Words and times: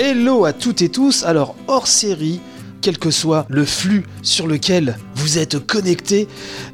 Hello 0.00 0.44
à 0.44 0.52
toutes 0.52 0.80
et 0.82 0.90
tous, 0.90 1.24
alors 1.24 1.56
hors 1.66 1.88
série, 1.88 2.40
quel 2.82 2.98
que 2.98 3.10
soit 3.10 3.46
le 3.48 3.64
flux 3.64 4.04
sur 4.22 4.46
lequel 4.46 4.96
vous 5.28 5.36
êtes 5.36 5.58
connecté. 5.58 6.26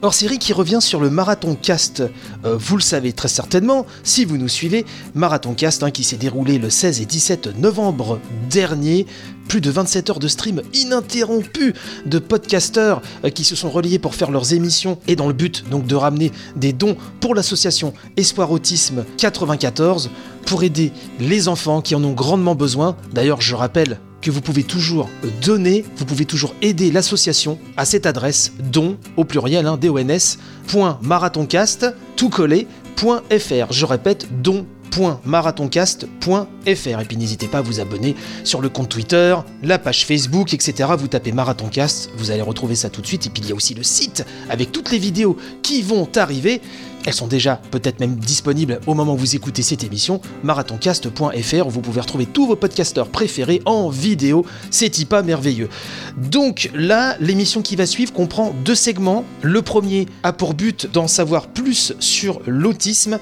Hors 0.03 0.15
série 0.15 0.39
qui 0.39 0.53
revient 0.53 0.79
sur 0.81 1.01
le 1.01 1.11
Marathon 1.11 1.57
Cast. 1.61 2.05
Euh, 2.45 2.57
vous 2.57 2.77
le 2.77 2.83
savez 2.83 3.13
très 3.13 3.27
certainement 3.27 3.85
si 4.05 4.25
vous 4.25 4.37
nous 4.39 4.49
suivez. 4.49 4.87
Marathon 5.17 5.55
Cast 5.55 5.83
hein, 5.83 5.91
qui 5.91 6.05
s'est 6.05 6.17
déroulé 6.17 6.59
le 6.59 6.71
16 6.71 7.01
et 7.01 7.05
17 7.05 7.59
novembre 7.59 8.21
dernier. 8.49 9.07
Plus 9.49 9.61
de 9.61 9.73
27 9.73 10.11
heures 10.11 10.19
de 10.21 10.29
stream 10.29 10.63
ininterrompus 10.73 11.75
de 12.07 12.19
podcasteurs 12.21 13.03
euh, 13.25 13.31
qui 13.31 13.43
se 13.43 13.57
sont 13.57 13.71
reliés 13.71 13.99
pour 13.99 14.15
faire 14.15 14.31
leurs 14.31 14.53
émissions 14.53 14.99
et 15.09 15.17
dans 15.17 15.27
le 15.27 15.35
but 15.35 15.69
donc 15.69 15.87
de 15.89 15.97
ramener 15.97 16.31
des 16.55 16.73
dons 16.73 16.97
pour 17.19 17.35
l'association 17.35 17.93
Espoir 18.17 18.53
Autisme 18.53 19.05
94 19.19 20.11
pour 20.47 20.63
aider 20.63 20.93
les 21.19 21.49
enfants 21.49 21.83
qui 21.83 21.97
en 21.97 22.05
ont 22.05 22.13
grandement 22.13 22.55
besoin. 22.55 22.97
D'ailleurs, 23.13 23.41
je 23.41 23.57
rappelle 23.57 23.99
que 24.25 24.31
vous 24.31 24.41
pouvez 24.41 24.65
toujours 24.65 25.11
donner, 25.43 25.85
vous 25.97 26.07
pouvez 26.07 26.25
toujours 26.25 26.55
aider 26.63 26.91
l'association 26.91 27.59
à 27.77 27.85
cette 27.85 28.07
adresse 28.07 28.53
don 28.59 28.97
au 29.19 29.25
pluriel, 29.25 29.67
hein, 29.67 29.79
dons.marathoncast, 29.79 31.95
tout 32.17 32.31
collé.fr. 32.31 33.71
Je 33.71 33.85
répète, 33.85 34.27
don.marathoncast.fr. 34.43 36.47
Et 36.67 37.05
puis 37.07 37.19
n'hésitez 37.19 37.49
pas 37.49 37.59
à 37.59 37.63
vous 37.63 37.81
abonner 37.81 38.17
sur 38.45 38.63
le 38.63 38.71
compte 38.71 38.89
Twitter, 38.89 39.37
la 39.63 39.79
page 39.79 40.07
Facebook, 40.07 40.55
etc. 40.55 40.89
Vous 40.97 41.09
tapez 41.09 41.33
Marathoncast, 41.33 42.09
vous 42.17 42.31
allez 42.31 42.41
retrouver 42.41 42.77
ça 42.77 42.89
tout 42.89 43.03
de 43.03 43.07
suite. 43.07 43.27
Et 43.27 43.29
puis 43.29 43.43
il 43.43 43.51
y 43.51 43.53
a 43.53 43.55
aussi 43.55 43.75
le 43.75 43.83
site 43.83 44.25
avec 44.49 44.73
toutes 44.73 44.91
les 44.91 44.99
vidéos 44.99 45.37
qui 45.63 45.83
vont 45.83 46.09
arriver. 46.17 46.63
Elles 47.07 47.15
sont 47.15 47.27
déjà 47.27 47.61
peut-être 47.71 48.01
même 48.01 48.17
disponibles 48.17 48.81
au 48.87 48.95
moment 48.95 49.15
où 49.15 49.19
vous 49.19 49.37
écoutez 49.37 49.63
cette 49.63 49.85
émission, 49.85 50.21
marathoncast.fr, 50.43 51.67
où 51.67 51.71
vous 51.71 51.81
pouvez 51.81 52.01
retrouver 52.01 52.27
tous 52.27 52.47
vos 52.47 52.57
podcasteurs 52.57 53.09
préférés 53.09 53.61
en 53.67 53.91
vidéo. 53.91 54.47
C'est 54.71 54.95
pas 55.05 55.23
merveilleux. 55.23 55.69
Donc 56.17 56.71
là, 56.75 57.17
l'émission 57.21 57.63
qui 57.63 57.77
va 57.77 57.85
suivre 57.85 58.13
comprend 58.13 58.55
deux 58.65 58.75
segments. 58.75 59.25
Le 59.43 59.61
premier 59.61 60.07
a 60.23 60.33
pour 60.33 60.55
but 60.55 60.91
d'en 60.93 61.09
savoir 61.09 61.49
plus 61.49 61.93
sur 61.99 62.41
l'autisme. 62.47 63.19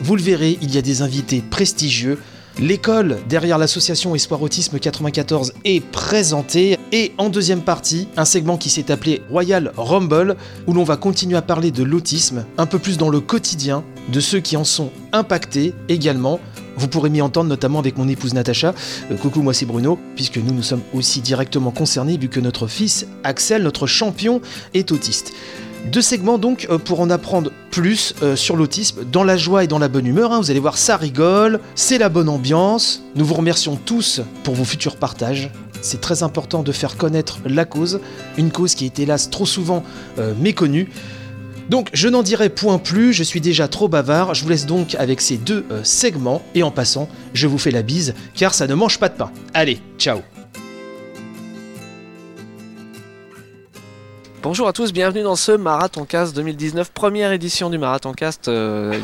Vous 0.00 0.16
le 0.16 0.22
verrez, 0.22 0.58
il 0.62 0.74
y 0.74 0.78
a 0.78 0.82
des 0.82 1.02
invités 1.02 1.42
prestigieux. 1.42 2.18
L'école 2.58 3.18
derrière 3.28 3.58
l'association 3.58 4.14
Espoir 4.14 4.40
Autisme 4.40 4.78
94 4.78 5.52
est 5.66 5.84
présentée 5.84 6.78
et 6.90 7.12
en 7.18 7.28
deuxième 7.28 7.60
partie, 7.60 8.08
un 8.16 8.24
segment 8.24 8.56
qui 8.56 8.70
s'est 8.70 8.90
appelé 8.90 9.20
Royal 9.28 9.72
Rumble 9.76 10.36
où 10.66 10.72
l'on 10.72 10.82
va 10.82 10.96
continuer 10.96 11.36
à 11.36 11.42
parler 11.42 11.70
de 11.70 11.82
l'autisme, 11.82 12.46
un 12.56 12.64
peu 12.64 12.78
plus 12.78 12.96
dans 12.96 13.10
le 13.10 13.20
quotidien 13.20 13.84
de 14.10 14.20
ceux 14.20 14.40
qui 14.40 14.56
en 14.56 14.64
sont 14.64 14.90
impactés 15.12 15.74
également. 15.90 16.40
Vous 16.78 16.88
pourrez 16.88 17.10
m'y 17.10 17.20
entendre 17.20 17.50
notamment 17.50 17.78
avec 17.78 17.98
mon 17.98 18.08
épouse 18.08 18.32
Natacha. 18.32 18.74
Euh, 19.10 19.16
coucou, 19.16 19.42
moi 19.42 19.52
c'est 19.52 19.66
Bruno, 19.66 19.98
puisque 20.14 20.38
nous 20.38 20.54
nous 20.54 20.62
sommes 20.62 20.82
aussi 20.94 21.20
directement 21.20 21.70
concernés 21.70 22.16
vu 22.16 22.28
que 22.28 22.40
notre 22.40 22.68
fils 22.68 23.06
Axel, 23.22 23.64
notre 23.64 23.86
champion, 23.86 24.40
est 24.72 24.92
autiste. 24.92 25.34
Deux 25.92 26.02
segments 26.02 26.36
donc 26.38 26.66
euh, 26.68 26.78
pour 26.78 27.00
en 27.00 27.10
apprendre 27.10 27.50
plus 27.70 28.14
euh, 28.22 28.36
sur 28.36 28.56
l'autisme 28.56 29.04
dans 29.10 29.24
la 29.24 29.36
joie 29.36 29.64
et 29.64 29.66
dans 29.66 29.78
la 29.78 29.88
bonne 29.88 30.06
humeur. 30.06 30.32
hein. 30.32 30.40
Vous 30.40 30.50
allez 30.50 30.60
voir, 30.60 30.76
ça 30.76 30.96
rigole, 30.96 31.60
c'est 31.74 31.98
la 31.98 32.08
bonne 32.08 32.28
ambiance. 32.28 33.02
Nous 33.14 33.24
vous 33.24 33.34
remercions 33.34 33.76
tous 33.76 34.20
pour 34.42 34.54
vos 34.54 34.64
futurs 34.64 34.96
partages. 34.96 35.50
C'est 35.80 36.00
très 36.00 36.22
important 36.22 36.62
de 36.62 36.72
faire 36.72 36.96
connaître 36.96 37.38
la 37.46 37.64
cause, 37.64 38.00
une 38.36 38.50
cause 38.50 38.74
qui 38.74 38.84
est 38.84 38.98
hélas 38.98 39.30
trop 39.30 39.46
souvent 39.46 39.84
euh, 40.18 40.34
méconnue. 40.38 40.90
Donc 41.70 41.88
je 41.92 42.08
n'en 42.08 42.22
dirai 42.22 42.48
point 42.48 42.78
plus, 42.78 43.12
je 43.12 43.22
suis 43.22 43.40
déjà 43.40 43.66
trop 43.66 43.88
bavard, 43.88 44.34
je 44.34 44.42
vous 44.44 44.50
laisse 44.50 44.66
donc 44.66 44.94
avec 44.96 45.20
ces 45.20 45.36
deux 45.36 45.66
segments, 45.82 46.40
et 46.54 46.62
en 46.62 46.70
passant, 46.70 47.08
je 47.34 47.48
vous 47.48 47.58
fais 47.58 47.72
la 47.72 47.82
bise, 47.82 48.14
car 48.34 48.54
ça 48.54 48.68
ne 48.68 48.74
mange 48.74 49.00
pas 49.00 49.08
de 49.08 49.16
pain. 49.16 49.32
Allez, 49.52 49.80
ciao 49.98 50.20
Bonjour 54.48 54.68
à 54.68 54.72
tous, 54.72 54.92
bienvenue 54.92 55.24
dans 55.24 55.34
ce 55.34 55.50
Marathon 55.50 56.04
Cast 56.04 56.36
2019, 56.36 56.92
première 56.92 57.32
édition 57.32 57.68
du 57.68 57.78
Marathon 57.78 58.12
Cast, 58.12 58.46
euh, 58.46 58.96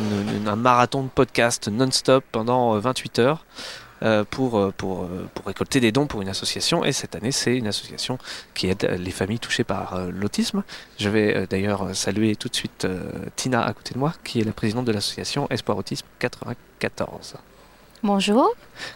un 0.46 0.54
marathon 0.54 1.02
de 1.02 1.08
podcast 1.08 1.66
non-stop 1.66 2.22
pendant 2.30 2.76
euh, 2.76 2.78
28 2.78 3.18
heures 3.18 3.44
euh, 4.04 4.22
pour, 4.22 4.56
euh, 4.56 4.72
pour, 4.76 5.08
récolter 5.44 5.80
des 5.80 5.90
dons 5.90 6.06
pour 6.06 6.22
une 6.22 6.28
association. 6.28 6.84
Et 6.84 6.92
cette 6.92 7.16
année, 7.16 7.32
c'est 7.32 7.56
une 7.56 7.66
association 7.66 8.18
qui 8.54 8.68
aide 8.68 8.88
les 9.00 9.10
familles 9.10 9.40
touchées 9.40 9.64
par 9.64 9.98
l'autisme. 10.12 10.62
Je 11.00 11.08
vais 11.08 11.48
d'ailleurs 11.48 11.88
saluer 11.92 12.36
tout 12.36 12.48
de 12.48 12.54
suite 12.54 12.86
Tina 13.34 13.64
à 13.64 13.72
côté 13.72 13.94
de 13.94 13.98
moi, 13.98 14.14
qui 14.22 14.40
est 14.40 14.44
la 14.44 14.52
présidente 14.52 14.84
de 14.84 14.92
l'association 14.92 15.48
Espoir 15.50 15.76
Autisme 15.76 16.06
94. 16.20 17.34
Bonjour. 18.02 18.50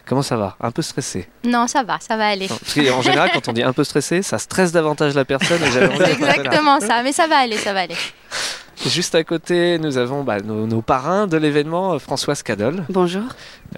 Comment 0.05 0.21
ça 0.21 0.35
va? 0.35 0.57
Un 0.59 0.71
peu 0.71 0.81
stressé 0.81 1.29
Non, 1.45 1.67
ça 1.67 1.83
va, 1.83 1.97
ça 1.99 2.17
va 2.17 2.27
aller. 2.27 2.47
Non, 2.49 2.57
Parce 2.57 2.73
qu'en 2.75 3.01
général, 3.01 3.29
quand 3.33 3.47
on 3.47 3.53
dit 3.53 3.63
un 3.63 3.71
peu 3.73 3.83
stressé, 3.85 4.21
ça 4.21 4.37
stresse 4.37 4.71
davantage 4.73 5.13
la 5.15 5.23
personne. 5.23 5.61
et 5.63 5.71
C'est 5.71 6.11
exactement 6.13 6.79
ça, 6.81 7.01
mais 7.03 7.13
ça 7.13 7.25
va 7.27 7.37
aller, 7.37 7.55
ça 7.57 7.71
va 7.73 7.81
aller. 7.81 7.95
Juste 8.85 9.15
à 9.15 9.23
côté, 9.23 9.79
nous 9.79 9.97
avons 9.97 10.23
bah, 10.23 10.39
nos, 10.41 10.67
nos 10.67 10.81
parrains 10.81 11.25
de 11.25 11.37
l'événement, 11.37 11.93
euh, 11.93 11.99
Françoise 11.99 12.43
Cadol. 12.43 12.83
Bonjour. 12.89 13.23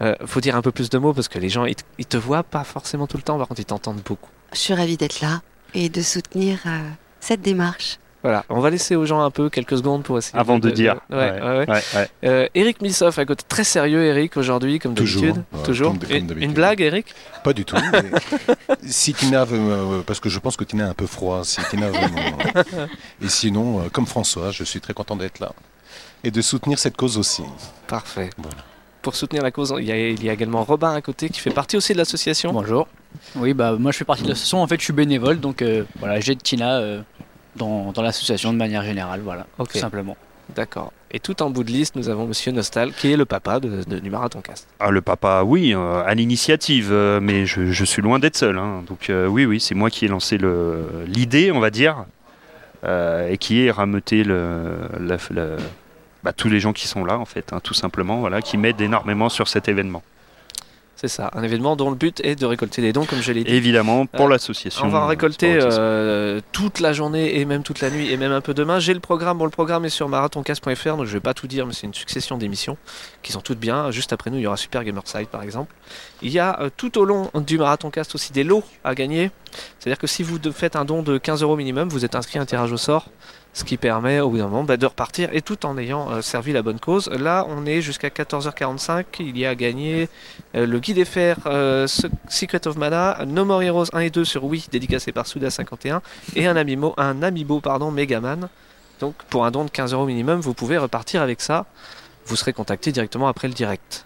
Euh, 0.01 0.13
faut 0.25 0.41
dire 0.41 0.55
un 0.55 0.61
peu 0.61 0.71
plus 0.71 0.89
de 0.89 0.97
mots 0.97 1.13
parce 1.13 1.27
que 1.27 1.39
les 1.39 1.47
gens, 1.49 1.65
ils, 1.65 1.75
te- 1.75 1.83
ils 1.99 2.05
te 2.05 2.17
voient 2.17 2.43
pas 2.43 2.63
forcément 2.63 3.07
tout 3.07 3.15
le 3.17 3.23
temps, 3.23 3.37
par 3.37 3.47
contre, 3.47 3.61
ils 3.61 3.65
t'entendent 3.65 4.01
beaucoup. 4.03 4.29
Je 4.51 4.57
suis 4.57 4.73
ravie 4.73 4.97
d'être 4.97 5.21
là 5.21 5.41
et 5.73 5.89
de 5.89 6.01
soutenir 6.01 6.57
euh, 6.65 6.79
cette 7.21 7.41
démarche. 7.41 7.97
Voilà, 8.21 8.43
on 8.49 8.59
va 8.59 8.69
laisser 8.69 8.97
aux 8.97 9.05
gens 9.05 9.21
un 9.21 9.31
peu 9.31 9.49
quelques 9.49 9.77
secondes 9.77 10.03
pour 10.03 10.17
essayer 10.17 10.37
Avant 10.37 10.59
de 10.59 10.69
dire. 10.69 10.95
Ouais, 11.09 11.17
ouais, 11.17 11.41
ouais. 11.41 11.69
Ouais, 11.69 11.81
ouais. 11.95 12.09
Euh, 12.25 12.47
Eric 12.53 12.81
Missoff 12.81 13.17
à 13.17 13.25
côté, 13.25 13.45
très 13.47 13.63
sérieux, 13.63 14.03
Eric, 14.03 14.35
aujourd'hui, 14.35 14.77
comme 14.79 14.93
Toujours, 14.93 15.21
d'habitude. 15.21 15.43
ouais, 15.53 15.63
Toujours. 15.63 15.91
comme- 15.91 15.99
comme 15.99 16.11
Une- 16.17 16.27
d'habitude. 16.27 16.49
une 16.49 16.53
blague, 16.53 16.81
Eric? 16.81 17.15
Pas 17.45 17.53
du 17.53 17.63
tout. 17.63 17.77
mais 17.93 18.03
si 18.89 19.13
Tina 19.13 19.45
veut, 19.45 19.57
me- 19.59 20.01
parce 20.03 20.19
que 20.19 20.27
je 20.27 20.37
pense 20.39 20.57
que 20.57 20.65
Tina 20.65 20.87
est 20.87 20.89
un 20.89 20.93
peu 20.93 21.07
froid, 21.07 21.45
si 21.45 21.61
Tina 21.69 21.87
veut 21.89 21.97
Et 23.23 23.29
sinon, 23.29 23.79
euh, 23.79 23.83
comme 23.89 24.05
François, 24.05 24.51
je 24.51 24.63
suis 24.65 24.81
très 24.81 24.93
content 24.93 25.15
d'être 25.15 25.39
là. 25.39 25.53
Et 26.25 26.31
de 26.31 26.41
soutenir 26.41 26.77
cette 26.77 26.97
cause 26.97 27.17
aussi. 27.17 27.43
Parfait. 27.87 28.29
Voilà. 28.37 28.57
Pour 29.01 29.15
soutenir 29.15 29.43
la 29.43 29.51
cause, 29.51 29.73
il 29.79 29.85
y, 29.85 29.93
a, 29.93 29.97
il 30.09 30.21
y 30.21 30.29
a 30.29 30.33
également 30.33 30.65
Robin 30.65 30.93
à 30.93 30.99
côté 31.01 31.29
qui 31.29 31.39
fait 31.39 31.51
partie 31.51 31.77
aussi 31.77 31.93
de 31.93 31.97
l'association. 31.97 32.51
Bonjour. 32.51 32.85
Oui, 33.37 33.53
bah 33.53 33.77
moi 33.79 33.93
je 33.93 33.97
fais 33.97 34.03
partie 34.03 34.23
de 34.23 34.27
l'association. 34.27 34.61
En 34.61 34.67
fait, 34.67 34.77
je 34.77 34.83
suis 34.83 34.91
bénévole, 34.93 35.39
donc 35.39 35.61
euh, 35.61 35.85
voilà, 35.99 36.19
j'aide 36.19 36.43
Tina 36.43 36.79
euh, 36.79 37.01
dans, 37.55 37.91
dans 37.91 38.01
l'association 38.01 38.53
de 38.53 38.57
manière 38.57 38.83
générale, 38.83 39.21
voilà, 39.23 39.47
Ok. 39.57 39.71
tout 39.73 39.77
simplement. 39.79 40.15
D'accord. 40.55 40.91
Et 41.11 41.19
tout 41.19 41.43
en 41.43 41.51
bout 41.51 41.63
de 41.63 41.69
liste, 41.71 41.95
nous 41.95 42.09
avons 42.09 42.25
Monsieur 42.25 42.51
Nostal, 42.51 42.91
qui 42.93 43.11
est 43.11 43.17
le 43.17 43.25
papa 43.25 43.59
de- 43.59 43.83
de- 43.83 43.99
du 43.99 44.09
Marathon 44.09 44.41
Cast. 44.41 44.67
Ah, 44.79 44.89
le 44.89 45.01
papa, 45.01 45.43
oui, 45.45 45.73
euh, 45.75 46.03
à 46.03 46.15
l'initiative, 46.15 46.89
euh, 46.91 47.19
mais 47.21 47.45
je, 47.45 47.67
je 47.71 47.85
suis 47.85 48.01
loin 48.01 48.17
d'être 48.17 48.35
seul. 48.37 48.57
hein. 48.57 48.83
Donc 48.87 49.09
euh, 49.11 49.27
oui, 49.27 49.45
oui, 49.45 49.59
c'est 49.59 49.75
moi 49.75 49.89
qui 49.91 50.05
ai 50.05 50.07
lancé 50.07 50.37
le- 50.39 50.87
l'idée, 51.05 51.51
on 51.51 51.59
va 51.59 51.69
dire, 51.69 52.05
euh, 52.83 53.29
et 53.29 53.37
qui 53.37 53.59
ai 53.61 53.69
rameuté 53.71 54.23
le, 54.23 54.71
la- 54.99 55.17
la- 55.31 55.57
bah, 56.23 56.33
tous 56.33 56.49
les 56.49 56.59
gens 56.59 56.73
qui 56.73 56.87
sont 56.87 57.05
là, 57.05 57.19
en 57.19 57.25
fait, 57.25 57.53
hein, 57.53 57.59
tout 57.63 57.73
simplement, 57.75 58.17
voilà, 58.19 58.41
qui 58.41 58.57
m'aident 58.57 58.81
énormément 58.81 59.29
sur 59.29 59.47
cet 59.47 59.67
événement. 59.69 60.01
C'est 61.01 61.07
ça, 61.07 61.31
un 61.33 61.43
événement 61.43 61.77
dont 61.77 61.89
le 61.89 61.95
but 61.95 62.19
est 62.25 62.35
de 62.35 62.45
récolter 62.45 62.81
des 62.81 62.91
dons, 62.91 63.05
comme 63.05 63.21
je 63.21 63.31
l'ai 63.31 63.45
dit. 63.45 63.51
Évidemment, 63.53 64.05
pour 64.05 64.25
Euh, 64.25 64.29
l'association. 64.31 64.85
On 64.85 64.89
va 64.89 64.99
en 64.99 65.07
récolter 65.07 65.57
euh, 65.61 66.41
toute 66.51 66.81
la 66.81 66.91
journée 66.91 67.39
et 67.39 67.45
même 67.45 67.63
toute 67.63 67.79
la 67.79 67.89
nuit 67.89 68.11
et 68.11 68.17
même 68.17 68.33
un 68.33 68.41
peu 68.41 68.53
demain. 68.53 68.79
J'ai 68.79 68.93
le 68.93 68.99
programme, 68.99 69.37
bon 69.37 69.45
le 69.45 69.49
programme 69.49 69.85
est 69.85 69.89
sur 69.89 70.09
marathoncast.fr 70.09 70.97
donc 70.97 71.05
je 71.05 71.13
vais 71.13 71.21
pas 71.21 71.33
tout 71.33 71.47
dire 71.47 71.65
mais 71.65 71.71
c'est 71.71 71.87
une 71.87 71.93
succession 71.93 72.37
d'émissions 72.37 72.75
qui 73.23 73.31
sont 73.31 73.39
toutes 73.39 73.59
bien. 73.59 73.91
Juste 73.91 74.11
après 74.11 74.29
nous 74.29 74.39
il 74.39 74.41
y 74.41 74.47
aura 74.47 74.57
Super 74.57 74.83
Gamerside 74.83 75.27
par 75.29 75.41
exemple. 75.41 75.73
Il 76.21 76.31
y 76.31 76.39
a 76.39 76.59
euh, 76.59 76.69
tout 76.75 76.97
au 76.97 77.05
long 77.05 77.29
du 77.35 77.57
Marathoncast 77.57 78.13
aussi 78.15 78.33
des 78.33 78.43
lots 78.43 78.63
à 78.83 78.93
gagner. 78.95 79.31
C'est-à-dire 79.79 79.97
que 79.97 80.07
si 80.07 80.21
vous 80.23 80.37
faites 80.51 80.75
un 80.75 80.85
don 80.85 81.01
de 81.01 81.17
15 81.17 81.43
euros 81.43 81.55
minimum, 81.55 81.89
vous 81.89 82.03
êtes 82.05 82.15
inscrit 82.15 82.39
à 82.39 82.41
un 82.41 82.45
tirage 82.45 82.71
au 82.71 82.77
sort. 82.77 83.07
Ce 83.53 83.63
qui 83.63 83.77
permet 83.77 84.19
au 84.19 84.29
bout 84.29 84.37
d'un 84.37 84.43
moment 84.47 84.63
bah, 84.63 84.77
de 84.77 84.85
repartir 84.85 85.29
et 85.33 85.41
tout 85.41 85.65
en 85.65 85.77
ayant 85.79 86.11
euh, 86.11 86.21
servi 86.21 86.53
la 86.53 86.61
bonne 86.61 86.79
cause. 86.79 87.09
Là, 87.09 87.45
on 87.49 87.65
est 87.65 87.81
jusqu'à 87.81 88.09
14h45. 88.09 89.05
Il 89.19 89.37
y 89.37 89.45
a 89.45 89.55
gagné 89.55 90.07
euh, 90.55 90.67
le 90.67 90.79
guide 90.79 91.03
FR 91.03 91.47
Se- 91.87 92.07
Secret 92.29 92.67
of 92.67 92.75
Mana, 92.77 93.25
No 93.25 93.45
More 93.45 93.63
Heroes 93.63 93.87
1 93.93 93.99
et 94.01 94.09
2 94.11 94.23
sur 94.23 94.43
Wii, 94.43 94.65
dédicacé 94.71 95.11
par 95.11 95.25
Suda51, 95.25 96.01
et 96.35 96.45
un 96.45 96.55
Amiibo, 96.55 96.93
un 96.97 97.23
Amiibo 97.23 97.59
pardon, 97.59 97.89
Megaman. 97.91 98.49
Donc 98.99 99.15
pour 99.29 99.45
un 99.45 99.51
don 99.51 99.65
de 99.65 99.71
15 99.71 99.93
euros 99.93 100.05
minimum, 100.05 100.39
vous 100.41 100.53
pouvez 100.53 100.77
repartir 100.77 101.21
avec 101.23 101.41
ça. 101.41 101.65
Vous 102.27 102.35
serez 102.35 102.53
contacté 102.53 102.91
directement 102.91 103.27
après 103.27 103.47
le 103.47 103.55
direct. 103.55 104.05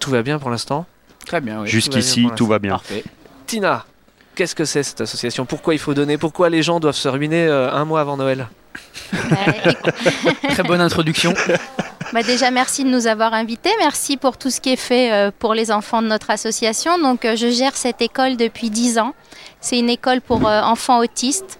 Tout 0.00 0.10
va 0.10 0.22
bien 0.22 0.38
pour 0.38 0.50
l'instant 0.50 0.86
Très 1.26 1.40
bien, 1.40 1.60
oui. 1.60 1.68
Jusqu'ici, 1.68 2.28
tout 2.34 2.46
va 2.46 2.58
bien. 2.58 2.72
Parfait. 2.72 3.04
Tina, 3.46 3.84
qu'est-ce 4.34 4.54
que 4.54 4.64
c'est 4.64 4.82
cette 4.82 5.00
association? 5.00 5.46
Pourquoi 5.46 5.74
il 5.74 5.78
faut 5.78 5.94
donner? 5.94 6.18
Pourquoi 6.18 6.48
les 6.50 6.62
gens 6.62 6.80
doivent 6.80 6.96
se 6.96 7.08
ruiner 7.08 7.46
euh, 7.46 7.70
un 7.70 7.84
mois 7.84 8.00
avant 8.00 8.16
Noël? 8.16 8.48
Euh, 9.14 9.72
Très 10.50 10.62
bonne 10.62 10.80
introduction. 10.80 11.34
bah 12.12 12.22
déjà, 12.22 12.50
merci 12.50 12.84
de 12.84 12.88
nous 12.88 13.06
avoir 13.06 13.34
invités. 13.34 13.70
Merci 13.78 14.16
pour 14.16 14.36
tout 14.36 14.50
ce 14.50 14.60
qui 14.60 14.70
est 14.70 14.76
fait 14.76 15.12
euh, 15.12 15.30
pour 15.36 15.54
les 15.54 15.70
enfants 15.70 16.02
de 16.02 16.06
notre 16.08 16.30
association. 16.30 16.98
Donc, 16.98 17.24
euh, 17.24 17.36
je 17.36 17.50
gère 17.50 17.76
cette 17.76 18.00
école 18.02 18.36
depuis 18.36 18.70
10 18.70 18.98
ans. 18.98 19.14
C'est 19.60 19.78
une 19.78 19.90
école 19.90 20.20
pour 20.20 20.48
euh, 20.48 20.60
enfants 20.62 20.98
autistes. 20.98 21.58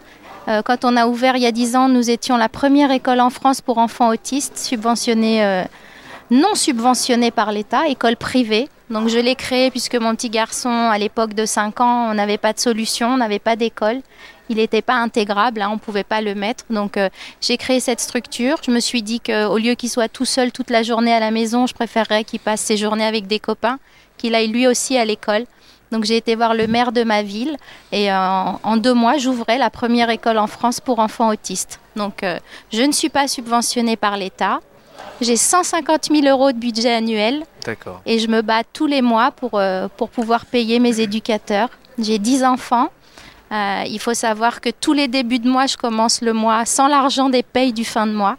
Quand 0.64 0.84
on 0.84 0.96
a 0.96 1.06
ouvert 1.06 1.36
il 1.36 1.42
y 1.42 1.46
a 1.46 1.52
10 1.52 1.76
ans, 1.76 1.88
nous 1.88 2.10
étions 2.10 2.36
la 2.36 2.48
première 2.48 2.90
école 2.90 3.20
en 3.20 3.30
France 3.30 3.60
pour 3.60 3.78
enfants 3.78 4.08
autistes, 4.08 4.58
subventionnée, 4.58 5.64
non 6.30 6.54
subventionnée 6.54 7.30
par 7.30 7.52
l'État, 7.52 7.88
école 7.88 8.16
privée. 8.16 8.68
Donc 8.88 9.08
je 9.08 9.18
l'ai 9.18 9.34
créé 9.34 9.70
puisque 9.70 9.96
mon 9.96 10.14
petit 10.14 10.30
garçon, 10.30 10.68
à 10.68 10.98
l'époque 10.98 11.34
de 11.34 11.44
5 11.44 11.80
ans, 11.80 12.10
on 12.10 12.14
n'avait 12.14 12.38
pas 12.38 12.52
de 12.52 12.58
solution, 12.58 13.08
on 13.08 13.16
n'avait 13.16 13.38
pas 13.38 13.56
d'école. 13.56 14.00
Il 14.48 14.56
n'était 14.56 14.82
pas 14.82 14.94
intégrable, 14.94 15.62
hein, 15.62 15.68
on 15.70 15.74
ne 15.74 15.78
pouvait 15.78 16.04
pas 16.04 16.20
le 16.20 16.34
mettre. 16.34 16.64
Donc 16.70 16.96
euh, 16.96 17.08
j'ai 17.40 17.56
créé 17.56 17.78
cette 17.78 18.00
structure. 18.00 18.56
Je 18.64 18.72
me 18.72 18.80
suis 18.80 19.02
dit 19.02 19.20
qu'au 19.20 19.58
lieu 19.58 19.74
qu'il 19.74 19.90
soit 19.90 20.08
tout 20.08 20.24
seul 20.24 20.50
toute 20.50 20.70
la 20.70 20.82
journée 20.82 21.12
à 21.12 21.20
la 21.20 21.30
maison, 21.30 21.66
je 21.66 21.74
préférerais 21.74 22.24
qu'il 22.24 22.40
passe 22.40 22.60
ses 22.60 22.76
journées 22.76 23.04
avec 23.04 23.28
des 23.28 23.38
copains, 23.38 23.78
qu'il 24.18 24.34
aille 24.34 24.48
lui 24.48 24.66
aussi 24.66 24.96
à 24.96 25.04
l'école. 25.04 25.44
Donc 25.92 26.04
j'ai 26.04 26.16
été 26.16 26.36
voir 26.36 26.54
le 26.54 26.66
maire 26.66 26.92
de 26.92 27.02
ma 27.02 27.22
ville 27.22 27.56
et 27.90 28.12
euh, 28.12 28.16
en 28.16 28.76
deux 28.76 28.94
mois, 28.94 29.18
j'ouvrais 29.18 29.58
la 29.58 29.70
première 29.70 30.10
école 30.10 30.38
en 30.38 30.46
France 30.46 30.80
pour 30.80 31.00
enfants 31.00 31.28
autistes. 31.30 31.80
Donc 31.96 32.22
euh, 32.22 32.38
je 32.72 32.82
ne 32.82 32.92
suis 32.92 33.08
pas 33.08 33.26
subventionnée 33.26 33.96
par 33.96 34.16
l'État. 34.16 34.60
J'ai 35.20 35.36
150 35.36 36.08
000 36.10 36.26
euros 36.26 36.50
de 36.52 36.58
budget 36.58 36.94
annuel 36.94 37.44
D'accord. 37.64 38.00
et 38.06 38.18
je 38.18 38.28
me 38.28 38.40
bats 38.40 38.64
tous 38.64 38.86
les 38.86 39.02
mois 39.02 39.30
pour, 39.32 39.50
euh, 39.54 39.88
pour 39.96 40.08
pouvoir 40.08 40.46
payer 40.46 40.78
mes 40.78 41.00
éducateurs. 41.00 41.68
J'ai 41.98 42.18
10 42.18 42.44
enfants. 42.44 42.88
Euh, 43.52 43.82
il 43.86 43.98
faut 43.98 44.14
savoir 44.14 44.60
que 44.60 44.70
tous 44.70 44.92
les 44.92 45.08
débuts 45.08 45.40
de 45.40 45.48
mois, 45.50 45.66
je 45.66 45.76
commence 45.76 46.22
le 46.22 46.32
mois 46.32 46.64
sans 46.64 46.88
l'argent 46.88 47.28
des 47.28 47.42
payes 47.42 47.72
du 47.72 47.84
fin 47.84 48.06
de 48.06 48.12
mois. 48.12 48.36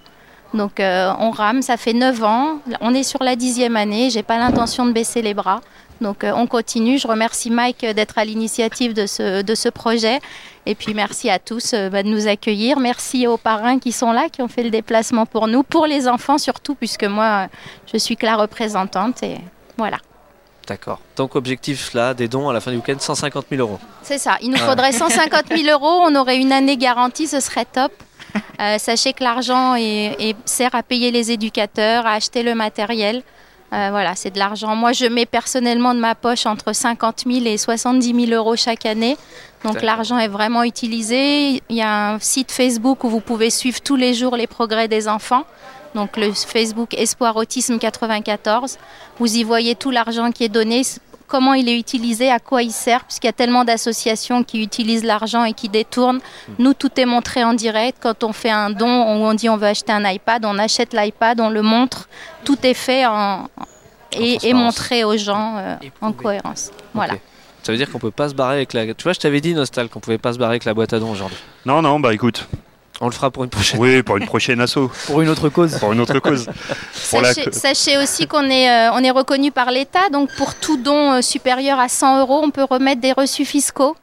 Donc 0.54 0.80
euh, 0.80 1.13
on 1.19 1.31
rame, 1.31 1.62
ça 1.62 1.78
fait 1.78 1.94
9 1.94 2.24
ans. 2.24 2.60
On 2.81 2.94
est 2.94 3.04
sur 3.04 3.22
la 3.24 3.36
dixième 3.36 3.75
année. 3.75 4.10
J'ai 4.10 4.24
pas 4.24 4.38
l'intention 4.38 4.86
de 4.86 4.92
baisser 4.92 5.22
les 5.22 5.34
bras. 5.34 5.62
Donc 6.01 6.24
euh, 6.24 6.31
on 6.36 6.48
continue. 6.48 6.98
Je 6.98 7.07
remercie 7.07 7.50
Mike 7.51 7.86
d'être 7.86 8.18
à 8.18 8.25
l'initiative 8.25 8.94
de 8.94 9.06
ce, 9.06 9.42
de 9.42 9.56
ce 9.56 9.69
projet. 9.69 10.19
Et 10.65 10.75
puis 10.75 10.94
merci 10.94 11.30
à 11.30 11.39
tous 11.39 11.74
euh, 11.74 11.89
bah, 11.89 12.03
de 12.03 12.07
nous 12.09 12.27
accueillir. 12.27 12.80
Merci 12.80 13.27
aux 13.27 13.38
parrains 13.38 13.80
qui 13.80 13.92
sont 13.92 14.12
là, 14.12 14.27
qui 14.30 14.42
ont 14.42 14.48
fait 14.48 14.63
le 14.63 14.69
déplacement 14.71 15.25
pour 15.25 15.48
nous, 15.48 15.63
pour 15.63 15.86
les 15.86 16.07
enfants 16.07 16.38
surtout, 16.38 16.75
puisque 16.75 17.03
moi, 17.06 17.48
je 17.92 17.98
suis 17.98 18.18
que 18.18 18.25
la 18.25 18.36
représentante. 18.36 19.24
Et 19.24 19.38
voilà. 19.77 19.98
D'accord. 20.68 21.00
Donc 21.15 21.36
objectif 21.36 21.94
là, 21.94 22.13
des 22.13 22.27
dons 22.27 22.50
à 22.50 22.53
la 22.53 22.62
fin 22.62 22.71
du 22.71 22.77
week-end, 22.77 22.95
150 23.00 23.45
000 23.50 23.62
euros. 23.62 23.80
C'est 24.03 24.18
ça. 24.19 24.38
Il 24.42 24.50
nous 24.51 24.57
Ah. 24.62 24.69
faudrait 24.69 24.92
150 24.92 25.45
000 25.56 25.69
euros. 25.71 26.01
On 26.07 26.15
aurait 26.15 26.38
une 26.38 26.51
année 26.51 26.77
garantie. 26.77 27.27
Ce 27.27 27.39
serait 27.39 27.65
top. 27.65 27.92
Euh, 28.62 28.77
sachez 28.77 29.12
que 29.13 29.24
l'argent 29.24 29.75
sert 30.45 30.74
à 30.74 30.83
payer 30.83 31.12
les 31.12 31.31
éducateurs, 31.31 32.06
à 32.06 32.12
acheter 32.13 32.44
le 32.44 32.56
matériel. 32.56 33.24
Euh, 33.74 33.88
voilà, 33.90 34.16
c'est 34.16 34.32
de 34.32 34.40
l'argent. 34.40 34.76
Moi, 34.76 34.92
je 34.92 35.06
mets 35.06 35.26
personnellement 35.26 35.94
de 35.94 36.00
ma 36.00 36.14
poche 36.14 36.46
entre 36.46 36.74
50 36.74 37.24
000 37.26 37.46
et 37.46 37.58
70 37.58 38.28
000 38.28 38.38
euros 38.38 38.58
chaque 38.58 38.86
année. 38.86 39.18
Donc 39.64 39.82
l'argent 39.82 40.18
est 40.18 40.28
vraiment 40.28 40.64
utilisé. 40.64 41.62
Il 41.70 41.76
y 41.76 41.82
a 41.82 42.14
un 42.14 42.20
site 42.20 42.52
Facebook 42.52 43.04
où 43.04 43.10
vous 43.10 43.22
pouvez 43.22 43.50
suivre 43.50 43.80
tous 43.80 43.96
les 43.96 44.14
jours 44.14 44.36
les 44.36 44.48
progrès 44.48 44.88
des 44.88 45.08
enfants. 45.08 45.44
Donc 45.96 46.18
le 46.18 46.32
Facebook 46.34 46.94
Espoir 46.96 47.36
Autisme 47.36 47.78
94. 47.78 48.78
Vous 49.20 49.38
y 49.38 49.44
voyez 49.44 49.76
tout 49.76 49.92
l'argent 49.92 50.32
qui 50.32 50.44
est 50.44 50.50
donné, 50.50 50.82
comment 51.31 51.54
il 51.54 51.69
est 51.69 51.80
utilisé, 51.80 52.30
à 52.30 52.39
quoi 52.39 52.62
il 52.62 52.72
sert, 52.72 53.06
puisqu'il 53.06 53.28
y 53.28 53.30
a 53.30 53.33
tellement 53.33 53.63
d'associations 53.63 54.44
qui 54.44 54.62
utilisent 54.62 55.06
l'argent 55.06 55.45
et 55.45 55.54
qui 55.54 55.69
détournent. 55.69 56.19
Nous, 56.60 56.74
tout 56.74 56.92
est 57.00 57.06
montré 57.06 57.42
en 57.45 57.54
direct. 57.54 58.00
Quand 58.01 58.25
on 58.25 58.33
fait 58.33 58.50
un 58.51 58.69
don, 58.69 58.86
où 58.86 59.25
on 59.25 59.33
dit 59.33 59.48
on 59.48 59.56
veut 59.56 59.68
acheter 59.68 59.94
un 59.94 60.04
iPad, 60.04 60.44
on 60.44 60.57
achète 60.60 60.94
l'iPad, 60.94 61.39
on 61.39 61.50
le 61.50 61.62
montre. 61.62 62.10
Tout 62.44 62.57
est 62.63 62.74
fait 62.74 63.06
en, 63.06 63.48
et, 64.12 64.54
montré 64.54 65.06
aux 65.06 65.16
gens 65.16 65.56
euh, 65.57 65.75
en 66.01 66.12
cohérence. 66.12 66.72
Voilà. 66.94 67.13
Ça 67.63 67.72
veut 67.72 67.77
dire 67.77 67.89
qu'on 67.89 68.00
peut 68.00 68.12
pas 68.12 68.27
se 68.27 68.34
barrer 68.34 68.56
avec 68.56 68.74
la. 68.74 68.94
Tu 68.94 69.04
vois, 69.04 69.13
je 69.13 69.19
t'avais 69.19 69.39
dit, 69.39 69.54
Nostal, 69.54 69.88
qu'on 69.88 70.01
pouvait 70.01 70.18
pas 70.18 70.34
se 70.34 70.38
barrer 70.38 70.51
avec 70.51 70.66
la 70.66 70.74
boîte 70.74 70.92
à 70.92 71.00
dons 71.00 71.12
aujourd'hui. 71.12 71.38
Non, 71.66 71.81
non, 71.81 72.01
bah 72.01 72.13
écoute. 72.13 72.45
On 73.01 73.07
le 73.07 73.12
fera 73.13 73.31
pour 73.31 73.44
une 73.44 73.50
prochaine. 73.50 73.80
Oui, 73.80 74.03
pour 74.03 74.18
une 74.18 74.25
prochaine 74.25 74.62
asso, 74.62 74.89
Pour 75.07 75.21
une 75.21 75.30
autre 75.30 75.50
cause. 75.50 75.77
pour 75.80 75.92
une 75.92 76.00
autre 76.00 76.19
cause. 76.19 76.45
Pour 77.09 77.21
Sachez, 77.51 77.98
aussi 77.98 78.27
qu'on 78.27 78.48
est, 78.50 78.69
euh, 78.69 78.92
on 78.94 79.03
est 79.03 79.09
reconnu 79.12 79.51
par 79.51 79.71
l'État, 79.71 80.07
donc 80.12 80.30
pour 80.36 80.53
tout 80.56 80.77
don 80.77 81.13
euh, 81.13 81.21
supérieur 81.21 81.80
à 81.80 81.89
100 81.89 82.19
euros, 82.21 82.42
on 82.44 82.51
peut 82.51 82.63
remettre 82.63 83.01
des 83.01 83.12
reçus 83.12 83.44
fiscaux. 83.45 83.95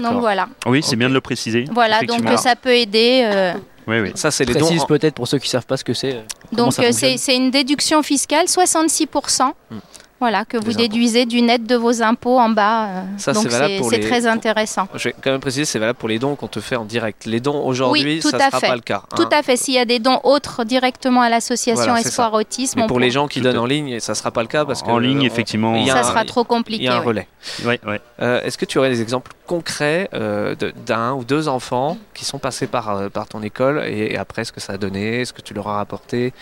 Donc 0.00 0.20
voilà, 0.20 0.48
Oui, 0.66 0.82
c'est 0.82 0.96
bien 0.96 1.08
de 1.08 1.14
le 1.14 1.20
préciser. 1.20 1.64
voilà 1.72 2.00
donc 2.02 2.20
ça 2.38 2.54
peut 2.56 2.74
aider. 2.74 3.22
euh, 3.24 3.54
Oui, 3.86 4.00
oui. 4.00 4.12
Ça, 4.14 4.30
c'est 4.30 4.44
les 4.44 4.54
dons. 4.54 4.68
Peut-être 4.86 5.14
pour 5.14 5.26
ceux 5.28 5.38
qui 5.38 5.48
savent 5.48 5.64
pas 5.64 5.76
ce 5.76 5.84
que 5.84 5.94
c'est. 5.94 6.14
euh, 6.14 6.22
Donc 6.52 6.74
c'est 6.74 7.16
c'est 7.16 7.36
une 7.36 7.50
déduction 7.50 8.02
fiscale, 8.02 8.46
66%. 8.46 9.52
Hmm. 9.70 9.76
Voilà, 10.18 10.46
que 10.46 10.56
vous 10.56 10.70
impôts. 10.70 10.78
déduisez 10.78 11.26
du 11.26 11.42
net 11.42 11.64
de 11.66 11.76
vos 11.76 12.02
impôts 12.02 12.38
en 12.38 12.48
bas. 12.48 12.86
euh, 12.86 13.02
Ça, 13.18 13.32
donc 13.34 13.44
c'est 13.50 13.68
les- 13.68 14.00
très 14.00 14.20
pour- 14.22 14.30
intéressant. 14.30 14.88
Je 14.94 15.10
vais 15.10 15.14
quand 15.22 15.30
même 15.30 15.40
préciser, 15.40 15.66
c'est 15.66 15.78
valable 15.78 15.98
pour 15.98 16.08
les 16.08 16.18
dons 16.18 16.36
qu'on 16.36 16.46
te 16.48 16.58
fait 16.60 16.76
en 16.76 16.86
direct. 16.86 17.26
Les 17.26 17.38
dons 17.40 17.62
aujourd'hui, 17.66 18.02
Oui, 18.02 18.20
tout 18.20 18.30
ça 18.30 18.36
à 18.38 18.48
sera 18.48 18.60
fait. 18.60 18.66
pas 18.68 18.74
le 18.76 18.80
cas. 18.80 19.02
hein. 19.04 19.14
Tout 19.16 19.28
à 19.30 19.42
fait. 19.42 19.56
S'il 19.58 19.74
y 19.74 19.78
a 19.78 19.84
des 19.84 19.98
dons 19.98 20.18
autres 20.24 20.64
directement 20.64 21.20
à 21.20 21.28
l'association 21.28 21.84
Voilà, 21.84 22.00
Espoir 22.00 22.32
Autisme, 22.32 22.80
Mais 22.80 22.86
pour 22.86 22.98
les 22.98 23.10
gens 23.10 23.28
qui 23.28 23.40
Tout 23.40 23.44
donnent 23.44 23.58
en 23.58 23.66
ligne, 23.66 24.00
ça 24.00 24.14
sera 24.14 24.30
pas 24.30 24.40
le 24.40 24.48
cas 24.48 24.64
parce 24.64 24.82
que 24.82 24.88
En 24.88 24.98
ligne, 24.98 25.22
euh, 25.24 25.26
effectivement. 25.26 25.76
il 25.76 25.84
y 25.86 25.90
a 25.90 25.94
ça 25.94 26.00
un- 26.00 26.04
sera 26.04 26.24
trop 26.24 26.42
Il 26.44 26.46
compliqué. 26.46 26.84
y 26.84 26.88
a 26.88 26.94
un 26.94 27.00
ouais. 27.00 27.04
relais. 27.04 27.28
Ouais, 27.66 27.78
ouais. 27.86 28.00
Euh, 28.22 28.40
Est-ce 28.42 28.56
que 28.56 28.64
tu 28.64 28.78
aurais 28.78 28.88
des 28.90 29.02
exemples 29.02 29.32
concrets 29.46 30.08
euh, 30.14 30.54
de- 30.54 30.72
d'un 30.86 31.12
ou 31.12 31.24
deux 31.24 31.46
enfants 31.48 31.98
qui 32.14 32.24
sont 32.24 32.38
passés 32.38 32.66
par, 32.66 32.88
euh, 32.96 33.08
par 33.10 33.28
ton 33.28 33.42
école 33.42 33.84
et, 33.86 34.14
et 34.14 34.18
après 34.18 34.44
ce 34.44 34.52
que 34.52 34.60
ça 34.60 34.72
a 34.72 34.76
donné, 34.78 35.24
ce 35.26 35.32
que 35.34 35.42
tu 35.42 35.52
leur 35.54 35.68
as 35.68 35.80
apporté, 35.80 36.32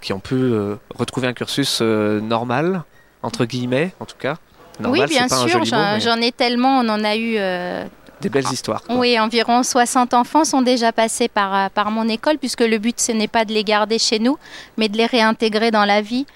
qui 0.00 0.12
ont 0.12 0.20
pu 0.20 0.34
euh, 0.34 0.76
retrouver 0.94 1.28
un 1.28 1.32
cursus 1.32 1.80
euh, 1.82 2.20
normal, 2.20 2.82
entre 3.22 3.44
guillemets 3.44 3.92
en 4.00 4.04
tout 4.06 4.16
cas 4.18 4.36
Normal, 4.78 5.00
oui, 5.00 5.06
bien 5.08 5.28
sûr, 5.28 5.64
j'en 5.64 6.16
mais 6.18 6.28
ai 6.28 6.32
tellement, 6.32 6.80
on 6.80 6.88
en 6.90 7.02
a 7.02 7.16
eu 7.16 7.36
euh, 7.38 7.84
des 8.20 8.28
belles 8.28 8.44
histoires. 8.52 8.82
quoi. 8.82 8.96
Oui, 8.96 9.18
environ 9.18 9.62
60 9.62 10.12
enfants 10.12 10.44
sont 10.44 10.60
déjà 10.60 10.92
passés 10.92 11.28
par, 11.28 11.54
euh, 11.54 11.68
par 11.72 11.90
mon 11.90 12.06
école, 12.08 12.36
puisque 12.36 12.60
le 12.60 12.76
but, 12.76 13.00
ce 13.00 13.12
n'est 13.12 13.28
pas 13.28 13.46
de 13.46 13.52
les 13.54 13.64
garder 13.64 13.98
chez 13.98 14.18
nous, 14.18 14.36
mais 14.76 14.88
de 14.90 14.98
les 14.98 15.06
réintégrer 15.06 15.70
dans 15.70 15.86
la 15.86 16.02
vie. 16.02 16.26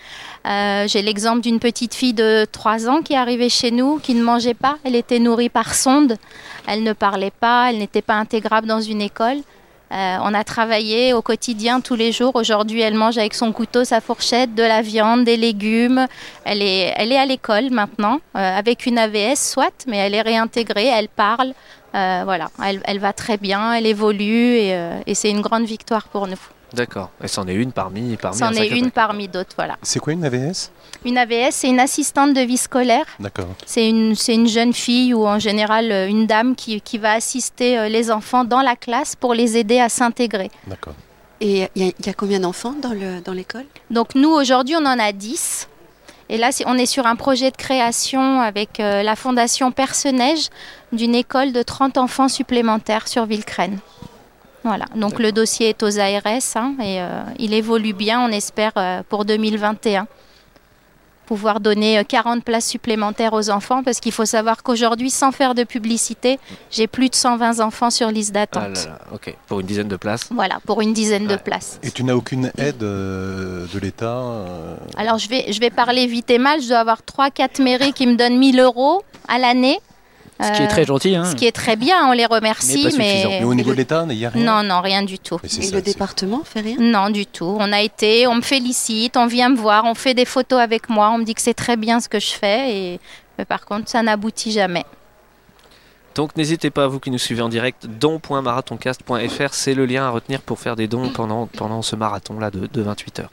Euh, 0.46 0.88
J'ai 0.88 1.02
l'exemple 1.02 1.42
d'une 1.42 1.58
petite 1.60 1.94
fille 1.94 2.14
de 2.14 2.46
3 2.50 2.88
ans 2.88 3.02
qui 3.02 3.12
est 3.12 3.18
arrivée 3.18 3.50
chez 3.50 3.70
nous, 3.70 3.98
qui 3.98 4.14
ne 4.14 4.22
mangeait 4.22 4.54
pas. 4.54 4.78
Elle 4.84 4.94
était 4.96 5.18
nourrie 5.18 5.50
par 5.50 5.74
sonde. 5.74 6.16
Elle 6.66 6.82
ne 6.82 6.94
parlait 6.94 7.32
pas, 7.40 7.70
elle 7.70 7.78
n'était 7.78 8.00
pas 8.00 8.14
intégrable 8.14 8.66
dans 8.66 8.80
une 8.80 9.02
école. 9.02 9.38
Euh, 9.92 10.18
on 10.22 10.34
a 10.34 10.44
travaillé 10.44 11.12
au 11.12 11.22
quotidien 11.22 11.80
tous 11.80 11.96
les 11.96 12.12
jours. 12.12 12.36
Aujourd'hui, 12.36 12.80
elle 12.80 12.94
mange 12.94 13.18
avec 13.18 13.34
son 13.34 13.52
couteau, 13.52 13.84
sa 13.84 14.00
fourchette, 14.00 14.54
de 14.54 14.62
la 14.62 14.82
viande, 14.82 15.24
des 15.24 15.36
légumes. 15.36 16.06
Elle 16.44 16.62
est, 16.62 16.94
elle 16.96 17.10
est 17.10 17.18
à 17.18 17.26
l'école 17.26 17.70
maintenant, 17.70 18.20
euh, 18.36 18.58
avec 18.58 18.86
une 18.86 18.98
AVS, 18.98 19.36
soit, 19.36 19.84
mais 19.88 19.96
elle 19.96 20.14
est 20.14 20.22
réintégrée, 20.22 20.86
elle 20.86 21.08
parle. 21.08 21.54
Euh, 21.94 22.22
voilà, 22.24 22.50
elle, 22.64 22.80
elle 22.84 23.00
va 23.00 23.12
très 23.12 23.36
bien, 23.36 23.72
elle 23.72 23.86
évolue 23.86 24.54
et, 24.54 24.74
euh, 24.74 25.00
et 25.06 25.14
c'est 25.16 25.30
une 25.30 25.40
grande 25.40 25.64
victoire 25.64 26.06
pour 26.06 26.28
nous. 26.28 26.38
D'accord. 26.72 27.10
Et 27.22 27.28
c'en 27.28 27.46
est 27.48 27.54
une 27.54 27.72
parmi 27.72 28.16
parmi. 28.16 28.38
C'en 28.38 28.46
un 28.46 28.52
est 28.52 28.68
une 28.68 28.90
parmi 28.90 29.26
d'autres, 29.28 29.52
voilà. 29.56 29.76
C'est 29.82 29.98
quoi 29.98 30.12
une 30.12 30.24
AVS 30.24 30.70
Une 31.04 31.18
AVS, 31.18 31.50
c'est 31.52 31.68
une 31.68 31.80
assistante 31.80 32.32
de 32.34 32.40
vie 32.40 32.56
scolaire. 32.56 33.04
D'accord. 33.18 33.48
C'est 33.66 33.88
une, 33.88 34.14
c'est 34.14 34.34
une 34.34 34.46
jeune 34.48 34.72
fille 34.72 35.12
ou 35.14 35.26
en 35.26 35.38
général 35.38 35.90
euh, 35.90 36.06
une 36.08 36.26
dame 36.26 36.54
qui, 36.54 36.80
qui 36.80 36.98
va 36.98 37.12
assister 37.12 37.78
euh, 37.78 37.88
les 37.88 38.10
enfants 38.10 38.44
dans 38.44 38.60
la 38.62 38.76
classe 38.76 39.16
pour 39.16 39.34
les 39.34 39.56
aider 39.56 39.80
à 39.80 39.88
s'intégrer. 39.88 40.50
D'accord. 40.66 40.94
Et 41.40 41.68
il 41.74 41.82
y, 41.84 41.88
a- 41.88 41.92
il 41.98 42.06
y 42.06 42.08
a 42.10 42.12
combien 42.14 42.38
d'enfants 42.40 42.74
dans 42.80 42.92
le- 42.92 43.20
dans 43.20 43.32
l'école? 43.32 43.64
Donc 43.90 44.14
nous, 44.14 44.30
aujourd'hui, 44.30 44.76
on 44.76 44.84
en 44.86 44.98
a 44.98 45.10
10. 45.12 45.68
Et 46.28 46.36
là, 46.38 46.52
c'est- 46.52 46.64
on 46.68 46.74
est 46.76 46.86
sur 46.86 47.06
un 47.06 47.16
projet 47.16 47.50
de 47.50 47.56
création 47.56 48.40
avec 48.40 48.78
euh, 48.78 49.02
la 49.02 49.16
fondation 49.16 49.72
Perce-Neige 49.72 50.48
d'une 50.92 51.14
école 51.16 51.52
de 51.52 51.62
30 51.62 51.98
enfants 51.98 52.28
supplémentaires 52.28 53.08
sur 53.08 53.26
Villecrène. 53.26 53.78
Voilà, 54.64 54.84
donc 54.94 55.18
le 55.18 55.32
dossier 55.32 55.70
est 55.70 55.82
aux 55.82 55.98
ARS 55.98 56.56
hein, 56.56 56.74
et 56.82 57.00
euh, 57.00 57.22
il 57.38 57.54
évolue 57.54 57.94
bien, 57.94 58.20
on 58.20 58.28
espère, 58.30 58.72
euh, 58.76 59.02
pour 59.08 59.24
2021. 59.24 60.06
Pouvoir 61.24 61.60
donner 61.60 61.96
euh, 61.98 62.02
40 62.02 62.42
places 62.44 62.66
supplémentaires 62.66 63.32
aux 63.34 63.50
enfants 63.50 63.84
parce 63.84 64.00
qu'il 64.00 64.10
faut 64.10 64.24
savoir 64.24 64.64
qu'aujourd'hui, 64.64 65.10
sans 65.10 65.30
faire 65.30 65.54
de 65.54 65.62
publicité, 65.62 66.40
j'ai 66.72 66.88
plus 66.88 67.08
de 67.08 67.14
120 67.14 67.60
enfants 67.60 67.88
sur 67.90 68.10
liste 68.10 68.32
Ah 68.34 68.40
d'attente. 68.40 68.74
là 68.74 68.84
là, 68.90 68.98
ok. 69.12 69.36
Pour 69.46 69.60
une 69.60 69.66
dizaine 69.66 69.86
de 69.88 69.96
places. 69.96 70.28
Voilà, 70.32 70.58
pour 70.66 70.80
une 70.80 70.92
dizaine 70.92 71.28
de 71.28 71.36
places. 71.36 71.78
Et 71.84 71.92
tu 71.92 72.02
n'as 72.02 72.14
aucune 72.14 72.50
aide 72.58 72.82
euh, 72.82 73.64
de 73.72 73.78
l'État 73.78 74.16
euh, 74.18 74.74
Alors 74.96 75.18
je 75.18 75.28
vais, 75.28 75.52
je 75.52 75.60
vais 75.60 75.70
parler 75.70 76.06
vite 76.06 76.28
et 76.30 76.38
mal. 76.38 76.60
Je 76.60 76.68
dois 76.68 76.78
avoir 76.80 76.98
3-4 77.02 77.62
mairies 77.62 77.92
qui 77.92 78.08
me 78.08 78.16
donnent 78.16 78.36
1000 78.38 78.58
euros 78.58 79.02
à 79.28 79.38
l'année. 79.38 79.78
Ce 80.42 80.52
qui 80.52 80.62
est 80.62 80.66
Euh, 80.66 80.68
très 80.68 80.84
gentil. 80.84 81.14
Hein. 81.14 81.24
Ce 81.24 81.34
qui 81.34 81.46
est 81.46 81.52
très 81.52 81.76
bien, 81.76 82.06
on 82.08 82.12
les 82.12 82.26
remercie, 82.26 82.84
Mais 82.84 82.90
pas 82.90 82.96
mais, 82.98 83.10
suffisant. 83.10 83.28
Mais 83.30 83.44
au 83.44 83.54
niveau 83.54 83.70
de 83.72 83.76
l'État, 83.76 84.06
il 84.08 84.16
n'y 84.16 84.24
a 84.24 84.30
rien 84.30 84.44
non, 84.44 84.62
non, 84.62 84.80
rien 84.80 85.02
du 85.02 85.18
tout. 85.18 85.38
Et 85.44 85.48
ça, 85.48 85.74
le 85.74 85.82
département 85.82 86.42
fait 86.44 86.60
rien 86.60 86.76
Non, 86.78 87.10
du 87.10 87.26
tout. 87.26 87.56
On 87.58 87.72
a 87.72 87.80
été, 87.80 88.26
on 88.26 88.36
me 88.36 88.40
félicite, 88.42 89.16
on 89.16 89.26
vient 89.26 89.48
me 89.50 89.56
voir, 89.56 89.84
on 89.84 89.94
fait 89.94 90.14
des 90.14 90.24
photos 90.24 90.60
avec 90.60 90.88
moi, 90.88 91.10
on 91.10 91.18
me 91.18 91.24
dit 91.24 91.34
que 91.34 91.42
c'est 91.42 91.54
très 91.54 91.76
bien 91.76 92.00
ce 92.00 92.08
que 92.08 92.18
je 92.20 92.30
fais, 92.32 92.74
et 92.74 93.00
mais 93.38 93.44
par 93.44 93.64
contre, 93.64 93.88
ça 93.88 94.02
n'aboutit 94.02 94.52
jamais. 94.52 94.84
Donc 96.14 96.36
n'hésitez 96.36 96.70
pas, 96.70 96.86
vous 96.88 97.00
qui 97.00 97.10
nous 97.10 97.18
suivez 97.18 97.40
en 97.40 97.48
direct, 97.48 97.86
don.marathoncast.fr, 97.86 99.54
c'est 99.54 99.74
le 99.74 99.86
lien 99.86 100.04
à 100.04 100.10
retenir 100.10 100.40
pour 100.42 100.58
faire 100.58 100.76
des 100.76 100.88
dons 100.88 101.08
pendant, 101.08 101.46
pendant 101.46 101.82
ce 101.82 101.96
marathon-là 101.96 102.50
de, 102.50 102.66
de 102.66 102.82
28 102.82 103.20
heures. 103.20 103.30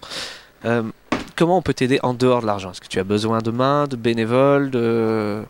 Euh, 0.65 0.83
comment 1.35 1.57
on 1.57 1.61
peut 1.61 1.73
t'aider 1.73 1.99
en 2.03 2.13
dehors 2.13 2.41
de 2.41 2.45
l'argent? 2.47 2.71
Est-ce 2.71 2.81
que 2.81 2.87
tu 2.87 2.99
as 2.99 3.03
besoin 3.03 3.39
de 3.39 3.51
main, 3.51 3.87
de 3.87 3.95
bénévoles, 3.95 4.69
de... 4.71 5.43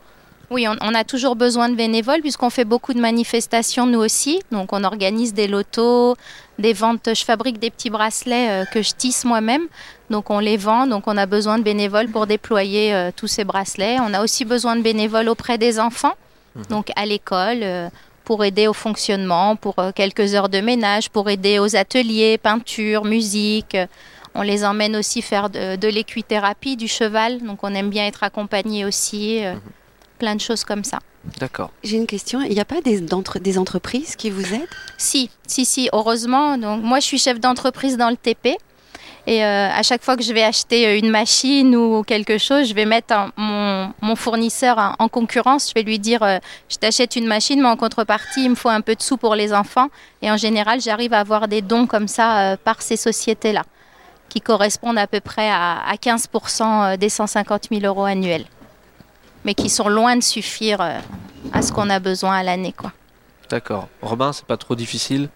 Oui, 0.49 0.65
on, 0.67 0.75
on 0.81 0.93
a 0.95 1.03
toujours 1.03 1.35
besoin 1.35 1.67
de 1.67 1.75
bénévoles 1.75 2.21
puisqu'on 2.21 2.49
fait 2.49 2.63
beaucoup 2.63 2.93
de 2.93 3.01
manifestations 3.01 3.85
nous 3.85 3.99
aussi. 3.99 4.39
Donc 4.51 4.71
on 4.71 4.83
organise 4.85 5.33
des 5.33 5.47
lotos, 5.47 6.15
des 6.57 6.71
ventes. 6.71 7.09
Je 7.13 7.25
fabrique 7.25 7.59
des 7.59 7.69
petits 7.69 7.89
bracelets 7.89 8.49
euh, 8.49 8.65
que 8.65 8.81
je 8.81 8.91
tisse 8.93 9.25
moi-même. 9.25 9.63
Donc 10.09 10.29
on 10.29 10.39
les 10.39 10.55
vend. 10.55 10.87
Donc 10.87 11.03
on 11.07 11.17
a 11.17 11.25
besoin 11.25 11.57
de 11.57 11.63
bénévoles 11.63 12.07
pour 12.07 12.27
déployer 12.27 12.93
euh, 12.93 13.11
tous 13.13 13.27
ces 13.27 13.43
bracelets. 13.43 13.97
On 13.99 14.13
a 14.13 14.23
aussi 14.23 14.45
besoin 14.45 14.77
de 14.77 14.81
bénévoles 14.81 15.27
auprès 15.27 15.57
des 15.57 15.79
enfants. 15.79 16.13
Donc 16.69 16.91
à 16.95 17.05
l'école. 17.05 17.59
euh, 17.63 17.89
pour 18.23 18.43
aider 18.43 18.67
au 18.67 18.73
fonctionnement, 18.73 19.55
pour 19.55 19.75
quelques 19.95 20.35
heures 20.35 20.49
de 20.49 20.59
ménage, 20.59 21.09
pour 21.09 21.29
aider 21.29 21.59
aux 21.59 21.77
ateliers, 21.77 22.37
peinture, 22.37 23.05
musique. 23.05 23.77
On 24.35 24.41
les 24.41 24.65
emmène 24.65 24.97
aussi 24.97 25.21
faire 25.21 25.49
de, 25.49 25.77
de 25.77 25.87
l'équithérapie, 25.87 26.75
du 26.75 26.89
cheval. 26.89 27.39
Donc 27.41 27.59
on 27.63 27.73
aime 27.73 27.89
bien 27.89 28.05
être 28.05 28.23
accompagné 28.23 28.83
aussi. 28.83 29.45
euh, 29.45 29.55
Plein 30.19 30.35
de 30.35 30.41
choses 30.41 30.63
comme 30.63 30.83
ça. 30.83 30.99
D'accord. 31.39 31.71
J'ai 31.83 31.97
une 31.97 32.07
question. 32.07 32.41
Il 32.41 32.51
n'y 32.53 32.59
a 32.59 32.65
pas 32.65 32.81
des, 32.81 33.57
entreprises 33.57 34.15
qui 34.15 34.29
vous 34.29 34.53
aident? 34.53 34.67
Si, 34.97 35.29
si, 35.45 35.65
si, 35.65 35.89
heureusement. 35.93 36.57
Donc, 36.57 36.83
moi, 36.83 36.99
je 36.99 37.05
suis 37.05 37.17
chef 37.19 37.39
d'entreprise 37.39 37.97
dans 37.97 38.09
le 38.09 38.15
TP. 38.17 38.57
Et 39.29 39.43
euh, 39.43 39.69
à 39.69 39.83
chaque 39.83 40.03
fois 40.03 40.15
que 40.15 40.23
je 40.23 40.31
vais 40.31 40.43
acheter 40.43 40.87
euh, 40.87 40.97
une 40.97 41.09
machine 41.09 41.75
ou 41.75 42.01
quelque 42.03 42.37
chose, 42.37 42.69
je 42.69 42.73
vais 42.73 42.85
mettre 42.85 43.13
un- 43.13 43.29
mon, 43.35 43.91
mon 44.01 44.15
fournisseur 44.15 44.77
en, 44.77 44.93
en 44.99 45.09
concurrence. 45.09 45.67
Je 45.67 45.73
vais 45.73 45.83
lui 45.83 45.99
dire 45.99 46.23
euh, 46.23 46.37
Je 46.69 46.77
t'achète 46.77 47.17
une 47.17 47.27
machine, 47.27 47.61
mais 47.61 47.67
en 47.67 47.75
contrepartie, 47.75 48.45
il 48.45 48.51
me 48.51 48.55
faut 48.55 48.69
un 48.69 48.79
peu 48.79 48.95
de 48.95 49.01
sous 49.03 49.17
pour 49.17 49.35
les 49.35 49.51
enfants. 49.53 49.89
Et 50.21 50.31
en 50.31 50.37
général, 50.37 50.79
j'arrive 50.79 51.11
à 51.13 51.19
avoir 51.19 51.49
des 51.49 51.61
dons 51.61 51.87
comme 51.87 52.07
ça 52.07 52.53
euh, 52.53 52.57
par 52.63 52.81
ces 52.81 52.95
sociétés-là, 52.95 53.63
qui 54.29 54.39
correspondent 54.39 54.97
à 54.97 55.07
peu 55.07 55.19
près 55.19 55.49
à, 55.49 55.79
à 55.85 55.95
15% 55.95 56.95
des 56.97 57.09
150 57.09 57.67
000 57.69 57.81
euros 57.83 58.05
annuels. 58.05 58.45
Mais 59.47 59.55
qui 59.55 59.69
sont 59.69 59.87
loin 59.89 60.15
de 60.17 60.21
suffire 60.21 60.79
euh, 60.81 60.99
à 61.53 61.61
ce 61.63 61.71
qu'on 61.71 61.89
a 61.89 61.99
besoin 61.99 62.33
à 62.35 62.43
l'année. 62.43 62.73
quoi. 62.73 62.91
D'accord. 63.49 63.87
Robin, 64.01 64.31
c'est 64.33 64.45
pas 64.45 64.57
trop 64.57 64.75
difficile 64.75 65.29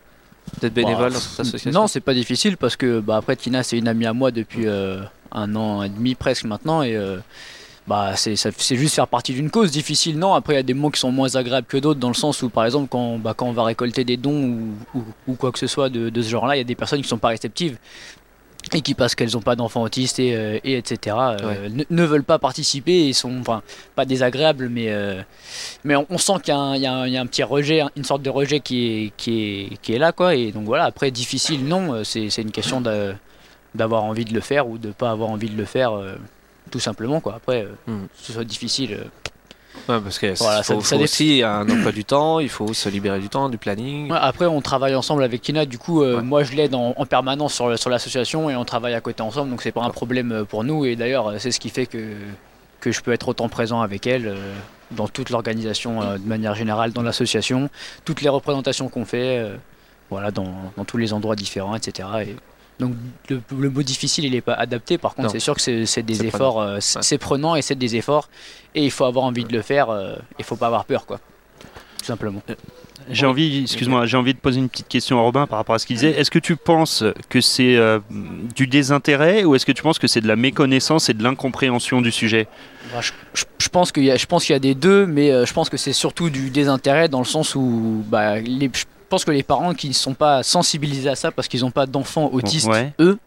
d'être 0.62 0.74
bénévole 0.74 1.08
Bah, 1.10 1.14
dans 1.16 1.20
cette 1.20 1.40
association 1.40 1.72
Non, 1.72 1.88
c'est 1.88 2.02
pas 2.02 2.14
difficile 2.14 2.58
parce 2.58 2.76
que 2.76 3.00
bah, 3.00 3.16
après 3.18 3.36
Tina 3.38 3.64
c'est 3.64 3.78
une 3.78 3.88
amie 3.88 4.06
à 4.06 4.12
moi 4.14 4.30
depuis 4.32 4.68
euh, 4.68 5.02
un 5.32 5.56
an 5.56 5.82
et 5.82 5.90
demi 5.90 6.14
presque 6.16 6.44
maintenant 6.44 6.84
et 6.84 6.96
euh, 6.96 7.20
bah 7.88 8.16
c'est 8.18 8.36
juste 8.78 8.96
faire 8.96 9.08
partie 9.08 9.34
d'une 9.34 9.50
cause 9.50 9.72
difficile. 9.72 10.20
Non, 10.20 10.34
après 10.34 10.54
il 10.54 10.58
y 10.58 10.60
a 10.60 10.64
des 10.64 10.74
mots 10.74 10.90
qui 10.90 11.00
sont 11.00 11.12
moins 11.12 11.34
agréables 11.36 11.68
que 11.68 11.78
d'autres 11.78 12.00
dans 12.02 12.10
le 12.10 12.14
sens 12.16 12.42
où 12.44 12.50
par 12.50 12.66
exemple 12.66 12.88
quand 12.92 13.18
bah, 13.18 13.34
quand 13.36 13.48
on 13.48 13.54
va 13.54 13.64
récolter 13.64 14.04
des 14.04 14.18
dons 14.18 14.44
ou, 14.94 15.00
ou- 15.00 15.04
ou 15.28 15.34
quoi 15.36 15.52
que 15.54 15.60
ce 15.60 15.68
soit 15.68 15.90
de, 15.90 16.10
de 16.10 16.22
ce 16.22 16.30
genre-là, 16.30 16.56
il 16.56 16.60
y 16.60 16.62
a 16.62 16.66
des 16.66 16.76
personnes 16.76 17.02
qui 17.02 17.08
sont 17.08 17.18
pas 17.18 17.30
réceptives 17.30 17.78
et 18.74 18.82
qui 18.82 18.94
parce 18.94 19.16
qu'elles 19.16 19.32
n'ont 19.34 19.42
pas 19.42 19.56
d'enfants 19.56 19.82
autistes 19.82 20.20
et, 20.20 20.36
euh, 20.36 20.60
et 20.64 20.78
etc 20.78 21.16
euh, 21.20 21.68
ne, 21.70 21.84
ne 21.90 22.04
veulent 22.04 22.24
pas 22.24 22.40
participer 22.40 23.08
et 23.08 23.14
sont 23.14 23.40
enfin 23.40 23.62
pas 23.96 24.06
désagréables 24.06 24.70
mais 24.70 24.92
euh, 24.92 25.22
mais 25.84 25.96
on, 25.96 26.06
on 26.10 26.18
sent 26.18 26.34
qu'il 26.44 26.54
y, 26.54 26.58
a 26.58 26.60
un- 26.60 27.08
y 27.08 27.12
y 27.12 27.18
a 27.18 27.26
petit 27.26 27.44
rejet, 27.44 27.82
une 27.98 28.04
sorte 28.04 28.22
de 28.22 28.30
rejet 28.30 28.60
qui 28.60 28.86
est, 29.06 29.14
qui 29.18 29.44
est, 29.74 29.78
qui 29.82 29.94
est 29.94 29.98
là, 29.98 30.12
quoi. 30.12 30.36
Et 30.36 30.52
donc 30.52 30.66
voilà, 30.66 30.86
après, 30.86 31.12
difficile, 31.12 31.66
non, 31.66 32.04
c'est 32.04 32.30
c'est 32.30 32.42
une 32.44 32.52
question 32.52 32.82
d'avoir 33.76 34.04
envie 34.04 34.26
de 34.26 34.34
le 34.34 34.42
faire 34.42 34.68
ou 34.68 34.78
de 34.78 34.92
pas 34.92 35.12
avoir 35.12 35.30
envie 35.30 35.50
de 35.50 35.58
le 35.58 35.66
faire, 35.66 35.94
tout 36.70 36.80
simplement, 36.80 37.20
quoi. 37.20 37.36
Après, 37.36 37.68
Hmm. 37.88 38.04
que 38.06 38.26
ce 38.26 38.34
soit 38.34 38.44
difficile. 38.44 38.98
Ouais, 39.90 40.00
parce 40.00 40.20
qu'il 40.20 40.34
Voilà, 40.34 40.64
ça- 40.64 40.76
faut, 40.76 40.82
ça 40.82 40.90
faut 40.90 40.98
dé- 40.98 41.04
aussi 41.04 41.42
un 41.44 41.68
emploi 41.70 41.92
du 41.92 42.06
temps, 42.06 42.40
il 42.40 42.50
faut 42.50 42.74
se 42.74 42.88
libérer 42.90 43.20
du 43.20 43.30
temps, 43.30 43.50
du 43.50 43.58
planning. 43.58 44.12
Ouais, 44.12 44.18
après, 44.22 44.46
on 44.46 44.62
travaille 44.62 44.94
ensemble 44.96 45.24
avec 45.24 45.42
Kina, 45.42 45.66
du 45.66 45.78
coup, 45.78 46.04
euh, 46.04 46.18
Ouais. 46.18 46.22
moi 46.22 46.44
je 46.44 46.54
l'aide 46.54 46.76
en, 46.76 46.94
en 46.96 47.06
permanence 47.06 47.54
sur, 47.54 47.78
sur 47.80 47.90
l'association 47.90 48.50
et 48.50 48.56
on 48.56 48.64
travaille 48.66 48.94
à 48.94 49.02
côté 49.02 49.22
ensemble, 49.24 49.50
donc 49.50 49.62
c'est 49.64 49.72
pas 49.72 49.82
un 49.84 49.90
problème 49.90 50.32
euh, 50.32 50.46
pour 50.46 50.64
nous. 50.64 50.86
Et 50.86 50.96
d'ailleurs, 50.96 51.28
euh, 51.30 51.36
c'est 51.40 51.52
ce 51.52 51.60
qui 51.60 51.70
fait 51.70 51.88
que, 51.88 52.14
que 52.80 52.92
je 52.92 53.02
peux 53.02 53.12
être 53.12 53.28
autant 53.30 53.50
présent 53.50 53.82
avec 53.82 54.06
elle 54.08 54.28
euh, 54.28 54.54
dans 54.92 55.08
toute 55.08 55.30
l'organisation 55.32 56.02
euh, 56.02 56.18
de 56.18 56.28
manière 56.28 56.54
générale, 56.54 56.92
dans 56.94 57.02
l'association, 57.04 57.70
toutes 58.06 58.22
les 58.22 58.30
représentations 58.30 58.88
qu'on 58.88 59.06
fait, 59.06 59.44
voilà, 60.10 60.30
dans, 60.32 60.54
dans 60.78 60.86
tous 60.86 60.98
les 60.98 61.12
endroits 61.14 61.36
différents, 61.36 61.76
etc. 61.76 62.08
Et 62.28 62.36
donc 62.80 62.94
le, 63.30 63.42
le 63.58 63.70
mot 63.70 63.84
difficile, 63.84 64.26
il 64.26 64.32
n'est 64.32 64.42
pas 64.42 64.54
adapté. 64.56 64.98
Par 64.98 65.16
contre, 65.16 65.32
c'est 65.32 65.40
sûr 65.40 65.56
que 65.56 65.86
c'est 65.86 66.04
des 66.04 66.26
efforts, 66.26 66.66
c'est 66.80 67.18
prenant 67.18 67.56
et 67.56 67.62
c'est 67.62 67.76
des 67.76 67.96
efforts, 67.96 68.28
et 68.76 68.84
il 68.86 68.92
faut 68.92 69.06
avoir 69.06 69.26
envie 69.26 69.44
de 69.46 69.54
le 69.54 69.62
faire. 69.62 69.90
euh, 69.90 70.16
Il 70.40 70.46
faut 70.46 70.56
pas 70.56 70.68
avoir 70.68 70.86
peur, 70.86 71.06
quoi. 71.06 71.20
Tout 72.00 72.06
simplement. 72.06 72.42
J'ai 73.10 73.26
envie, 73.26 73.64
excuse-moi, 73.64 74.06
j'ai 74.06 74.16
envie 74.18 74.34
de 74.34 74.40
poser 74.40 74.60
une 74.60 74.70
petite 74.70 74.88
question 74.88 75.18
à 75.20 75.22
Robin 75.22 75.48
par 75.48 75.58
rapport 75.58 75.76
à 75.76 75.80
ce 75.80 75.86
qu'il 75.86 75.96
disait. 75.96 76.12
Est-ce 76.12 76.30
que 76.32 76.40
tu 76.40 76.56
penses 76.56 77.04
que 77.30 77.42
c'est 77.42 77.76
euh, 77.76 78.00
du 78.56 78.68
désintérêt 78.68 79.44
ou 79.44 79.56
est-ce 79.56 79.66
que 79.66 79.72
tu 79.72 79.82
penses 79.82 79.98
que 80.00 80.08
c'est 80.08 80.22
de 80.22 80.28
la 80.28 80.36
méconnaissance 80.36 81.10
et 81.10 81.14
de 81.14 81.24
l'incompréhension 81.24 82.02
du 82.02 82.12
sujet? 82.12 82.48
Bah, 82.94 83.02
je, 83.02 83.12
je- 83.34 83.46
je 83.60 83.70
pense 83.70 83.92
qu'il 83.92 84.04
y 84.04 84.12
a, 84.12 84.18
je 84.18 84.26
pense 84.26 84.46
qu'il 84.46 84.54
y 84.54 84.56
a 84.56 84.60
des 84.60 84.76
deux, 84.76 85.06
mais 85.06 85.32
euh, 85.32 85.46
je 85.46 85.54
pense 85.54 85.70
que 85.70 85.78
c'est 85.78 85.94
surtout 85.94 86.30
du 86.30 86.50
désintérêt 86.52 87.08
dans 87.10 87.20
le 87.20 87.26
sens 87.26 87.56
où 87.56 88.04
bah, 88.08 88.40
les, 88.40 88.70
je 88.74 88.86
pense 89.10 89.26
que 89.26 89.32
les 89.32 89.44
parents 89.44 89.74
qui 89.74 89.88
ne 89.90 89.94
sont 89.94 90.14
pas 90.14 90.44
sensibilisés 90.44 91.10
à 91.10 91.16
ça 91.16 91.32
parce 91.32 91.48
qu'ils 91.48 91.62
n'ont 91.62 91.72
pas 91.72 91.86
d'enfants 91.88 92.30
autistes, 92.34 92.68
Ouais. 92.68 92.94
eux, 93.00 93.18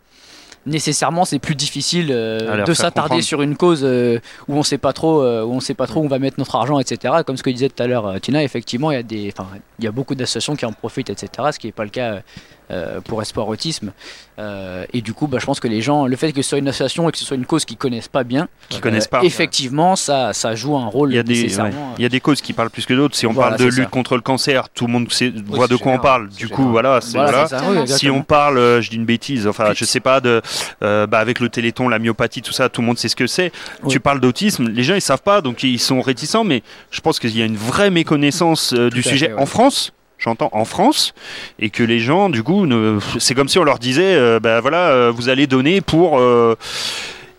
nécessairement 0.66 1.25
c'est 1.25 1.38
plus 1.38 1.54
difficile 1.54 2.09
euh, 2.11 2.64
de 2.64 2.75
s'attarder 2.75 3.23
sur 3.23 3.42
une 3.42 3.56
cause 3.56 3.83
euh, 3.85 4.18
où 4.49 4.56
on 4.56 4.62
sait 4.62 4.78
pas 4.78 4.92
trop 4.92 5.23
euh, 5.23 5.42
où 5.44 5.52
on 5.52 5.61
sait 5.61 5.75
pas 5.75 5.87
trop 5.87 6.00
où 6.00 6.04
on 6.04 6.09
va 6.09 6.18
mettre 6.18 6.38
notre 6.38 6.56
argent 6.56 6.78
etc 6.78 7.23
comme 7.26 7.37
ce 7.37 7.42
que 7.42 7.50
disait 7.50 7.68
tout 7.68 7.83
à 7.83 7.87
l'heure 7.87 8.21
Tina 8.21 8.42
effectivement 8.42 8.90
il 8.90 8.94
y 8.94 8.99
a 8.99 9.02
des 9.02 9.33
il 9.78 9.85
y 9.85 9.88
a 9.88 9.92
beaucoup 9.92 10.14
d'associations 10.14 10.56
qui 10.56 10.64
en 10.64 10.73
profitent 10.73 11.11
etc 11.11 11.50
ce 11.52 11.59
qui 11.59 11.66
n'est 11.66 11.73
pas 11.73 11.85
le 11.85 11.90
cas 11.90 12.23
euh, 12.71 13.00
pour 13.00 13.21
Espoir 13.23 13.49
Autisme 13.49 13.92
Euh, 14.37 14.85
et 14.92 15.00
du 15.00 15.14
coup 15.14 15.28
bah, 15.28 15.38
je 15.40 15.47
pense 15.47 15.61
que 15.61 15.68
les 15.68 15.80
gens 15.80 16.06
le 16.06 16.16
fait 16.16 16.33
que 16.33 16.42
ce 16.42 16.49
soit 16.49 16.59
une 16.59 16.66
association 16.66 17.09
et 17.09 17.12
que 17.12 17.18
ce 17.18 17.25
soit 17.25 17.37
une 17.37 17.47
cause 17.47 17.64
qu'ils 17.64 17.76
connaissent 17.76 18.09
pas 18.09 18.25
bien 18.25 18.49
Qui 18.68 18.80
connaissent 18.80 19.06
pas. 19.06 19.23
effectivement 19.23 19.94
ça 19.94 20.33
ça 20.33 20.56
joue 20.56 20.76
un 20.76 20.87
rôle 20.87 21.12
Il 21.12 21.14
y, 21.14 21.18
a 21.21 21.23
des, 21.23 21.56
ouais, 21.56 21.71
il 21.99 22.02
y 22.02 22.04
a 22.04 22.09
des 22.09 22.18
causes 22.18 22.40
qui 22.40 22.52
parlent 22.52 22.71
plus 22.71 22.85
que 22.85 22.94
d'autres. 22.94 23.14
Si 23.14 23.28
on 23.28 23.33
Voilà, 23.33 23.50
parle 23.50 23.61
de 23.61 23.66
lutte 23.66 23.85
ça. 23.85 23.90
contre 23.90 24.16
le 24.16 24.23
cancer, 24.23 24.68
tout 24.71 24.87
le 24.87 24.92
monde 24.92 25.12
sait, 25.12 25.33
voit 25.47 25.68
de 25.68 25.76
quoi 25.76 25.92
on 25.92 25.99
parle. 26.00 26.28
Du 26.30 26.49
coup, 26.49 26.68
voilà, 26.68 27.00
c'est 27.00 27.16
Voilà, 27.16 27.47
ça, 27.47 27.62
oui, 27.71 27.87
Si 27.87 28.11
on 28.11 28.23
parle, 28.25 28.59
euh, 28.59 28.80
je 28.80 28.90
dis 28.90 28.97
une 28.97 29.04
bêtise, 29.04 29.47
enfin, 29.47 29.73
je 29.73 29.85
sais 29.85 30.00
pas, 30.00 30.21
de, 30.21 30.42
euh, 30.83 31.06
bah, 31.06 31.21
avec 31.21 31.38
le 31.38 31.49
téléthon, 31.49 31.88
la 31.88 32.00
myopathie, 32.00 32.42
tout 32.42 32.52
ça, 32.52 32.68
tout 32.68 32.80
le 32.80 32.88
monde 32.88 32.99
sait 32.99 33.09
ce 33.09 33.14
que 33.16 33.28
c'est. 33.28 33.52
Oui. 33.85 33.90
Tu 33.92 34.00
parles 34.00 34.18
d'autisme, 34.21 34.68
les 34.68 34.83
gens 34.83 34.94
ils 34.97 35.00
savent 35.00 35.23
pas, 35.23 35.42
donc 35.42 35.62
ils 35.62 35.78
sont 35.78 36.00
réticents, 36.00 36.42
mais 36.42 36.62
je 36.90 37.00
pense 37.00 37.21
qu'il 37.21 37.37
y 37.38 37.42
a 37.42 37.44
une 37.44 37.56
vraie 37.56 37.90
méconnaissance 37.90 38.73
euh, 38.73 38.90
du 38.90 39.02
sujet 39.04 39.28
fait, 39.28 39.35
ouais. 39.35 39.40
en 39.42 39.47
France. 39.47 39.92
J'entends 40.25 40.49
en 40.52 40.64
France 40.64 41.12
et 41.59 41.69
que 41.69 41.83
les 41.83 41.99
gens 41.99 42.31
du 42.31 42.43
coup 42.43 42.64
ne... 42.64 42.99
c'est 43.19 43.35
comme 43.35 43.49
si 43.49 43.59
on 43.59 43.64
leur 43.64 43.78
disait 43.78 44.40
bah 44.40 44.61
voilà 44.61 44.88
euh, 44.88 45.12
vous 45.14 45.28
allez 45.28 45.47
donner 45.47 45.83
pour 45.83 46.19
euh, 46.19 46.57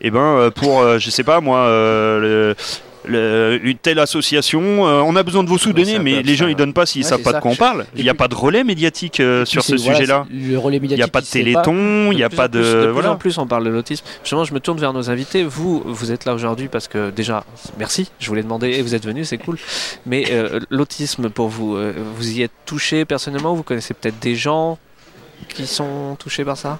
eh 0.01 0.11
ben 0.11 0.19
euh, 0.19 0.51
pour 0.51 0.99
je 0.99 1.09
sais 1.09 1.23
pas 1.23 1.41
moi 1.41 1.67
le- 3.07 3.59
une 3.63 3.77
telle 3.77 3.99
association, 3.99 4.87
euh, 4.87 5.01
on 5.01 5.15
a 5.15 5.23
besoin 5.23 5.43
de 5.43 5.49
c'est 5.57 5.69
un 5.69 5.99
mais 5.99 6.21
les 6.23 6.35
gens 6.35 6.47
ils 6.47 6.55
donnent 6.55 6.73
pas 6.73 6.85
s'ils 6.85 7.03
Ouais, 7.03 7.09
savent 7.09 7.21
pas 7.21 7.31
ça. 7.31 7.37
de 7.37 7.41
quoi 7.41 7.51
on 7.51 7.55
parle. 7.55 7.85
Il 7.95 8.03
n'y 8.03 8.09
a 8.09 8.13
pas 8.13 8.27
de 8.27 8.35
relais 8.35 8.63
médiatique 8.63 9.19
euh, 9.19 9.45
sur 9.45 9.63
ce 9.63 9.75
voilà, 9.75 9.95
sujet-là. 9.99 10.25
c'est- 10.29 10.49
le 10.51 10.57
relais 10.57 10.79
Il 10.83 10.89
n'y 10.95 11.01
a 11.01 11.07
pas 11.07 11.21
de 11.21 11.25
téléthon, 11.25 12.11
il 12.11 12.15
n'y 12.15 12.23
a 12.23 12.29
pas 12.29 12.45
en 12.45 12.49
plus- 12.49 12.59
de. 12.59 12.85
de 12.87 12.91
plus 12.93 13.07
en 13.07 13.15
plus, 13.17 13.37
on 13.37 13.47
parle 13.47 13.65
de 13.65 13.69
l'autisme. 13.69 14.05
Justement, 14.23 14.43
je 14.43 14.53
me 14.53 14.59
tourne 14.59 14.79
vers 14.79 14.93
nos 14.93 15.09
invités. 15.09 15.43
Vous, 15.43 15.81
vous 15.85 16.11
êtes 16.11 16.25
là 16.25 16.33
aujourd'hui 16.33 16.67
parce 16.67 16.87
que 16.87 17.09
déjà, 17.09 17.43
merci. 17.77 18.09
Je 18.19 18.27
voulais 18.27 18.43
demander 18.43 18.69
et 18.71 18.81
vous 18.81 18.95
êtes 18.95 19.05
venus, 19.05 19.29
c'est 19.29 19.37
cool. 19.37 19.57
Mais 20.05 20.25
euh, 20.31 20.59
l'autisme, 20.69 21.29
pour 21.29 21.47
vous, 21.49 21.75
euh, 21.75 21.93
vous 22.15 22.31
y 22.37 22.41
êtes 22.41 22.51
touché 22.65 23.05
personnellement 23.05 23.53
Vous 23.55 23.63
connaissez 23.63 23.93
peut-être 23.93 24.19
des 24.19 24.35
gens 24.35 24.77
qui 25.49 25.67
sont 25.67 26.15
touchés 26.19 26.43
par 26.45 26.57
ça? 26.57 26.79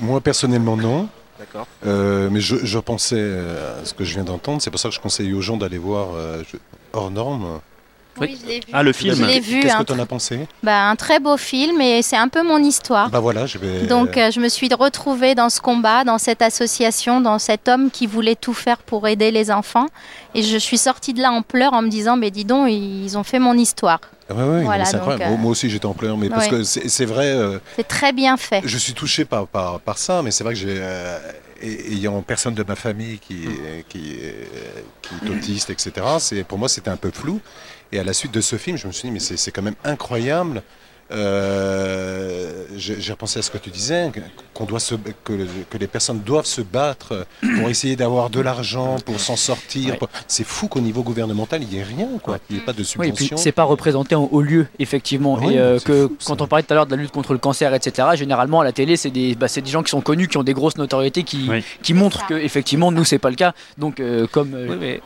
Moi, 0.00 0.20
personnellement, 0.20 0.76
non. 0.76 1.08
D'accord. 1.38 1.66
Euh, 1.86 2.28
mais 2.30 2.40
je, 2.40 2.56
je 2.64 2.78
pensais 2.78 3.16
euh, 3.18 3.80
à 3.82 3.84
ce 3.84 3.94
que 3.94 4.04
je 4.04 4.14
viens 4.14 4.24
d'entendre. 4.24 4.60
C'est 4.60 4.70
pour 4.70 4.80
ça 4.80 4.88
que 4.88 4.94
je 4.94 5.00
conseille 5.00 5.32
aux 5.32 5.40
gens 5.40 5.56
d'aller 5.56 5.78
voir 5.78 6.08
euh, 6.14 6.42
je- 6.50 6.58
Hors 6.92 7.10
Norme. 7.10 7.60
Oui. 8.20 8.36
je 8.42 8.48
l'ai 8.48 8.56
vu. 8.58 8.66
Ah, 8.72 8.82
le 8.82 8.92
Je 8.92 8.98
film. 8.98 9.24
l'ai 9.26 9.38
vu, 9.38 9.60
Qu'est-ce 9.60 9.76
un, 9.76 9.78
que 9.78 9.84
tu 9.84 9.92
en 9.92 9.98
as 10.00 10.06
pensé? 10.06 10.40
Bah, 10.64 10.88
un 10.88 10.96
très 10.96 11.20
beau 11.20 11.36
film 11.36 11.80
et 11.80 12.02
c'est 12.02 12.16
un 12.16 12.26
peu 12.26 12.42
mon 12.42 12.58
histoire. 12.58 13.10
Bah 13.10 13.20
voilà, 13.20 13.46
je 13.46 13.58
vais. 13.58 13.86
Donc 13.86 14.16
euh, 14.16 14.32
je 14.32 14.40
me 14.40 14.48
suis 14.48 14.68
retrouvée 14.74 15.36
dans 15.36 15.48
ce 15.50 15.60
combat, 15.60 16.02
dans 16.02 16.18
cette 16.18 16.42
association, 16.42 17.20
dans 17.20 17.38
cet 17.38 17.68
homme 17.68 17.92
qui 17.92 18.08
voulait 18.08 18.34
tout 18.34 18.54
faire 18.54 18.78
pour 18.78 19.06
aider 19.06 19.30
les 19.30 19.52
enfants. 19.52 19.86
Et 20.34 20.42
je 20.42 20.56
suis 20.58 20.78
sortie 20.78 21.12
de 21.14 21.22
là 21.22 21.30
en 21.30 21.42
pleurs 21.42 21.74
en 21.74 21.82
me 21.82 21.88
disant, 21.88 22.16
mais 22.16 22.32
dis 22.32 22.44
donc, 22.44 22.68
ils 22.72 23.16
ont 23.16 23.22
fait 23.22 23.38
mon 23.38 23.54
histoire. 23.54 24.00
Voilà, 24.64 24.84
mais 24.84 24.90
c'est 24.90 24.96
incroyable. 24.96 25.24
euh, 25.34 25.36
Moi- 25.36 25.50
aussi, 25.52 25.70
j'étais 25.70 25.86
en 25.86 25.94
pleurs, 25.94 26.16
mais 26.16 26.28
parce 26.28 26.48
que 26.48 26.62
c'est 26.88 27.04
vrai. 27.06 27.26
euh, 27.28 27.58
C'est 27.76 27.88
très 27.88 28.12
bien 28.12 28.36
fait. 28.36 28.62
Je 28.64 28.76
suis 28.78 28.92
touché 28.94 29.24
par, 29.24 29.46
par, 29.46 29.80
par 29.80 29.98
ça, 29.98 30.22
mais 30.22 30.30
c'est 30.30 30.44
vrai 30.44 30.54
que 30.54 30.60
j'ai, 30.60 30.76
euh, 30.78 31.18
ay- 31.62 31.94
ayant 31.94 32.20
personne 32.22 32.54
de 32.54 32.62
ma 32.62 32.76
famille 32.76 33.18
qui, 33.18 33.44
est- 33.46 33.88
qui, 33.88 34.16
qui 35.02 35.26
est 35.26 35.30
autiste, 35.30 35.70
etc., 35.70 35.92
pour 36.46 36.58
moi 36.58 36.68
c'était 36.68 36.90
un 36.90 36.96
peu 36.96 37.10
flou. 37.10 37.40
Et 37.90 37.98
à 37.98 38.04
la 38.04 38.12
suite 38.12 38.32
de 38.32 38.40
ce 38.42 38.56
film, 38.56 38.76
je 38.76 38.86
me 38.86 38.92
suis 38.92 39.08
dit, 39.08 39.12
mais 39.12 39.18
c'est, 39.20 39.36
c'est 39.38 39.50
quand 39.50 39.62
même 39.62 39.76
incroyable. 39.84 40.62
Euh, 41.10 42.64
j'ai, 42.76 43.12
repensé 43.12 43.38
à 43.38 43.42
ce 43.42 43.50
que 43.50 43.58
tu 43.58 43.70
disais, 43.70 44.10
qu'on 44.54 44.64
doit 44.64 44.80
se, 44.80 44.94
que, 45.24 45.32
que 45.70 45.78
les 45.78 45.86
personnes 45.86 46.20
doivent 46.20 46.46
se 46.46 46.60
battre 46.60 47.26
pour 47.58 47.68
essayer 47.68 47.96
d'avoir 47.96 48.30
de 48.30 48.40
l'argent, 48.40 48.96
pour 49.04 49.18
s'en 49.20 49.36
sortir. 49.36 49.94
Ouais. 50.00 50.08
C'est 50.26 50.44
fou 50.44 50.68
qu'au 50.68 50.80
niveau 50.80 51.02
gouvernemental, 51.02 51.62
il 51.62 51.68
n'y 51.68 51.78
ait 51.78 51.82
rien, 51.82 52.08
quoi. 52.22 52.38
Il 52.50 52.56
n'y 52.56 52.62
ait 52.62 52.64
pas 52.64 52.72
de 52.72 52.82
Oui, 52.98 53.08
et 53.08 53.12
puis 53.12 53.24
subvention. 53.24 53.36
c'est 53.36 53.52
pas 53.52 53.64
représenté 53.64 54.14
en 54.14 54.28
haut 54.30 54.42
lieu, 54.42 54.66
effectivement. 54.78 55.38
Oui, 55.40 55.54
et 55.54 55.58
euh, 55.58 55.78
que 55.78 56.08
fou, 56.08 56.16
quand 56.26 56.42
on 56.42 56.46
parlait 56.46 56.62
tout 56.62 56.72
à 56.72 56.76
l'heure 56.76 56.86
de 56.86 56.94
la 56.94 57.00
lutte 57.02 57.12
contre 57.12 57.32
le 57.32 57.38
cancer, 57.38 57.72
etc., 57.74 58.08
généralement 58.14 58.60
à 58.60 58.64
la 58.64 58.72
télé, 58.72 58.96
c'est 58.96 59.10
des, 59.10 59.34
bah, 59.34 59.48
c'est 59.48 59.62
des 59.62 59.70
gens 59.70 59.82
qui 59.82 59.90
sont 59.90 60.00
connus, 60.02 60.28
qui 60.28 60.36
ont 60.36 60.42
des 60.44 60.54
grosses 60.54 60.76
notoriétés, 60.76 61.22
qui, 61.24 61.46
Oui. 61.48 61.64
qui 61.82 61.94
montrent 61.94 62.26
que 62.26 62.34
effectivement 62.34 62.92
nous 62.92 63.04
c'est 63.04 63.18
pas 63.18 63.30
le 63.30 63.36
cas. 63.36 63.54
Donc 63.78 64.00
euh, 64.00 64.26
comme 64.26 64.54
euh, 64.54 64.66
Oui, 64.70 64.76
mais 64.78 65.00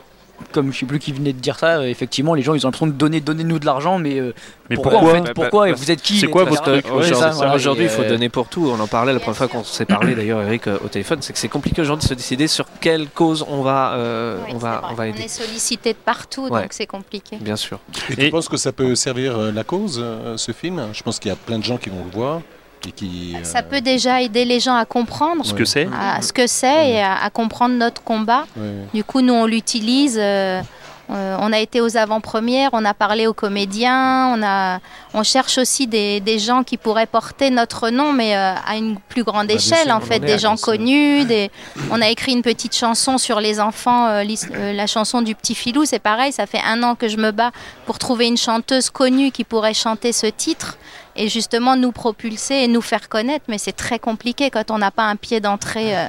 comme 0.51 0.71
je 0.73 0.79
sais 0.79 0.85
plus 0.85 0.99
qui 0.99 1.11
venait 1.13 1.33
de 1.33 1.39
dire 1.39 1.57
ça, 1.57 1.77
euh, 1.79 1.83
effectivement, 1.83 2.33
les 2.33 2.41
gens 2.41 2.53
ils 2.53 2.65
ont 2.65 2.69
l'impression 2.69 2.87
de 2.87 2.91
donner, 2.91 3.21
donnez-nous 3.21 3.59
de 3.59 3.65
l'argent, 3.65 3.97
mais, 3.99 4.19
euh, 4.19 4.33
Mais 4.69 4.75
pourquoi, 4.75 4.91
pourquoi, 4.99 5.19
en 5.19 5.23
fait, 5.25 5.33
pourquoi 5.33 5.69
et 5.69 5.73
vous 5.73 5.91
êtes 5.91 6.01
qui 6.01 6.19
C'est 6.19 6.27
quoi 6.27 6.43
votre 6.43 6.61
truc 6.61 6.85
Ouais, 6.85 6.91
Aujourd'hui, 7.11 7.33
voilà, 7.35 7.55
il 7.83 7.89
faut 7.89 8.01
euh, 8.03 8.09
donner 8.09 8.29
pour 8.29 8.47
tout. 8.47 8.69
On 8.69 8.79
en 8.79 8.87
parlait 8.87 9.13
la 9.13 9.19
première 9.19 9.37
fois 9.37 9.47
qu'on 9.47 9.63
s'est 9.63 9.85
parlé 9.85 10.15
d'ailleurs, 10.15 10.41
Eric, 10.41 10.67
euh, 10.67 10.77
au 10.83 10.87
téléphone. 10.87 11.19
C'est 11.21 11.33
que 11.33 11.39
c'est 11.39 11.47
compliqué 11.49 11.81
aujourd'hui 11.81 12.03
de 12.05 12.09
se 12.09 12.13
décider 12.13 12.47
sur 12.47 12.65
quelle 12.81 13.07
cause 13.09 13.45
on 13.47 13.61
va, 13.61 13.93
euh, 13.93 14.37
Oui, 14.45 14.51
on 14.55 14.57
va, 14.57 14.81
on 14.91 14.93
va 14.93 15.03
On 15.03 15.07
aider. 15.07 15.23
est 15.23 15.27
sollicité 15.27 15.93
de 15.93 15.97
partout, 16.03 16.47
Ouais. 16.49 16.61
donc 16.63 16.73
c'est 16.73 16.87
compliqué. 16.87 17.37
Bien 17.39 17.55
sûr. 17.55 17.79
Et, 18.09 18.13
Et- 18.13 18.25
tu 18.25 18.31
penses 18.31 18.49
que 18.49 18.57
ça 18.57 18.71
peut 18.71 18.95
servir 18.95 19.37
euh, 19.37 19.51
la 19.51 19.63
cause, 19.63 19.99
euh, 20.03 20.37
ce 20.37 20.51
film? 20.51 20.87
Je 20.93 21.03
pense 21.03 21.19
qu'il 21.19 21.29
y 21.29 21.31
a 21.31 21.35
plein 21.37 21.59
de 21.59 21.63
gens 21.63 21.77
qui 21.77 21.89
vont 21.89 22.03
le 22.05 22.11
voir 22.11 22.41
et 22.87 22.91
qui. 22.91 23.35
Ça 23.43 23.59
euh, 23.59 23.61
peut 23.63 23.81
déjà 23.81 24.21
aider 24.21 24.45
les 24.45 24.59
gens 24.59 24.75
à 24.75 24.85
comprendre 24.85 25.45
Ce 25.45 25.53
que 25.53 25.65
c'est 25.65 25.87
à 25.97 26.21
ce 26.21 26.33
que 26.33 26.47
c'est 26.47 26.89
et 26.91 27.01
à, 27.01 27.15
à 27.23 27.29
comprendre 27.29 27.75
notre 27.75 28.01
combat. 28.03 28.45
ouais. 28.57 28.85
Du 28.93 29.03
coup, 29.03 29.21
nous, 29.21 29.33
on 29.33 29.45
l'utilise. 29.45 30.17
euh, 30.19 30.61
euh, 31.09 31.37
on 31.39 31.51
a 31.51 31.59
été 31.59 31.81
aux 31.81 31.97
avant-premières, 31.97 32.69
on 32.73 32.85
a 32.85 32.93
parlé 32.93 33.27
aux 33.27 33.33
comédiens, 33.33 34.33
on, 34.35 34.41
a, 34.41 34.79
on 35.13 35.23
cherche 35.23 35.57
aussi 35.57 35.85
des, 35.85 36.21
des 36.21 36.39
gens 36.39 36.63
qui 36.63 36.77
pourraient 36.77 37.05
porter 37.07 37.49
notre 37.49 37.89
nom, 37.89 38.13
mais 38.13 38.35
euh, 38.35 38.53
à 38.65 38.77
une 38.77 38.97
plus 38.97 39.23
grande 39.23 39.47
bien 39.47 39.57
échelle, 39.57 39.87
sûr, 39.87 39.93
en 39.95 39.97
on 39.97 40.01
fait, 40.01 40.21
en 40.23 40.25
des 40.25 40.39
gens 40.39 40.55
connus. 40.55 41.25
Des... 41.25 41.51
On 41.91 42.01
a 42.01 42.09
écrit 42.09 42.31
une 42.31 42.41
petite 42.41 42.75
chanson 42.75 43.17
sur 43.17 43.41
les 43.41 43.59
enfants, 43.59 44.07
euh, 44.07 44.23
euh, 44.53 44.73
la 44.73 44.87
chanson 44.87 45.21
du 45.21 45.35
petit 45.35 45.55
filou, 45.55 45.85
c'est 45.85 45.99
pareil, 45.99 46.31
ça 46.31 46.45
fait 46.45 46.61
un 46.65 46.81
an 46.83 46.95
que 46.95 47.07
je 47.09 47.17
me 47.17 47.31
bats 47.31 47.51
pour 47.85 47.99
trouver 47.99 48.27
une 48.27 48.37
chanteuse 48.37 48.89
connue 48.89 49.31
qui 49.31 49.43
pourrait 49.43 49.73
chanter 49.73 50.13
ce 50.13 50.27
titre 50.27 50.77
et 51.15 51.27
justement 51.27 51.75
nous 51.75 51.91
propulser 51.91 52.55
et 52.55 52.67
nous 52.67 52.81
faire 52.81 53.09
connaître, 53.09 53.45
mais 53.49 53.57
c'est 53.57 53.73
très 53.73 53.99
compliqué 53.99 54.49
quand 54.49 54.71
on 54.71 54.77
n'a 54.77 54.89
pas 54.91 55.03
un 55.03 55.15
pied 55.17 55.39
d'entrée. 55.41 55.97
euh. 55.97 56.07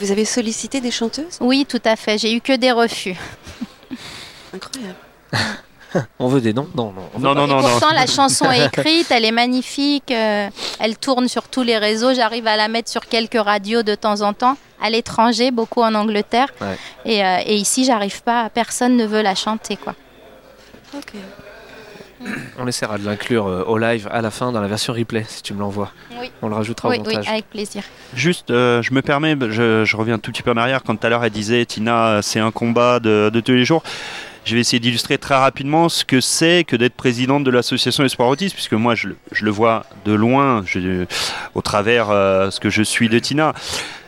Vous 0.00 0.10
avez 0.10 0.24
sollicité 0.24 0.80
des 0.80 0.90
chanteuses? 0.90 1.36
Oui, 1.40 1.66
tout 1.68 1.82
à 1.84 1.96
fait, 1.96 2.16
j'ai 2.18 2.34
eu 2.34 2.40
que 2.40 2.56
des 2.56 2.72
refus. 2.72 3.16
Incroyable. 4.54 4.94
On 6.18 6.28
veut 6.28 6.40
des 6.40 6.54
noms 6.54 6.68
Non, 6.74 6.90
non. 6.92 7.02
on 7.14 7.18
Non, 7.18 7.34
non, 7.34 7.44
Et 7.44 7.48
non, 7.48 7.56
non. 7.60 7.68
pourtant, 7.68 7.92
la 7.92 8.06
chanson 8.06 8.50
est 8.50 8.64
écrite, 8.64 9.10
elle 9.10 9.26
est 9.26 9.30
magnifique, 9.32 10.10
euh, 10.10 10.48
elle 10.80 10.96
tourne 10.96 11.28
sur 11.28 11.48
tous 11.48 11.62
les 11.62 11.76
réseaux. 11.76 12.14
J'arrive 12.14 12.46
à 12.46 12.56
la 12.56 12.68
mettre 12.68 12.90
sur 12.90 13.06
quelques 13.06 13.38
radios 13.38 13.82
de 13.82 13.94
temps 13.94 14.22
en 14.22 14.32
temps, 14.32 14.56
à 14.80 14.88
l'étranger, 14.88 15.50
beaucoup 15.50 15.82
en 15.82 15.94
Angleterre. 15.94 16.48
Ouais. 16.62 16.78
Et, 17.04 17.22
euh, 17.22 17.38
et 17.44 17.56
ici, 17.56 17.84
j'arrive 17.84 18.22
pas, 18.22 18.48
personne 18.48 18.96
ne 18.96 19.04
veut 19.04 19.20
la 19.20 19.34
chanter. 19.34 19.76
quoi. 19.76 19.94
Ok. 20.96 21.12
On 22.58 22.66
essaiera 22.66 22.96
de 22.96 23.04
l'inclure 23.04 23.46
euh, 23.46 23.64
au 23.64 23.76
live 23.76 24.08
à 24.10 24.22
la 24.22 24.30
fin 24.30 24.50
dans 24.50 24.62
la 24.62 24.68
version 24.68 24.94
replay 24.94 25.26
si 25.28 25.42
tu 25.42 25.52
me 25.52 25.60
l'envoies. 25.60 25.90
Oui. 26.18 26.30
On 26.40 26.48
le 26.48 26.54
rajoutera 26.54 26.88
Oui, 26.88 27.00
au 27.00 27.02
oui, 27.02 27.14
montage. 27.16 27.28
avec 27.28 27.50
plaisir. 27.50 27.82
Juste, 28.14 28.50
euh, 28.50 28.80
je 28.80 28.94
me 28.94 29.02
permets, 29.02 29.36
je, 29.50 29.84
je 29.84 29.96
reviens 29.98 30.14
un 30.14 30.18
tout 30.18 30.30
petit 30.32 30.42
peu 30.42 30.52
en 30.52 30.56
arrière. 30.56 30.82
Quand 30.84 30.96
tout 30.96 31.06
à 31.06 31.10
l'heure 31.10 31.22
elle 31.24 31.32
disait, 31.32 31.66
Tina, 31.66 32.20
c'est 32.22 32.40
un 32.40 32.50
combat 32.50 32.98
de, 32.98 33.30
de 33.30 33.40
tous 33.40 33.52
les 33.52 33.66
jours. 33.66 33.82
Je 34.44 34.54
vais 34.54 34.60
essayer 34.60 34.80
d'illustrer 34.80 35.18
très 35.18 35.36
rapidement 35.36 35.88
ce 35.88 36.04
que 36.04 36.20
c'est 36.20 36.64
que 36.64 36.74
d'être 36.74 36.94
présidente 36.94 37.44
de 37.44 37.50
l'association 37.50 38.04
Espoir 38.04 38.28
Autisme, 38.28 38.54
puisque 38.54 38.72
moi 38.72 38.94
je, 38.96 39.08
le- 39.40 39.50
vois 39.50 39.86
de 40.04 40.12
loin, 40.12 40.64
au 41.54 41.62
travers 41.62 42.10
euh, 42.10 42.50
ce 42.50 42.58
que 42.58 42.68
je 42.68 42.82
suis 42.82 43.08
de 43.08 43.18
Tina. 43.20 43.54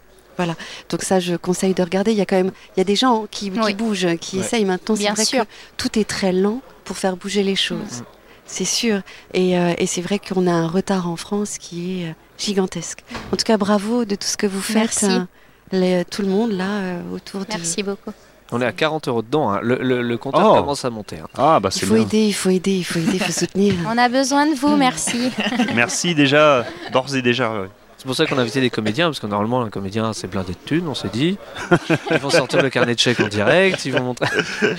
Donc 0.89 1.03
ça, 1.03 1.19
je 1.19 1.35
conseille 1.35 1.75
de 1.75 1.83
regarder. 1.83 2.11
Il 2.13 2.17
y 2.17 2.21
a 2.21 2.25
quand 2.25 2.35
même, 2.37 2.51
il 2.75 2.79
y 2.79 2.81
a 2.81 2.83
des 2.83 2.95
gens 2.95 3.27
qui, 3.29 3.51
qui 3.51 3.59
Oui. 3.59 3.75
bougent, 3.75 4.15
qui 4.19 4.37
Ouais. 4.39 4.43
essayent 4.43 4.65
maintenant. 4.65 4.95
C'est 4.95 5.03
Bien 5.03 5.13
vrai 5.13 5.23
sûr. 5.25 5.43
que 5.43 5.49
tout 5.77 5.99
est 5.99 6.03
très 6.09 6.31
lent 6.31 6.61
pour 6.83 6.97
faire 6.97 7.15
bouger 7.15 7.43
les 7.43 7.55
choses. 7.55 7.99
Mhm. 7.99 8.05
C'est 8.47 8.65
sûr. 8.65 9.01
Et, 9.35 9.55
euh, 9.59 9.75
et 9.77 9.85
c'est 9.85 10.01
vrai 10.01 10.17
qu'on 10.17 10.47
a 10.47 10.51
un 10.51 10.67
retard 10.67 11.07
en 11.07 11.15
France 11.15 11.59
qui 11.59 12.01
est 12.01 12.07
euh, 12.09 12.13
gigantesque. 12.39 13.03
En 13.31 13.35
tout 13.37 13.43
cas, 13.45 13.57
bravo 13.57 14.03
de 14.03 14.15
tout 14.15 14.25
ce 14.27 14.35
que 14.35 14.47
vous 14.47 14.61
faites. 14.61 15.03
Merci. 15.03 15.05
euh, 15.05 15.19
les- 15.73 16.05
tout 16.05 16.23
le 16.23 16.27
monde 16.29 16.51
là 16.53 16.69
euh, 16.79 17.01
autour 17.13 17.41
de. 17.41 17.45
Merci 17.49 17.83
beaucoup. 17.83 18.11
On 18.51 18.61
est 18.61 18.65
à 18.65 18.71
40 18.71 19.07
euros 19.07 19.21
dedans. 19.21 19.51
hein. 19.51 19.59
Le, 19.63 19.77
le- 19.81 20.01
le 20.01 20.17
compteur 20.17 20.51
Oh. 20.53 20.59
commence 20.59 20.83
à 20.85 20.89
monter. 20.89 21.17
hein. 21.23 21.27
ah 21.37 21.59
bah 21.59 21.69
Il 21.75 21.81
faut 21.85 21.93
bien 21.93 22.03
aider, 22.03 22.25
il 22.27 22.33
faut 22.33 22.49
aider, 22.49 22.71
il 22.71 22.83
faut 22.83 22.99
aider, 22.99 23.11
il 23.13 23.19
faut 23.23 23.31
soutenir. 23.31 23.73
On 23.87 23.97
a 23.97 24.09
besoin 24.09 24.45
de 24.47 24.55
vous, 24.55 24.75
merci. 24.75 25.31
merci 25.75 26.15
déjà 26.15 26.65
d'ores 26.91 27.15
et 27.15 27.21
déjà 27.21 27.49
ouais. 27.51 27.67
C'est 27.97 28.07
pour 28.07 28.15
ça 28.15 28.25
qu'on 28.25 28.39
a 28.39 28.41
invité 28.41 28.61
des 28.61 28.71
comédiens, 28.71 29.09
parce 29.09 29.19
que 29.19 29.27
normalement, 29.27 29.61
un 29.61 29.69
comédien, 29.69 30.11
c'est 30.13 30.25
blindé 30.25 30.53
de 30.53 30.57
thunes, 30.65 30.87
on 30.87 30.95
s'est 30.95 31.09
dit. 31.13 31.37
Ils 32.09 32.17
vont 32.17 32.31
sortir 32.31 32.59
le 32.63 32.71
carnet 32.71 32.95
de 32.95 32.99
chèques 32.99 33.19
en 33.19 33.27
direct, 33.27 33.85
ils 33.85 33.93
vont 33.93 34.01
montrer 34.01 34.25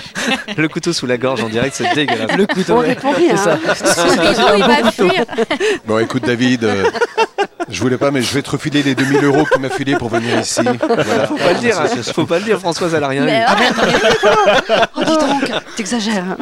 le 0.57 0.67
couteau 0.69 0.93
sous 0.93 1.07
la 1.07 1.19
gorge 1.19 1.41
en 1.41 1.49
direct, 1.49 1.73
c'est 1.77 1.95
dégueulasse. 1.95 2.37
Le 2.37 2.47
couteau, 2.49 2.73
On 2.75 2.81
ouais. 2.81 2.89
répond 2.89 3.13
rien. 3.13 3.37
C'est 3.37 3.87
ça. 3.87 4.09
Scooby-Doo, 4.09 4.57
il 4.57 4.65
va 4.65 4.91
fuir. 4.91 5.25
Bon, 5.87 6.01
écoute, 6.01 6.25
David, 6.25 6.65
euh, 6.65 6.91
je 7.69 7.81
voulais 7.81 7.97
pas, 7.99 8.11
mais 8.11 8.23
je 8.23 8.33
vais 8.35 8.43
te 8.43 8.51
refiler 8.51 8.83
les 8.83 8.95
2000 8.95 9.25
euros 9.25 9.45
que 9.45 9.55
tu 9.55 9.61
m'as 9.61 9.69
filé 9.71 9.97
pour 9.97 10.09
venir 10.09 10.39
ici. 10.41 10.61
Voilà. 10.83 11.27
Faut 11.27 11.37
pas 11.37 11.53
le 11.53 11.59
dire, 11.59 11.81
hein. 11.81 11.87
faut 12.15 12.27
pas 12.27 12.39
le 12.39 12.45
dire, 12.45 12.59
Françoise, 12.59 12.95
elle 12.95 13.05
a 13.05 13.09
rien 13.09 13.25
Mais 13.25 13.41
eu. 13.41 13.45
ouais, 13.45 14.77
Oh, 14.97 15.01
dis 15.05 15.17
donc, 15.17 15.51
t'exagères. 15.77 16.25
hein. 16.31 16.37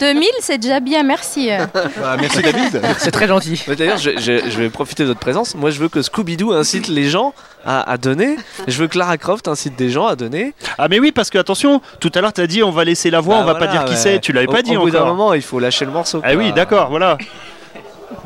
2000, 0.00 0.28
c'est 0.40 0.58
déjà 0.58 0.80
bien, 0.80 1.02
merci. 1.02 1.50
Ah, 1.50 2.16
merci, 2.18 2.42
David. 2.42 2.80
C'est 2.98 3.10
très 3.10 3.28
gentil. 3.28 3.62
Mais 3.68 3.76
D'ailleurs, 3.76 3.98
je, 3.98 4.10
je- 4.18 4.48
je 4.50 4.58
vais 4.58 4.70
profiter 4.70 5.02
de 5.04 5.08
votre 5.08 5.20
présence. 5.20 5.54
Moi, 5.54 5.70
je 5.70 5.78
veux 5.78 5.88
que 5.88 6.00
Scooby-Doo 6.02 6.52
incite 6.52 6.88
les 6.88 7.08
gens 7.08 7.34
à, 7.64 7.88
à 7.90 7.96
donner. 7.96 8.36
Je 8.68 8.78
veux 8.78 8.88
que 8.88 8.98
Lara 8.98 9.16
Croft 9.18 9.48
incite 9.48 9.76
des 9.76 9.90
gens 9.90 10.06
à 10.06 10.16
donner. 10.16 10.54
ah 10.78 10.88
mais 10.88 10.98
oui 11.00 11.12
parce 11.12 11.30
que 11.30 11.38
attention 11.38 11.80
tout 12.00 12.10
à 12.14 12.20
l'heure 12.20 12.32
t'as 12.32 12.46
dit 12.46 12.62
on 12.62 12.70
va 12.70 12.84
laisser 12.84 13.10
la 13.10 13.20
voix 13.20 13.36
Bah 13.36 13.40
on 13.42 13.46
va 13.46 13.54
pas 13.54 13.66
dire 13.68 13.84
qui 13.86 13.96
c'est 13.96 14.20
tu 14.20 14.32
l'avais 14.32 14.46
pas 14.46 14.60
dit 14.62 14.76
Au 14.76 14.80
bout 14.82 14.90
d'un 14.90 15.04
moment, 15.04 15.32
il 15.34 15.40
faut 15.42 15.58
lâcher 15.58 15.84
le 15.86 15.90
morceau. 15.90 16.20
ah 16.24 16.34
oui 16.34 16.52
d'accord 16.52 16.90
voilà 16.90 17.16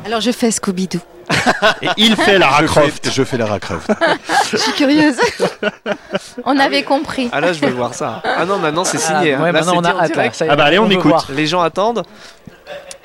Alors 0.05 0.19
je 0.21 0.31
fais 0.31 0.49
Scooby-Doo. 0.51 0.99
et 1.81 1.89
il 1.97 2.15
fait 2.15 2.39
Lara 2.39 2.61
Je 2.61 2.65
Croft 2.67 3.05
fais, 3.05 3.11
je 3.11 3.23
fais 3.23 3.37
Lara 3.37 3.59
Croft. 3.59 3.89
Je 4.51 4.57
suis 4.57 4.71
curieuse. 4.73 5.15
On 6.43 6.57
avait 6.57 6.83
compris. 6.83 7.29
Ah 7.31 7.39
là, 7.39 7.53
je 7.53 7.59
veux 7.61 7.71
voir 7.71 7.93
ça. 7.93 8.21
Ah 8.25 8.45
non, 8.45 8.57
maintenant, 8.57 8.83
c'est 8.83 8.97
signé. 8.97 9.33
hein. 9.35 9.41
Ouais, 9.41 9.51
Là, 9.51 9.59
maintenant 9.61 9.73
on 9.77 9.83
a 9.83 10.07
direct. 10.07 10.43
Ah 10.49 10.55
bah, 10.55 10.65
allez, 10.65 10.79
on 10.79 10.89
écoute. 10.89 11.05
voir. 11.05 11.25
Les 11.29 11.45
gens 11.45 11.61
attendent. 11.61 12.03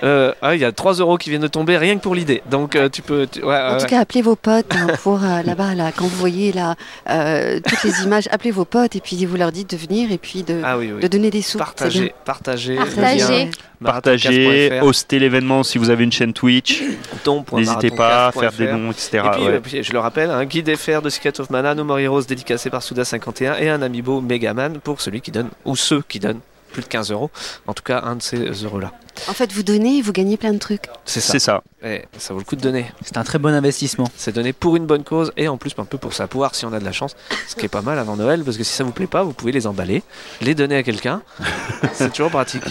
Euh, 0.03 0.33
ah, 0.43 0.55
il 0.55 0.61
y 0.61 0.65
a 0.65 0.73
3 0.73 0.95
euros 0.95 1.17
qui 1.17 1.31
viennent 1.31 1.41
de 1.43 1.47
tomber 1.47 1.79
rien 1.79 1.97
que 1.97 2.03
pour 2.03 2.15
l'idée. 2.15 2.43
Donc 2.51 2.75
euh, 2.77 2.89
tu 2.89 3.01
peux. 3.01 3.27
tu- 3.27 3.43
ouais, 3.43 3.57
En 3.57 3.75
ouais, 3.75 3.79
tout 3.81 3.87
cas, 3.87 4.01
appelez 4.01 4.23
vos 4.23 4.35
potes 4.37 4.75
hein, 4.75 4.89
pour 5.03 5.23
euh, 5.23 5.43
là-bas, 5.47 5.75
là, 5.75 5.93
quand 5.97 6.05
vous 6.05 6.17
voyez 6.17 6.53
là, 6.53 6.75
euh, 7.09 7.61
toutes 7.67 7.85
les 7.85 8.03
images, 8.03 8.29
appelez 8.33 8.51
vos 8.51 8.65
potes 8.65 8.97
et 8.97 9.01
puis 9.01 9.25
vous 9.25 9.37
leur 9.37 9.53
dites 9.53 9.71
de 9.71 9.77
venir 9.77 10.11
et 10.11 10.19
puis 10.19 10.43
de, 10.43 10.61
Ah 10.65 10.77
oui, 10.77 10.91
oui. 10.93 11.01
de 11.01 11.07
donner 11.09 11.31
des 11.31 11.43
sous. 11.43 11.59
Partagez, 11.59 12.13
partagez, 12.25 12.77
Partagez. 12.77 13.51
partagez 13.83 14.81
hostez 14.83 15.19
l'événement 15.19 15.63
si 15.63 15.79
vous 15.79 15.91
avez 15.91 16.05
une 16.05 16.13
chaîne 16.13 16.33
Twitch 16.33 16.83
n'hésitez 17.53 17.91
pas 17.91 18.29
à 18.29 18.33
faire 18.33 18.53
des 18.53 18.67
dons 18.67 18.91
etc 18.91 19.09
Et 19.13 19.21
puis, 19.37 19.43
ouais. 19.43 19.49
euh, 19.53 19.61
puis, 19.61 19.83
je 19.83 19.93
le 19.93 19.99
rappelle, 19.99 20.31
un 20.31 20.45
guide 20.45 20.75
FR 20.77 21.03
de 21.03 21.11
Secret 21.11 21.41
of 21.41 21.51
Mana, 21.51 21.75
No 21.75 21.85
More 21.85 21.99
Heroes 21.99 22.23
dédicacé 22.23 22.71
par 22.71 22.81
Souda51 22.83 23.61
et 23.61 23.69
un 23.69 23.83
amiibo 23.83 24.21
Megaman 24.21 24.79
pour 24.81 25.01
celui 25.01 25.21
qui 25.21 25.31
donne, 25.31 25.51
ou 25.65 25.77
ceux 25.77 26.03
qui 26.09 26.19
donnent 26.19 26.41
plus 26.75 26.83
de 26.83 26.89
15 26.89 27.13
euros. 27.13 27.31
En 27.67 27.73
tout 27.73 27.83
cas, 27.83 28.03
un 28.05 28.17
de 28.17 28.23
ces 28.23 28.37
euros-là. 28.37 28.93
En 29.29 29.33
fait, 29.33 29.53
vous 29.53 29.63
donnez 29.63 29.99
et 29.99 30.03
vous 30.03 30.13
gagnez 30.13 30.37
plein 30.37 30.53
de 30.53 30.59
trucs. 30.59 30.87
C'est 31.05 31.21
ça. 31.21 31.33
c'est 31.33 31.39
ça 31.39 31.63
Et 31.85 32.05
ça 32.19 32.35
vaut 32.35 32.41
le 32.41 32.45
coup 32.45 32.57
de 32.57 32.61
donner. 32.61 32.87
C'est 33.03 33.17
un 33.17 33.25
très 33.25 33.39
bon 33.39 33.55
investissement. 33.55 34.09
C'est 34.17 34.35
donné 34.35 34.53
pour 34.53 34.77
une 34.77 34.87
bonne 34.87 35.05
cause 35.05 35.33
et 35.37 35.49
en 35.49 35.57
plus 35.57 35.73
un 35.79 35.85
peu 35.85 35.99
pour 35.99 36.13
sa 36.13 36.27
pouvoir 36.27 36.55
si 36.55 36.67
on 36.67 36.73
a 36.73 36.81
de 36.81 36.85
la 36.85 36.93
chance. 36.93 37.17
Ce 37.49 37.55
qui 37.55 37.65
est 37.65 37.69
pas 37.69 37.81
mal 37.81 37.99
avant 37.99 38.17
Noël 38.17 38.43
parce 38.45 38.57
que 38.57 38.65
si 38.65 38.75
ça 38.75 38.85
vous 38.85 38.93
plaît 38.93 39.07
pas, 39.07 39.23
vous 39.23 39.33
pouvez 39.33 39.53
les 39.53 39.67
emballer, 39.67 40.03
les 40.41 40.55
donner 40.55 40.77
à 40.77 40.83
quelqu'un. 40.83 41.23
C'est 41.95 42.13
toujours 42.13 42.31
pratique. 42.31 42.65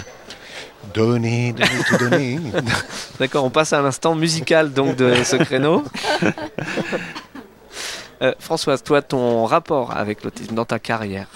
Donnez, 0.94 1.54
donnez, 1.54 1.84
tout 1.88 1.98
donner. 1.98 2.40
D'accord, 3.20 3.46
on 3.46 3.50
passe 3.50 3.72
à 3.72 3.82
l'instant 3.82 4.16
musical 4.16 4.74
donc 4.74 4.98
de 4.98 5.24
ce 5.24 5.38
créneau. 5.38 5.84
Euh, 8.22 8.32
Françoise, 8.40 8.82
toi, 8.84 9.02
ton 9.02 9.44
rapport 9.44 9.92
avec 9.98 10.24
l'autisme 10.24 10.56
dans 10.56 10.64
ta 10.64 10.80
carrière? 10.80 11.28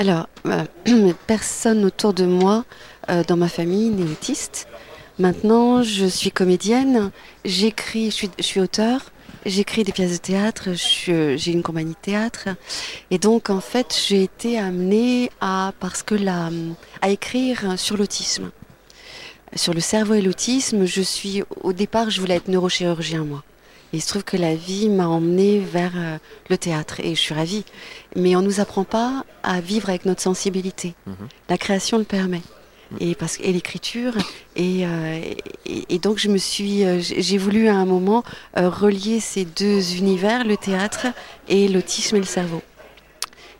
Alors, 0.00 0.28
euh, 0.46 0.64
personne 1.26 1.84
autour 1.84 2.14
de 2.14 2.24
moi 2.24 2.64
euh, 3.10 3.24
dans 3.24 3.36
ma 3.36 3.48
famille 3.48 3.88
n'est 3.88 4.08
autiste. 4.08 4.68
Maintenant, 5.18 5.82
je 5.82 6.06
suis 6.06 6.30
comédienne, 6.30 7.10
j'écris, 7.44 8.12
je 8.12 8.14
suis, 8.14 8.30
je 8.38 8.60
auteur, 8.60 9.10
j'écris 9.44 9.82
des 9.82 9.90
pièces 9.90 10.12
de 10.12 10.16
théâtre, 10.18 10.68
j'ai 10.74 11.50
une 11.50 11.64
compagnie 11.64 11.94
de 11.94 12.00
théâtre. 12.00 12.50
Et 13.10 13.18
donc, 13.18 13.50
en 13.50 13.60
fait, 13.60 14.00
j'ai 14.06 14.22
été 14.22 14.56
amenée 14.56 15.32
à, 15.40 15.72
parce 15.80 16.04
que 16.04 16.14
la, 16.14 16.50
à 17.02 17.08
écrire 17.08 17.76
sur 17.76 17.96
l'autisme. 17.96 18.52
Sur 19.56 19.74
le 19.74 19.80
cerveau 19.80 20.14
et 20.14 20.22
l'autisme, 20.22 20.84
je 20.84 21.02
suis, 21.02 21.42
au 21.62 21.72
départ, 21.72 22.10
je 22.10 22.20
voulais 22.20 22.36
être 22.36 22.46
neurochirurgien, 22.46 23.24
moi. 23.24 23.42
Et 23.92 23.96
il 23.96 24.02
se 24.02 24.08
trouve 24.08 24.24
que 24.24 24.36
la 24.36 24.54
vie 24.54 24.88
m'a 24.88 25.06
emmenée 25.06 25.60
vers 25.60 25.92
euh, 25.96 26.18
le 26.50 26.58
théâtre 26.58 27.00
et 27.00 27.14
je 27.14 27.20
suis 27.20 27.34
ravie. 27.34 27.64
Mais 28.16 28.36
on 28.36 28.40
ne 28.42 28.46
nous 28.46 28.60
apprend 28.60 28.84
pas 28.84 29.24
à 29.42 29.60
vivre 29.60 29.88
avec 29.88 30.04
notre 30.04 30.20
sensibilité. 30.22 30.94
Mhm. 31.06 31.28
La 31.48 31.56
création 31.58 31.98
le 31.98 32.04
permet. 32.04 32.42
Et, 33.00 33.14
parce, 33.14 33.38
et 33.40 33.52
l'écriture. 33.52 34.14
Et, 34.56 34.86
euh, 34.86 35.20
et, 35.66 35.94
et 35.94 35.98
donc, 35.98 36.18
je 36.18 36.28
me 36.28 36.38
suis, 36.38 36.84
euh, 36.84 37.00
j'ai 37.00 37.36
voulu 37.38 37.68
à 37.68 37.74
un 37.74 37.84
moment 37.84 38.24
euh, 38.56 38.70
relier 38.70 39.20
ces 39.20 39.44
deux 39.44 39.96
univers, 39.96 40.44
le 40.44 40.56
théâtre 40.56 41.06
et 41.48 41.68
l'autisme 41.68 42.16
et 42.16 42.20
le 42.20 42.24
cerveau. 42.24 42.62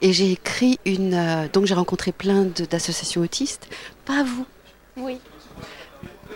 Et 0.00 0.12
j'ai 0.12 0.32
écrit 0.32 0.78
une. 0.86 1.12
euh, 1.14 1.48
donc, 1.52 1.66
j'ai 1.66 1.74
rencontré 1.74 2.12
plein 2.12 2.44
d'associations 2.70 3.20
autistes. 3.20 3.68
Pas 4.06 4.22
vous. 4.22 4.46
Oui. 4.96 5.18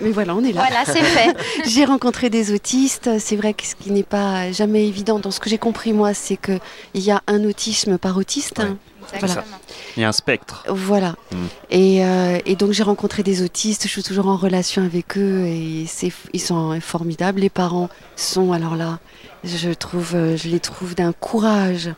Mais 0.03 0.11
voilà, 0.11 0.35
on 0.35 0.45
est 0.45 0.53
là. 0.53 0.67
Voilà, 0.69 0.85
c'est 0.85 1.03
fait. 1.03 1.37
J'ai 1.67 1.85
rencontré 1.85 2.31
des 2.31 2.53
autistes. 2.53 3.11
C'est 3.19 3.37
vrai 3.37 3.55
que 3.55 3.65
ce 3.65 3.75
qui 3.75 3.91
n'est 3.91 4.03
pas 4.03 4.53
jamais 4.53 4.87
évident, 4.87 5.19
dans 5.19 5.31
ce 5.31 5.41
que 5.41 5.49
j'ai 5.49 5.59
compris 5.59 5.93
moi, 5.93 6.15
c'est 6.15 6.37
qu'il 6.37 6.61
y 6.95 7.11
a 7.11 7.23
un 7.27 7.45
autisme 7.45 7.99
par 7.99 8.17
autiste. 8.17 8.59
Ouais. 8.59 8.65
hein. 8.65 8.79
Exactement. 9.15 9.59
Il 9.97 10.01
y 10.01 10.05
a 10.05 10.09
un 10.09 10.13
spectre. 10.13 10.65
Voilà. 10.69 11.17
Mm. 11.31 11.37
Et, 11.71 12.05
euh, 12.05 12.39
et 12.47 12.57
donc 12.57 12.73
j'ai 12.73 12.83
rencontré 12.83 13.23
des 13.23 13.43
autistes, 13.43 13.83
je 13.85 13.89
suis 13.89 14.03
toujours 14.03 14.29
en 14.29 14.37
relation 14.37 14.83
avec 14.85 15.17
eux 15.19 15.45
et 15.47 15.85
c'est, 15.87 16.13
ils 16.33 16.41
sont 16.41 16.79
formidables. 16.81 17.41
Les 17.41 17.51
parents 17.51 17.89
sont, 18.17 18.53
alors 18.53 18.77
là, 18.77 19.01
je, 19.45 19.71
trouve, 19.71 20.15
euh, 20.15 20.37
je 20.37 20.49
les 20.49 20.61
trouve 20.61 20.95
d'un 20.95 21.13
courage 21.13 21.91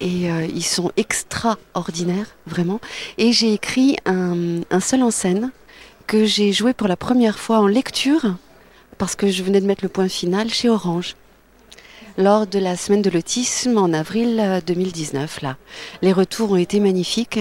et 0.00 0.30
euh, 0.30 0.46
ils 0.54 0.64
sont 0.64 0.92
extraordinaires, 0.96 2.36
vraiment. 2.46 2.80
Et 3.18 3.32
j'ai 3.32 3.52
écrit 3.52 3.96
un, 4.06 4.60
un 4.70 4.80
seul 4.80 5.02
en 5.02 5.10
scène 5.10 5.50
que 6.10 6.24
j'ai 6.24 6.52
joué 6.52 6.72
pour 6.74 6.88
la 6.88 6.96
première 6.96 7.38
fois 7.38 7.58
en 7.60 7.68
lecture 7.68 8.34
parce 8.98 9.14
que 9.14 9.28
je 9.30 9.44
venais 9.44 9.60
de 9.60 9.66
mettre 9.66 9.84
le 9.84 9.88
point 9.88 10.08
final 10.08 10.50
chez 10.50 10.68
Orange 10.68 11.14
lors 12.18 12.48
de 12.48 12.58
la 12.58 12.76
semaine 12.76 13.00
de 13.00 13.10
l'autisme 13.10 13.78
en 13.78 13.92
avril 13.92 14.40
euh, 14.40 14.60
2019 14.66 15.40
là. 15.42 15.56
Les 16.02 16.12
retours 16.12 16.50
ont 16.50 16.56
été 16.56 16.80
magnifiques 16.80 17.38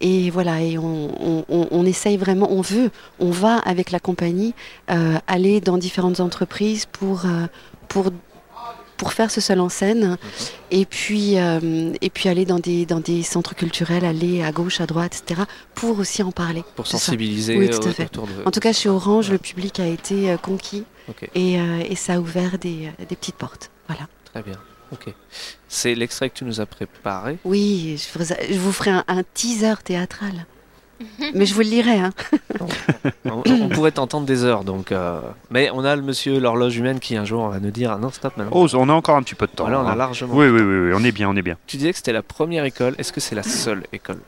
et 0.00 0.30
voilà 0.30 0.60
et 0.62 0.76
on- 0.78 1.44
on 1.48 1.86
essaye 1.86 2.16
vraiment, 2.16 2.50
on 2.50 2.60
veut, 2.60 2.90
on 3.20 3.30
va 3.30 3.58
avec 3.58 3.92
la 3.92 4.00
compagnie 4.00 4.52
euh, 4.90 5.18
aller 5.28 5.60
dans 5.60 5.78
différentes 5.78 6.18
entreprises 6.18 6.86
pour 6.86 7.24
euh, 7.24 7.46
pour 7.86 8.10
pour 8.98 9.14
faire 9.14 9.30
ce 9.30 9.40
seul 9.40 9.60
en 9.60 9.70
scène 9.70 10.18
et 10.70 10.84
puis 10.84 11.38
euh, 11.38 11.92
et 12.02 12.10
puis 12.10 12.28
aller 12.28 12.44
dans 12.44 12.58
des 12.58 12.84
dans 12.84 13.00
des 13.00 13.22
centres 13.22 13.54
culturels, 13.54 14.04
aller 14.04 14.42
à 14.42 14.52
gauche, 14.52 14.80
à 14.82 14.86
droite, 14.86 15.22
etc. 15.24 15.42
pour 15.74 15.98
aussi 15.98 16.22
en 16.22 16.32
parler. 16.32 16.62
Pour 16.76 16.86
sensibiliser 16.86 17.56
Oui, 17.56 17.70
tout 17.70 17.78
à 17.86 17.90
au- 17.90 17.92
fait. 17.92 18.04
autour 18.04 18.26
de. 18.26 18.32
En 18.44 18.50
tout 18.50 18.60
cas, 18.60 18.72
chez 18.74 18.90
Orange, 18.90 19.30
le 19.30 19.38
public 19.38 19.80
a 19.80 19.86
été 19.86 20.30
euh, 20.30 20.36
conquis 20.36 20.84
et, 21.34 21.58
euh, 21.58 21.80
et 21.88 21.96
ça 21.96 22.14
a 22.14 22.18
ouvert 22.18 22.58
des, 22.58 22.90
des 23.08 23.16
petites 23.16 23.36
portes. 23.36 23.70
Voilà. 23.88 24.06
Très 24.32 24.42
bien. 24.42 24.58
Ok. 24.92 25.12
C'est 25.68 25.94
l'extrait 25.94 26.28
que 26.30 26.34
tu 26.38 26.44
nous 26.44 26.60
as 26.60 26.66
préparé. 26.66 27.38
Oui, 27.44 27.96
je 27.98 28.18
vous, 28.18 28.24
je 28.50 28.58
vous 28.58 28.72
ferai 28.72 28.90
un, 28.90 29.04
un 29.08 29.22
teaser 29.22 29.74
théâtral. 29.84 30.46
Mais 31.34 31.46
je 31.46 31.54
vous 31.54 31.60
le 31.60 31.66
lirai. 31.68 31.98
Hein. 32.00 32.10
on, 33.24 33.42
on 33.48 33.68
pourrait 33.68 33.92
t'entendre 33.92 34.26
des 34.26 34.44
heures, 34.44 34.64
donc. 34.64 34.92
euh, 34.92 35.20
Mais 35.50 35.70
on 35.72 35.84
a 35.84 35.94
le 35.96 36.02
monsieur 36.02 36.38
l'horloge 36.40 36.76
humaine 36.76 36.98
qui 37.00 37.16
un 37.16 37.24
jour 37.24 37.48
va 37.48 37.60
nous 37.60 37.70
dire 37.70 37.92
ah 37.92 37.98
non 37.98 38.10
stop 38.10 38.36
maintenant. 38.36 38.52
Oh, 38.54 38.66
on 38.74 38.88
a 38.88 38.92
encore 38.92 39.16
un 39.16 39.22
petit 39.22 39.34
peu 39.34 39.46
de 39.46 39.52
temps. 39.52 39.64
voilà, 39.64 39.80
on 39.80 39.86
a 39.86 39.92
hein. 39.92 39.96
largement. 39.96 40.34
Oui, 40.34 40.48
oui, 40.48 40.60
oui, 40.60 40.88
oui, 40.88 40.92
on 40.94 41.04
est 41.04 41.12
bien, 41.12 41.28
on 41.28 41.36
est 41.36 41.42
bien. 41.42 41.56
Tu 41.66 41.76
disais 41.76 41.90
que 41.92 41.96
c'était 41.98 42.12
la 42.12 42.22
première 42.22 42.64
école. 42.64 42.94
Est-ce 42.98 43.12
que 43.12 43.20
c'est 43.20 43.34
la 43.34 43.42
seule 43.42 43.84
école? 43.92 44.20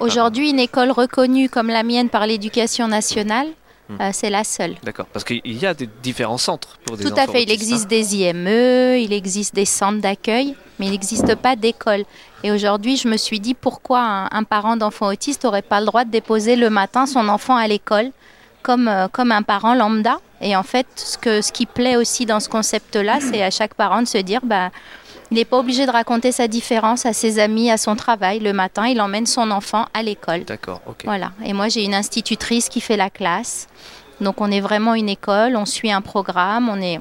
Aujourd'hui, 0.00 0.50
une 0.50 0.58
école 0.58 0.90
reconnue 0.90 1.48
comme 1.48 1.68
la 1.68 1.82
mienne 1.82 2.08
par 2.08 2.26
l'éducation 2.26 2.88
nationale, 2.88 3.46
Hmm. 3.88 3.96
euh, 4.00 4.10
c'est 4.12 4.30
la 4.30 4.44
seule. 4.44 4.76
D'accord. 4.84 5.06
Parce 5.12 5.24
qu'il 5.24 5.40
y 5.44 5.66
a 5.66 5.74
des 5.74 5.88
différents 6.04 6.38
centres 6.38 6.78
pour 6.84 6.96
des 6.96 7.02
Tout 7.02 7.14
à 7.16 7.26
fait. 7.26 7.42
Il 7.42 7.50
existe 7.50 7.88
des 7.88 8.14
IME, 8.14 8.96
il 8.96 9.12
existe 9.12 9.56
des 9.56 9.64
centres 9.64 10.00
d'accueil, 10.00 10.54
mais 10.78 10.86
il 10.86 10.92
n'existe 10.92 11.34
pas 11.34 11.56
d'école. 11.56 12.04
Et 12.42 12.50
aujourd'hui, 12.50 12.96
je 12.96 13.08
me 13.08 13.16
suis 13.16 13.40
dit 13.40 13.54
pourquoi 13.54 14.00
un, 14.00 14.28
un 14.32 14.44
parent 14.44 14.76
d'enfant 14.76 15.08
autiste 15.08 15.44
n'aurait 15.44 15.62
pas 15.62 15.80
le 15.80 15.86
droit 15.86 16.04
de 16.04 16.10
déposer 16.10 16.56
le 16.56 16.70
matin 16.70 17.06
son 17.06 17.28
enfant 17.28 17.56
à 17.56 17.66
l'école 17.66 18.10
comme, 18.62 18.88
euh, 18.88 19.08
comme 19.08 19.32
un 19.32 19.42
parent 19.42 19.74
lambda? 19.74 20.18
Et 20.40 20.56
en 20.56 20.62
fait, 20.62 20.86
ce, 20.96 21.16
que, 21.18 21.40
ce 21.40 21.52
qui 21.52 21.66
plaît 21.66 21.96
aussi 21.96 22.26
dans 22.26 22.40
ce 22.40 22.48
concept-là, 22.48 23.18
c'est 23.20 23.42
à 23.42 23.50
chaque 23.50 23.74
parent 23.74 24.02
de 24.02 24.08
se 24.08 24.18
dire 24.18 24.40
bah, 24.42 24.70
il 25.30 25.36
n'est 25.36 25.44
pas 25.46 25.58
obligé 25.58 25.86
de 25.86 25.90
raconter 25.90 26.30
sa 26.30 26.46
différence 26.46 27.06
à 27.06 27.12
ses 27.12 27.38
amis, 27.38 27.70
à 27.70 27.78
son 27.78 27.96
travail. 27.96 28.40
Le 28.40 28.52
matin, 28.52 28.86
il 28.86 29.00
emmène 29.00 29.24
son 29.24 29.50
enfant 29.50 29.86
à 29.94 30.02
l'école. 30.02 30.44
D'accord. 30.44 30.82
Ok. 30.86 31.04
Voilà. 31.04 31.32
Et 31.44 31.54
moi, 31.54 31.68
j'ai 31.68 31.84
une 31.84 31.94
institutrice 31.94 32.68
qui 32.68 32.82
fait 32.82 32.98
la 32.98 33.08
classe. 33.08 33.66
Donc, 34.20 34.40
on 34.40 34.50
est 34.50 34.60
vraiment 34.60 34.94
une 34.94 35.08
école, 35.08 35.56
on 35.56 35.64
suit 35.64 35.90
un 35.90 36.02
programme, 36.02 36.68
on 36.68 36.80
est, 36.80 37.00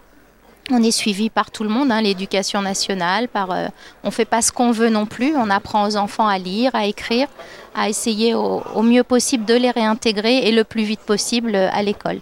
on 0.71 0.83
est 0.83 0.91
suivi 0.91 1.29
par 1.29 1.51
tout 1.51 1.63
le 1.63 1.69
monde, 1.69 1.91
hein, 1.91 2.01
l'éducation 2.01 2.61
nationale. 2.61 3.27
Par, 3.27 3.51
euh, 3.51 3.67
on 4.03 4.11
fait 4.11 4.25
pas 4.25 4.41
ce 4.41 4.51
qu'on 4.51 4.71
veut 4.71 4.89
non 4.89 5.05
plus. 5.05 5.35
On 5.35 5.49
apprend 5.49 5.87
aux 5.87 5.95
enfants 5.95 6.27
à 6.27 6.37
lire, 6.37 6.71
à 6.73 6.85
écrire, 6.85 7.27
à 7.75 7.89
essayer 7.89 8.33
au, 8.33 8.63
au 8.75 8.81
mieux 8.81 9.03
possible 9.03 9.45
de 9.45 9.53
les 9.53 9.71
réintégrer 9.71 10.47
et 10.47 10.51
le 10.51 10.63
plus 10.63 10.83
vite 10.83 11.01
possible 11.01 11.55
euh, 11.55 11.69
à 11.71 11.83
l'école. 11.83 12.19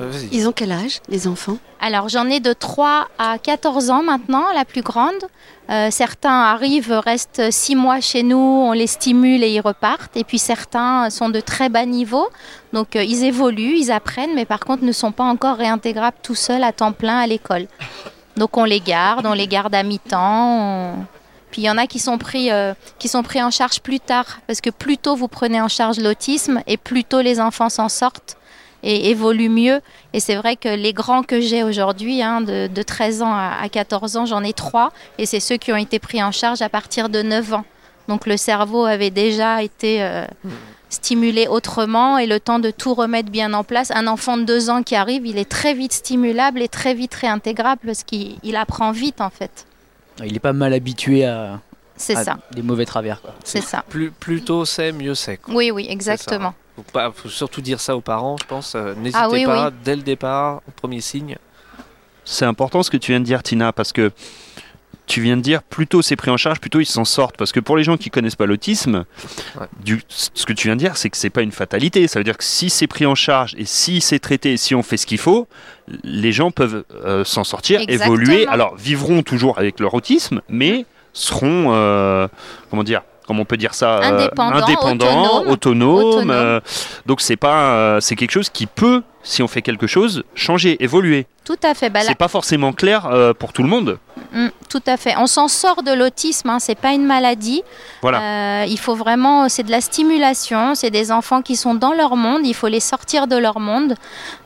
Euh, 0.00 0.10
vas-y. 0.10 0.28
Ils 0.32 0.48
ont 0.48 0.52
quel 0.52 0.72
âge, 0.72 1.00
les 1.08 1.26
enfants? 1.26 1.56
Alors 1.80 2.08
j'en 2.08 2.28
ai 2.28 2.40
de 2.40 2.52
3 2.52 3.08
à 3.18 3.38
14 3.38 3.90
ans 3.90 4.02
maintenant, 4.02 4.44
la 4.54 4.64
plus 4.64 4.82
grande. 4.82 5.14
Euh, 5.70 5.88
certains 5.90 6.42
arrivent, 6.42 6.92
restent 6.92 7.50
6 7.50 7.74
mois 7.74 8.00
chez 8.00 8.22
nous, 8.22 8.36
on 8.36 8.72
les 8.72 8.86
stimule 8.86 9.42
et 9.42 9.50
ils 9.54 9.60
repartent. 9.60 10.16
Et 10.16 10.24
puis 10.24 10.38
certains 10.38 11.08
sont 11.10 11.30
de 11.30 11.40
très 11.40 11.68
bas 11.68 11.86
niveau, 11.86 12.28
donc 12.72 12.96
euh, 12.96 13.02
ils 13.04 13.24
évoluent, 13.24 13.76
ils 13.78 13.90
apprennent, 13.90 14.34
mais 14.34 14.44
par 14.44 14.60
contre 14.60 14.84
ne 14.84 14.92
sont 14.92 15.12
pas 15.12 15.24
encore 15.24 15.56
réintégrables 15.56 16.16
tout 16.22 16.34
seuls 16.34 16.62
à 16.64 16.72
temps 16.72 16.92
plein 16.92 17.18
à 17.18 17.26
l'école. 17.26 17.66
Donc 18.36 18.56
on 18.56 18.64
les 18.64 18.80
garde, 18.80 19.26
on 19.26 19.32
les 19.32 19.46
garde 19.46 19.74
à 19.74 19.82
mi-temps. 19.82 20.58
on- 20.60 21.06
Puis 21.50 21.62
il 21.62 21.64
y 21.66 21.70
en 21.70 21.78
a 21.78 21.86
qui 21.86 21.98
sont, 22.00 22.18
pris, 22.18 22.50
euh, 22.50 22.74
qui 22.98 23.06
sont 23.08 23.22
pris 23.22 23.40
en 23.42 23.50
charge 23.50 23.80
plus 23.80 24.00
tard, 24.00 24.40
parce 24.46 24.60
que 24.60 24.70
plus 24.70 24.98
tôt 24.98 25.14
vous 25.16 25.28
prenez 25.28 25.60
en 25.62 25.68
charge 25.68 25.98
l'autisme 26.00 26.60
et 26.66 26.76
plus 26.76 27.04
tôt 27.04 27.20
les 27.20 27.40
enfants 27.40 27.68
s'en 27.68 27.88
sortent 27.88 28.36
et 28.84 29.10
évoluent 29.10 29.48
mieux. 29.48 29.80
Et 30.12 30.20
c'est 30.20 30.36
vrai 30.36 30.54
que 30.54 30.68
les 30.68 30.92
grands 30.92 31.22
que 31.22 31.40
j'ai 31.40 31.64
aujourd'hui, 31.64 32.22
hein, 32.22 32.40
de, 32.42 32.68
de 32.68 32.82
13 32.82 33.22
ans 33.22 33.32
à, 33.32 33.56
à 33.60 33.68
14 33.68 34.16
ans, 34.16 34.26
j'en 34.26 34.44
ai 34.44 34.52
trois. 34.52 34.92
Et 35.18 35.26
c'est 35.26 35.40
ceux 35.40 35.56
qui 35.56 35.72
ont 35.72 35.76
été 35.76 35.98
pris 35.98 36.22
en 36.22 36.30
charge 36.30 36.62
à 36.62 36.68
partir 36.68 37.08
de 37.08 37.22
9 37.22 37.54
ans. 37.54 37.64
Donc 38.08 38.26
le 38.26 38.36
cerveau 38.36 38.84
avait 38.84 39.10
déjà 39.10 39.62
été 39.62 40.02
euh, 40.02 40.26
stimulé 40.90 41.46
autrement 41.48 42.18
et 42.18 42.26
le 42.26 42.38
temps 42.38 42.58
de 42.58 42.70
tout 42.70 42.94
remettre 42.94 43.30
bien 43.30 43.54
en 43.54 43.64
place. 43.64 43.90
Un 43.90 44.06
enfant 44.06 44.36
de 44.36 44.44
2 44.44 44.70
ans 44.70 44.82
qui 44.82 44.94
arrive, 44.94 45.26
il 45.26 45.38
est 45.38 45.48
très 45.48 45.74
vite 45.74 45.92
stimulable 45.92 46.60
et 46.60 46.68
très 46.68 46.94
vite 46.94 47.14
réintégrable 47.14 47.80
parce 47.86 48.02
qu'il 48.04 48.36
il 48.42 48.56
apprend 48.56 48.92
vite 48.92 49.20
en 49.20 49.30
fait. 49.30 49.66
Il 50.24 50.36
est 50.36 50.40
pas 50.40 50.52
mal 50.52 50.74
habitué 50.74 51.24
à, 51.24 51.60
ça, 51.96 52.38
des 52.52 52.62
mauvais 52.62 52.84
travers. 52.84 53.20
C'est 53.42 53.62
ça. 53.62 53.84
Plus, 53.88 54.10
plus 54.10 54.42
tôt 54.42 54.64
c'est, 54.64 54.92
mieux 54.92 55.14
c'est. 55.14 55.40
Oui, 55.48 55.70
oui, 55.70 55.86
exactement. 55.88 56.54
Faut, 56.76 56.82
pas, 56.92 57.12
faut 57.14 57.28
surtout 57.28 57.60
dire 57.60 57.80
ça 57.80 57.96
aux 57.96 58.00
parents, 58.00 58.36
je 58.40 58.46
pense. 58.46 58.74
Euh, 58.74 58.94
N'hésitez 58.96 59.18
Ah 59.22 59.28
oui, 59.30 59.44
pas, 59.44 59.68
oui. 59.68 59.74
dès 59.84 59.96
le 59.96 60.02
départ, 60.02 60.60
au 60.68 60.70
premier 60.72 61.00
signe. 61.00 61.36
C'est 62.24 62.44
important 62.46 62.82
ce 62.82 62.90
que 62.90 62.96
tu 62.96 63.12
viens 63.12 63.20
de 63.20 63.24
dire, 63.24 63.42
Tina, 63.42 63.72
parce 63.72 63.92
que 63.92 64.10
tu 65.06 65.20
viens 65.20 65.36
de 65.36 65.42
dire 65.42 65.62
plus 65.62 65.86
tôt 65.86 66.00
c'est 66.00 66.16
pris 66.16 66.30
en 66.30 66.38
charge, 66.38 66.58
plus 66.60 66.70
tôt 66.70 66.80
ils 66.80 66.86
s'en 66.86 67.04
sortent. 67.04 67.36
Parce 67.36 67.52
que 67.52 67.60
pour 67.60 67.76
les 67.76 67.84
gens 67.84 67.98
qui 67.98 68.08
connaissent 68.08 68.36
pas 68.36 68.46
l'autisme, 68.46 69.04
Ouais. 69.60 69.98
ce 70.08 70.46
que 70.46 70.54
tu 70.54 70.68
viens 70.68 70.76
de 70.76 70.80
dire, 70.80 70.96
c'est 70.96 71.10
que 71.10 71.16
c'est 71.18 71.28
pas 71.30 71.42
une 71.42 71.52
fatalité. 71.52 72.08
Ça 72.08 72.18
veut 72.18 72.24
dire 72.24 72.38
que 72.38 72.44
si 72.44 72.70
c'est 72.70 72.86
pris 72.86 73.04
en 73.04 73.14
charge 73.14 73.54
et 73.58 73.66
si 73.66 74.00
c'est 74.00 74.18
traité 74.18 74.54
et 74.54 74.56
si 74.56 74.74
on 74.74 74.82
fait 74.82 74.96
ce 74.96 75.04
qu'il 75.06 75.18
faut, 75.18 75.46
les 76.02 76.32
gens 76.32 76.50
peuvent 76.50 76.84
euh, 77.04 77.22
s'en 77.24 77.44
sortir, 77.44 77.82
Exactement. 77.82 78.14
évoluer. 78.14 78.46
Alors 78.46 78.74
vivront 78.76 79.22
toujours 79.22 79.58
avec 79.58 79.78
leur 79.78 79.92
autisme, 79.92 80.40
mais 80.48 80.86
seront, 81.12 81.66
euh, 81.74 82.26
comment 82.70 82.82
dire, 82.82 83.02
comment 83.26 83.42
on 83.42 83.44
peut 83.44 83.56
dire 83.56 83.74
ça, 83.74 83.98
euh, 83.98 84.18
Indépendant, 84.18 84.56
indépendant, 84.56 85.06
autonome. 85.40 85.48
autonome, 85.48 86.04
Autonome. 86.04 86.30
euh, 86.30 86.60
donc 87.06 87.20
c'est 87.20 87.36
pas, 87.36 87.72
euh, 87.72 88.00
c'est 88.00 88.16
quelque 88.16 88.32
chose 88.32 88.50
qui 88.50 88.66
peut, 88.66 89.02
si 89.22 89.42
on 89.42 89.48
fait 89.48 89.62
quelque 89.62 89.86
chose, 89.86 90.24
changer, 90.34 90.82
évoluer. 90.82 91.26
Tout 91.44 91.56
à 91.62 91.74
fait. 91.74 91.90
Bah, 91.90 92.00
là- 92.00 92.06
C'est 92.08 92.14
pas 92.14 92.28
forcément 92.28 92.72
clair 92.72 93.06
euh, 93.06 93.34
pour 93.34 93.52
tout 93.52 93.62
le 93.62 93.68
monde. 93.68 93.98
Mm, 94.32 94.48
tout 94.70 94.82
à 94.86 94.96
fait. 94.96 95.14
On 95.18 95.26
s'en 95.26 95.46
sort 95.48 95.82
de 95.82 95.92
l'autisme, 95.92 96.48
hein, 96.48 96.58
c'est 96.58 96.74
pas 96.74 96.92
une 96.92 97.04
maladie. 97.04 97.62
Voilà. 98.00 98.62
Euh, 98.62 98.64
il 98.66 98.78
faut 98.78 98.94
vraiment, 98.94 99.48
c'est 99.50 99.62
de 99.62 99.70
la 99.70 99.80
stimulation, 99.82 100.74
c'est 100.74 100.90
des 100.90 101.12
enfants 101.12 101.42
qui 101.42 101.56
sont 101.56 101.74
dans 101.74 101.92
leur 101.92 102.16
monde, 102.16 102.42
il 102.44 102.54
faut 102.54 102.68
les 102.68 102.80
sortir 102.80 103.26
de 103.26 103.36
leur 103.36 103.60
monde. 103.60 103.94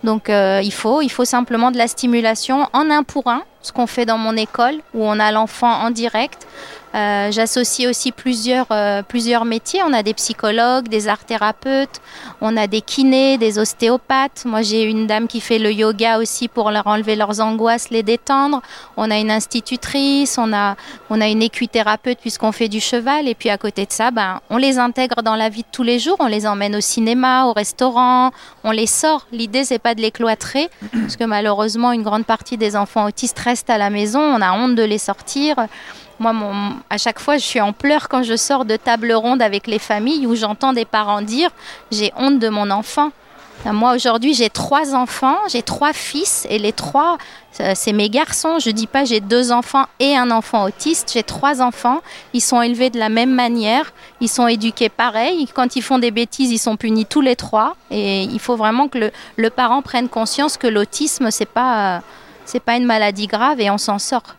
Donc 0.03 0.29
euh, 0.29 0.61
il 0.63 0.73
faut, 0.73 1.01
il 1.01 1.09
faut 1.09 1.25
simplement 1.25 1.71
de 1.71 1.79
la 1.79 1.87
stimulation 1.89 2.69
en 2.73 2.91
un 2.91 3.05
pour 3.05 3.29
un, 3.29 3.43
ce 3.63 3.71
qu'on 3.73 3.87
fait 3.87 4.05
dans 4.07 4.19
mon 4.19 4.37
école 4.37 4.75
où 4.95 5.05
on 5.05 5.19
a 5.21 5.31
l'enfant 5.31 5.71
en 5.73 5.91
direct. 5.91 6.47
Euh, 6.95 7.31
J'associe 7.31 7.89
aussi 7.89 8.13
plusieurs, 8.13 8.67
euh, 8.71 9.03
plusieurs 9.03 9.45
métiers. 9.45 9.81
On 9.85 9.93
a 9.93 10.03
des 10.03 10.15
psychologues, 10.15 10.89
des 10.89 11.09
art 11.09 11.25
thérapeutes, 11.25 12.01
on 12.41 12.57
a 12.57 12.67
des 12.67 12.81
kinés, 12.81 13.37
des 13.39 13.59
ostéopathes. 13.59 14.45
Moi, 14.47 14.63
j'ai 14.63 14.83
une 14.83 15.07
dame 15.07 15.29
qui 15.29 15.41
fait 15.41 15.59
le 15.59 15.73
yoga 15.73 16.19
aussi 16.19 16.49
pour 16.49 16.71
leur 16.71 16.87
enlever 16.87 17.15
leurs 17.15 17.41
angoisses, 17.41 17.91
les 17.91 18.03
détendre. 18.03 18.63
On 18.97 19.11
a 19.11 19.19
une 19.19 19.31
institutrice, 19.31 20.39
on 20.39 20.53
a, 20.53 20.77
on 21.11 21.21
a 21.21 21.29
une 21.29 21.43
équithérapeute 21.43 22.19
puisqu'on 22.21 22.53
fait 22.53 22.69
du 22.69 22.81
cheval. 22.81 23.29
Et 23.29 23.35
puis 23.35 23.51
à 23.51 23.59
côté 23.59 23.85
de 23.85 23.93
ça, 23.93 24.11
ben, 24.11 24.41
on 24.49 24.57
les 24.57 24.79
intègre 24.79 25.23
dans 25.23 25.37
la 25.37 25.51
vie 25.51 25.63
de 25.63 25.69
tous 25.71 25.83
les 25.83 25.99
jours. 25.99 26.17
On 26.21 26.27
les 26.27 26.47
emmène 26.47 26.75
au 26.75 26.81
cinéma, 26.81 27.45
au 27.47 27.53
restaurant, 27.53 28.31
on 28.65 28.71
les 28.71 28.87
sort. 28.87 29.27
L'idée, 29.33 29.65
c'est 29.65 29.79
pas 29.79 29.95
de 29.95 30.01
les 30.01 30.11
cloîtrer, 30.11 30.71
parce 30.93 31.17
que 31.17 31.25
malheureusement, 31.25 31.93
une 31.93 32.03
grande 32.03 32.25
partie 32.25 32.57
des 32.57 32.77
enfants 32.77 33.05
autistes 33.07 33.39
restent 33.39 33.71
à 33.71 33.79
la 33.79 33.91
maison. 33.91 34.21
On 34.21 34.41
a 34.41 34.53
honte 34.53 34.75
de 34.75 34.83
les 34.83 34.99
sortir. 34.99 35.57
Moi, 36.19 36.35
à 36.91 36.99
chaque 36.99 37.21
fois, 37.21 37.37
je 37.37 37.45
suis 37.45 37.61
en 37.61 37.73
pleurs 37.73 38.09
quand 38.09 38.23
je 38.23 38.37
sors 38.37 38.65
de 38.65 38.77
table 38.77 39.13
ronde 39.13 39.41
avec 39.41 39.67
les 39.67 39.79
familles 39.79 40.27
où 40.27 40.35
j'entends 40.35 40.73
des 40.73 40.85
parents 40.85 41.23
dire 41.23 41.51
J'ai 41.93 42.13
honte 42.17 42.39
de 42.39 42.49
mon 42.49 42.71
enfant. 42.71 43.11
Euh, 43.67 43.73
Moi, 43.73 43.95
aujourd'hui, 43.95 44.35
j'ai 44.35 44.51
trois 44.51 44.95
enfants, 44.95 45.37
j'ai 45.49 45.63
trois 45.63 45.93
fils, 45.93 46.47
et 46.49 46.59
les 46.59 46.73
trois, 46.73 47.19
euh, 47.61 47.73
c'est 47.75 47.93
mes 47.93 48.09
garçons. 48.09 48.59
Je 48.59 48.71
dis 48.71 48.87
pas 48.87 49.05
j'ai 49.05 49.21
deux 49.21 49.51
enfants 49.53 49.85
et 49.99 50.17
un 50.17 50.31
enfant 50.31 50.65
autiste, 50.65 51.11
j'ai 51.13 51.23
trois 51.23 51.61
enfants. 51.61 52.01
Ils 52.33 52.41
sont 52.41 52.63
élevés 52.63 52.91
de 52.91 52.99
la 52.99 53.09
même 53.09 53.33
manière, 53.33 53.93
ils 54.21 54.29
sont 54.29 54.47
éduqués 54.47 54.89
pareil. 54.89 55.49
Quand 55.55 55.77
ils 55.77 55.83
font 55.83 55.99
des 55.99 56.11
bêtises, 56.11 56.51
ils 56.51 56.59
sont 56.59 56.77
punis 56.77 57.07
tous 57.07 57.21
les 57.21 57.37
trois. 57.37 57.77
Et 57.91 58.23
il 58.25 58.41
faut 58.41 58.57
vraiment 58.57 58.89
que 58.89 58.99
le, 58.99 59.11
le 59.37 59.51
parent 59.51 59.83
prenne 59.83 60.09
conscience 60.09 60.57
que 60.57 60.67
l'autisme, 60.67 61.31
c'est 61.31 61.47
pas, 61.49 61.99
euh, 61.99 62.59
pas 62.65 62.77
une 62.77 62.87
maladie 62.87 63.27
grave 63.27 63.61
et 63.61 63.71
on 63.71 63.79
s'en 63.79 63.99
sort. 63.99 64.38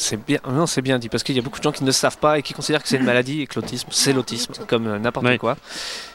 C'est 0.00 0.16
bien, 0.16 0.38
non, 0.48 0.66
c'est 0.66 0.80
bien 0.80 0.98
dit 1.00 1.08
parce 1.08 1.24
qu'il 1.24 1.34
y 1.34 1.40
a 1.40 1.42
beaucoup 1.42 1.58
de 1.58 1.64
gens 1.64 1.72
qui 1.72 1.82
ne 1.82 1.90
savent 1.90 2.18
pas 2.18 2.38
et 2.38 2.42
qui 2.42 2.54
considèrent 2.54 2.82
que 2.82 2.88
c'est 2.88 2.98
une 2.98 3.04
maladie 3.04 3.42
et 3.42 3.46
que 3.48 3.56
l'autisme, 3.56 3.88
c'est 3.90 4.12
l'autisme, 4.12 4.52
comme 4.68 4.86
euh, 4.86 4.98
n'importe 4.98 5.36
quoi. 5.38 5.56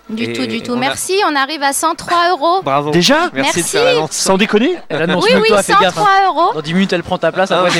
Du 0.10 0.24
Et 0.24 0.34
tout, 0.34 0.46
du 0.46 0.62
tout. 0.62 0.72
on 0.74 0.78
a- 0.78 0.80
Merci, 0.80 1.14
on 1.32 1.34
arrive 1.36 1.64
à 1.64 1.72
103 1.72 2.32
euros. 2.32 2.62
Bravo. 2.62 2.92
Déjà 2.92 3.30
Merci, 3.34 3.52
de 3.54 3.58
Merci. 3.60 3.64
faire 3.64 3.86
l'annonce. 3.86 4.12
Sans 4.12 4.38
déconner 4.38 4.76
Elle 4.90 5.04
annonce 5.04 5.24
Oui, 5.24 5.32
oui, 5.42 5.48
toi, 5.48 5.64
fais 5.64 5.72
gaffe. 5.74 5.98
hein. 5.98 6.06
103 6.06 6.10
euros. 6.28 6.54
Dans 6.54 6.62
10 6.62 6.74
minutes, 6.74 6.92
elle 6.94 7.04
prend 7.04 7.18
ta 7.18 7.32
place, 7.32 7.52
Ah, 7.52 7.64
c'est. 7.72 7.80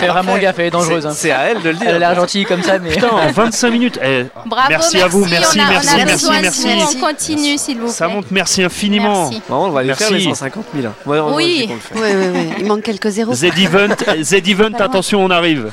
Fais 0.00 0.06
vraiment 0.06 0.38
gaffe, 0.38 0.58
elle 0.60 0.66
est 0.66 0.70
dangereuse. 0.70 1.06
hein. 1.06 1.12
C'est 1.14 1.32
à 1.32 1.40
elle 1.50 1.60
de 1.60 1.70
le 1.70 1.74
dire. 1.74 1.88
Elle 1.88 1.96
a 1.96 1.98
l'air 1.98 2.14
gentille 2.14 2.44
comme 2.44 2.62
ça, 2.62 2.78
mais. 2.78 2.90
Putain, 2.90 3.08
en 3.08 3.32
25 3.32 3.70
minutes. 3.70 3.98
eh, 4.02 4.26
Bravo, 4.46 4.68
Merci 4.68 5.00
à 5.00 5.08
vous, 5.08 5.24
merci, 5.26 5.58
on 5.58 5.62
a, 5.62 5.64
on 5.64 5.68
a 5.68 5.70
merci, 5.72 5.96
merci, 6.04 6.26
de 6.26 6.40
merci. 6.42 6.68
On 6.96 7.00
continue, 7.00 7.58
s'il 7.58 7.78
vous 7.78 7.84
plaît. 7.86 7.92
ça 7.92 8.06
monte, 8.08 8.26
merci 8.30 8.62
infiniment. 8.62 9.24
Merci. 9.28 9.42
Bon, 9.48 9.66
on 9.66 9.70
va 9.70 9.80
aller 9.80 9.94
faire 9.94 10.12
les 10.12 10.20
150 10.22 10.64
000. 10.74 10.86
hein. 10.86 10.92
Ouais, 11.04 11.18
on- 11.18 11.34
Oui. 11.34 11.68
Oui, 11.96 12.00
oui, 12.04 12.26
oui. 12.32 12.40
Il 12.60 12.66
manque 12.66 12.82
quelques 12.82 13.08
zéros. 13.08 13.34
Z-Event, 13.34 13.88
Z-Event, 14.22 14.74
attention, 14.78 15.24
on 15.24 15.30
arrive. 15.30 15.70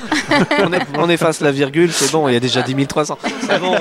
on 0.97 1.07
efface 1.09 1.39
la 1.41 1.51
virgule, 1.51 1.91
c'est 1.93 2.11
bon, 2.11 2.27
il 2.27 2.33
y 2.33 2.37
a 2.37 2.39
déjà 2.39 2.63
10 2.63 2.87
300. 2.87 3.17
C'est 3.47 3.59
bon. 3.59 3.75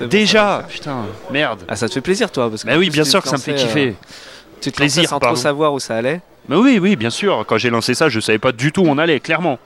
Bon. 0.00 0.08
Déjà, 0.08 0.64
putain, 0.68 1.04
merde. 1.30 1.60
Ah, 1.68 1.76
ça 1.76 1.88
te 1.88 1.94
fait 1.94 2.00
plaisir, 2.00 2.30
toi 2.30 2.48
parce 2.50 2.62
que 2.64 2.68
Bah 2.68 2.76
oui, 2.78 2.86
tu 2.86 2.92
bien 2.92 3.04
te 3.04 3.08
sûr 3.08 3.22
que 3.22 3.28
ça 3.28 3.36
me 3.36 3.40
fait 3.42 3.54
kiffer. 3.54 3.88
euh, 3.88 3.92
tu 4.60 4.70
te 4.72 4.76
Plaisir, 4.76 5.02
plaisir 5.02 5.08
sans 5.10 5.20
trop 5.20 5.36
savoir 5.36 5.72
où 5.72 5.80
ça 5.80 5.96
allait. 5.96 6.20
Bah 6.48 6.56
oui, 6.58 6.78
oui, 6.80 6.96
bien 6.96 7.10
sûr. 7.10 7.44
Quand 7.46 7.58
j'ai 7.58 7.70
lancé 7.70 7.94
ça, 7.94 8.08
je 8.08 8.18
savais 8.20 8.38
pas 8.38 8.52
du 8.52 8.72
tout 8.72 8.82
où 8.82 8.88
on 8.88 8.98
allait, 8.98 9.20
clairement. 9.20 9.58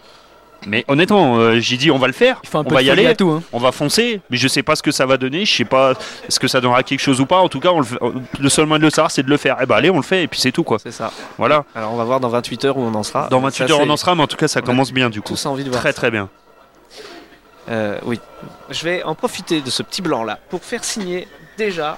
Mais 0.66 0.82
honnêtement, 0.88 1.36
euh, 1.36 1.60
j'ai 1.60 1.76
dit 1.76 1.90
on 1.90 1.98
va 1.98 2.06
le 2.06 2.14
faire, 2.14 2.38
Il 2.42 2.48
faut 2.48 2.56
un 2.56 2.62
on 2.62 2.64
peu 2.64 2.74
va 2.74 2.80
de 2.80 2.86
y 2.86 2.88
folie 2.88 3.00
aller, 3.02 3.10
à 3.10 3.14
tout. 3.14 3.28
hein. 3.28 3.42
on 3.52 3.58
va 3.58 3.70
foncer, 3.70 4.22
mais 4.30 4.38
je 4.38 4.48
sais 4.48 4.62
pas 4.62 4.74
ce 4.76 4.82
que 4.82 4.92
ça 4.92 5.04
va 5.04 5.18
donner, 5.18 5.44
je 5.44 5.54
sais 5.54 5.64
pas 5.66 5.92
est-ce 6.26 6.40
que 6.40 6.48
ça 6.48 6.58
donnera 6.62 6.82
quelque 6.82 7.00
chose 7.00 7.20
ou 7.20 7.26
pas. 7.26 7.36
En 7.40 7.50
tout 7.50 7.60
cas, 7.60 7.68
on 7.68 7.80
le, 7.80 7.84
fait- 7.84 7.98
le 8.40 8.48
seul 8.48 8.64
moyen 8.64 8.78
de 8.78 8.84
le 8.84 8.90
savoir, 8.90 9.10
c'est 9.10 9.22
de 9.22 9.28
le 9.28 9.36
faire. 9.36 9.60
Et 9.60 9.66
bah 9.66 9.76
allez, 9.76 9.90
on 9.90 9.96
le 9.96 10.02
fait 10.02 10.22
et 10.22 10.26
puis 10.26 10.40
c'est 10.40 10.52
tout 10.52 10.64
quoi. 10.64 10.78
C'est 10.78 10.90
ça. 10.90 11.12
Voilà. 11.36 11.64
Alors 11.74 11.92
on 11.92 11.96
va 11.96 12.04
voir 12.04 12.18
dans 12.18 12.30
28 12.30 12.64
heures 12.64 12.78
où 12.78 12.82
on 12.82 12.94
en 12.94 13.02
sera. 13.02 13.28
Dans 13.28 13.40
Ça, 13.40 13.44
28 13.44 13.62
heures, 13.72 13.78
c'est- 13.80 13.86
on 13.86 13.90
en 13.90 13.96
sera, 13.98 14.14
mais 14.14 14.22
en 14.22 14.26
tout 14.26 14.38
cas, 14.38 14.48
ça 14.48 14.62
commence 14.62 14.90
bien 14.90 15.10
du 15.10 15.20
coup. 15.20 15.34
Tous 15.34 15.44
envie 15.46 15.64
de 15.64 15.68
voir. 15.68 15.80
Très 15.82 15.90
ça. 15.90 15.96
très 15.96 16.10
bien. 16.10 16.30
Euh, 17.68 17.98
oui. 18.04 18.20
Je 18.70 18.84
vais 18.84 19.02
en 19.02 19.14
profiter 19.14 19.60
de 19.60 19.70
ce 19.70 19.82
petit 19.82 20.02
blanc 20.02 20.24
là 20.24 20.38
pour 20.50 20.64
faire 20.64 20.84
signer 20.84 21.26
déjà 21.56 21.96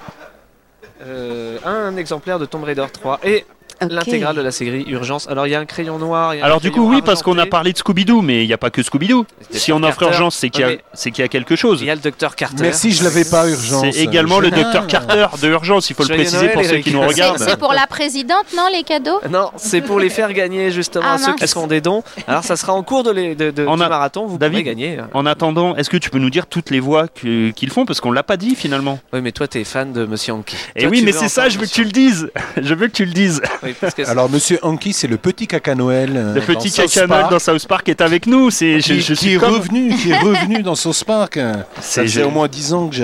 euh, 1.01 1.59
un 1.65 1.95
exemplaire 1.97 2.39
de 2.39 2.45
Tomb 2.45 2.63
Raider 2.63 2.85
3 2.91 3.19
et 3.23 3.45
Ok. 3.81 3.91
l'intégrale 3.91 4.35
de 4.35 4.41
la 4.41 4.51
série 4.51 4.85
Urgence. 4.87 5.27
Alors 5.29 5.47
il 5.47 5.51
y 5.51 5.55
a 5.55 5.59
un 5.59 5.65
crayon 5.65 5.97
noir. 5.99 6.33
il 6.33 6.39
y 6.39 6.41
a 6.41 6.43
un 6.43 6.47
Alors 6.47 6.59
du 6.61 6.71
coup, 6.71 6.87
oui, 6.89 7.01
parce 7.03 7.21
qu'on 7.23 7.37
a 7.37 7.45
parlé 7.45 7.73
de 7.73 7.77
Scooby-Doo, 7.77 8.21
mais 8.21 8.43
il 8.43 8.47
n'y 8.47 8.53
a 8.53 8.57
pas 8.57 8.69
que 8.69 8.81
Scooby-Doo. 8.81 9.25
Si 9.51 9.71
on 9.71 9.77
offre 9.83 9.99
Carter. 9.99 10.05
urgence, 10.15 10.35
c'est 10.35 10.49
qu'il 10.49 10.67
y, 10.67 10.79
c'est 10.93 11.11
qu'il 11.11 11.21
y 11.21 11.25
a 11.25 11.27
quelque 11.27 11.55
chose. 11.55 11.81
Il 11.81 11.87
y 11.87 11.89
a 11.91 11.95
le 11.95 12.01
docteur 12.01 12.35
Carter. 12.35 12.55
Merci, 12.61 12.91
je 12.91 13.03
l'avais 13.03 13.25
pas 13.25 13.47
urgence. 13.49 13.85
C'est 13.91 13.99
également 14.03 14.39
le 14.39 14.51
docteur. 14.51 14.87
Carter 14.87 15.27
de 15.41 15.47
urgence, 15.49 15.89
il 15.89 15.95
faut 15.95 16.03
le 16.03 16.09
préciser 16.15 16.37
Noël, 16.43 16.53
pour 16.53 16.63
ceux 16.65 16.77
qui 16.77 16.91
nous 16.91 17.01
regardent. 17.01 17.37
c'est 17.39 17.57
pour 17.57 17.73
la 17.73 17.87
présidente, 17.87 18.45
non, 18.55 18.67
les 18.71 18.83
cadeaux? 18.83 19.19
Non, 19.29 19.51
c'est 19.57 19.81
pour 19.81 19.99
les 19.99 20.09
faire 20.09 20.33
gagner 20.33 20.71
justement 20.71 21.05
Ah, 21.07 21.13
à 21.13 21.17
ceux 21.17 21.33
qui 21.35 21.47
font 21.47 21.67
des 21.67 21.81
dons. 21.81 22.03
Alors 22.27 22.43
ça 22.43 22.55
sera 22.55 22.73
en 22.73 22.83
cours 22.83 23.03
de, 23.03 23.11
les, 23.11 23.35
de, 23.35 23.51
de- 23.51 23.65
On 23.67 23.75
du 23.77 23.83
a- 23.83 23.89
marathon, 23.89 24.25
vous 24.27 24.37
David 24.37 24.53
pourrez 24.59 24.63
gagner. 24.63 24.97
En 25.13 25.25
attendant, 25.25 25.75
est-ce 25.75 25.89
que 25.89 25.97
tu 25.97 26.09
peux 26.09 26.19
nous 26.19 26.29
dire 26.29 26.45
toutes 26.47 26.69
les 26.69 26.79
voix 26.79 27.07
que- 27.07 27.51
qu'ils 27.51 27.69
font? 27.71 27.85
Parce 27.85 27.99
qu'on 28.01 28.11
l'a 28.11 28.23
pas 28.23 28.37
dit 28.37 28.55
finalement 28.55 28.99
Oui, 29.13 29.21
mais 29.21 29.31
toi 29.31 29.47
t'es 29.47 29.63
fan 29.63 29.93
de 29.93 30.05
Monsieur 30.05 30.33
Anki. 30.33 30.55
Et 30.75 30.81
Toi, 30.81 30.89
oui, 30.89 30.99
tu 30.99 31.05
mais 31.05 31.11
c'est 31.11 31.27
ça, 31.29 31.49
je 31.49 31.57
veux 31.59 31.65
que 31.65 31.71
tu 31.71 31.83
le 31.83 31.91
dises. 31.91 32.29
Je 32.61 32.73
veux 32.73 32.87
que 32.87 32.93
tu 32.93 33.05
le 33.05 33.11
dises. 33.11 33.41
Anki. 33.67 33.73
Oui, 33.73 33.75
parce 33.79 33.93
que 33.93 34.03
c'est- 34.05 34.09
Alors, 34.11 34.29
Monsieur 34.29 34.59
Anki, 34.61 34.93
c'est 34.93 35.07
le 35.07 35.17
petit 35.17 35.47
caca 35.47 35.75
Noël. 35.75 36.11
euh, 36.15 36.33
Le 36.35 36.39
dans 36.41 36.45
petit 36.45 36.69
South 36.69 36.85
caca 36.91 37.07
Noël 37.07 37.19
Park, 37.21 37.31
dans 37.31 37.39
South 37.39 37.67
Park 37.67 37.89
est 37.89 38.01
avec 38.01 38.25
nous. 38.27 38.49
C'est 38.51 38.79
je, 38.79 38.93
Qui, 38.93 39.01
je 39.01 39.13
qui 39.13 39.15
suis 39.25 39.33
est 39.35 39.37
comme- 39.37 39.53
revenu, 39.55 39.95
qui 39.95 40.11
est 40.11 40.17
revenu 40.19 40.63
dans 40.63 40.75
South 40.75 41.03
Park. 41.03 41.35
Ça 41.79 41.81
C'est 41.81 42.01
faisait 42.03 42.23
au 42.23 42.29
moins 42.31 42.47
10 42.47 42.73
ans 42.73 42.87
que, 42.87 42.95
j'ai- 42.95 43.03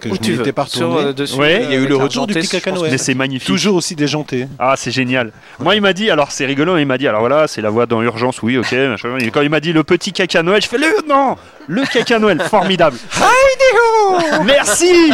que 0.00 0.08
Où 0.08 0.14
je 0.14 0.20
tu 0.20 0.30
n'y 0.30 0.36
veux. 0.36 0.42
étais 0.42 0.52
pas 0.52 0.66
Sur, 0.66 0.88
retourné. 0.88 1.08
euh, 1.08 1.12
dessus, 1.12 1.36
Ouais, 1.38 1.54
euh, 1.54 1.58
il 1.64 1.70
y 1.70 1.72
a 1.72 1.74
eu 1.74 1.76
avec 1.78 1.88
le 1.88 1.96
retour 1.96 2.26
du 2.26 2.34
petit 2.34 2.48
caca 2.48 2.70
je 2.70 2.70
pense 2.70 2.78
Noël. 2.80 2.92
Mais 2.92 2.98
c'est 2.98 3.14
magnifique. 3.14 3.46
Toujours 3.48 3.76
aussi 3.76 3.94
déjanté. 3.94 4.46
Ah, 4.58 4.74
c'est 4.76 4.90
génial. 4.90 5.32
Moi, 5.60 5.74
il 5.74 5.80
m'a 5.80 5.92
dit, 5.92 6.10
alors 6.10 6.30
c'est 6.32 6.46
rigolo, 6.46 6.76
il 6.78 6.86
m'a 6.86 6.98
dit, 6.98 7.06
alors 7.08 7.20
voilà, 7.20 7.46
c'est 7.48 7.60
la 7.60 7.70
voix 7.70 7.86
dans 7.86 8.02
Urgence, 8.02 8.42
oui, 8.42 8.58
ok. 8.58 8.72
machin. 8.72 9.16
Et 9.20 9.30
quand 9.30 9.40
il 9.42 9.50
m'a 9.50 9.60
dit 9.60 9.72
le 9.72 9.84
petit 9.84 10.12
caca 10.12 10.42
Noël, 10.42 10.62
je 10.62 10.68
fais 10.68 10.78
le 10.78 10.86
non, 11.08 11.36
le 11.68 11.82
caca 11.84 12.18
Noël, 12.18 12.40
formidable. 12.48 12.96
Merci, 14.44 15.10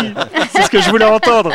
c'est 0.55 0.63
ce 0.63 0.71
que 0.71 0.81
je 0.81 0.91
voulais 0.91 1.05
entendre. 1.05 1.53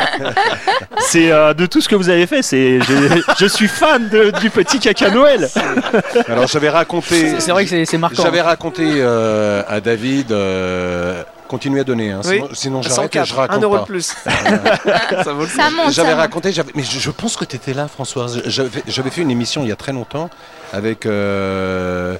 C'est 1.00 1.30
euh, 1.30 1.54
de 1.54 1.66
tout 1.66 1.80
ce 1.80 1.88
que 1.88 1.94
vous 1.94 2.08
avez 2.08 2.26
fait. 2.26 2.42
C'est, 2.42 2.80
je, 2.80 3.05
je 3.38 3.46
suis 3.46 3.68
fan 3.68 4.08
de- 4.08 4.30
du 4.40 4.50
petit 4.50 4.78
caca 4.78 5.10
Noël. 5.10 5.48
Alors, 6.28 6.46
j'avais 6.46 6.68
raconté. 6.70 7.38
C'est 7.40 7.50
vrai 7.50 7.64
que 7.66 7.84
c'est 7.84 7.98
marquant. 7.98 8.22
J'avais 8.22 8.40
raconté 8.40 8.84
euh, 8.96 9.62
à 9.68 9.80
David. 9.80 10.32
euh, 10.32 11.22
Continuez 11.48 11.80
à 11.82 11.84
donner, 11.84 12.10
hein, 12.10 12.22
Oui. 12.24 12.38
sinon, 12.38 12.48
sinon 12.54 12.82
j'arrête 12.82 13.14
et 13.14 13.18
104, 13.20 13.26
je 13.28 13.34
1 13.34 13.36
raconte 13.36 13.62
euro 13.62 13.74
pas. 13.76 13.80
de 13.82 13.86
plus. 13.86 14.02
ça 14.24 15.32
vaut 15.32 15.42
le 15.42 15.46
coup. 15.46 15.52
Ça 15.56 15.70
monte, 15.70 15.92
J'avais 15.92 16.12
raconté, 16.14 16.50
j'avais- 16.50 16.72
mais 16.74 16.82
je, 16.82 16.98
je 16.98 17.10
pense 17.12 17.36
que 17.36 17.44
tu 17.44 17.54
étais 17.54 17.72
là, 17.72 17.86
Françoise. 17.86 18.42
J'avais 18.46 18.82
j'avais 18.88 19.10
fait 19.10 19.20
une 19.22 19.30
émission 19.30 19.62
il 19.62 19.68
y 19.68 19.72
a 19.72 19.76
très 19.76 19.92
longtemps 19.92 20.28
avec. 20.72 21.06
euh, 21.06 22.16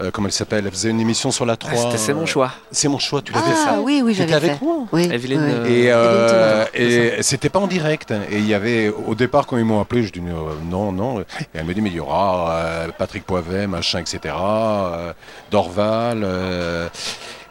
euh, 0.00 0.10
comment 0.10 0.26
elle 0.28 0.32
s'appelle? 0.32 0.64
Elle 0.66 0.70
faisait 0.72 0.90
une 0.90 1.00
émission 1.00 1.30
sur 1.30 1.44
la 1.46 1.56
3. 1.56 1.72
Ah, 1.72 1.76
c'était- 1.76 1.98
C'est 1.98 2.14
mon 2.14 2.26
choix. 2.26 2.52
C'est 2.70 2.88
mon 2.88 2.98
choix, 2.98 3.22
tu 3.22 3.32
l'avais 3.32 3.46
Ah 3.66 3.74
fait. 3.74 3.78
oui, 3.80 4.02
oui, 4.04 4.14
j'avais 4.14 4.32
avec 4.34 4.52
fait. 4.58 4.64
moi? 4.64 4.86
Oui, 4.92 5.08
Evelyne, 5.12 5.40
oui. 5.40 5.46
euh, 5.46 5.66
Et, 5.66 5.90
euh, 5.92 6.64
et 7.18 7.22
c'était 7.22 7.48
pas 7.48 7.58
en 7.58 7.66
direct. 7.66 8.10
Et 8.30 8.38
il 8.38 8.46
y 8.46 8.54
avait, 8.54 8.88
au 8.88 9.14
départ, 9.14 9.46
quand 9.46 9.56
ils 9.58 9.64
m'ont 9.64 9.80
appelé, 9.80 10.02
je 10.02 10.12
dis 10.12 10.20
euh, 10.20 10.32
non, 10.70 10.92
non. 10.92 11.20
Et 11.20 11.24
elle 11.54 11.64
me 11.64 11.74
dit, 11.74 11.80
mais 11.80 11.90
il 11.90 11.96
y 11.96 12.00
aura 12.00 12.50
euh, 12.52 12.88
Patrick 12.96 13.24
Poivet, 13.24 13.66
machin, 13.66 13.98
etc. 14.00 14.34
euh, 14.38 15.12
Dorval. 15.50 16.22
euh, 16.24 16.88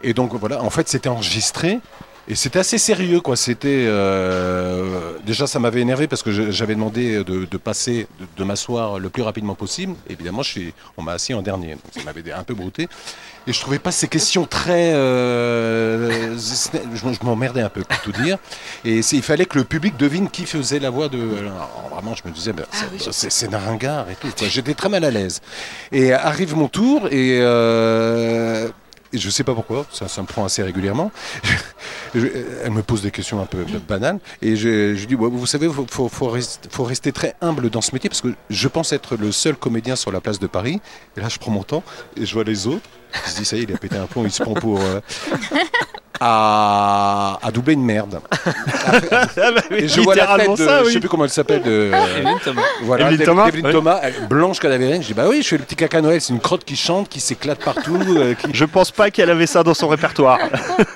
et 0.01 0.13
donc 0.13 0.33
voilà, 0.33 0.61
en 0.63 0.69
fait, 0.69 0.87
c'était 0.87 1.09
enregistré. 1.09 1.79
Et 2.31 2.35
c'était 2.35 2.59
assez 2.59 2.77
sérieux, 2.77 3.21
quoi. 3.21 3.35
C'était 3.35 3.85
euh, 3.87 5.13
déjà, 5.25 5.47
ça 5.47 5.57
m'avait 5.57 5.81
énervé 5.81 6.07
parce 6.07 6.21
que 6.21 6.51
j'avais 6.51 6.75
demandé 6.75 7.23
de, 7.23 7.45
de 7.45 7.57
passer, 7.57 8.05
de, 8.19 8.25
de 8.37 8.43
m'asseoir 8.43 8.99
le 8.99 9.09
plus 9.09 9.23
rapidement 9.23 9.55
possible. 9.55 9.95
Évidemment, 10.07 10.43
je 10.43 10.49
suis, 10.49 10.73
on 10.95 11.01
m'a 11.01 11.13
assis 11.13 11.33
en 11.33 11.41
dernier, 11.41 11.71
donc 11.71 11.81
ça 11.91 12.01
m'avait 12.03 12.31
un 12.31 12.43
peu 12.43 12.53
brouté. 12.53 12.87
Et 13.47 13.53
je 13.53 13.59
trouvais 13.59 13.79
pas 13.79 13.91
ces 13.91 14.07
questions 14.07 14.45
très, 14.45 14.93
euh, 14.93 16.37
je, 16.37 16.97
je 16.97 17.25
m'emmerdais 17.25 17.61
un 17.61 17.69
peu 17.69 17.81
pour 17.83 17.99
tout 18.01 18.11
dire. 18.11 18.37
Et 18.85 18.99
il 18.99 19.23
fallait 19.23 19.47
que 19.47 19.57
le 19.57 19.63
public 19.63 19.97
devine 19.97 20.29
qui 20.29 20.45
faisait 20.45 20.77
la 20.79 20.91
voix 20.91 21.09
de. 21.09 21.17
alors, 21.39 21.89
vraiment, 21.95 22.13
je 22.15 22.29
me 22.29 22.33
disais, 22.33 22.53
ben, 22.53 22.65
c'est- 22.71 23.11
c'est 23.11 23.31
c'est 23.31 23.47
d'un 23.47 23.57
ringard 23.57 24.07
et 24.11 24.15
tout. 24.15 24.27
J'étais 24.47 24.75
très 24.75 24.89
mal 24.89 25.03
à 25.03 25.09
l'aise. 25.09 25.41
Et 25.91 26.13
arrive 26.13 26.55
mon 26.55 26.67
tour 26.67 27.07
et. 27.07 27.39
euh, 27.41 28.69
je 29.13 29.29
sais 29.29 29.43
pas 29.43 29.55
pourquoi, 29.55 29.85
ça, 29.91 30.05
me 30.21 30.27
prend 30.27 30.45
assez 30.45 30.61
régulièrement. 30.63 31.11
Elle 32.15 32.71
me 32.71 32.81
pose 32.81 33.01
des 33.01 33.11
questions 33.11 33.41
un 33.41 33.45
peu 33.45 33.65
banales 33.87 34.19
et 34.41 34.55
je, 34.55 34.95
je 34.95 35.05
dis 35.05 35.15
vous 35.15 35.45
savez, 35.45 35.69
faut, 35.69 36.09
faut, 36.09 36.09
faut 36.09 36.83
rester 36.83 37.11
très 37.11 37.35
humble 37.41 37.69
dans 37.69 37.81
ce 37.81 37.93
métier 37.93 38.09
parce 38.09 38.21
que 38.21 38.33
je 38.49 38.67
pense 38.67 38.93
être 38.93 39.15
le 39.15 39.31
seul 39.31 39.55
comédien 39.55 39.95
sur 39.95 40.11
la 40.11 40.21
place 40.21 40.39
de 40.39 40.47
Paris. 40.47 40.81
Et 41.17 41.21
là, 41.21 41.29
je 41.29 41.37
prends 41.37 41.51
mon 41.51 41.63
temps 41.63 41.83
et 42.17 42.25
je 42.25 42.33
vois 42.33 42.43
les 42.43 42.67
autres. 42.67 42.89
Je 43.27 43.35
dis 43.39 43.45
ça 43.45 43.55
y 43.55 43.59
est, 43.59 43.63
il 43.63 43.73
a 43.73 43.77
pété 43.77 43.97
un 43.97 44.05
plomb, 44.05 44.23
il 44.25 44.31
se 44.31 44.43
prend 44.43 44.53
pour 44.53 44.79
euh, 44.79 44.99
à, 46.19 47.39
à 47.41 47.51
doubler 47.51 47.73
une 47.73 47.83
merde. 47.85 48.19
Et 49.71 49.87
je 49.87 50.01
vois 50.01 50.15
la 50.15 50.37
tête 50.37 50.57
de, 50.57 50.85
je 50.85 50.89
sais 50.91 50.99
plus 50.99 51.09
comment 51.09 51.23
elle 51.23 51.29
s'appelle, 51.29 51.61
de, 51.63 51.91
Evelyne 52.17 52.37
Thomas. 52.43 52.61
voilà, 52.83 53.17
Thomas, 53.17 53.47
Evelyne 53.47 53.65
ouais. 53.67 53.71
Thomas, 53.71 53.99
elle- 54.03 54.27
blanche 54.27 54.59
cadavérienne. 54.59 55.01
Je 55.01 55.07
dis 55.07 55.13
bah 55.13 55.25
oui, 55.29 55.41
je 55.41 55.47
fais 55.47 55.57
le 55.57 55.63
petit 55.63 55.75
caca 55.75 56.01
Noël, 56.01 56.19
c'est 56.21 56.33
une 56.33 56.39
crotte 56.39 56.65
qui 56.65 56.75
chante, 56.75 57.07
qui 57.09 57.19
s'éclate 57.19 57.63
partout. 57.63 57.97
euh, 58.17 58.33
qui- 58.33 58.49
Je 58.53 58.65
pense 58.65 58.91
pas 58.91 59.11
qu'elle 59.11 59.29
avait 59.29 59.47
ça 59.47 59.63
dans 59.63 59.73
son 59.73 59.87
répertoire. 59.87 60.39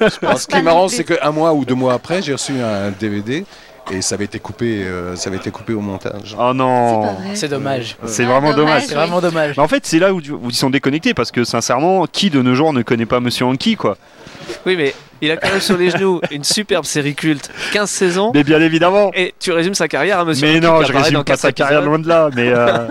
Ce 0.37 0.47
qui 0.47 0.57
est 0.57 0.61
marrant, 0.61 0.87
c'est 0.89 1.03
qu'un 1.03 1.31
mois 1.31 1.53
ou 1.53 1.65
deux 1.65 1.75
mois 1.75 1.93
après, 1.93 2.21
j'ai 2.21 2.33
reçu 2.33 2.53
un 2.61 2.91
DVD 2.91 3.45
et 3.91 4.01
ça 4.01 4.15
avait 4.15 4.25
été 4.25 4.39
coupé, 4.39 4.83
euh, 4.83 5.15
ça 5.15 5.29
avait 5.29 5.37
été 5.37 5.51
coupé 5.51 5.73
au 5.73 5.81
montage. 5.81 6.35
Oh 6.39 6.49
C'est 6.51 6.53
non. 6.57 7.15
C'est 7.33 7.47
dommage. 7.49 7.97
C'est 8.05 8.23
Ah, 8.23 8.27
vraiment 8.27 8.53
dommage. 8.53 8.55
dommage. 8.55 8.83
C'est 8.87 8.95
vraiment 8.95 9.21
dommage. 9.21 9.57
Mais 9.57 9.63
en 9.63 9.67
fait, 9.67 9.85
c'est 9.85 9.99
là 9.99 10.13
où, 10.13 10.17
où 10.19 10.49
ils 10.49 10.55
sont 10.55 10.69
déconnectés 10.69 11.13
parce 11.13 11.31
que 11.31 11.43
sincèrement, 11.43 12.05
qui 12.07 12.29
de 12.29 12.41
nos 12.41 12.55
jours 12.55 12.73
ne 12.73 12.81
connaît 12.81 13.05
pas 13.05 13.19
Monsieur 13.19 13.45
Anki 13.45 13.75
quoi? 13.75 13.97
Oui, 14.65 14.75
mais 14.77 14.93
il 15.25 15.31
a 15.31 15.37
quand 15.37 15.49
même 15.49 15.61
sur 15.61 15.77
les 15.77 15.89
genoux 15.91 16.21
une 16.31 16.43
superbe 16.43 16.85
série 16.85 17.15
culte, 17.15 17.49
15 17.73 17.89
saisons. 17.89 18.31
Mais 18.33 18.43
bien 18.43 18.61
évidemment. 18.61 19.11
Et 19.15 19.33
tu 19.39 19.51
résumes 19.51 19.73
sa 19.75 19.87
carrière 19.87 20.19
à 20.19 20.25
Monsieur 20.25 20.47
Mais 20.47 20.59
non, 20.59 20.83
je 20.83 20.91
résume 20.93 21.23
pas 21.23 21.35
sa 21.37 21.51
carrière 21.51 21.81
loin 21.81 21.99
de 21.99 22.07
là. 22.07 22.29
Mais 22.35 22.49
euh, 22.53 22.87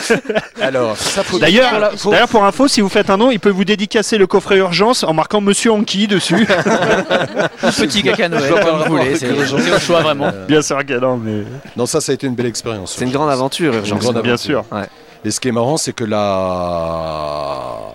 Alors, 0.60 0.96
ça 0.96 1.22
faut 1.22 1.38
d'ailleurs, 1.38 1.92
faut- 1.96 2.10
d'ailleurs, 2.10 2.28
pour 2.28 2.44
info, 2.44 2.68
si 2.68 2.80
vous 2.80 2.88
faites 2.88 3.10
un 3.10 3.16
nom, 3.16 3.30
il 3.30 3.40
peut 3.40 3.50
vous 3.50 3.64
dédicacer 3.64 4.18
le 4.18 4.26
coffret 4.26 4.56
urgence 4.58 5.02
en 5.04 5.12
marquant 5.12 5.40
Monsieur 5.40 5.72
Anki 5.72 6.06
dessus. 6.06 6.46
Petit 7.60 8.02
caca 8.02 8.28
Noël, 8.28 8.44
Je 8.44 8.48
vois 8.52 8.60
pas 8.60 8.66
comme 8.66 8.78
le 8.78 8.84
vous 8.84 8.96
voulez. 8.96 9.16
C'est 9.16 9.30
au 9.30 9.78
choix 9.78 10.00
vraiment. 10.00 10.30
Bien 10.48 10.62
sûr 10.62 10.84
que 10.84 10.94
non, 10.98 11.16
mais 11.16 11.42
Non, 11.76 11.86
ça, 11.86 12.00
ça 12.00 12.12
a 12.12 12.14
été 12.14 12.26
une 12.26 12.34
belle 12.34 12.46
expérience. 12.46 12.94
C'est 12.96 13.04
une 13.04 13.12
grande 13.12 13.30
aventure, 13.30 13.72
Une 13.72 13.78
Urgence. 13.80 13.98
grande 14.00 14.14
bien 14.22 14.34
aventure. 14.34 14.64
sûr. 14.70 14.78
Et 15.24 15.30
ce 15.30 15.40
qui 15.40 15.48
est 15.48 15.52
marrant, 15.52 15.76
c'est 15.76 15.92
que 15.92 16.04
là, 16.04 17.94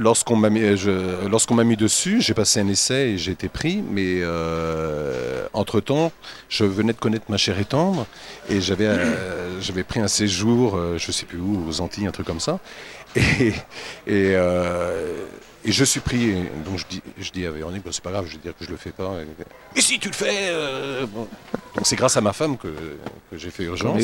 lorsqu'on 0.00 0.36
m'a 0.36 0.50
mis, 0.50 0.76
je- 0.76 1.26
lorsqu'on 1.28 1.54
m'a 1.54 1.64
mis 1.64 1.76
dessus, 1.76 2.20
j'ai 2.20 2.34
passé 2.34 2.60
un 2.60 2.68
essai 2.68 3.10
et 3.10 3.18
j'ai 3.18 3.32
été 3.32 3.48
pris. 3.48 3.82
Mais 3.90 4.22
entre 5.52 5.80
temps, 5.80 6.12
je 6.48 6.64
venais 6.64 6.92
de 6.92 6.98
connaître 6.98 7.26
ma 7.28 7.36
chère 7.36 7.58
et 7.58 7.64
tendre 7.64 8.06
et 8.48 8.60
j'avais, 8.60 8.86
euh, 8.86 9.60
j'avais 9.60 9.84
pris 9.84 10.00
un 10.00 10.08
séjour, 10.08 10.76
euh, 10.76 10.96
je 10.98 11.12
sais 11.12 11.26
plus 11.26 11.38
où, 11.38 11.64
aux 11.68 11.80
Antilles, 11.80 12.06
un 12.06 12.12
truc 12.12 12.26
comme 12.26 12.40
ça. 12.40 12.58
Et, 13.16 13.48
et, 13.48 13.52
euh, 14.06 15.26
et 15.64 15.72
je 15.72 15.84
suis 15.84 16.00
pris. 16.00 16.30
et 16.30 16.34
donc 16.64 16.78
je 16.78 16.84
dis, 16.88 17.02
je 17.18 17.30
dis 17.32 17.44
à 17.44 17.50
Véronique, 17.50 17.82
Bah, 17.84 17.90
c'est 17.92 18.02
pas 18.04 18.12
grave, 18.12 18.26
je 18.28 18.34
vais 18.34 18.38
dire 18.42 18.52
que 18.58 18.64
je 18.64 18.70
le 18.70 18.76
fais 18.76 18.90
pas. 18.92 19.12
Et 19.76 19.80
si 19.80 19.98
tu 19.98 20.08
le 20.08 20.14
fais, 20.14 20.48
euh, 20.50 21.06
bon. 21.06 21.26
donc 21.74 21.84
c'est 21.86 21.96
grâce 21.96 22.16
à 22.16 22.20
ma 22.20 22.32
femme 22.32 22.56
que, 22.56 22.68
que 22.68 23.36
j'ai 23.36 23.50
fait 23.50 23.64
urgence. 23.64 24.00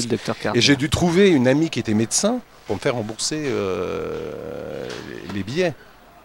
Et 0.55 0.61
j'ai 0.61 0.75
dû 0.77 0.91
trouver 0.91 1.29
une 1.31 1.47
amie 1.47 1.71
qui 1.71 1.79
était 1.79 1.95
médecin 1.95 2.41
pour 2.67 2.77
me 2.77 2.81
faire 2.81 2.95
rembourser 2.95 3.45
euh, 3.47 4.89
les- 5.35 5.43
billets. 5.43 5.75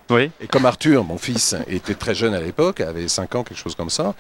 oui. 0.10 0.32
Et 0.42 0.48
comme 0.48 0.66
Arthur, 0.66 1.04
mon 1.04 1.18
fils, 1.18 1.56
était 1.68 1.94
très 1.94 2.16
jeune 2.16 2.34
à 2.34 2.42
l'époque, 2.42 2.82
avait 2.82 3.08
5 3.08 3.36
ans, 3.36 3.44
quelque 3.44 3.58
chose 3.60 3.76
comme 3.76 3.90
ça, 3.92 4.14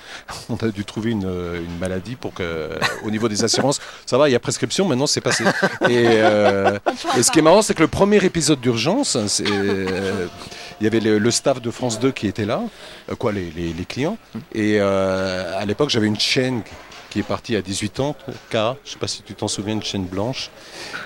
on 0.49 0.55
a 0.57 0.67
dû 0.69 0.85
trouver 0.85 1.11
une, 1.11 1.23
une 1.27 1.77
maladie 1.79 2.15
pour 2.15 2.33
que, 2.33 2.69
au 3.03 3.09
niveau 3.11 3.27
des 3.27 3.43
assurances, 3.43 3.79
ça 4.05 4.17
va, 4.17 4.29
il 4.29 4.31
y 4.31 4.35
a 4.35 4.39
prescription, 4.39 4.87
maintenant 4.87 5.07
c'est 5.07 5.21
passé. 5.21 5.43
Et, 5.89 6.05
euh, 6.07 6.77
et 7.17 7.23
ce 7.23 7.31
qui 7.31 7.39
est 7.39 7.41
marrant, 7.41 7.61
c'est 7.61 7.73
que 7.73 7.81
le 7.81 7.87
premier 7.87 8.23
épisode 8.23 8.61
d'urgence, 8.61 9.15
euh, 9.41 10.27
il 10.79 10.83
y 10.83 10.87
avait 10.87 10.99
le, 10.99 11.17
le 11.19 11.31
staff 11.31 11.61
de 11.61 11.71
France 11.71 11.99
2 11.99 12.11
qui 12.11 12.27
était 12.27 12.45
là, 12.45 12.61
euh, 13.09 13.15
quoi, 13.15 13.31
les, 13.31 13.49
les- 13.55 13.73
les 13.73 13.85
clients. 13.85 14.17
Et 14.53 14.77
euh, 14.79 15.59
à 15.59 15.65
l'époque, 15.65 15.89
j'avais 15.89 16.07
une 16.07 16.19
chaîne 16.19 16.61
qui 17.11 17.19
est 17.19 17.23
partie 17.23 17.55
à 17.55 17.61
18 17.61 17.99
ans, 17.99 18.15
K, 18.49 18.55
je 18.85 18.91
sais 18.91 18.97
pas 18.97 19.07
si 19.07 19.21
tu 19.21 19.35
t'en 19.35 19.49
souviens, 19.49 19.73
une 19.73 19.83
chaîne 19.83 20.05
blanche. 20.05 20.49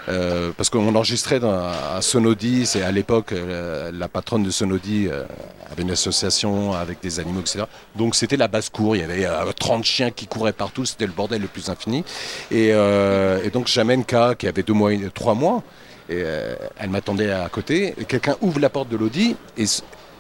Euh, 0.08 0.52
parce 0.56 0.70
qu'on 0.70 0.96
enregistrait 0.96 1.40
dans, 1.40 1.52
à 1.52 2.00
Sonodi, 2.02 2.66
c'est 2.68 2.84
à 2.84 2.92
l'époque 2.92 3.32
euh, 3.32 3.92
la 3.92 4.08
patronne 4.08 4.44
de 4.44 4.52
Sonodi 4.52 5.08
euh, 5.10 5.24
avait 5.70 5.82
une 5.82 5.92
association 5.92 6.74
avec 6.74 7.02
des 7.02 7.20
animaux, 7.20 7.42
etc. 7.42 7.64
Donc 7.96 8.16
c'était 8.16 8.38
la 8.38 8.48
basse-cour, 8.48 8.96
il 8.96 9.00
y 9.00 9.04
avait 9.04 9.26
euh, 9.26 9.52
30 9.52 9.84
chiens 9.84 10.12
qui 10.12 10.28
couraient 10.28 10.54
partout, 10.54 10.86
c'était 10.86 11.08
le 11.08 11.12
bordel 11.12 11.42
le 11.42 11.48
plus 11.48 11.70
infini. 11.70 12.06
Et, 12.52 12.72
donc 13.52 13.68
j'amène 13.68 14.06
K 14.06 14.36
qui 14.38 14.48
avait 14.48 14.64
deux 14.64 14.74
mois, 14.74 14.92
trois 15.14 15.34
mois, 15.34 15.64
et 16.08 16.24
elle 16.78 16.90
m'attendait 16.90 17.32
à 17.32 17.50
côté. 17.50 17.96
Quelqu'un 18.08 18.36
ouvre 18.42 18.60
la 18.60 18.70
porte 18.70 18.90
de 18.90 18.98
l'Audi 18.98 19.36
et, 19.58 19.66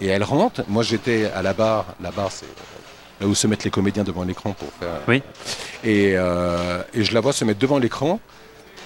et 0.01 0.07
elle 0.07 0.23
rentre. 0.23 0.63
Moi 0.67 0.81
j'étais 0.81 1.25
à 1.25 1.43
la 1.43 1.53
barre, 1.53 1.95
la 2.01 2.11
barre 2.11 2.31
c'est 2.31 2.47
là 3.21 3.27
où 3.27 3.35
se 3.35 3.47
mettent 3.47 3.63
les 3.63 3.71
comédiens 3.71 4.03
devant 4.03 4.23
l'écran 4.23 4.53
pour 4.53 4.69
faire. 4.79 5.01
Oui. 5.07 5.21
Et, 5.83 6.13
euh, 6.15 6.81
et 6.93 7.03
je 7.03 7.13
la 7.13 7.21
vois 7.21 7.33
se 7.33 7.45
mettre 7.45 7.59
devant 7.59 7.77
l'écran. 7.79 8.19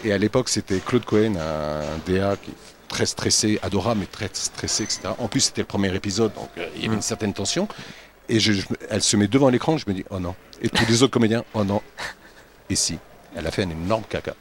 Et 0.06 0.14
à 0.14 0.18
l'époque, 0.18 0.50
c'était 0.50 0.80
Claude 0.80 1.04
Cohen, 1.06 1.36
un, 1.36 1.82
DA 2.12 2.36
qui 2.38 2.52
est 2.52 2.56
très 2.88 3.06
stressé, 3.06 3.60
adorable, 3.62 4.02
mais 4.02 4.06
très 4.06 4.30
stressé, 4.34 4.84
etc. 4.84 5.02
En 5.18 5.28
plus, 5.28 5.42
c'était 5.42 5.62
le 5.62 5.68
premier 5.68 5.94
épisode, 5.94 6.34
donc 6.34 6.50
euh, 6.58 6.68
il 6.76 6.84
y 6.84 6.86
avait 6.86 6.96
une 6.96 7.02
certaine 7.02 7.34
tension. 7.34 7.68
Et 8.30 8.40
je- 8.40 8.54
je- 8.54 8.66
elle 8.90 9.02
se 9.02 9.18
met 9.18 9.28
devant 9.28 9.50
l'écran, 9.50 9.78
je 9.78 9.86
me 9.88 9.94
dis, 9.94 10.06
oh 10.10 10.20
non. 10.20 10.36
Et 10.62 10.70
tous 10.70 10.86
les 10.88 11.04
autres 11.04 11.12
comédiens, 11.14 11.44
oh 11.54 11.64
non. 11.64 11.82
Et 12.70 12.76
si, 12.76 12.98
elle 13.36 13.46
a 13.48 13.52
fait 13.52 13.64
un 13.64 13.70
énorme 13.70 14.04
caca. 14.10 14.34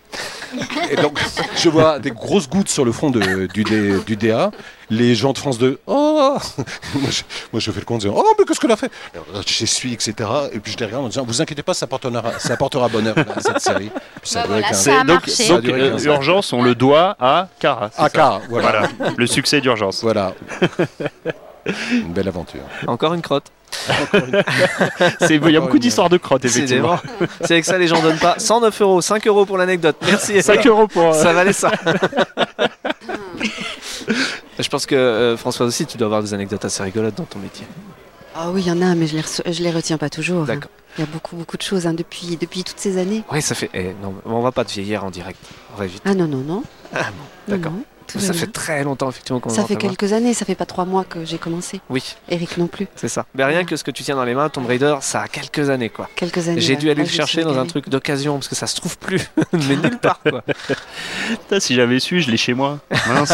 Et 0.91 0.97
donc, 0.97 1.21
je 1.57 1.69
vois 1.69 1.99
des 1.99 2.11
grosses 2.11 2.49
gouttes 2.49 2.69
sur 2.71 2.85
le 2.85 2.93
front 2.93 3.11
de- 3.11 3.47
du, 3.47 3.65
D- 3.65 3.99
du 4.07 4.17
DA. 4.17 4.51
Les 4.91 5.15
gens 5.15 5.35
de 5.35 5.39
France 5.39 5.59
2, 5.59 5.79
oh 5.87 6.39
moi 6.95 7.11
je, 7.11 7.23
moi, 7.53 7.61
je 7.61 7.71
fais 7.71 7.81
le 7.81 7.85
compte 7.85 7.97
en 7.97 8.09
disant, 8.09 8.15
oh, 8.17 8.35
mais 8.39 8.45
qu'est-ce 8.47 8.59
qu'elle 8.59 8.73
a 8.73 8.77
fait? 8.77 8.91
J'essuie, 9.47 9.93
etc. 9.93 10.15
Et 10.53 10.61
puis 10.61 10.73
je 10.73 10.79
les 10.79 10.87
regarde 10.87 11.05
en 11.05 11.09
disant, 11.09 11.25
vous 11.27 11.43
inquiétez 11.43 11.63
pas, 11.63 11.75
ça 11.75 11.85
apportera, 11.85 12.39
ça 12.39 12.55
apportera 12.55 12.89
bonheur 12.89 13.15
à 13.19 13.41
cette 13.43 13.61
série. 13.61 13.91
Puis 14.23 14.31
ça 14.31 14.45
Bah 14.47 14.55
a 14.55 14.61
duré 14.61 14.61
voilà, 14.61 14.69
15 14.71 14.83
ça 14.83 14.93
a 14.93 15.05
donc, 15.05 15.09
marché. 15.09 15.31
Ça 15.31 15.53
a 15.53 15.57
donc, 15.57 15.65
duré 15.65 15.81
euh, 15.83 15.91
15 15.91 16.09
ans. 16.09 16.11
urgence, 16.15 16.53
on 16.55 16.63
le 16.63 16.75
doit 16.75 17.17
à 17.21 17.49
Cara. 17.61 17.91
c'est 17.93 18.01
Ah, 18.01 18.05
ça 18.05 18.11
car, 18.11 18.41
voilà. 18.49 18.89
Voilà, 18.99 19.13
le 19.17 19.27
succès 19.27 19.61
d'urgence. 19.61 20.01
Voilà. 20.03 20.33
Une 21.93 22.13
belle 22.13 22.29
aventure. 22.29 22.61
Encore 22.87 23.15
une 23.15 23.23
crotte. 23.23 23.51
C'est- 25.21 25.37
Il 25.37 25.51
y 25.51 25.57
a 25.57 25.61
beaucoup 25.61 25.79
d'histoires 25.79 26.09
de 26.09 26.17
crottes, 26.17 26.45
effectivement. 26.45 26.99
C'est 27.43 27.53
avec 27.55 27.65
ça, 27.65 27.79
les 27.79 27.87
gens 27.87 28.01
donnent 28.03 28.19
pas. 28.19 28.35
109 28.39 28.81
euros, 28.83 29.01
5 29.01 29.27
euros 29.27 29.45
pour 29.47 29.59
l'anecdote. 29.59 29.97
Merci. 30.07 30.43
5 30.43 30.67
euros 30.67 30.87
pour. 30.89 31.03
euh, 31.09 31.13
Ça 31.13 31.33
valait 31.33 31.53
ça. 31.53 31.71
Je 34.59 34.69
pense 34.69 34.87
que 34.87 34.95
euh, 34.95 35.37
François 35.37 35.67
aussi, 35.67 35.87
tu 35.87 35.97
dois 35.99 36.07
avoir 36.07 36.23
des 36.23 36.35
anecdotes 36.35 36.65
assez 36.65 36.83
rigolotes 36.83 37.15
dans 37.17 37.25
ton 37.25 37.39
métier. 37.39 37.67
Ah 38.35 38.51
oui, 38.51 38.63
il 38.63 38.69
y 38.69 38.73
en 38.73 38.83
a, 38.83 38.95
mais 38.95 39.07
je 39.07 39.17
les, 39.17 39.53
je 39.53 39.63
les 39.63 39.71
retiens 39.71 39.99
pas 39.99 40.11
toujours. 40.11 40.43
hein. 40.43 40.47
D'accord. 40.47 40.71
Il 40.97 41.03
y 41.03 41.05
a 41.05 41.07
beaucoup, 41.13 41.37
beaucoup 41.37 41.57
de 41.57 41.63
choses 41.63 41.87
hein, 41.87 41.93
depuis, 41.95 42.37
depuis 42.37 42.65
toutes 42.65 42.79
ces 42.79 42.99
années. 42.99 43.23
Oui, 43.31 43.41
ça 43.43 43.55
fait. 43.55 43.71
eh, 43.75 43.95
non, 44.03 44.15
on 44.25 44.41
va 44.41 44.51
pas 44.53 44.65
te 44.65 44.73
vieillir 44.73 45.05
en 45.05 45.11
direct. 45.11 45.39
On 45.75 45.79
va 45.79 45.87
vite. 45.87 46.03
Ah 46.05 46.15
non, 46.15 46.27
non, 46.27 46.39
non. 46.39 46.63
Ah 46.95 47.03
bon, 47.05 47.55
d'accord. 47.57 47.73
Non, 47.73 47.79
non, 47.79 47.85
tout 48.09 48.19
Ça 48.19 48.33
fait 48.33 48.47
très 48.47 48.83
longtemps, 48.85 49.09
effectivement, 49.11 49.39
qu'on 49.41 49.51
Ça 49.51 49.65
fait 49.65 49.77
quelques 49.77 50.13
années, 50.13 50.35
ça 50.35 50.45
fait 50.45 50.55
pas 50.55 50.67
trois 50.67 50.85
mois 50.85 51.05
que 51.05 51.25
j'ai 51.25 51.39
commencé. 51.39 51.81
Oui, 51.91 52.03
Eric 52.29 52.57
non 52.59 52.67
plus. 52.67 52.87
c'est 52.97 53.09
ça. 53.09 53.25
Mais 53.35 53.45
rien 53.45 53.65
que 53.65 53.77
ce 53.77 53.85
que 53.85 53.91
tu 53.91 54.03
tiens 54.03 54.17
dans 54.17 54.25
les 54.25 54.35
mains, 54.35 54.49
Tomb 54.49 54.67
Raider, 54.67 54.97
ça 55.01 55.21
a 55.23 55.29
quelques 55.29 55.71
années, 55.71 55.89
quoi. 55.91 56.09
Quelques 56.17 56.49
années. 56.49 56.61
J'ai 56.61 56.77
dû 56.77 56.87
aller 56.91 57.03
Là, 57.03 57.05
le 57.05 57.11
chercher 57.11 57.43
dans 57.45 57.59
un 57.59 57.67
truc 57.67 57.89
d'occasion 57.89 58.35
parce 58.35 58.49
que 58.49 58.55
ça 58.55 58.67
se 58.67 58.75
trouve 58.77 58.99
plus, 58.99 59.21
mais 59.53 59.77
nulle 59.77 59.99
part, 59.99 60.21
quoi. 60.29 60.43
Putain, 61.29 61.61
si 61.61 61.75
j'avais 61.75 62.01
su, 62.01 62.21
je 62.21 62.31
l'ai 62.31 62.37
chez 62.37 62.55
moi. 62.55 62.79
Mince. 63.09 63.33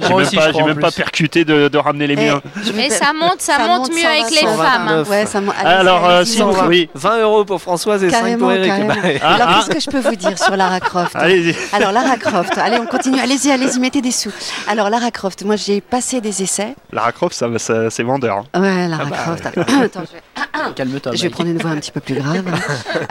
J'ai 0.00 0.08
même, 0.08 0.12
aussi, 0.16 0.36
pas, 0.36 0.50
je 0.52 0.56
j'ai 0.56 0.62
même 0.62 0.78
pas 0.80 0.90
percuté 0.90 1.44
de, 1.44 1.68
de 1.68 1.78
ramener 1.78 2.06
les 2.06 2.14
Eh, 2.18 2.24
miens. 2.26 2.40
Mais 2.74 2.90
ça 2.90 3.12
monte, 3.12 3.40
ça, 3.40 3.56
ça 3.58 3.66
monte 3.66 3.88
monte, 3.90 3.92
mieux 3.92 4.06
avec 4.06 4.30
les 4.30 4.46
femmes. 4.46 5.04
Ouais, 5.08 5.26
ça 5.26 5.40
monte. 5.40 5.54
Allez, 5.58 5.68
Alors, 5.70 6.04
euh, 6.08 6.18
allez-y, 6.20 6.32
si 6.34 6.42
on 6.42 6.50
vous- 6.50 6.56
va. 6.60 6.66
oui. 6.66 6.88
20 6.94 7.20
euros 7.20 7.44
pour 7.44 7.60
Françoise 7.60 8.02
et 8.02 8.10
5 8.10 8.16
Carrément, 8.18 8.38
pour 8.38 8.52
Eric. 8.52 8.86
Bah, 8.86 8.94
Ah, 9.22 9.34
Alors, 9.34 9.48
ah. 9.50 9.54
qu'est-ce 9.68 9.74
que 9.74 9.80
je 9.80 9.90
peux 10.02 10.08
vous 10.08 10.16
dire 10.16 10.38
sur 10.38 10.56
Lara 10.56 10.80
Croft 10.80 11.14
Allez-y. 11.14 11.54
Alors, 11.72 11.92
Lara 11.92 12.16
Croft, 12.16 12.56
allez, 12.58 12.78
on 12.78 12.86
continue. 12.86 13.20
Allez-y, 13.20 13.50
allez-y, 13.50 13.78
mettez 13.78 14.00
des 14.06 14.12
sous. 14.12 14.32
Alors, 14.68 14.88
Lara 14.90 15.10
Croft, 15.10 15.42
moi, 15.44 15.56
j'ai 15.56 15.80
passé 15.80 16.20
des 16.20 16.42
essais. 16.42 16.74
Lara 16.92 17.12
Croft, 17.12 17.34
ça, 17.34 17.46
ça- 17.58 17.90
c'est 17.90 18.02
vendeur. 18.02 18.44
hein. 18.54 18.60
Ouais, 18.60 18.88
Lara 18.88 19.02
Ah 19.06 19.10
bah, 19.10 19.16
Croft. 19.16 19.46
Attends, 19.46 20.02
je 20.06 20.12
vais, 20.12 20.72
Calme-toi. 20.76 21.12
je 21.14 21.22
vais 21.22 21.30
prendre 21.30 21.50
une 21.50 21.58
voix 21.58 21.70
un 21.70 21.76
petit 21.76 21.90
peu 21.90 22.00
plus 22.00 22.14
grave. 22.14 22.44
hein. 22.46 22.58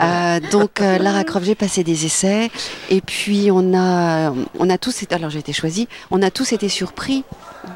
Euh, 0.00 0.40
donc, 0.50 0.80
euh, 0.80 0.98
Lara 0.98 1.24
Croft, 1.24 1.46
j'ai 1.46 1.54
passé 1.54 1.82
des 1.84 2.04
essais. 2.06 2.50
Et 2.90 3.00
puis, 3.00 3.50
on 3.52 3.74
a, 3.74 4.32
on 4.58 4.68
a 4.70 4.78
tous 4.78 5.02
été, 5.02 5.14
alors 5.14 5.30
j'ai 5.30 5.38
été 5.38 5.52
choisie, 5.52 5.88
on 6.10 6.22
a 6.22 6.30
tous 6.30 6.52
été 6.52 6.68
surpris 6.68 7.24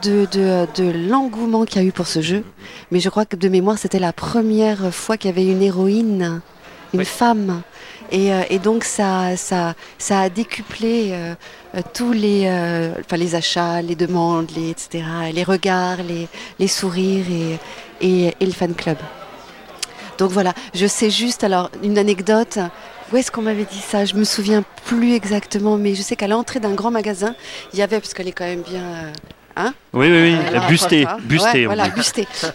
de, 0.02 0.26
de, 0.32 0.66
de 0.76 1.08
l'engouement 1.08 1.64
qu'il 1.64 1.80
y 1.82 1.84
a 1.84 1.88
eu 1.88 1.92
pour 1.92 2.06
ce 2.06 2.20
jeu. 2.20 2.44
Mais 2.90 3.00
je 3.00 3.08
crois 3.08 3.24
que 3.26 3.36
de 3.36 3.48
mémoire, 3.48 3.78
c'était 3.78 3.98
la 3.98 4.12
première 4.12 4.92
fois 4.94 5.16
qu'il 5.16 5.30
y 5.30 5.32
avait 5.32 5.46
une 5.46 5.62
héroïne, 5.62 6.40
une 6.94 7.00
Oui. 7.00 7.04
femme. 7.06 7.62
Et, 8.12 8.32
euh, 8.32 8.42
et 8.50 8.58
donc, 8.58 8.82
ça, 8.84 9.36
ça, 9.36 9.74
ça 9.98 10.20
a 10.20 10.28
décuplé 10.28 11.10
euh, 11.12 11.34
tous 11.94 12.12
les, 12.12 12.46
euh, 12.46 12.92
enfin, 13.00 13.16
les 13.16 13.34
achats, 13.34 13.82
les 13.82 13.94
demandes, 13.94 14.50
les, 14.56 14.70
etc., 14.70 15.04
les 15.32 15.44
regards, 15.44 16.02
les, 16.02 16.28
les 16.58 16.68
sourires 16.68 17.26
et, 17.30 17.58
et, 18.00 18.34
et 18.40 18.46
le 18.46 18.52
fan 18.52 18.74
club. 18.74 18.98
Donc 20.18 20.30
voilà, 20.30 20.52
je 20.74 20.86
sais 20.86 21.10
juste, 21.10 21.44
alors, 21.44 21.70
une 21.82 21.96
anecdote. 21.96 22.58
Où 23.12 23.16
est-ce 23.16 23.32
qu'on 23.32 23.42
m'avait 23.42 23.64
dit 23.64 23.80
ça? 23.80 24.04
Je 24.04 24.14
me 24.14 24.24
souviens 24.24 24.62
plus 24.84 25.14
exactement, 25.14 25.76
mais 25.76 25.94
je 25.94 26.02
sais 26.02 26.14
qu'à 26.14 26.28
l'entrée 26.28 26.60
d'un 26.60 26.74
grand 26.74 26.90
magasin, 26.90 27.34
il 27.72 27.78
y 27.78 27.82
avait, 27.82 27.98
parce 27.98 28.14
qu'elle 28.14 28.28
est 28.28 28.32
quand 28.32 28.44
même 28.44 28.62
bien, 28.62 28.82
euh, 28.82 29.12
Oui, 29.92 30.06
oui, 30.08 30.10
oui. 30.10 30.34
Euh, 30.34 30.68
busté, 30.68 31.04
hein. 31.06 31.16
Ouais, 31.60 31.64
voilà. 31.66 31.84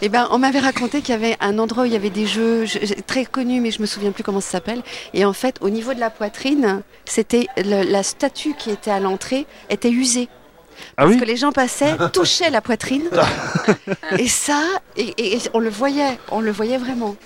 Et 0.02 0.08
ben, 0.08 0.28
on 0.30 0.38
m'avait 0.38 0.58
raconté 0.58 1.00
qu'il 1.02 1.10
y 1.14 1.16
avait 1.16 1.36
un 1.40 1.58
endroit 1.58 1.82
où 1.84 1.86
il 1.86 1.92
y 1.92 1.96
avait 1.96 2.10
des 2.10 2.26
jeux 2.26 2.64
je- 2.64 2.78
je- 2.82 2.94
très 3.06 3.24
connus, 3.24 3.60
mais 3.60 3.70
je 3.70 3.80
me 3.80 3.86
souviens 3.86 4.12
plus 4.12 4.22
comment 4.24 4.40
ça 4.40 4.52
s'appelle. 4.52 4.82
Et 5.14 5.24
en 5.24 5.32
fait, 5.32 5.56
au 5.60 5.70
niveau 5.70 5.94
de 5.94 6.00
la 6.00 6.10
poitrine, 6.10 6.82
c'était 7.04 7.46
la 7.56 8.02
statue 8.02 8.54
qui 8.58 8.70
était 8.70 8.90
à 8.90 9.00
l'entrée 9.00 9.46
était 9.70 9.90
usée. 9.90 10.28
Ah 10.98 11.02
Parce 11.02 11.10
oui 11.10 11.20
que 11.20 11.24
les 11.24 11.36
gens 11.36 11.52
passaient, 11.52 11.94
touchaient 12.12 12.50
la 12.50 12.60
poitrine, 12.60 13.04
et 14.18 14.28
ça, 14.28 14.60
et, 14.96 15.14
et- 15.18 15.36
et 15.36 15.40
on 15.54 15.58
le 15.58 15.68
voyait, 15.70 16.18
on 16.30 16.40
le 16.40 16.50
voyait 16.50 16.78
vraiment. 16.78 17.16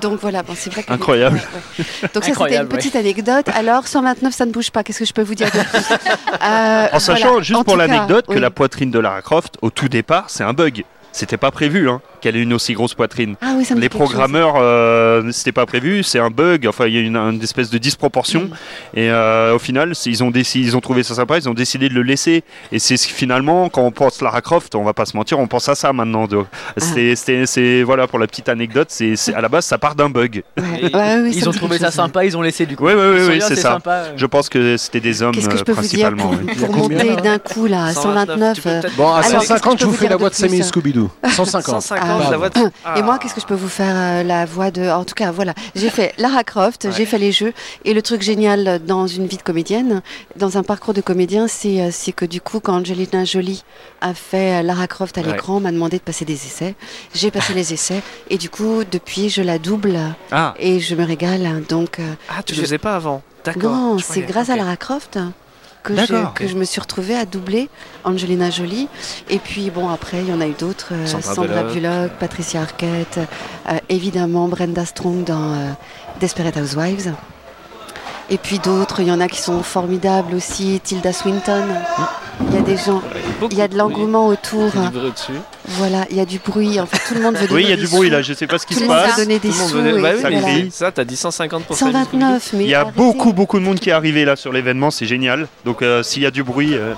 Donc 0.00 0.20
voilà, 0.20 0.42
bon, 0.42 0.54
c'est 0.56 0.70
vrai 0.72 0.82
que 0.82 0.92
Incroyable. 0.92 1.36
Ouais, 1.78 1.84
ouais. 2.02 2.08
Donc 2.14 2.24
ça, 2.24 2.32
c'était 2.34 2.56
une 2.58 2.68
petite 2.68 2.96
anecdote. 2.96 3.46
Alors 3.54 3.86
129, 3.88 4.34
ça 4.34 4.46
ne 4.46 4.52
bouge 4.52 4.70
pas. 4.70 4.82
Qu'est-ce 4.82 4.98
que 5.00 5.04
je 5.04 5.12
peux 5.12 5.22
vous 5.22 5.34
dire 5.34 5.50
de 5.50 5.58
plus 5.58 5.96
Euh, 6.42 6.86
En 6.92 6.98
sachant, 6.98 7.28
voilà. 7.28 7.42
juste 7.42 7.60
En 7.60 7.64
pour 7.64 7.76
l'anecdote, 7.76 8.26
que 8.26 8.34
oui. 8.34 8.40
la 8.40 8.50
poitrine 8.50 8.90
de 8.90 8.98
Lara 8.98 9.22
Croft, 9.22 9.54
au 9.62 9.70
tout 9.70 9.88
départ, 9.88 10.24
c'est 10.28 10.44
un 10.44 10.52
bug. 10.52 10.84
C'était 11.12 11.36
pas 11.36 11.50
prévu 11.50 11.88
hein, 11.88 12.00
qu'elle 12.24 12.36
ait 12.36 12.42
une 12.42 12.54
aussi 12.54 12.72
grosse 12.72 12.94
poitrine. 12.94 13.34
Ah 13.42 13.52
oui, 13.56 13.66
ça 13.66 13.74
me 13.74 13.80
Les 13.80 13.90
programmeurs, 13.90 14.54
euh, 14.56 15.30
c'était 15.30 15.52
pas 15.52 15.66
prévu, 15.66 16.02
c'est 16.02 16.18
un 16.18 16.30
bug. 16.30 16.66
Enfin, 16.66 16.86
il 16.86 16.94
y 16.94 16.96
a 16.96 17.00
une, 17.02 17.16
une 17.18 17.42
espèce 17.42 17.68
de 17.68 17.76
disproportion. 17.76 18.44
Mm. 18.44 18.98
Et 18.98 19.10
euh, 19.10 19.54
au 19.54 19.58
final, 19.58 19.92
ils 20.06 20.24
ont, 20.24 20.30
décidé, 20.30 20.64
ils 20.66 20.74
ont 20.76 20.80
trouvé 20.80 21.02
ça 21.02 21.14
sympa, 21.14 21.36
ils 21.36 21.48
ont 21.50 21.54
décidé 21.54 21.90
de 21.90 21.94
le 21.94 22.02
laisser. 22.02 22.42
Et 22.72 22.78
c'est 22.78 22.96
ce- 22.96 23.06
finalement, 23.08 23.68
quand 23.68 23.82
on 23.82 23.90
pense 23.90 24.22
Lara 24.22 24.40
Croft, 24.40 24.74
on 24.74 24.84
va 24.84 24.94
pas 24.94 25.04
se 25.04 25.16
mentir, 25.16 25.38
on 25.38 25.46
pense 25.46 25.68
à 25.68 25.74
ça 25.74 25.92
maintenant. 25.92 26.26
Ah. 26.32 26.80
C'est, 27.46 27.82
voilà 27.82 28.06
pour 28.06 28.18
la 28.18 28.26
petite 28.26 28.48
anecdote. 28.48 28.88
C'est, 28.90 29.14
à 29.34 29.40
la 29.42 29.48
base, 29.50 29.66
ça 29.66 29.76
part 29.76 29.94
d'un 29.94 30.08
bug. 30.08 30.42
Ouais. 30.56 30.64
Et 30.90 30.94
Ouais, 30.96 31.16
oui, 31.22 31.32
ils 31.36 31.48
ont 31.48 31.52
trouvé 31.52 31.78
ça 31.78 31.90
sympa, 31.90 32.24
ils 32.24 32.36
ont 32.36 32.42
laissé 32.42 32.64
du 32.64 32.76
coup. 32.76 32.86
Oui, 32.86 32.92
oui, 32.96 33.26
oui, 33.28 33.38
c'est 33.46 33.56
ça. 33.56 33.72
sympa, 33.74 33.90
euh. 33.90 34.12
Je 34.16 34.26
pense 34.26 34.48
que 34.48 34.76
c'était 34.78 35.00
des 35.00 35.22
hommes 35.22 35.34
Qu'est-ce 35.34 35.48
que 35.48 35.56
je 35.58 35.64
peux 35.64 35.72
vous 35.72 35.82
dire 35.82 36.08
principalement. 36.10 36.30
pour, 36.56 36.68
pour 36.68 36.76
monter 36.88 37.16
d'un 37.16 37.38
coup 37.38 37.66
là 37.66 37.86
à 37.86 37.88
tu 37.94 38.00
129 38.00 38.60
peux 38.62 38.68
euh, 38.70 38.80
peut-être- 38.80 38.96
Bon, 38.96 39.08
à 39.08 39.18
Alors, 39.18 39.40
qu'est-ce 39.40 39.52
que 39.52 39.58
150, 39.58 39.80
je 39.80 39.86
vous 39.86 39.92
fais 39.92 40.08
la 40.08 40.16
voix 40.16 40.30
de 40.30 40.34
Sammy 40.34 40.60
hein 40.60 40.64
Scooby-Doo. 40.64 41.10
150. 41.28 41.82
150, 41.82 42.13
Ah, 42.22 42.30
la 42.30 42.36
voix 42.36 42.48
de... 42.50 42.60
Et 42.96 43.02
moi, 43.02 43.18
qu'est-ce 43.18 43.34
que 43.34 43.40
je 43.40 43.46
peux 43.46 43.54
vous 43.54 43.68
faire 43.68 43.94
euh, 43.94 44.22
la 44.22 44.44
voix 44.46 44.70
de 44.70 44.88
En 44.88 45.04
tout 45.04 45.14
cas, 45.14 45.30
voilà, 45.30 45.54
j'ai 45.74 45.90
fait 45.90 46.14
Lara 46.18 46.44
Croft, 46.44 46.88
j'ai 46.96 47.06
fait 47.06 47.18
les 47.18 47.32
jeux, 47.32 47.52
et 47.84 47.94
le 47.94 48.02
truc 48.02 48.22
génial 48.22 48.80
dans 48.84 49.06
une 49.06 49.26
vie 49.26 49.36
de 49.36 49.42
comédienne, 49.42 50.02
dans 50.36 50.58
un 50.58 50.62
parcours 50.62 50.94
de 50.94 51.00
comédien, 51.00 51.48
c'est 51.48 51.80
euh, 51.80 51.90
que 52.16 52.24
du 52.24 52.40
coup, 52.40 52.60
quand 52.60 52.74
Angelina 52.80 53.24
Jolie 53.24 53.64
a 54.00 54.14
fait 54.14 54.60
euh, 54.60 54.62
Lara 54.62 54.86
Croft 54.86 55.16
à 55.18 55.22
l'écran, 55.22 55.60
m'a 55.60 55.72
demandé 55.72 55.98
de 55.98 56.02
passer 56.02 56.24
des 56.24 56.34
essais. 56.34 56.74
J'ai 57.14 57.30
passé 57.30 57.54
les 57.54 57.72
essais, 57.72 58.02
et 58.30 58.38
du 58.38 58.50
coup, 58.50 58.82
depuis, 58.90 59.28
je 59.30 59.42
la 59.42 59.58
double. 59.58 59.98
Ah, 60.32 60.54
et 60.58 60.80
je 60.80 60.94
me 60.94 61.04
régale. 61.04 61.62
Donc, 61.68 61.98
Ah, 62.28 62.42
tu 62.42 62.54
Je- 62.54 62.60
le 62.60 62.66
faisais 62.66 62.78
pas 62.78 62.96
avant. 62.96 63.22
D'accord. 63.44 63.70
non, 63.72 63.98
je 63.98 64.04
c'est 64.04 64.22
grâce 64.22 64.48
à. 64.50 64.56
Lara 64.56 64.76
Croft 64.76 65.18
que, 65.84 65.94
je, 65.94 66.32
que 66.34 66.48
je 66.48 66.56
me 66.56 66.64
suis 66.64 66.80
retrouvée 66.80 67.14
à 67.14 67.24
doubler 67.26 67.68
Angelina 68.02 68.50
Jolie. 68.50 68.88
Et 69.30 69.38
puis, 69.38 69.70
bon, 69.70 69.88
après, 69.88 70.18
il 70.22 70.28
y 70.28 70.32
en 70.32 70.40
a 70.40 70.46
eu 70.48 70.54
d'autres. 70.58 70.88
euh, 70.92 71.06
Sandra 71.06 71.34
Sandra, 71.34 71.62
Bullock. 71.62 71.74
Bullock, 71.74 72.12
Patricia 72.18 72.62
Arquette, 72.62 73.20
euh, 73.68 73.78
évidemment 73.88 74.48
Brenda 74.48 74.84
Strong 74.84 75.24
dans 75.24 75.52
euh, 75.54 75.70
Desperate 76.20 76.56
Housewives. 76.56 77.12
Et 78.30 78.38
puis 78.38 78.58
d'autres, 78.58 79.00
il 79.00 79.08
y 79.08 79.12
en 79.12 79.20
a 79.20 79.28
qui 79.28 79.38
sont 79.40 79.62
formidables 79.62 80.34
aussi. 80.34 80.80
Tilda 80.82 81.12
Swinton. 81.12 81.62
Il 82.48 82.54
y 82.54 82.58
a 82.58 82.62
des 82.62 82.76
gens, 82.76 83.00
il 83.50 83.56
y 83.56 83.62
a 83.62 83.68
de 83.68 83.76
l'engouement 83.78 84.26
autour. 84.26 84.70
Voilà, 85.68 86.04
il 86.10 86.16
y 86.16 86.20
a 86.20 86.24
du 86.24 86.38
bruit. 86.40 86.80
En 86.80 86.86
fait, 86.86 86.98
tout 87.06 87.14
le 87.14 87.20
monde 87.20 87.36
veut 87.36 87.46
donner 87.46 87.54
oui, 87.54 87.62
il 87.64 87.70
y 87.70 87.72
a 87.72 87.76
du 87.76 87.86
bruit 87.86 88.08
sous. 88.08 88.12
là, 88.14 88.22
je 88.22 88.32
sais 88.32 88.46
pas 88.46 88.58
ce 88.58 88.66
qui 88.66 88.74
Tout 88.74 88.80
se 88.80 88.84
le 88.84 88.90
monde 88.90 88.98
passe. 89.02 89.18
veut 89.18 89.24
donner 89.24 89.38
des 89.38 89.52
sous. 89.52 89.74
Bah 89.76 90.10
oui, 90.14 90.20
ça 90.20 90.30
mais 90.30 90.40
voilà. 90.40 90.70
ça, 90.72 90.90
t'as 90.92 91.04
dit 91.04 91.16
150 91.16 91.64
pour 91.64 91.76
Sammy 91.76 91.92
Scooby-Doo. 91.92 92.10
129, 92.10 92.50
mais 92.54 92.64
Il 92.64 92.70
y 92.70 92.74
a 92.74 92.80
arrêtez. 92.80 92.96
beaucoup, 92.96 93.32
beaucoup 93.32 93.58
de 93.58 93.64
monde 93.64 93.78
qui 93.78 93.90
est 93.90 93.92
arrivé 93.92 94.24
là 94.24 94.34
sur 94.36 94.52
l'événement, 94.52 94.90
c'est 94.90 95.06
génial. 95.06 95.46
Donc 95.64 95.82
euh, 95.82 96.02
s'il 96.02 96.22
y 96.22 96.26
a 96.26 96.30
du 96.32 96.42
bruit, 96.42 96.74
euh, 96.74 96.94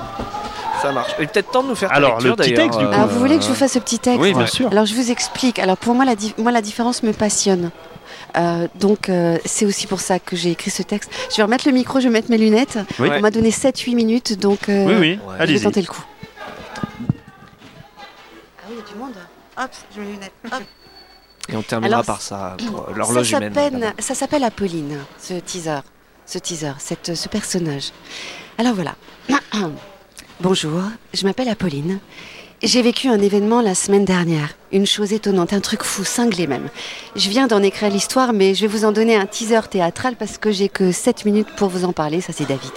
Ça 0.81 0.91
marche. 0.93 1.12
Et 1.18 1.27
peut-être 1.27 1.51
temps 1.51 1.62
de 1.62 1.68
nous 1.68 1.74
faire 1.74 1.91
ta 1.91 1.97
Alors, 1.97 2.12
lecture, 2.20 2.31
le 2.31 2.37
petit 2.37 2.55
texte, 2.55 2.79
du 2.79 2.87
coup. 2.87 2.93
Alors, 2.93 3.09
vous 3.09 3.18
voulez 3.18 3.37
que 3.37 3.43
je 3.45 3.49
vous 3.49 3.55
fasse 3.55 3.72
ce 3.72 3.79
petit 3.79 3.99
texte 3.99 4.20
oui, 4.20 4.33
bien 4.33 4.47
sûr. 4.47 4.68
Alors 4.70 4.87
je 4.87 4.95
vous 4.95 5.11
explique. 5.11 5.59
Alors 5.59 5.77
pour 5.77 5.95
moi 5.95 6.05
la, 6.05 6.14
di- 6.14 6.35
moi, 6.39 6.51
la 6.53 6.62
différence 6.62 7.03
me 7.03 7.12
passionne. 7.12 7.70
Euh, 8.37 8.68
donc 8.74 9.09
euh, 9.09 9.39
c'est 9.45 9.64
aussi 9.64 9.87
pour 9.87 10.01
ça 10.01 10.18
que 10.18 10.37
j'ai 10.37 10.51
écrit 10.51 10.70
ce 10.70 10.82
texte. 10.82 11.11
Je 11.30 11.37
vais 11.37 11.43
remettre 11.43 11.66
le 11.66 11.72
micro, 11.72 12.01
je 12.01 12.05
vais 12.05 12.12
mettre 12.12 12.30
mes 12.30 12.39
lunettes. 12.39 12.78
Oui. 12.99 13.09
On 13.12 13.20
m'a 13.20 13.30
donné 13.30 13.51
7-8 13.51 13.95
minutes, 13.95 14.39
donc 14.39 14.68
euh, 14.68 14.87
Oui, 14.87 14.95
oui, 14.99 15.18
Ouais. 15.26 15.47
je 15.47 15.53
vais 15.55 15.61
tenter 15.61 15.80
le 15.80 15.87
coup. 15.87 16.05
Ah 16.76 18.66
oui, 18.68 18.74
il 18.74 18.76
y 18.76 18.80
a 18.80 18.93
du 18.93 18.99
monde. 18.99 19.14
Hop, 19.59 19.70
mets 19.97 20.03
mes 20.05 20.12
lunettes. 20.12 20.32
Hop. 20.53 20.62
Et 21.49 21.57
on 21.57 21.62
terminera 21.62 21.97
Alors, 21.99 22.07
par 22.07 22.20
ça, 22.20 22.57
Ça 22.59 22.93
l'horloge 22.95 23.30
humaine. 23.30 23.55
s'appelle, 23.55 23.95
ça 24.01 24.14
s'appelle 24.14 24.45
Apolline, 24.45 24.99
ce 25.18 25.34
teaser, 25.34 25.78
ce 26.26 26.39
teaser, 26.39 26.72
cette, 26.78 27.14
ce 27.14 27.28
personnage. 27.28 27.93
Alors 28.59 28.74
voilà. 28.74 28.97
Bonjour, 30.41 30.82
je 31.14 31.24
m'appelle 31.24 31.49
Apolline. 31.49 32.01
J'ai 32.63 32.81
vécu 32.81 33.09
un 33.09 33.21
événement 33.21 33.61
la 33.61 33.75
semaine 33.75 34.07
dernière, 34.07 34.55
une 34.73 34.87
chose 34.87 35.13
étonnante, 35.13 35.53
un 35.53 35.61
truc 35.61 35.83
fou, 35.83 36.05
cinglé 36.05 36.47
même. 36.47 36.69
Je 37.15 37.29
viens 37.29 37.47
d'en 37.47 37.63
écrire 37.63 37.91
l'histoire, 37.91 38.33
mais 38.33 38.55
je 38.55 38.63
vais 38.63 38.67
vous 38.67 38.87
en 38.87 38.93
donner 38.93 39.15
un 39.15 39.27
teaser 39.27 39.69
théâtral 39.71 40.17
parce 40.17 40.39
que 40.39 40.51
j'ai 40.51 40.71
que 40.71 40.91
7 40.91 41.27
minutes 41.27 41.49
pour 41.57 41.69
vous 41.69 41.85
en 41.85 41.93
parler, 41.93 42.23
ça 42.23 42.33
c'est 42.33 42.49
David. 42.49 42.73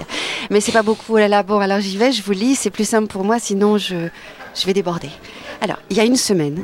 Mais 0.50 0.60
c'est 0.60 0.74
pas 0.74 0.84
beaucoup, 0.84 1.14
oh 1.14 1.18
là 1.18 1.30
là, 1.30 1.44
bon 1.44 1.60
alors 1.60 1.80
j'y 1.80 1.96
vais, 1.98 2.12
je 2.12 2.22
vous 2.22 2.34
lis, 2.34 2.56
c'est 2.56 2.70
plus 2.70 2.88
simple 2.88 3.08
pour 3.08 3.24
moi, 3.24 3.40
sinon 3.40 3.78
je, 3.78 4.10
je 4.54 4.66
vais 4.66 4.74
déborder. 4.74 5.10
Alors, 5.62 5.78
il 5.90 5.96
y 5.96 6.02
a 6.02 6.06
une 6.06 6.18
semaine, 6.18 6.62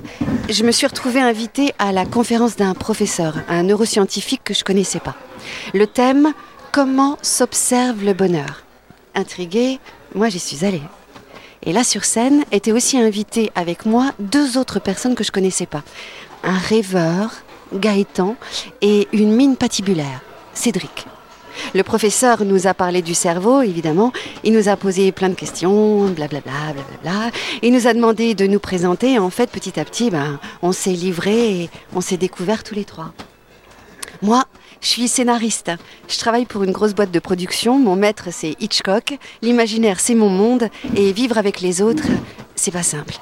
je 0.49 0.63
me 0.63 0.71
suis 0.71 0.85
retrouvée 0.85 1.21
invitée 1.21 1.73
à 1.79 1.93
la 1.93 2.05
conférence 2.05 2.57
d'un 2.57 2.73
professeur, 2.73 3.35
un 3.47 3.63
neuroscientifique 3.63 4.41
que 4.43 4.53
je 4.53 4.63
connaissais 4.65 4.99
pas. 4.99 5.15
Le 5.73 5.87
thème 5.87 6.33
Comment 6.73 7.17
s'observe 7.21 8.03
le 8.03 8.11
bonheur? 8.11 8.65
Intriguée, 9.13 9.79
moi 10.13 10.27
j'y 10.27 10.39
suis 10.39 10.65
allée. 10.65 10.81
Et 11.65 11.73
là 11.73 11.83
sur 11.83 12.05
scène 12.05 12.43
étaient 12.51 12.71
aussi 12.71 12.97
invités 12.97 13.51
avec 13.55 13.85
moi 13.85 14.11
deux 14.19 14.57
autres 14.57 14.79
personnes 14.79 15.15
que 15.15 15.23
je 15.23 15.31
connaissais 15.31 15.65
pas. 15.65 15.83
Un 16.43 16.57
rêveur, 16.57 17.31
Gaëtan, 17.73 18.35
et 18.81 19.07
une 19.13 19.31
mine 19.33 19.55
patibulaire, 19.55 20.21
Cédric. 20.53 21.07
Le 21.73 21.83
professeur 21.83 22.43
nous 22.43 22.67
a 22.67 22.73
parlé 22.73 23.01
du 23.01 23.13
cerveau, 23.13 23.61
évidemment. 23.61 24.11
Il 24.43 24.53
nous 24.53 24.69
a 24.69 24.75
posé 24.75 25.11
plein 25.11 25.29
de 25.29 25.35
questions, 25.35 26.05
blablabla, 26.09 26.73
blablabla. 26.73 27.31
Il 27.61 27.73
nous 27.73 27.87
a 27.87 27.93
demandé 27.93 28.35
de 28.35 28.45
nous 28.45 28.59
présenter. 28.59 29.17
En 29.19 29.29
fait, 29.29 29.49
petit 29.49 29.79
à 29.79 29.85
petit, 29.85 30.09
ben, 30.09 30.39
on 30.61 30.71
s'est 30.71 30.91
livré 30.91 31.61
et 31.61 31.69
on 31.95 32.01
s'est 32.01 32.17
découvert 32.17 32.63
tous 32.63 32.75
les 32.75 32.85
trois. 32.85 33.13
Moi, 34.21 34.43
je 34.81 34.87
suis 34.87 35.07
scénariste. 35.07 35.71
Je 36.07 36.17
travaille 36.17 36.45
pour 36.45 36.63
une 36.63 36.71
grosse 36.71 36.93
boîte 36.93 37.11
de 37.11 37.19
production. 37.19 37.79
Mon 37.79 37.95
maître, 37.95 38.29
c'est 38.31 38.55
Hitchcock. 38.59 39.17
L'imaginaire, 39.41 39.99
c'est 39.99 40.15
mon 40.15 40.29
monde. 40.29 40.69
Et 40.95 41.11
vivre 41.11 41.37
avec 41.37 41.61
les 41.61 41.81
autres, 41.81 42.07
c'est 42.55 42.71
pas 42.71 42.83
simple. 42.83 43.15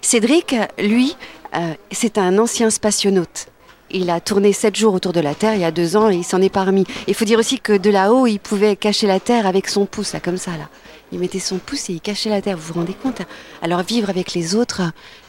Cédric, 0.00 0.54
lui, 0.78 1.16
euh, 1.54 1.74
c'est 1.90 2.18
un 2.18 2.38
ancien 2.38 2.70
spationaute. 2.70 3.46
Il 3.90 4.10
a 4.10 4.20
tourné 4.20 4.52
sept 4.52 4.76
jours 4.76 4.94
autour 4.94 5.12
de 5.12 5.20
la 5.20 5.34
Terre 5.34 5.54
il 5.54 5.60
y 5.60 5.64
a 5.64 5.70
deux 5.70 5.96
ans 5.96 6.10
et 6.10 6.16
il 6.16 6.24
s'en 6.24 6.42
est 6.42 6.48
parmi. 6.48 6.84
Il 7.06 7.14
faut 7.14 7.24
dire 7.24 7.38
aussi 7.38 7.60
que 7.60 7.76
de 7.76 7.90
là-haut, 7.90 8.26
il 8.26 8.40
pouvait 8.40 8.76
cacher 8.76 9.06
la 9.06 9.20
Terre 9.20 9.46
avec 9.46 9.68
son 9.68 9.86
pouce, 9.86 10.14
là, 10.14 10.20
comme 10.20 10.36
ça, 10.38 10.52
là. 10.52 10.68
Il 11.12 11.20
mettait 11.20 11.38
son 11.38 11.58
pouce 11.58 11.90
et 11.90 11.92
il 11.92 12.00
cachait 12.00 12.30
la 12.30 12.42
Terre, 12.42 12.56
vous 12.56 12.72
vous 12.72 12.80
rendez 12.80 12.94
compte? 12.94 13.22
Alors 13.62 13.82
vivre 13.82 14.10
avec 14.10 14.34
les 14.34 14.56
autres, 14.56 14.82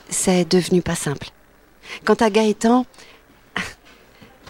c'est 0.10 0.50
devenu 0.50 0.82
pas 0.82 0.96
simple. 0.96 1.28
Quant 2.06 2.16
à 2.16 2.30
Gaëtan, 2.30 2.86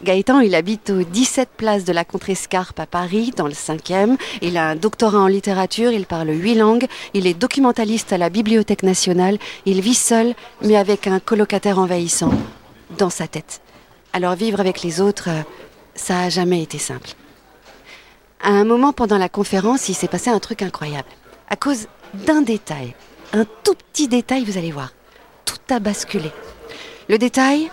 Gaëtan, 0.04 0.42
il 0.42 0.56
habite 0.56 0.90
aux 0.90 1.04
17 1.04 1.50
places 1.56 1.86
de 1.86 1.94
la 1.94 2.04
Contrescarpe 2.04 2.80
à 2.80 2.86
Paris, 2.86 3.32
dans 3.36 3.48
le 3.48 3.54
5e. 3.54 4.18
Il 4.42 4.58
a 4.58 4.68
un 4.68 4.76
doctorat 4.76 5.20
en 5.20 5.28
littérature, 5.28 5.92
il 5.92 6.06
parle 6.06 6.30
huit 6.30 6.56
langues, 6.56 6.88
il 7.14 7.28
est 7.28 7.34
documentaliste 7.34 8.12
à 8.12 8.18
la 8.18 8.30
Bibliothèque 8.30 8.84
nationale, 8.84 9.38
il 9.66 9.82
vit 9.82 9.96
seul, 9.96 10.36
mais 10.62 10.76
avec 10.76 11.08
un 11.08 11.20
colocataire 11.20 11.80
envahissant, 11.80 12.32
dans 12.98 13.10
sa 13.10 13.28
tête. 13.28 13.62
Alors 14.12 14.36
vivre 14.36 14.60
avec 14.60 14.82
les 14.82 15.00
autres, 15.00 15.30
euh, 15.30 15.42
ça 15.96 16.22
a 16.22 16.30
jamais 16.30 16.62
été 16.62 16.78
simple. 16.78 17.12
À 18.44 18.50
un 18.50 18.66
moment 18.66 18.92
pendant 18.92 19.18
la 19.18 19.30
conférence, 19.30 19.88
il 19.88 19.96
s'est 19.96 20.08
passé 20.10 20.30
un 20.30 20.40
truc 20.40 20.62
incroyable. 20.62 21.08
À 21.50 21.56
cause 21.56 21.88
d'un 22.14 22.42
détail, 22.42 22.94
un 23.34 23.46
tout 23.64 23.76
petit 23.76 24.08
détail, 24.08 24.44
vous 24.44 24.58
allez 24.58 24.72
voir. 24.72 24.92
Tout 25.46 25.74
a 25.74 25.80
basculé. 25.80 26.32
Le 27.08 27.18
détail, 27.18 27.72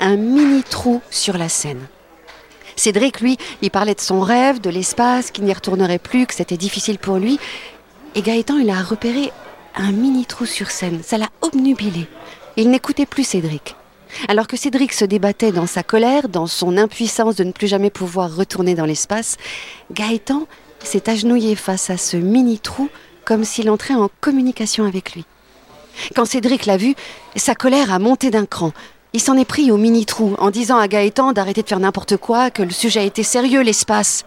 un 0.00 0.16
mini 0.16 0.62
trou 0.62 1.00
sur 1.10 1.38
la 1.38 1.48
scène. 1.48 1.86
Cédric, 2.76 3.20
lui, 3.20 3.36
il 3.60 3.70
parlait 3.70 3.94
de 3.94 4.00
son 4.00 4.20
rêve, 4.20 4.60
de 4.60 4.70
l'espace, 4.70 5.30
qu'il 5.30 5.44
n'y 5.44 5.52
retournerait 5.52 5.98
plus, 5.98 6.26
que 6.26 6.34
c'était 6.34 6.56
difficile 6.56 6.98
pour 6.98 7.16
lui. 7.16 7.38
Et 8.14 8.22
Gaëtan, 8.22 8.56
il 8.56 8.70
a 8.70 8.82
repéré 8.82 9.30
un 9.74 9.92
mini 9.92 10.24
trou 10.24 10.46
sur 10.46 10.70
scène. 10.70 11.02
Ça 11.04 11.18
l'a 11.18 11.28
obnubilé. 11.42 12.08
Il 12.56 12.70
n'écoutait 12.70 13.06
plus 13.06 13.24
Cédric. 13.24 13.76
Alors 14.28 14.46
que 14.46 14.56
Cédric 14.56 14.92
se 14.92 15.04
débattait 15.04 15.52
dans 15.52 15.66
sa 15.66 15.82
colère, 15.82 16.28
dans 16.28 16.46
son 16.46 16.76
impuissance 16.76 17.36
de 17.36 17.44
ne 17.44 17.52
plus 17.52 17.68
jamais 17.68 17.90
pouvoir 17.90 18.34
retourner 18.34 18.74
dans 18.74 18.86
l'espace, 18.86 19.36
Gaëtan 19.92 20.46
s'est 20.82 21.08
agenouillé 21.08 21.54
face 21.54 21.90
à 21.90 21.96
ce 21.96 22.16
mini 22.16 22.58
trou 22.58 22.88
comme 23.24 23.44
s'il 23.44 23.70
entrait 23.70 23.94
en 23.94 24.10
communication 24.20 24.84
avec 24.84 25.14
lui. 25.14 25.24
Quand 26.16 26.24
Cédric 26.24 26.66
l'a 26.66 26.76
vu, 26.76 26.94
sa 27.36 27.54
colère 27.54 27.92
a 27.92 27.98
monté 27.98 28.30
d'un 28.30 28.46
cran. 28.46 28.72
Il 29.12 29.20
s'en 29.20 29.36
est 29.36 29.44
pris 29.44 29.72
au 29.72 29.76
mini-trou 29.76 30.36
en 30.38 30.50
disant 30.50 30.78
à 30.78 30.86
Gaëtan 30.86 31.32
d'arrêter 31.32 31.62
de 31.62 31.68
faire 31.68 31.80
n'importe 31.80 32.16
quoi, 32.16 32.50
que 32.50 32.62
le 32.62 32.70
sujet 32.70 33.06
était 33.06 33.24
sérieux, 33.24 33.62
l'espace. 33.62 34.24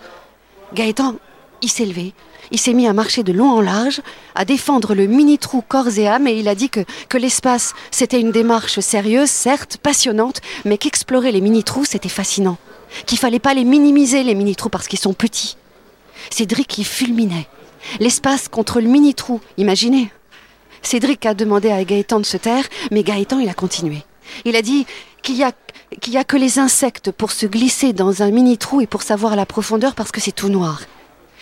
Gaëtan, 0.73 1.15
il 1.61 1.69
s'est 1.69 1.86
levé. 1.86 2.13
Il 2.51 2.59
s'est 2.59 2.73
mis 2.73 2.86
à 2.86 2.93
marcher 2.93 3.23
de 3.23 3.31
long 3.31 3.49
en 3.49 3.61
large, 3.61 4.01
à 4.36 4.43
défendre 4.43 4.93
le 4.93 5.07
mini-trou 5.07 5.63
corps 5.65 5.97
et 5.97 6.07
âme, 6.09 6.27
et 6.27 6.38
il 6.38 6.49
a 6.49 6.55
dit 6.55 6.69
que, 6.69 7.17
l'espace, 7.17 7.73
c'était 7.91 8.19
une 8.19 8.31
démarche 8.31 8.81
sérieuse, 8.81 9.29
certes, 9.29 9.77
passionnante, 9.77 10.41
mais 10.65 10.77
qu'explorer 10.77 11.31
les 11.31 11.39
mini-trous, 11.39 11.86
c'était 11.86 12.09
fascinant. 12.09 12.57
Qu'il 13.05 13.17
fallait 13.17 13.39
pas 13.39 13.53
les 13.53 13.63
minimiser, 13.63 14.23
les 14.23 14.36
mini-trous, 14.36 14.69
parce 14.69 14.89
qu'ils 14.89 14.99
sont 14.99 15.13
petits. 15.13 15.55
Cédric 16.29 16.67
qui 16.67 16.84
fulminait. 16.84 17.47
L'espace 18.01 18.49
contre 18.49 18.81
le 18.81 18.89
mini-trou, 18.89 19.39
imaginez. 19.57 20.11
Cédric 20.81 21.25
a 21.25 21.34
demandé 21.34 21.71
à 21.71 21.81
Gaëtan 21.86 22.19
de 22.19 22.25
se 22.25 22.36
taire, 22.36 22.65
mais 22.91 23.03
Gaëtan, 23.03 23.39
il 23.39 23.47
a 23.47 23.53
continué. 23.53 24.03
Il 24.45 24.55
a 24.55 24.61
dit 24.61 24.86
qu'il 25.21 25.36
y 25.38 25.43
a 25.43 26.24
que 26.24 26.38
les 26.38 26.59
insectes 26.59 27.11
pour 27.11 27.32
se 27.32 27.45
glisser 27.45 27.93
dans 27.93 28.24
un 28.24 28.32
mini 28.32 28.57
trou 28.57 28.82
et 28.82 28.88
pour 28.88 29.03
savoir 29.03 29.36
la 29.36 29.45
profondeur 29.45 29.95
parce 29.95 30.11
que 30.11 30.21
c'est 30.21 30.32
tout 30.32 30.49
noir. 30.49 30.82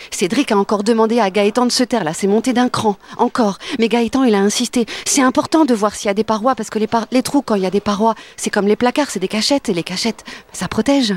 Cédric 0.09 0.51
a 0.51 0.57
encore 0.57 0.83
demandé 0.83 1.19
à 1.19 1.29
Gaëtan 1.29 1.67
de 1.67 1.71
se 1.71 1.83
taire, 1.83 2.03
là, 2.03 2.13
c'est 2.13 2.27
monté 2.27 2.53
d'un 2.53 2.69
cran, 2.69 2.97
encore. 3.17 3.59
Mais 3.77 3.87
Gaëtan, 3.87 4.23
il 4.23 4.33
a 4.33 4.39
insisté. 4.39 4.85
C'est 5.05 5.21
important 5.21 5.65
de 5.65 5.73
voir 5.75 5.93
s'il 5.95 6.07
y 6.07 6.09
a 6.09 6.15
des 6.15 6.23
parois, 6.23 6.55
parce 6.55 6.69
que 6.69 6.79
les 6.79 7.23
trous, 7.23 7.43
quand 7.43 7.55
il 7.55 7.61
y 7.61 7.67
a 7.67 7.69
des 7.71 7.81
parois, 7.81 8.15
c'est 8.35 8.49
comme 8.49 8.67
les 8.67 8.75
placards, 8.75 9.11
c'est 9.11 9.19
des 9.19 9.27
cachettes, 9.27 9.69
et 9.69 9.73
les 9.73 9.83
cachettes, 9.83 10.23
ça 10.53 10.67
protège. 10.67 11.13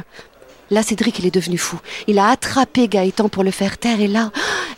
Là, 0.71 0.83
Cédric, 0.83 1.19
il 1.19 1.27
est 1.27 1.35
devenu 1.35 1.59
fou. 1.59 1.79
Il 2.07 2.19
a 2.19 2.29
attrapé 2.29 2.89
Gaëtan 2.89 3.29
pour 3.29 3.45
le 3.45 3.51
faire 3.51 3.79
taire, 3.79 4.01
et 4.01 4.09
là, 4.09 4.31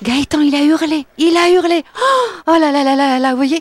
Gaëtan, 0.03 0.41
il 0.41 0.55
a 0.55 0.63
hurlé, 0.63 1.07
il 1.19 1.37
a 1.37 1.51
hurlé. 1.51 1.85
Oh 2.47 2.53
là 2.59 2.71
là 2.71 2.85
là 2.85 2.95
là 2.97 3.19
là, 3.19 3.31
vous 3.31 3.37
voyez, 3.37 3.61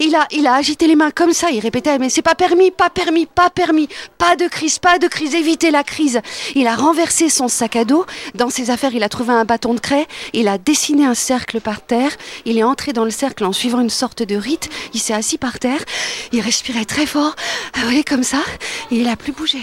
il, 0.00 0.14
a, 0.14 0.26
il 0.30 0.46
a 0.46 0.54
agité 0.54 0.86
les 0.86 0.96
mains 0.96 1.10
comme 1.10 1.32
ça, 1.32 1.50
il 1.50 1.60
répétait, 1.60 1.98
mais 1.98 2.08
c'est 2.08 2.22
pas 2.22 2.34
permis, 2.34 2.70
pas 2.70 2.90
permis, 2.90 3.26
pas 3.26 3.50
permis, 3.50 3.88
pas 4.18 4.36
de 4.36 4.46
crise, 4.48 4.78
pas 4.78 4.98
de 4.98 5.08
crise, 5.08 5.34
évitez 5.34 5.70
la 5.70 5.84
crise. 5.84 6.20
Il 6.54 6.66
a 6.66 6.74
renversé 6.74 7.28
son 7.28 7.48
sac 7.48 7.76
à 7.76 7.84
dos, 7.84 8.06
dans 8.34 8.50
ses 8.50 8.70
affaires, 8.70 8.94
il 8.94 9.02
a 9.02 9.08
trouvé 9.08 9.32
un 9.32 9.44
bâton 9.44 9.74
de 9.74 9.80
craie, 9.80 10.06
il 10.32 10.48
a 10.48 10.58
dessiné 10.58 11.04
un 11.06 11.14
cercle 11.14 11.60
par 11.60 11.80
terre, 11.82 12.12
il 12.44 12.58
est 12.58 12.64
entré 12.64 12.92
dans 12.92 13.04
le 13.04 13.10
cercle 13.10 13.44
en 13.44 13.52
suivant 13.52 13.80
une 13.80 13.90
sorte 13.90 14.22
de 14.22 14.36
rite, 14.36 14.68
il 14.94 15.00
s'est 15.00 15.14
assis 15.14 15.38
par 15.38 15.58
terre, 15.58 15.84
il 16.32 16.40
respirait 16.40 16.84
très 16.84 17.06
fort, 17.06 17.36
vous 17.74 17.82
voyez, 17.82 18.04
comme 18.04 18.24
ça, 18.24 18.42
et 18.90 18.96
il 18.96 19.08
a 19.08 19.16
plus 19.16 19.32
bougé. 19.32 19.58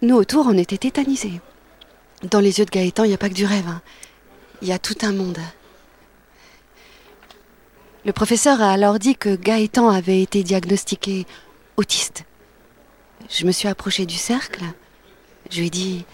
Nous, 0.00 0.14
autour, 0.14 0.46
on 0.46 0.56
était 0.56 0.78
tétanisés. 0.78 1.40
Dans 2.22 2.40
les 2.40 2.58
yeux 2.58 2.64
de 2.64 2.70
Gaëtan, 2.70 3.04
il 3.04 3.08
n'y 3.08 3.14
a 3.14 3.18
pas 3.18 3.28
que 3.28 3.34
du 3.34 3.46
rêve, 3.46 3.66
hein. 3.66 3.82
il 4.62 4.68
y 4.68 4.72
a 4.72 4.78
tout 4.78 4.96
un 5.02 5.12
monde. 5.12 5.38
Le 8.04 8.12
professeur 8.12 8.62
a 8.62 8.70
alors 8.70 8.98
dit 8.98 9.16
que 9.16 9.34
Gaëtan 9.34 9.88
avait 9.88 10.22
été 10.22 10.44
diagnostiqué 10.44 11.26
autiste. 11.76 12.24
Je 13.28 13.44
me 13.44 13.50
suis 13.50 13.68
approchée 13.68 14.06
du 14.06 14.14
cercle. 14.14 14.62
Je 15.50 15.58
lui 15.58 15.66
ai 15.66 15.70
dit 15.70 16.04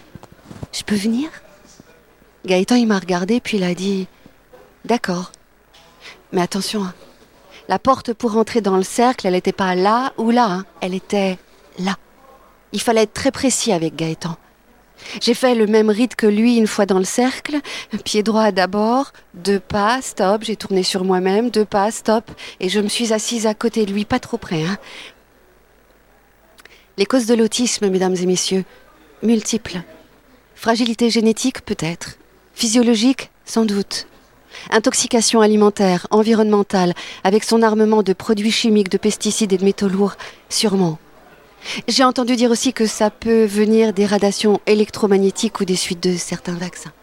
Je 0.73 0.83
peux 0.83 0.95
venir? 0.95 1.29
Gaëtan, 2.45 2.75
il 2.75 2.87
m'a 2.87 2.99
regardé, 2.99 3.39
puis 3.39 3.57
il 3.57 3.63
a 3.63 3.75
dit 3.75 4.07
D'accord. 4.83 5.31
Mais 6.31 6.41
attention, 6.41 6.83
hein. 6.83 6.93
la 7.69 7.77
porte 7.77 8.13
pour 8.13 8.35
entrer 8.35 8.61
dans 8.61 8.77
le 8.77 8.83
cercle, 8.83 9.27
elle 9.27 9.33
n'était 9.33 9.51
pas 9.51 9.75
là 9.75 10.13
ou 10.17 10.31
là, 10.31 10.45
hein. 10.45 10.65
elle 10.81 10.95
était 10.95 11.37
là. 11.77 11.97
Il 12.75 12.81
fallait 12.81 13.03
être 13.03 13.13
très 13.13 13.31
précis 13.31 13.71
avec 13.71 13.95
Gaëtan. 13.95 14.35
J'ai 15.21 15.33
fait 15.33 15.55
le 15.55 15.65
même 15.65 15.89
rite 15.89 16.17
que 16.17 16.27
lui 16.27 16.57
une 16.57 16.67
fois 16.67 16.85
dans 16.85 16.99
le 16.99 17.05
cercle. 17.05 17.61
Pied 18.03 18.21
droit 18.21 18.51
d'abord, 18.51 19.13
deux 19.33 19.61
pas, 19.61 20.01
stop. 20.01 20.43
J'ai 20.43 20.57
tourné 20.57 20.83
sur 20.83 21.05
moi-même, 21.05 21.51
deux 21.51 21.63
pas, 21.63 21.89
stop. 21.89 22.29
Et 22.59 22.67
je 22.67 22.81
me 22.81 22.89
suis 22.89 23.13
assise 23.13 23.47
à 23.47 23.53
côté 23.53 23.85
de 23.85 23.93
lui, 23.93 24.03
pas 24.03 24.19
trop 24.19 24.37
près. 24.37 24.63
Hein. 24.63 24.77
Les 26.97 27.05
causes 27.05 27.27
de 27.27 27.33
l'autisme, 27.33 27.89
mesdames 27.89 28.17
et 28.21 28.25
messieurs, 28.25 28.65
multiples. 29.23 29.81
Fragilité 30.53 31.09
génétique, 31.09 31.63
peut-être. 31.63 32.17
Physiologique, 32.55 33.31
sans 33.45 33.63
doute. 33.63 34.05
Intoxication 34.69 35.39
alimentaire, 35.39 36.07
environnementale, 36.11 36.93
avec 37.23 37.45
son 37.45 37.61
armement 37.61 38.03
de 38.03 38.11
produits 38.11 38.51
chimiques, 38.51 38.89
de 38.89 38.97
pesticides 38.97 39.53
et 39.53 39.57
de 39.57 39.63
métaux 39.63 39.87
lourds, 39.87 40.17
sûrement. 40.49 40.99
J'ai 41.87 42.03
entendu 42.03 42.35
dire 42.35 42.51
aussi 42.51 42.73
que 42.73 42.85
ça 42.85 43.09
peut 43.09 43.45
venir 43.45 43.93
des 43.93 44.05
radiations 44.05 44.59
électromagnétiques 44.65 45.59
ou 45.59 45.65
des 45.65 45.75
suites 45.75 46.03
de 46.03 46.15
certains 46.17 46.55
vaccins. 46.55 46.93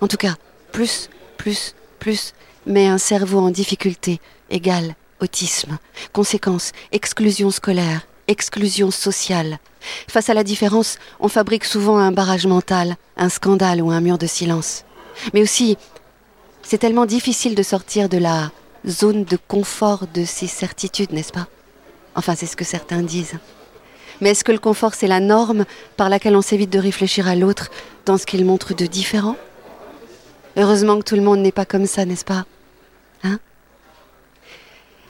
En 0.00 0.08
tout 0.08 0.16
cas, 0.16 0.34
plus, 0.72 1.10
plus, 1.36 1.74
plus, 1.98 2.32
mais 2.66 2.86
un 2.86 2.98
cerveau 2.98 3.38
en 3.38 3.50
difficulté 3.50 4.20
égale 4.50 4.94
autisme. 5.20 5.78
Conséquence, 6.12 6.72
exclusion 6.92 7.50
scolaire, 7.50 8.06
exclusion 8.28 8.90
sociale. 8.90 9.58
Face 10.08 10.30
à 10.30 10.34
la 10.34 10.44
différence, 10.44 10.98
on 11.20 11.28
fabrique 11.28 11.64
souvent 11.64 11.98
un 11.98 12.12
barrage 12.12 12.46
mental, 12.46 12.96
un 13.16 13.28
scandale 13.28 13.82
ou 13.82 13.90
un 13.90 14.00
mur 14.00 14.18
de 14.18 14.26
silence. 14.26 14.84
Mais 15.32 15.42
aussi, 15.42 15.76
c'est 16.62 16.78
tellement 16.78 17.06
difficile 17.06 17.54
de 17.54 17.62
sortir 17.62 18.08
de 18.08 18.18
la 18.18 18.50
zone 18.86 19.24
de 19.24 19.38
confort 19.48 20.06
de 20.12 20.24
ces 20.24 20.46
certitudes, 20.46 21.12
n'est-ce 21.12 21.32
pas? 21.32 21.46
Enfin, 22.14 22.34
c'est 22.36 22.46
ce 22.46 22.56
que 22.56 22.64
certains 22.64 23.02
disent. 23.02 23.38
Mais 24.20 24.30
est-ce 24.30 24.44
que 24.44 24.52
le 24.52 24.58
confort, 24.58 24.94
c'est 24.94 25.06
la 25.06 25.20
norme 25.20 25.64
par 25.96 26.08
laquelle 26.08 26.36
on 26.36 26.42
s'évite 26.42 26.70
de 26.70 26.78
réfléchir 26.78 27.28
à 27.28 27.34
l'autre 27.34 27.70
dans 28.06 28.18
ce 28.18 28.26
qu'il 28.26 28.44
montre 28.44 28.74
de 28.74 28.86
différent? 28.86 29.36
Heureusement 30.56 30.98
que 30.98 31.04
tout 31.04 31.16
le 31.16 31.22
monde 31.22 31.40
n'est 31.40 31.52
pas 31.52 31.64
comme 31.64 31.86
ça, 31.86 32.04
n'est-ce 32.04 32.24
pas? 32.24 32.44
Hein? 33.24 33.38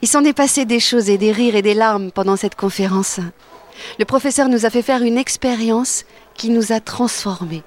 Il 0.02 0.08
s'en 0.08 0.24
est 0.24 0.32
passé 0.32 0.64
des 0.64 0.80
choses 0.80 1.08
et 1.10 1.18
des 1.18 1.32
rires 1.32 1.56
et 1.56 1.62
des 1.62 1.74
larmes 1.74 2.10
pendant 2.10 2.36
cette 2.36 2.54
conférence. 2.54 3.20
Le 3.98 4.04
professeur 4.04 4.48
nous 4.48 4.66
a 4.66 4.70
fait 4.70 4.82
faire 4.82 5.02
une 5.02 5.18
expérience 5.18 6.04
qui 6.34 6.50
nous 6.50 6.72
a 6.72 6.80
transformés. 6.80 7.62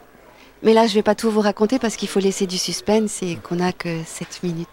Mais 0.64 0.74
là, 0.74 0.88
je 0.88 0.92
ne 0.92 0.96
vais 0.96 1.04
pas 1.04 1.16
tout 1.16 1.30
vous 1.30 1.42
raconter 1.42 1.78
parce 1.78 1.96
qu'il 1.96 2.08
faut 2.08 2.20
laisser 2.20 2.48
du 2.48 2.58
suspense 2.58 3.22
et 3.22 3.36
qu'on 3.36 3.56
n'a 3.56 3.74
que 3.74 4.04
7 4.06 4.42
minutes. 4.44 4.68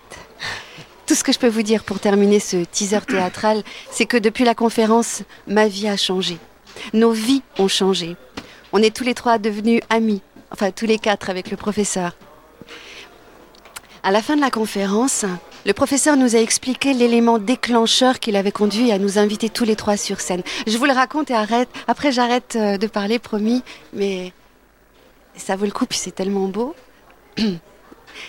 Tout 1.07 1.15
ce 1.15 1.23
que 1.23 1.33
je 1.33 1.39
peux 1.39 1.49
vous 1.49 1.63
dire 1.63 1.85
pour 1.85 2.01
terminer 2.01 2.41
ce 2.41 2.65
teaser 2.65 3.01
théâtral, 3.07 3.63
c'est 3.91 4.07
que 4.07 4.17
depuis 4.17 4.45
la 4.45 4.55
conférence, 4.55 5.23
ma 5.47 5.69
vie 5.69 5.89
a 5.89 5.99
changé. 5.99 6.39
Nos 6.93 7.13
vies 7.13 7.43
ont 7.59 7.69
changé. 7.69 8.17
On 8.73 8.83
est 8.83 8.95
tous 8.95 9.05
les 9.05 9.15
trois 9.15 9.39
devenus 9.39 9.81
amis, 9.91 10.23
enfin 10.51 10.71
tous 10.71 10.87
les 10.87 10.99
quatre 10.99 11.31
avec 11.31 11.51
le 11.51 11.57
professeur. 11.57 12.17
À 14.03 14.11
la 14.11 14.21
fin 14.21 14.37
de 14.37 14.41
la 14.41 14.51
conférence, 14.51 15.25
le 15.65 15.73
professeur 15.73 16.17
nous 16.17 16.37
a 16.37 16.39
expliqué 16.39 16.93
l'élément 16.93 17.39
déclencheur 17.39 18.21
qui 18.21 18.33
l'avait 18.33 18.53
conduit 18.53 18.93
à 18.93 18.99
nous 18.99 19.19
inviter 19.19 19.49
tous 19.49 19.65
les 19.65 19.77
trois 19.77 19.97
sur 19.97 20.21
scène. 20.21 20.43
Je 20.67 20.77
vous 20.77 20.85
le 20.85 20.93
raconte 20.93 21.31
et 21.31 21.35
arrête. 21.35 21.71
Après, 21.89 22.13
j'arrête 22.13 22.57
euh, 22.57 22.77
de 22.77 22.87
parler, 22.87 23.19
promis, 23.19 23.63
mais 23.95 24.35
ça 25.37 25.57
vaut 25.57 25.65
le 25.65 25.71
coup, 25.71 25.87
puis 25.87 25.99
c'est 25.99 26.15
tellement 26.15 26.49
beau. 26.49 26.75
Il 27.39 27.59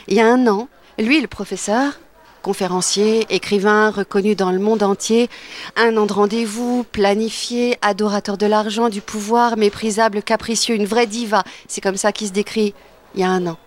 y 0.08 0.22
a 0.22 0.28
un 0.28 0.48
an, 0.48 0.70
lui, 0.98 1.20
le 1.20 1.28
professeur, 1.28 2.00
conférencier, 2.46 3.26
écrivain 3.32 3.89
reconnu 3.89 4.36
dans 4.36 4.52
le 4.52 4.60
monde 4.60 4.84
entier, 4.84 5.32
un 5.76 5.98
an 5.98 6.06
de 6.06 6.14
rendez-vous, 6.14 6.86
planifié, 6.91 7.76
adorateur 7.82 8.38
de 8.38 8.46
l'argent, 8.46 8.89
du 8.89 9.02
pouvoir, 9.02 9.58
méprisable, 9.58 10.22
capricieux, 10.22 10.76
une 10.76 10.86
vraie 10.86 11.08
diva. 11.08 11.43
C'est 11.68 11.82
comme 11.82 11.98
ça 11.98 12.12
qu'il 12.12 12.28
se 12.28 12.34
décrit 12.34 12.76
il 13.16 13.22
y 13.22 13.24
a 13.24 13.30
un 13.30 13.48
an. 13.48 13.58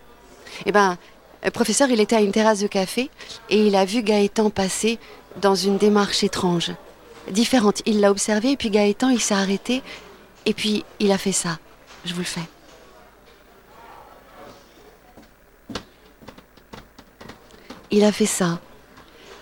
Eh 0.65 0.71
ben, 0.71 0.97
le 1.43 1.51
professeur, 1.51 1.89
il 1.89 1.99
était 1.99 2.15
à 2.15 2.21
une 2.21 2.31
terrasse 2.31 2.61
de 2.61 2.67
café 2.67 3.09
et 3.49 3.67
il 3.67 3.75
a 3.75 3.83
vu 3.83 4.01
Gaëtan 4.01 4.49
passer 4.49 4.97
dans 5.41 5.55
une 5.55 5.77
démarche 5.77 6.23
étrange, 6.23 6.71
différente. 7.31 7.81
Il 7.85 7.99
l'a 7.99 8.11
observé 8.11 8.51
et 8.51 8.57
puis 8.57 8.69
Gaëtan, 8.69 9.09
il 9.09 9.19
s'est 9.19 9.33
arrêté 9.33 9.83
et 10.45 10.53
puis 10.53 10.85
il 11.01 11.11
a 11.11 11.17
fait 11.17 11.33
ça. 11.33 11.59
Je 12.05 12.13
vous 12.13 12.21
le 12.21 12.25
fais. 12.25 12.47
Il 17.91 18.05
a 18.05 18.13
fait 18.13 18.25
ça. 18.25 18.61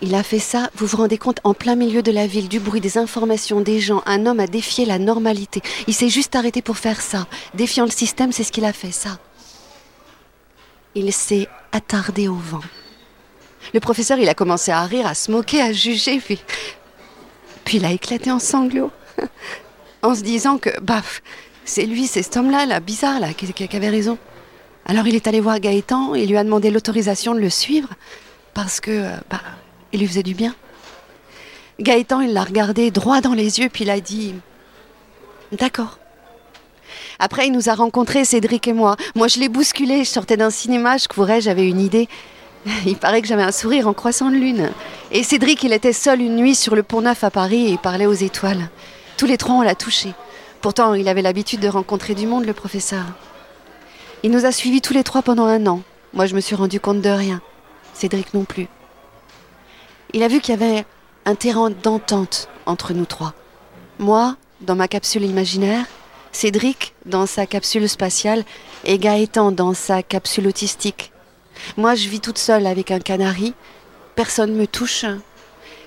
Il 0.01 0.13
a 0.13 0.21
fait 0.21 0.39
ça, 0.39 0.69
vous 0.75 0.85
vous 0.85 0.97
rendez 0.97 1.17
compte, 1.17 1.39
en 1.43 1.53
plein 1.53 1.75
milieu 1.75 2.03
de 2.03 2.11
la 2.11 2.27
ville, 2.27 2.47
du 2.47 2.59
bruit, 2.59 2.81
des 2.81 2.97
informations, 2.97 3.61
des 3.61 3.79
gens. 3.79 4.03
Un 4.05 4.27
homme 4.27 4.39
a 4.39 4.47
défié 4.47 4.85
la 4.85 4.99
normalité. 4.99 5.61
Il 5.87 5.93
s'est 5.93 6.09
juste 6.09 6.35
arrêté 6.35 6.61
pour 6.61 6.77
faire 6.77 7.01
ça. 7.01 7.27
Défiant 7.55 7.85
le 7.85 7.91
système, 7.91 8.31
c'est 8.31 8.43
ce 8.43 8.51
qu'il 8.51 8.65
a 8.65 8.73
fait, 8.73 8.91
ça. 8.91 9.17
Il 10.93 11.11
s'est 11.11 11.47
attardé 11.71 12.27
au 12.27 12.35
vent. 12.35 12.61
Le 13.73 13.79
professeur, 13.79 14.19
il 14.19 14.29
a 14.29 14.35
commencé 14.35 14.71
à 14.71 14.83
rire, 14.83 15.07
à 15.07 15.15
se 15.15 15.31
moquer, 15.31 15.61
à 15.61 15.73
juger, 15.73 16.19
puis, 16.19 16.39
il 17.73 17.85
a 17.85 17.91
éclaté 17.91 18.31
en 18.31 18.39
sanglots. 18.39 18.91
en 20.03 20.13
se 20.13 20.21
disant 20.21 20.59
que, 20.59 20.79
baf, 20.79 21.21
c'est 21.65 21.85
lui, 21.85 22.07
c'est 22.07 22.23
cet 22.23 22.37
homme-là, 22.37 22.65
là, 22.65 22.79
bizarre, 22.79 23.19
là, 23.19 23.33
qui, 23.33 23.75
avait 23.75 23.89
raison. 23.89 24.17
Alors 24.85 25.05
il 25.05 25.15
est 25.15 25.27
allé 25.27 25.41
voir 25.41 25.59
Gaëtan 25.59 26.15
et 26.15 26.25
lui 26.25 26.37
a 26.37 26.43
demandé 26.45 26.71
l'autorisation 26.71 27.35
de 27.35 27.41
le 27.41 27.49
suivre 27.49 27.89
parce 28.53 28.79
que 28.79 28.91
euh, 28.91 29.17
bah, 29.29 29.41
il 29.93 29.99
lui 29.99 30.07
faisait 30.07 30.23
du 30.23 30.33
bien. 30.33 30.55
Gaëtan, 31.79 32.21
il 32.21 32.33
l'a 32.33 32.43
regardé 32.43 32.91
droit 32.91 33.21
dans 33.21 33.33
les 33.33 33.59
yeux, 33.59 33.69
puis 33.69 33.83
il 33.83 33.89
a 33.89 33.99
dit 33.99 34.33
D'accord. 35.51 35.99
Après, 37.19 37.47
il 37.47 37.53
nous 37.53 37.69
a 37.69 37.75
rencontrés, 37.75 38.25
Cédric 38.25 38.67
et 38.67 38.73
moi. 38.73 38.95
Moi, 39.15 39.27
je 39.27 39.39
l'ai 39.39 39.49
bousculé, 39.49 40.03
je 40.03 40.09
sortais 40.09 40.37
d'un 40.37 40.49
cinéma, 40.49 40.97
je 40.97 41.07
courais, 41.07 41.41
j'avais 41.41 41.67
une 41.67 41.79
idée. 41.79 42.07
Il 42.85 42.97
paraît 42.97 43.21
que 43.21 43.27
j'avais 43.27 43.43
un 43.43 43.51
sourire 43.51 43.87
en 43.87 43.93
croissant 43.93 44.29
de 44.29 44.35
lune. 44.35 44.71
Et 45.11 45.23
Cédric, 45.23 45.63
il 45.63 45.71
était 45.73 45.93
seul 45.93 46.21
une 46.21 46.35
nuit 46.35 46.55
sur 46.55 46.75
le 46.75 46.83
pont 46.83 47.01
Neuf 47.01 47.23
à 47.23 47.31
Paris 47.31 47.71
et 47.71 47.77
parlait 47.77 48.05
aux 48.05 48.13
étoiles. 48.13 48.69
Tous 49.15 49.25
les 49.25 49.37
trois, 49.37 49.55
on 49.55 49.61
l'a 49.61 49.75
touché. 49.75 50.13
Pourtant, 50.61 50.93
il 50.93 51.07
avait 51.07 51.21
l'habitude 51.21 51.59
de 51.59 51.67
rencontrer 51.67 52.13
du 52.13 52.27
monde, 52.27 52.45
le 52.45 52.53
professeur. 52.53 53.05
Il 54.23 54.31
nous 54.31 54.45
a 54.45 54.51
suivis 54.51 54.81
tous 54.81 54.93
les 54.93 55.03
trois 55.03 55.21
pendant 55.21 55.45
un 55.45 55.65
an. 55.67 55.81
Moi, 56.13 56.25
je 56.25 56.35
me 56.35 56.41
suis 56.41 56.55
rendu 56.55 56.79
compte 56.79 57.01
de 57.01 57.09
rien. 57.09 57.41
Cédric 57.93 58.33
non 58.33 58.43
plus. 58.43 58.67
Il 60.13 60.23
a 60.23 60.27
vu 60.27 60.39
qu'il 60.39 60.59
y 60.59 60.63
avait 60.63 60.85
un 61.25 61.35
terrain 61.35 61.69
d'entente 61.69 62.47
entre 62.65 62.93
nous 62.93 63.05
trois. 63.05 63.33
Moi, 63.99 64.35
dans 64.61 64.75
ma 64.75 64.87
capsule 64.87 65.23
imaginaire, 65.23 65.85
Cédric 66.31 66.93
dans 67.05 67.25
sa 67.25 67.45
capsule 67.45 67.89
spatiale 67.89 68.43
et 68.85 68.99
Gaëtan 68.99 69.51
dans 69.51 69.73
sa 69.73 70.03
capsule 70.03 70.47
autistique. 70.47 71.11
Moi, 71.77 71.95
je 71.95 72.07
vis 72.09 72.19
toute 72.19 72.37
seule 72.37 72.67
avec 72.67 72.91
un 72.91 72.99
canari. 72.99 73.53
Personne 74.15 74.53
me 74.53 74.67
touche. 74.67 75.05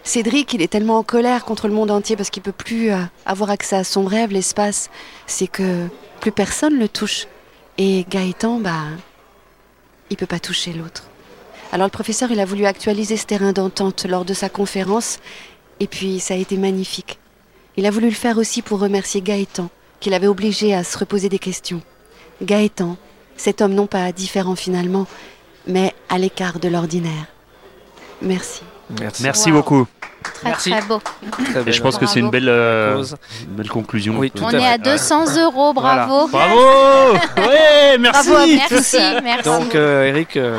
Cédric, 0.02 0.52
il 0.54 0.62
est 0.62 0.68
tellement 0.68 0.98
en 0.98 1.02
colère 1.02 1.44
contre 1.44 1.68
le 1.68 1.74
monde 1.74 1.90
entier 1.90 2.16
parce 2.16 2.30
qu'il 2.30 2.42
peut 2.42 2.52
plus 2.52 2.90
euh, 2.90 2.98
avoir 3.26 3.50
accès 3.50 3.76
à 3.76 3.84
son 3.84 4.04
rêve, 4.04 4.32
l'espace. 4.32 4.90
C'est 5.26 5.46
que 5.46 5.86
plus 6.20 6.32
personne 6.32 6.78
le 6.78 6.88
touche. 6.88 7.26
Et 7.78 8.04
Gaëtan, 8.08 8.58
bah, 8.58 8.84
il 10.10 10.16
peut 10.16 10.26
pas 10.26 10.40
toucher 10.40 10.72
l'autre. 10.72 11.09
Alors 11.72 11.86
le 11.86 11.90
professeur, 11.90 12.30
il 12.32 12.40
a 12.40 12.44
voulu 12.44 12.66
actualiser 12.66 13.16
ce 13.16 13.26
terrain 13.26 13.52
d'entente 13.52 14.04
lors 14.04 14.24
de 14.24 14.34
sa 14.34 14.48
conférence, 14.48 15.18
et 15.78 15.86
puis 15.86 16.18
ça 16.20 16.34
a 16.34 16.36
été 16.36 16.56
magnifique. 16.56 17.18
Il 17.76 17.86
a 17.86 17.90
voulu 17.90 18.08
le 18.08 18.14
faire 18.14 18.38
aussi 18.38 18.60
pour 18.62 18.80
remercier 18.80 19.20
Gaëtan, 19.20 19.70
qu'il 20.00 20.14
avait 20.14 20.26
obligé 20.26 20.74
à 20.74 20.82
se 20.82 20.98
reposer 20.98 21.28
des 21.28 21.38
questions. 21.38 21.80
Gaëtan, 22.42 22.96
cet 23.36 23.60
homme 23.62 23.74
non 23.74 23.86
pas 23.86 24.10
différent 24.12 24.56
finalement, 24.56 25.06
mais 25.66 25.94
à 26.08 26.18
l'écart 26.18 26.58
de 26.58 26.68
l'ordinaire. 26.68 27.26
Merci. 28.20 28.62
Merci. 29.00 29.22
Merci 29.22 29.50
Wow. 29.50 29.56
beaucoup. 29.58 29.86
Très 30.22 30.48
Merci. 30.50 30.70
très 30.70 30.82
beau. 30.82 31.00
Très 31.52 31.68
Et 31.68 31.72
je 31.72 31.82
pense 31.82 31.98
que 31.98 32.06
c'est 32.06 32.20
une 32.20 32.30
belle, 32.30 32.48
euh, 32.48 33.02
une 33.48 33.56
belle 33.56 33.68
conclusion. 33.68 34.14
Oui, 34.18 34.30
tout 34.30 34.42
On 34.44 34.48
à 34.48 34.52
est 34.54 34.60
fait. 34.60 34.66
à 34.66 34.78
200 34.78 35.36
euros, 35.38 35.72
Voilà. 35.74 36.06
bravo. 36.06 36.28
Bravo 36.28 36.58
Ouais, 37.48 37.98
merci 37.98 38.28
Bravo, 38.30 38.46
merci, 38.46 38.96
merci. 39.22 39.44
Donc, 39.44 39.74
euh, 39.74 40.04
Eric, 40.06 40.36
euh, 40.36 40.58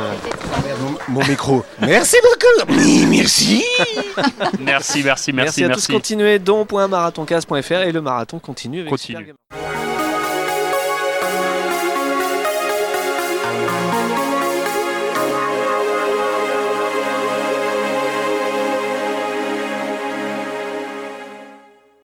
Mon, 1.08 1.20
mon 1.20 1.26
micro. 1.26 1.64
Merci 1.80 2.16
beaucoup. 2.22 2.72
Merci. 3.08 3.64
Merci, 4.60 5.02
merci, 5.02 5.02
merci, 5.04 5.32
merci, 5.32 5.64
à 5.64 5.68
tous. 5.68 5.74
merci. 5.74 5.92
Continuez 5.92 6.38
don.marathoncast.fr 6.38 7.72
et 7.72 7.92
le 7.92 8.00
marathon 8.00 8.38
continue. 8.38 8.80
Avec 8.80 8.90
Continue. 8.90 9.34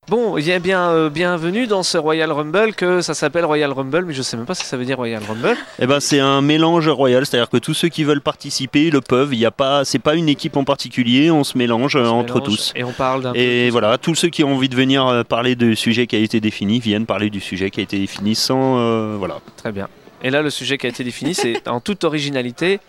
Bon, 0.08 0.38
il 0.38 0.46
y 0.46 0.52
a 0.52 0.58
bien 0.58 0.88
euh, 0.88 1.10
bienvenue 1.10 1.66
dans 1.66 1.82
ce 1.82 1.98
Royal 1.98 2.32
Rumble 2.32 2.74
que 2.74 3.02
ça 3.02 3.12
s'appelle 3.12 3.44
Royal 3.44 3.70
Rumble, 3.70 4.06
mais 4.06 4.14
je 4.14 4.22
sais 4.22 4.38
même 4.38 4.46
pas 4.46 4.54
si 4.54 4.64
ça 4.64 4.78
veut 4.78 4.86
dire 4.86 4.96
Royal 4.96 5.22
Rumble. 5.22 5.54
Eh 5.78 5.86
ben, 5.86 6.00
c'est 6.00 6.18
un 6.18 6.40
mélange 6.40 6.88
royal, 6.88 7.26
c'est-à-dire 7.26 7.50
que 7.50 7.58
tous 7.58 7.74
ceux 7.74 7.88
qui 7.88 8.04
veulent 8.04 8.22
participer 8.22 8.90
le 8.90 9.02
peuvent. 9.02 9.34
Il 9.34 9.38
y 9.38 9.44
a 9.44 9.50
pas, 9.50 9.84
c'est 9.84 9.98
pas 9.98 10.14
une 10.14 10.30
équipe 10.30 10.56
en 10.56 10.64
particulier, 10.64 11.30
on 11.30 11.44
se 11.44 11.58
mélange 11.58 11.96
euh, 11.96 12.06
entre 12.06 12.36
mélange 12.36 12.48
tous. 12.48 12.72
Et 12.74 12.84
on 12.84 12.92
parle 12.92 13.22
d'un 13.22 13.32
peu 13.34 13.38
Et 13.38 13.68
voilà, 13.68 13.98
tous 13.98 14.14
ceux 14.14 14.30
qui 14.30 14.42
ont 14.44 14.54
envie 14.54 14.70
de 14.70 14.76
venir 14.76 15.06
euh, 15.06 15.24
parler 15.24 15.56
du 15.56 15.76
sujet 15.76 16.06
qui 16.06 16.16
a 16.16 16.20
été 16.20 16.40
défini 16.40 16.80
viennent 16.80 17.04
parler 17.04 17.28
du 17.28 17.40
sujet 17.40 17.70
qui 17.70 17.80
a 17.80 17.82
été 17.82 17.98
défini 17.98 18.34
sans, 18.34 18.78
euh, 18.78 19.16
voilà. 19.18 19.40
Très 19.58 19.72
bien. 19.72 19.88
Et 20.22 20.30
là, 20.30 20.40
le 20.40 20.48
sujet 20.48 20.78
qui 20.78 20.86
a 20.86 20.88
été 20.88 21.04
défini, 21.04 21.34
c'est 21.34 21.68
en 21.68 21.80
toute 21.80 22.04
originalité. 22.04 22.80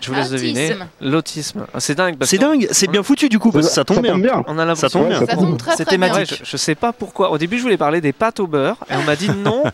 Je 0.00 0.08
vous 0.08 0.14
laisse 0.14 0.30
deviner. 0.30 0.66
Autisme. 0.66 0.86
L'autisme. 1.00 1.66
Ah, 1.74 1.80
C'est 1.80 1.94
dingue. 1.94 2.16
parce 2.18 2.30
C'est 2.30 2.36
que 2.36 2.42
dingue, 2.42 2.68
c'est 2.70 2.86
bien 2.90 3.02
foutu 3.02 3.28
du 3.28 3.38
coup, 3.38 3.50
parce 3.50 3.66
que 3.68 3.72
ça 3.72 3.84
tombe 3.84 4.00
bien. 4.02 4.44
On 4.46 4.58
a 4.58 4.64
l'impression. 4.64 4.88
Ça 4.88 4.98
tombe 4.98 5.08
bien. 5.08 5.20
Ça 5.26 5.26
tombe 5.36 5.56
très 5.56 5.76
C'est 5.76 5.84
très 5.84 5.96
bien. 5.96 6.08
thématique. 6.08 6.32
Ouais, 6.32 6.44
je, 6.44 6.50
je 6.50 6.56
sais 6.56 6.74
pas 6.74 6.92
pourquoi. 6.92 7.30
Au 7.30 7.38
début, 7.38 7.56
je 7.58 7.62
voulais 7.62 7.76
parler 7.76 8.00
des 8.00 8.12
pâtes 8.12 8.40
au 8.40 8.46
beurre, 8.46 8.76
et 8.90 8.94
on 8.96 9.02
m'a 9.02 9.16
dit 9.16 9.30
non. 9.44 9.64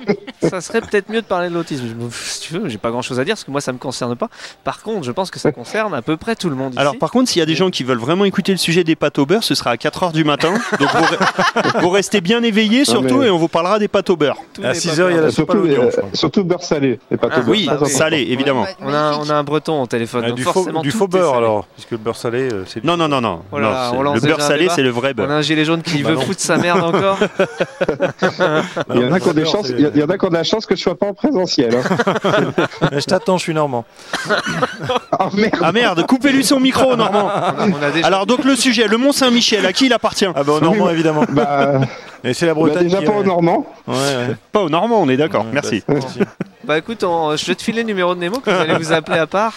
ça 0.48 0.60
serait 0.60 0.80
peut-être 0.80 1.08
mieux 1.08 1.20
de 1.22 1.26
parler 1.26 1.48
de 1.48 1.54
l'autisme. 1.54 1.84
Je 1.88 1.94
me- 1.94 2.10
Si 2.10 2.40
tu 2.40 2.54
veux, 2.54 2.68
j'ai 2.68 2.78
pas 2.78 2.90
grand-chose 2.90 3.18
à 3.20 3.24
dire 3.24 3.34
parce 3.34 3.44
que 3.44 3.50
moi, 3.50 3.60
ça 3.60 3.72
me 3.72 3.78
concerne 3.78 4.16
pas. 4.16 4.28
Par 4.64 4.82
contre, 4.82 5.02
je 5.04 5.12
pense 5.12 5.30
que 5.30 5.38
ça 5.38 5.52
concerne 5.52 5.94
à 5.94 6.02
peu 6.02 6.16
près 6.16 6.36
tout 6.36 6.48
le 6.48 6.56
monde. 6.56 6.74
Alors 6.76 6.94
ici. 6.94 6.98
par 6.98 7.10
contre, 7.10 7.30
s'il 7.30 7.40
y 7.40 7.42
a 7.42 7.46
des 7.46 7.54
gens 7.54 7.70
qui 7.70 7.84
veulent 7.84 7.98
vraiment 7.98 8.24
écouter 8.24 8.52
le 8.52 8.58
sujet 8.58 8.84
des 8.84 8.96
pâtes 8.96 9.18
au 9.18 9.26
beurre, 9.26 9.44
ce 9.44 9.54
sera 9.54 9.70
à 9.70 9.76
4h 9.76 10.12
du 10.12 10.24
matin. 10.24 10.52
Donc 10.78 10.88
vous, 10.88 11.04
re- 11.04 11.80
vous 11.80 11.90
restez 11.90 12.20
bien 12.20 12.42
éveillés 12.42 12.84
surtout 12.84 13.18
mais- 13.18 13.26
et 13.26 13.30
on 13.30 13.38
vous 13.38 13.48
parlera 13.48 13.78
des 13.78 13.88
pâtes 13.88 14.10
au 14.10 14.16
beurre. 14.16 14.36
À 14.62 14.72
les 14.72 14.74
6 14.78 14.88
pâtes 14.88 14.98
heures, 15.00 15.10
il 15.10 15.14
y 15.14 15.16
a 15.16 15.20
au 15.20 15.22
la 15.22 15.26
beurre. 15.28 15.32
soupe 15.34 15.50
à 15.50 15.52
surtout, 15.54 15.66
l'oignon, 15.68 15.90
euh, 15.96 16.02
surtout 16.14 16.44
beurre 16.44 16.62
salé, 16.62 16.98
et 17.10 17.16
pas 17.16 17.28
Ah, 17.30 17.34
tout 17.36 17.40
beurre. 17.42 17.50
Oui, 17.50 17.64
très 17.66 17.74
important. 17.74 17.94
salé 17.98 18.26
évidemment. 18.30 18.62
Ouais, 18.62 18.76
On 18.80 18.88
a, 18.88 18.90
magnifique. 19.10 19.22
on 19.26 19.30
a 19.30 19.34
un 19.36 19.44
breton 19.44 19.71
au 19.80 19.86
téléphone. 19.86 20.22
Ah, 20.24 20.28
donc 20.28 20.36
du 20.36 20.42
faux, 20.42 20.64
du 20.82 20.90
beurre 21.08 21.26
salé. 21.30 21.38
alors, 21.38 21.66
puisque 21.74 21.90
le 21.92 21.96
beurre 21.96 22.16
salé, 22.16 22.52
euh, 22.52 22.64
c'est. 22.66 22.84
Non 22.84 22.96
non 22.98 23.08
non 23.08 23.20
non. 23.22 23.40
Oh 23.50 23.58
Non, 23.58 23.68
on 23.94 24.02
le 24.02 24.10
beurre 24.20 24.36
déjà 24.36 24.40
salé, 24.40 24.68
c'est 24.68 24.82
le 24.82 24.90
vrai 24.90 25.12
On 25.12 25.22
beurre. 25.22 25.30
a 25.30 25.34
un 25.34 25.40
gilet 25.42 25.64
jaune 25.64 25.80
qui 25.82 26.02
Bah 26.02 26.10
veut 26.10 26.14
non. 26.16 26.20
foutre 26.22 26.40
sa 26.40 26.56
merde 26.58 26.82
encore. 26.82 27.18
Il 28.94 29.00
y 29.00 29.04
en 29.04 29.12
a 29.12 29.20
qui 29.20 29.28
ont 29.28 29.32
des 29.32 29.44
chances, 29.46 29.68
il 29.70 29.80
y 29.80 29.86
a- 29.86 29.90
il 29.94 30.00
y 30.00 30.02
en 30.02 30.06
a 30.08 30.18
qui 30.18 30.24
ont 30.26 30.28
de 30.28 30.34
la 30.34 30.44
chance 30.44 30.66
que 30.66 30.76
je 30.76 30.82
sois 30.82 30.94
pas 30.98 31.06
en 31.06 31.14
présentiel. 31.14 31.74
hein. 31.76 31.82
Mais 32.90 33.00
je 33.00 33.06
t'attends, 33.06 33.38
je 33.38 33.42
suis 33.44 33.54
normand. 33.54 33.84
Ah 35.18 35.28
merde 35.34 35.58
Ah 35.62 35.72
merde, 35.72 36.06
coupez-lui 36.06 36.44
son 36.44 36.58
micro 36.58 36.96
Normand. 36.96 37.26
On 37.26 37.28
a, 37.28 37.66
on 37.80 37.82
a 37.82 37.90
déjà 37.90 38.06
Alors 38.06 38.26
donc 38.26 38.44
le 38.44 38.56
sujet, 38.56 38.88
le 38.88 38.96
Mont 38.96 39.12
Saint-Michel, 39.12 39.64
à 39.66 39.72
qui 39.72 39.86
il 39.86 39.92
appartient 39.92 40.26
Ah 40.34 40.42
bah 40.42 40.52
au 40.54 40.60
normand 40.60 40.90
évidemment. 40.90 41.24
Bah, 41.28 41.80
Et 42.24 42.34
c'est 42.34 42.46
la 42.46 42.54
bah, 42.54 42.60
Bretagne. 42.60 42.84
déjà 42.84 42.98
qui 42.98 43.04
pas 43.04 43.12
aux 43.12 43.22
Normands. 43.24 43.66
Ouais, 43.86 43.94
ouais. 43.94 44.36
Pas 44.50 44.60
au 44.62 44.68
Normand, 44.68 45.00
on 45.02 45.08
est 45.08 45.16
d'accord. 45.16 45.44
Ouais, 45.44 45.50
Merci. 45.52 45.82
bah, 45.86 45.94
merci. 45.94 46.18
Bah 46.64 46.78
écoute, 46.78 47.00
je 47.00 47.46
vais 47.46 47.54
te 47.56 47.62
filer 47.62 47.82
le 47.82 47.88
numéro 47.88 48.14
de 48.14 48.20
Nemo 48.20 48.38
que 48.38 48.50
vous 48.50 48.56
allez 48.56 48.76
vous 48.76 48.92
appeler 48.92 49.18
à 49.18 49.26
part. 49.26 49.54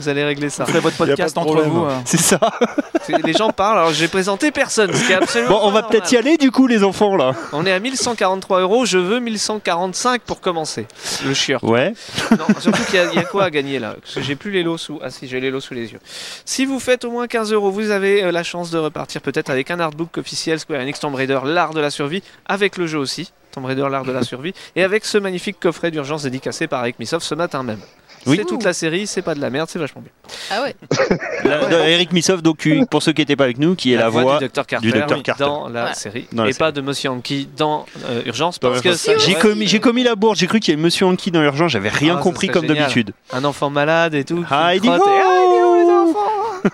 Vous 0.00 0.08
allez 0.08 0.24
régler 0.24 0.48
ça. 0.50 0.64
Vous 0.64 0.70
ferez 0.70 0.80
votre 0.80 0.96
podcast 0.96 1.36
entre 1.38 1.62
vous. 1.62 1.84
hein. 1.84 2.02
C'est 2.04 2.20
ça. 2.20 2.38
Les 3.24 3.32
gens 3.32 3.50
parlent, 3.50 3.78
alors 3.78 3.92
j'ai 3.92 4.06
présenté 4.08 4.50
personne, 4.50 4.92
ce 4.94 5.04
qui 5.06 5.12
est 5.12 5.16
absolument. 5.16 5.60
Bon, 5.60 5.60
on 5.66 5.70
va 5.70 5.82
peut-être 5.82 6.12
y 6.12 6.16
aller 6.16 6.36
du 6.36 6.50
coup 6.50 6.66
les 6.66 6.84
enfants 6.84 7.16
là. 7.16 7.32
On 7.52 7.64
est 7.66 7.72
à 7.72 7.78
1143 7.80 8.60
euros, 8.60 8.84
je 8.84 8.98
veux 8.98 9.18
1145 9.18 10.20
pour 10.22 10.40
commencer. 10.40 10.86
Le 11.26 11.32
chieur. 11.34 11.64
Ouais. 11.64 11.94
Non, 12.32 12.44
surtout 12.60 12.82
qu'il 12.84 12.96
y, 12.96 12.98
a- 12.98 13.06
il 13.12 13.14
y 13.14 13.18
a 13.18 13.24
quoi 13.24 13.44
à 13.44 13.50
gagner 13.50 13.78
là? 13.78 13.96
Parce 14.00 14.14
que 14.14 14.20
j'ai 14.22 14.36
plus 14.36 14.50
les 14.50 14.62
lots 14.62 14.76
sous. 14.78 15.00
Ah 15.02 15.10
si, 15.10 15.26
j'ai 15.26 15.40
les 15.40 15.50
lots 15.50 15.60
sous 15.60 15.74
les 15.74 15.90
yeux. 15.92 16.00
Si 16.44 16.66
vous 16.66 16.78
faites 16.80 17.04
au 17.04 17.10
moins 17.10 17.26
15 17.26 17.52
euros, 17.52 17.70
vous 17.70 17.90
avez 17.90 18.22
euh, 18.24 18.30
la 18.32 18.42
chance 18.42 18.70
de 18.70 18.78
repartir 18.78 19.20
peut-être 19.22 19.48
avec 19.50 19.70
un 19.70 19.80
artbook 19.80 20.18
officiel 20.18 20.58
Square 20.60 20.80
Enix 20.82 21.00
Tomb 21.00 21.14
Raider, 21.14 21.40
l'art 21.44 21.72
de 21.74 21.80
la 21.80 21.90
survie, 21.90 22.22
avec 22.46 22.76
le 22.76 22.86
jeu 22.86 22.98
aussi. 22.98 23.32
Tomb 23.52 23.64
Raider, 23.64 23.86
l'art 23.90 24.04
de 24.04 24.12
la 24.12 24.22
survie, 24.22 24.52
et 24.76 24.84
avec 24.84 25.06
ce 25.06 25.16
magnifique 25.16 25.58
coffret 25.58 25.90
d'urgence 25.90 26.24
dédicacé 26.24 26.66
par 26.66 26.84
Missoff 26.98 27.22
ce 27.22 27.34
matin 27.34 27.62
même. 27.62 27.80
Oui. 28.28 28.36
C'est 28.38 28.44
toute 28.44 28.62
la 28.64 28.72
série, 28.72 29.06
c'est 29.06 29.22
pas 29.22 29.34
de 29.34 29.40
la 29.40 29.50
merde, 29.50 29.68
c'est 29.70 29.78
vachement 29.78 30.02
bien. 30.02 30.10
Ah 30.50 30.62
ouais. 30.62 30.74
La- 31.44 31.66
de- 31.66 31.88
Eric 31.88 32.12
Missoff, 32.12 32.42
donc 32.42 32.68
pour 32.90 33.02
ceux 33.02 33.12
qui 33.12 33.22
n'étaient 33.22 33.36
pas 33.36 33.44
avec 33.44 33.58
nous, 33.58 33.74
qui 33.74 33.92
est 33.92 33.96
la, 33.96 34.08
voix. 34.08 34.38
du 34.38 34.46
Dr 34.48 34.66
Carter, 34.66 34.78
du 34.86 34.92
Dr. 34.92 35.16
oui, 35.16 35.22
Carter. 35.22 35.44
dans 35.44 35.68
la 35.68 35.84
Ouais. 35.86 35.94
série, 35.94 36.26
Dans 36.32 36.44
et 36.44 36.52
série. 36.52 36.58
pas 36.58 36.72
de 36.72 36.80
Monsieur 36.80 37.10
Anki 37.10 37.48
dans 37.56 37.86
euh, 38.06 38.22
Urgence, 38.26 38.58
parce 38.58 38.80
que 38.80 38.88
Urgence. 38.88 39.00
ça 39.02 39.16
J'ai 39.18 39.34
commis, 39.34 39.66
j'ai 39.66 39.80
commis 39.80 40.02
la 40.04 40.14
bourde, 40.14 40.36
j'ai 40.36 40.46
cru 40.46 40.60
qu'il 40.60 40.72
y 40.72 40.74
avait 40.76 40.82
Monsieur 40.82 41.06
Anki 41.06 41.30
dans 41.30 41.40
l'urgence, 41.40 41.72
j'avais 41.72 41.88
rien 41.88 42.16
Ah, 42.18 42.22
compris 42.22 42.48
comme 42.48 42.66
d'habitude. 42.66 43.12
un 43.32 43.44
enfant 43.44 43.70
malade 43.70 44.14
et 44.14 44.24
tout. 44.24 44.36
qui 44.44 44.54
il 44.74 44.80
dit 44.80 44.88
trotte 44.88 45.00
et- 45.06 45.10
Ah, 45.10 45.38
il 45.40 45.48
dit 45.48 45.62
oh, 45.64 45.76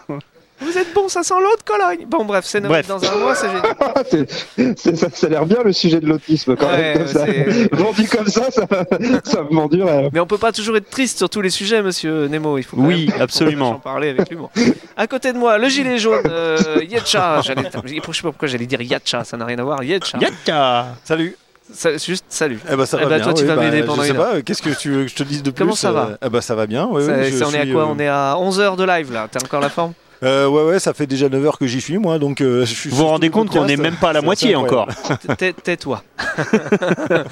les 0.09 0.15
enfants? 0.17 0.19
Vous 0.65 0.79
êtes 0.79 0.95
bons, 0.95 1.09
ça 1.09 1.23
sent 1.23 1.35
l'eau 1.41 1.57
de 1.57 1.63
Cologne. 1.63 2.07
Bon, 2.09 2.25
bref, 2.25 2.45
c'est 2.47 2.61
Noël 2.61 2.85
Bref. 2.85 2.89
dans 2.89 3.05
un 3.13 3.17
mois, 3.17 3.35
c'est 3.35 3.47
génial. 3.49 3.63
Ah, 3.81 3.95
c'est- 4.11 4.77
c'est- 4.77 4.97
ça, 4.97 5.09
ça 5.13 5.27
a 5.27 5.31
l'air 5.31 5.47
bien 5.47 5.59
le 5.65 5.73
sujet 5.73 6.01
de 6.01 6.07
l'autisme 6.07 6.57
quand 6.57 6.67
Ouais, 6.67 6.95
même. 6.95 6.99
comme 6.99 7.07
ça. 7.07 7.27
Vendu 7.73 8.09
comme 8.09 8.27
ça, 8.29 8.51
ça, 8.51 8.67
ça 9.25 9.43
me 9.43 9.55
vend 9.55 9.67
du 9.69 9.83
rêve. 9.83 10.11
Mais 10.13 10.21
on 10.21 10.27
peut 10.27 10.39
pas 10.39 10.53
toujours 10.53 10.77
être 10.77 10.89
triste 10.91 11.19
sur 11.19 11.29
tous 11.29 11.41
les 11.41 11.51
sujets, 11.51 11.83
monsieur 11.83 12.27
Nemo. 12.29 12.59
Il 12.59 12.63
faut 12.65 12.77
Oui, 12.79 13.07
même- 13.11 13.21
absolument. 13.23 13.71
en 13.71 13.79
parler 13.79 14.09
avec 14.11 14.31
l'humour. 14.31 14.51
À 14.97 15.07
côté 15.07 15.33
de 15.33 15.39
moi, 15.39 15.59
le 15.59 15.69
gilet 15.69 15.99
jaune, 15.99 16.23
euh, 16.27 16.59
Yetcha. 16.89 17.41
J'allais- 17.43 17.63
Je 17.85 17.91
sais 18.13 18.23
pas 18.23 18.29
pourquoi 18.31 18.49
j'allais 18.49 18.67
dire 18.67 18.81
Yatcha, 18.81 19.25
ça 19.25 19.37
n'a 19.37 19.45
rien 19.45 19.59
à 19.59 19.63
voir. 19.65 19.83
Yetcha. 19.83 20.19
Yaka 20.19 20.87
Salut. 21.05 21.37
Ça- 21.73 21.97
Juste 21.97 22.27
salut. 22.29 22.59
Eh 22.71 22.77
ben 22.77 22.85
ça 22.85 22.99
Eh 23.01 23.05
va 23.05 23.09
ben, 23.09 23.17
bien. 23.17 23.25
toi, 23.25 23.33
tu 23.33 23.43
oui, 23.43 23.49
vas 23.49 23.57
bah, 23.57 23.63
m'aider 23.63 23.83
pendant 23.85 24.03
Je 24.03 24.09
sais 24.09 24.13
une 24.13 24.19
pas. 24.19 24.43
Qu'est-ce 24.43 24.61
que 24.61 24.69
tu 24.79 24.91
veux 24.91 25.05
que 25.05 25.11
je 25.11 25.15
te 25.15 25.23
dise 25.23 25.43
de 25.43 25.51
plus 25.51 25.61
Comment 25.65 25.75
ça 25.75 25.93
va 25.93 26.09
euh, 26.11 26.17
Eh 26.27 26.29
ben 26.29 26.41
ça 26.43 26.55
va 26.55 26.67
bien. 26.67 26.87
Oui, 26.91 27.03
je 27.05 27.43
on 27.43 27.51
est 27.53 27.59
à 27.61 27.67
quoi 27.67 27.83
euh, 27.85 27.87
On 27.89 27.99
est 27.99 28.07
à 28.07 28.37
11 28.39 28.61
heures 28.61 28.77
de 28.77 28.85
live 28.85 29.11
là. 29.13 29.29
T'as 29.31 29.41
encore 29.43 29.61
la 29.63 29.71
forme? 29.71 29.95
Euh, 30.25 30.47
Ouais, 30.49 30.63
ouais, 30.65 30.79
ça 30.81 30.93
fait 30.95 31.07
déjà 31.07 31.29
9 31.29 31.45
heures 31.45 31.59
que 31.59 31.67
j'y 31.67 31.81
suis 31.81 31.99
moi, 31.99 32.19
donc 32.19 32.41
euh, 32.41 32.65
je 32.67 32.75
suis. 32.75 32.91
Vous 32.91 32.97
vous 32.97 33.07
rendez 33.07 33.31
compte 33.31 33.51
qu'on 33.51 33.65
n'est 33.65 33.77
même 33.77 33.97
pas 33.97 34.11
à 34.11 34.13
la 34.13 34.23
moitié 34.23 34.57
encore. 34.57 34.89
Tais- 35.39 35.53
Tais-toi. 35.53 36.03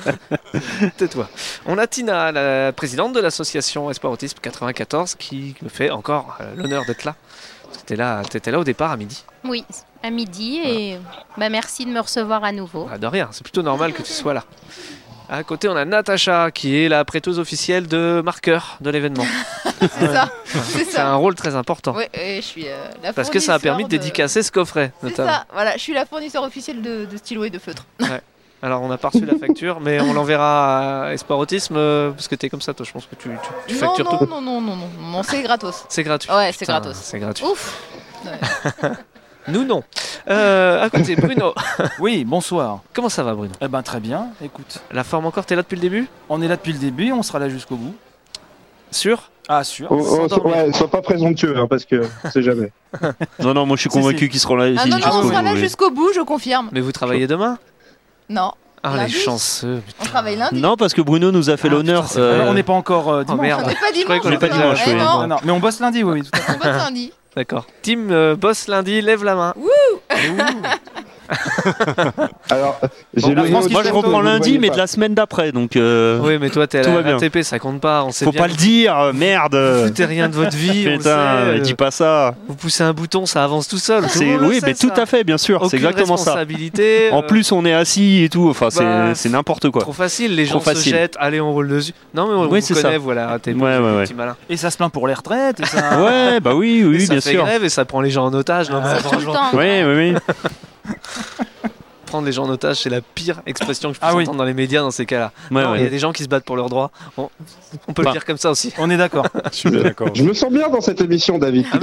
Tais-toi. 0.97 1.29
On 1.67 1.79
a 1.79 1.87
Tina, 1.87 2.33
la 2.33 2.73
présidente 2.73 3.13
de 3.13 3.21
l'association 3.21 3.91
Espoir 3.91 4.13
Autisme 4.13 4.39
94, 4.41 5.15
qui 5.17 5.55
me 5.63 5.69
fait 5.69 5.91
encore 5.91 6.39
euh, 6.41 6.55
l'honneur 6.57 6.85
d'être 6.87 7.05
là. 7.05 7.15
T'étais 7.73 7.97
là, 7.97 8.23
t'étais 8.29 8.51
là 8.51 8.59
au 8.59 8.65
départ 8.65 8.93
à 8.93 8.97
midi. 8.97 9.25
Oui, 9.45 9.65
à 10.03 10.11
midi 10.11 10.61
et 10.65 10.99
bah, 11.39 11.49
merci 11.49 11.87
de 11.87 11.91
me 11.91 12.01
recevoir 12.01 12.45
à 12.45 12.53
nouveau. 12.53 12.89
Ah, 12.93 12.99
de 12.99 13.07
rien, 13.07 13.29
c'est 13.33 13.43
plutôt 13.43 13.63
normal 13.63 13.93
que 13.93 14.03
tu 14.03 14.13
sois 14.13 14.35
là. 14.35 14.45
À 15.33 15.45
côté, 15.45 15.67
on 15.67 15.77
a 15.77 15.87
Natacha, 15.87 16.51
qui 16.51 16.77
est 16.77 16.91
la 16.91 17.07
prêteuse 17.07 17.39
officielle 17.39 17.89
de 17.89 18.21
marqueur 18.23 18.77
de 18.83 18.91
l'événement. 18.91 19.25
C'est 19.81 20.13
ça. 20.13 20.29
C'est 20.45 20.99
un 20.99 21.15
rôle 21.15 21.35
très 21.35 21.57
important. 21.57 21.95
Ouais, 21.95 22.11
et 22.13 22.37
je 22.37 22.47
suis 22.47 22.69
euh, 22.69 22.77
la 23.03 23.15
Parce 23.15 23.31
que 23.31 23.41
ça 23.41 23.55
a 23.55 23.59
permis 23.59 23.85
de 23.85 23.89
fournisseur 23.89 24.01
dédicacer 24.11 24.43
ce 24.43 24.53
coffret, 24.53 24.93
C'est 25.03 25.17
ça, 25.17 25.47
voilà, 25.51 25.73
je 25.73 25.79
suis 25.79 25.95
la 25.95 26.05
fournisseur 26.05 26.43
officielle 26.43 26.83
de, 26.83 27.07
de 27.07 27.17
stylos 27.17 27.45
et 27.45 27.51
de 27.51 27.59
feutres. 27.59 27.87
Alors, 28.61 28.83
on 28.83 28.89
n'a 28.89 28.99
pas 28.99 29.09
reçu 29.09 29.25
la 29.25 29.39
facture, 29.39 29.81
mais 29.81 30.03
on 30.03 30.13
l'enverra 30.13 31.07
à 31.07 31.13
Espoir 31.15 31.39
Autisme, 31.39 31.77
euh, 31.79 32.11
parce 32.11 32.29
que 32.29 32.35
t'es 32.35 32.51
comme 32.51 32.61
ça, 32.61 32.75
toi, 32.75 32.85
je 32.87 32.93
pense 32.93 33.07
que 33.07 33.15
tu, 33.15 33.31
tu, 33.31 33.49
tu 33.69 33.75
Non, 33.75 33.81
factures 33.81 34.13
non, 34.13 34.19
tout. 34.19 34.27
non, 34.27 34.41
non, 34.43 34.61
non, 34.61 34.77
non, 34.77 34.89
non, 35.01 35.23
c'est 35.23 35.41
gratos. 35.43 35.87
C'est 35.89 36.03
gratuit. 36.03 36.31
Ouais, 36.31 36.53
c'est 36.53 36.67
gratos. 36.67 36.95
C'est 36.95 37.19
gratuit. 37.19 37.47
Ouf. 37.47 37.83
Nous, 39.49 39.65
non. 39.65 39.83
Euh, 40.29 40.83
à 40.85 40.91
côté, 40.91 41.17
Bruno. 41.17 41.53
Oui, 41.99 42.25
bonsoir. 42.25 42.81
Comment 42.95 43.09
ça 43.09 43.23
va, 43.25 43.35
Bruno? 43.35 43.53
Eh 43.61 43.69
ben 43.69 43.83
très 43.83 43.99
bien, 44.01 44.29
écoute. 44.43 44.79
La 44.93 45.03
forme 45.05 45.27
encore, 45.27 45.45
t'es 45.47 45.57
là 45.57 45.63
depuis 45.63 45.75
le 45.77 45.81
début? 45.83 46.09
On 46.29 46.41
est 46.43 46.49
là 46.49 46.57
depuis 46.57 46.73
le 46.73 46.79
début, 46.79 47.11
on 47.13 47.23
sera 47.23 47.39
là 47.41 47.49
jusqu'au 47.49 47.77
bout. 47.77 47.95
Sûr? 48.91 49.31
Ah, 49.49 49.65
sûr. 49.65 49.89
Oh, 49.91 49.99
oh, 50.01 50.29
so- 50.29 50.43
ouais, 50.47 50.73
sois 50.73 50.89
pas 50.91 51.03
présomptueux, 51.03 51.57
hein, 51.59 51.67
parce 51.69 51.85
que 51.85 52.03
on 52.25 52.31
sait 52.31 52.43
jamais. 52.43 52.71
Non, 53.41 53.53
non, 53.55 53.67
moi 53.67 53.77
je 53.77 53.81
suis 53.83 53.91
Si, 53.91 53.99
convaincu 53.99 54.27
si. 54.27 54.29
qu'ils 54.31 54.41
seront 54.41 54.55
là 54.55 54.65
Ah 54.67 54.69
ici 54.69 54.89
non, 54.89 54.97
non, 54.99 55.03
jusqu'au 55.03 55.17
on 55.19 55.23
sera 55.29 55.39
bout, 55.41 55.45
là 55.47 55.53
oui. 55.55 55.59
jusqu'au 55.61 55.91
bout, 55.91 56.13
je 56.15 56.21
confirme. 56.21 56.69
Mais 56.73 56.81
vous 56.81 56.93
travaillez 56.93 57.27
demain? 57.27 57.59
Non, 58.29 58.53
Ah, 58.85 58.93
les 58.93 58.99
Lundi 59.01 59.13
chanceux. 59.15 59.83
on 60.01 60.05
travaille 60.05 60.37
lundi. 60.37 60.61
Non, 60.61 60.77
parce 60.77 60.93
que 60.95 61.01
Bruno 61.03 61.33
nous 61.33 61.51
a 61.51 61.57
fait 61.57 61.67
Ah, 61.69 61.73
l'honneur. 61.73 62.03
putain, 62.03 62.15
c'est 62.15 62.21
vrai, 62.21 62.41
euh, 62.47 62.51
On 62.51 62.55
n'est 62.55 62.63
pas 62.63 62.73
encore 62.75 63.09
euh, 63.11 63.23
Oh 63.23 63.25
dimanche. 63.33 63.41
merde. 63.43 63.63
On 63.65 63.69
n'est 63.69 63.75
pas 63.75 63.81
Je 63.93 64.03
croyais 64.03 64.21
dimanche. 64.21 64.21
qu'on 64.23 64.47
encore. 64.47 64.49
dimanche, 64.59 64.81
Eh 64.87 64.95
non, 64.95 65.05
Non, 65.23 65.27
non, 65.27 65.37
mais 65.45 65.51
on 65.53 65.59
bosse 65.61 65.81
lundi, 65.81 66.05
oui, 66.05 66.21
oui, 66.21 66.23
tout 66.23 66.31
à 66.35 66.39
fait. 66.39 66.53
on 66.53 66.59
bosse 66.59 66.67
lundi. 66.85 67.13
D'accord. 67.37 67.67
Team 67.81 68.11
euh, 68.11 68.37
boss 68.37 68.69
lundi, 68.69 69.01
lève 69.01 69.25
la 69.25 69.35
main. 69.35 69.55
Alors, 72.51 72.81
j'ai 73.15 73.23
Bon, 73.23 73.29
le 73.31 73.35
la 73.35 73.45
France, 73.45 73.67
nez 73.67 73.73
Moi 73.73 73.83
je 73.85 73.91
reprends 73.93 74.21
lundi, 74.21 74.59
mais 74.59 74.71
de 74.71 74.77
la 74.77 74.87
semaine 74.87 75.15
d'après, 75.15 75.53
donc. 75.53 75.77
euh, 75.77 76.19
Oui, 76.23 76.39
mais 76.41 76.51
toi, 76.51 76.67
t'es 76.67 76.79
à 76.79 77.01
la. 77.03 77.17
RATP, 77.17 77.43
ça 77.43 77.59
compte 77.59 77.81
pas. 77.81 78.05
On 78.05 78.11
sait 78.11 78.25
Faut 78.25 78.33
bien 78.33 78.43
pas 78.43 78.49
le 78.49 78.55
dire, 78.55 78.99
euh, 78.99 79.13
merde. 79.13 79.55
Vous 79.55 80.05
rien 80.07 80.29
de 80.29 80.35
votre 80.35 80.57
vie. 80.57 80.85
Putain, 80.85 81.03
sait, 81.03 81.11
euh, 81.11 81.59
dis 81.61 81.75
pas 81.75 81.91
ça. 81.91 82.35
Vous 82.49 82.55
poussez 82.55 82.85
un 82.85 82.93
bouton, 82.93 83.27
ça 83.27 83.45
avance 83.45 83.69
tout 83.69 83.79
seul. 83.79 84.05
Tout 84.05 84.19
oui, 84.19 84.61
sait, 84.61 84.67
mais 84.67 84.75
tout 84.75 84.91
ça. 84.95 85.03
à 85.03 85.07
fait, 85.07 85.25
bien 85.25 85.39
sûr. 85.39 85.67
C'est 85.71 85.77
exactement 85.77 86.17
ça. 86.17 86.33
responsabilité. 86.33 87.11
En 87.13 87.23
euh, 87.23 87.27
plus, 87.27 87.53
on 87.53 87.65
est 87.65 87.75
assis 87.75 88.23
et 88.25 88.29
tout. 88.29 88.49
Enfin, 88.49 88.71
c'est 88.71 88.85
bah, 88.85 89.15
c'est 89.15 89.29
n'importe 89.29 89.71
quoi. 89.71 89.83
Trop 89.83 89.93
facile, 89.93 90.35
les 90.35 90.47
gens 90.47 90.61
se 90.61 90.75
jettent. 90.75 91.17
Allez, 91.19 91.41
on 91.41 91.53
roule 91.53 91.69
dessus. 91.69 91.93
Non, 92.15 92.27
mais 92.27 92.35
on 92.35 92.49
connaît, 92.49 92.61
ça. 92.61 92.99
voilà. 92.99 93.39
Ouais. 93.45 94.05
petit 94.05 94.15
malin. 94.15 94.37
Et 94.49 94.57
ça 94.57 94.71
se 94.71 94.77
plaint 94.77 94.93
pour 94.93 95.09
les 95.09 95.15
retraites. 95.15 95.61
Et 95.61 95.67
ça... 95.67 96.03
Ouais, 96.03 96.41
bah 96.41 96.55
oui, 96.55 96.85
oui, 96.85 97.07
ça 97.07 97.15
bien 97.15 97.21
fait 97.21 97.31
sûr. 97.31 97.45
grève 97.45 97.65
et 97.65 97.69
ça 97.69 97.85
prend 97.85 98.01
les 98.01 98.11
gens 98.11 98.27
en 98.27 98.35
otage. 98.35 98.69
Oui, 99.55 99.67
oui, 99.85 100.13
oui. 100.15 100.35
prendre 102.07 102.27
les 102.27 102.33
gens 102.33 102.45
en 102.45 102.51
otage, 102.51 102.77
c'est 102.83 102.91
la 102.91 103.01
pire 103.01 103.41
expression 103.47 103.89
que 103.89 103.95
je 103.95 104.01
Ah 104.03 104.09
puisse 104.09 104.17
oui. 104.19 104.23
entendre 104.25 104.37
dans 104.39 104.45
les 104.45 104.53
médias 104.53 104.83
dans 104.83 104.91
ces 104.91 105.07
cas-là. 105.07 105.33
Ouais, 105.51 105.63
Il 105.77 105.83
y 105.83 105.87
a 105.87 105.89
des 105.89 105.99
gens 105.99 106.13
qui 106.13 106.23
se 106.23 106.29
battent 106.29 106.45
pour 106.45 106.57
leurs 106.57 106.69
droits. 106.69 106.91
On, 107.17 107.31
on 107.89 107.95
peut 107.95 108.03
Bah. 108.03 108.11
le 108.11 108.13
dire 108.13 108.27
comme 108.27 108.37
ça 108.37 108.51
aussi. 108.51 108.71
On 108.77 108.91
est 108.91 108.99
d'accord. 108.99 109.27
Je 109.51 109.57
suis 109.57 109.71
bien 109.71 109.81
d'accord. 109.83 110.09
Je 110.15 110.23
me 110.23 110.35
sens 110.35 110.53
bien 110.53 110.69
dans 110.69 110.83
cette 110.83 111.01
émission, 111.01 111.39
David. 111.39 111.65
Ah, 111.73 111.79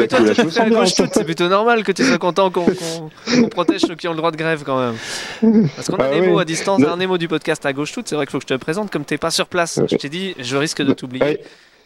c'est 0.86 1.24
plutôt 1.24 1.48
normal 1.48 1.84
que 1.84 1.92
tu 1.92 2.04
sois 2.04 2.20
content 2.20 2.52
qu'on 2.52 2.66
qu'on 2.66 3.48
protège 3.50 3.82
ceux 3.82 3.96
qui 3.96 4.08
ont 4.08 4.12
le 4.12 4.18
droit 4.18 4.30
de 4.30 4.38
grève 4.38 4.62
quand 4.64 4.78
même. 4.80 5.68
Parce 5.76 5.88
qu'on 5.88 5.98
a 5.98 6.06
Ah 6.06 6.14
des 6.14 6.22
oui. 6.22 6.28
mots 6.28 6.38
à 6.38 6.46
distance, 6.46 6.84
un 6.84 6.98
Nemo 6.98 7.18
du 7.18 7.28
podcast 7.28 7.66
à 7.66 7.74
gauche 7.74 7.92
toute, 7.92 8.08
c'est 8.08 8.16
vrai 8.16 8.28
qu'il 8.28 8.32
faut 8.32 8.38
que 8.40 8.46
je 8.48 8.54
te 8.54 8.60
présente, 8.60 8.92
comme 8.92 9.06
t'es 9.06 9.18
pas 9.18 9.32
sur 9.32 9.48
place, 9.48 9.80
je 9.90 9.96
t'ai 9.96 10.10
dit, 10.10 10.36
je 10.38 10.58
risque 10.58 10.84
de 10.84 10.94
t'oublier. 10.94 11.40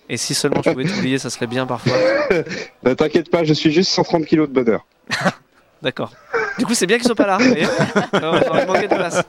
Et 0.09 0.18
si 0.18 0.34
seulement 0.34 0.61
je 0.66 0.70
pouvais 0.72 0.84
t'oublier, 0.84 1.18
ça 1.18 1.30
serait 1.30 1.47
bien 1.47 1.66
parfois. 1.66 1.93
Ne 2.84 2.93
t'inquiète 2.93 3.30
pas, 3.32 3.45
je 3.45 3.53
suis 3.53 3.72
juste 3.72 3.89
130 3.91 4.26
kilos 4.26 4.49
de 4.49 4.53
bonheur. 4.53 4.86
D'accord. 5.84 6.12
Du 6.58 6.66
coup, 6.66 6.74
c'est 6.74 6.86
bien 6.88 6.98
qu'ils 6.98 7.06
soient 7.06 7.16
pas 7.16 7.28
là. 7.28 7.38
voyez 7.38 7.68
on 8.14 8.32
va 8.54 8.66
manquer 8.66 8.88
de 8.88 8.96
place. 8.96 9.22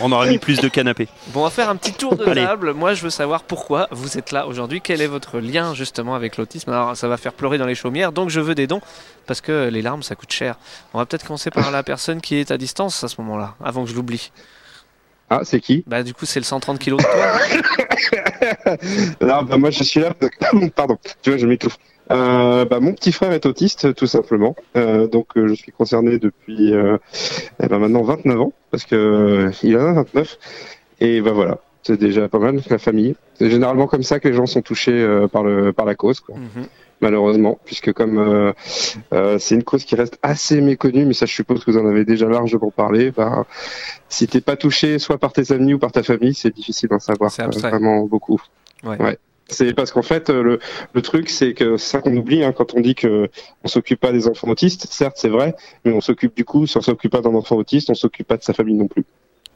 On 0.00 0.10
aurait 0.10 0.30
mis 0.30 0.38
plus 0.38 0.58
de 0.60 0.68
canapés. 0.68 1.06
Bon, 1.28 1.40
on 1.40 1.44
va 1.44 1.50
faire 1.50 1.68
un 1.68 1.76
petit 1.76 1.92
tour 1.92 2.16
de 2.16 2.24
Allez. 2.24 2.44
table. 2.44 2.72
Moi, 2.72 2.94
je 2.94 3.02
veux 3.02 3.10
savoir 3.10 3.42
pourquoi 3.42 3.88
vous 3.90 4.16
êtes 4.16 4.32
là 4.32 4.46
aujourd'hui. 4.46 4.80
Quel 4.80 5.00
est 5.02 5.06
votre 5.06 5.38
lien 5.38 5.74
justement 5.74 6.14
avec 6.14 6.38
l'autisme 6.38 6.70
Alors, 6.72 6.96
ça 6.96 7.08
va 7.08 7.16
faire 7.18 7.32
pleurer 7.34 7.58
dans 7.58 7.66
les 7.66 7.74
chaumières, 7.74 8.10
donc 8.12 8.30
je 8.30 8.40
veux 8.40 8.54
des 8.54 8.66
dons 8.66 8.80
parce 9.26 9.40
que 9.40 9.68
les 9.68 9.82
larmes, 9.82 10.02
ça 10.02 10.14
coûte 10.14 10.32
cher. 10.32 10.56
On 10.94 10.98
va 10.98 11.04
peut-être 11.06 11.26
commencer 11.26 11.50
par 11.50 11.70
la 11.70 11.82
personne 11.82 12.20
qui 12.22 12.36
est 12.36 12.50
à 12.50 12.56
distance 12.58 13.04
à 13.04 13.08
ce 13.08 13.20
moment-là, 13.20 13.54
avant 13.62 13.84
que 13.84 13.90
je 13.90 13.94
l'oublie. 13.94 14.32
Ah, 15.28 15.40
c'est 15.42 15.60
qui? 15.60 15.84
Bah, 15.86 16.02
du 16.02 16.14
coup, 16.14 16.24
c'est 16.24 16.40
le 16.40 16.44
130 16.44 16.78
kilos 16.78 17.00
de 17.00 17.04
toi. 17.04 18.76
Non, 19.20 19.42
bah, 19.42 19.56
moi 19.56 19.70
je 19.70 19.82
suis 19.82 20.00
là. 20.00 20.12
parce 20.14 20.30
que- 20.32 20.68
Pardon, 20.74 20.98
tu 21.22 21.30
vois, 21.30 21.38
je 21.38 21.46
m'étouffe. 21.46 21.76
Euh, 22.10 22.64
bah, 22.64 22.80
mon 22.80 22.92
petit 22.92 23.12
frère 23.12 23.32
est 23.32 23.46
autiste, 23.46 23.94
tout 23.94 24.06
simplement. 24.06 24.54
Euh, 24.76 25.06
donc 25.08 25.36
euh, 25.36 25.48
je 25.48 25.54
suis 25.54 25.72
concerné 25.72 26.18
depuis 26.18 26.72
euh, 26.72 26.98
eh 27.62 27.66
ben, 27.66 27.78
maintenant 27.78 28.02
29 28.02 28.40
ans, 28.40 28.52
parce 28.70 28.84
que 28.84 28.94
euh, 28.94 29.50
il 29.62 29.76
en 29.76 29.86
a 29.86 29.92
29. 29.92 30.38
Et 31.00 31.20
bah 31.20 31.32
voilà, 31.32 31.58
c'est 31.82 31.98
déjà 31.98 32.28
pas 32.28 32.38
mal, 32.38 32.60
la 32.68 32.78
famille. 32.78 33.14
C'est 33.34 33.50
généralement 33.50 33.86
comme 33.86 34.02
ça 34.02 34.20
que 34.20 34.28
les 34.28 34.34
gens 34.34 34.46
sont 34.46 34.62
touchés 34.62 34.92
euh, 34.92 35.28
par, 35.28 35.42
le, 35.42 35.72
par 35.72 35.84
la 35.84 35.94
cause, 35.94 36.20
quoi. 36.20 36.36
Mhm. 36.36 36.66
malheureusement, 37.00 37.58
puisque 37.64 37.92
comme 37.92 38.18
euh, 38.18 38.52
euh, 39.12 39.38
c'est 39.38 39.54
une 39.54 39.64
cause 39.64 39.84
qui 39.84 39.96
reste 39.96 40.18
assez 40.22 40.60
méconnue, 40.60 41.04
mais 41.04 41.12
ça 41.12 41.26
je 41.26 41.34
suppose 41.34 41.64
que 41.64 41.70
vous 41.70 41.78
en 41.78 41.86
avez 41.86 42.04
déjà 42.04 42.28
largement 42.28 42.70
parlé, 42.70 43.10
bah, 43.10 43.44
si 44.08 44.26
t'es 44.26 44.40
pas 44.40 44.56
touché 44.56 44.98
soit 44.98 45.18
par 45.18 45.32
tes 45.32 45.52
amis 45.52 45.74
ou 45.74 45.78
par 45.78 45.92
ta 45.92 46.02
famille, 46.02 46.34
c'est 46.34 46.54
difficile 46.54 46.88
d'en 46.88 46.98
savoir 46.98 47.30
C'est 47.30 47.42
euh, 47.42 47.68
vraiment 47.68 48.04
beaucoup. 48.04 48.40
Ouais. 48.84 49.18
C'est 49.48 49.74
parce 49.74 49.92
qu'en 49.92 50.02
fait 50.02 50.28
euh, 50.30 50.42
le, 50.42 50.58
le 50.92 51.02
truc 51.02 51.28
c'est 51.30 51.54
que 51.54 51.76
c'est 51.76 51.90
ça 51.92 52.00
qu'on 52.00 52.16
oublie 52.16 52.42
hein, 52.42 52.52
quand 52.52 52.74
on 52.74 52.80
dit 52.80 52.94
que 52.96 53.28
on 53.62 53.68
s'occupe 53.68 54.00
pas 54.00 54.10
des 54.12 54.26
enfants 54.26 54.48
autistes, 54.48 54.86
certes 54.90 55.16
c'est 55.18 55.28
vrai, 55.28 55.54
mais 55.84 55.92
on 55.92 56.00
s'occupe 56.00 56.36
du 56.36 56.44
coup, 56.44 56.66
si 56.66 56.76
on 56.76 56.80
s'occupe 56.80 57.12
pas 57.12 57.20
d'un 57.20 57.34
enfant 57.34 57.56
autiste, 57.56 57.88
on 57.90 57.94
s'occupe 57.94 58.26
pas 58.26 58.36
de 58.36 58.42
sa 58.42 58.52
famille 58.54 58.74
non 58.74 58.88
plus. 58.88 59.04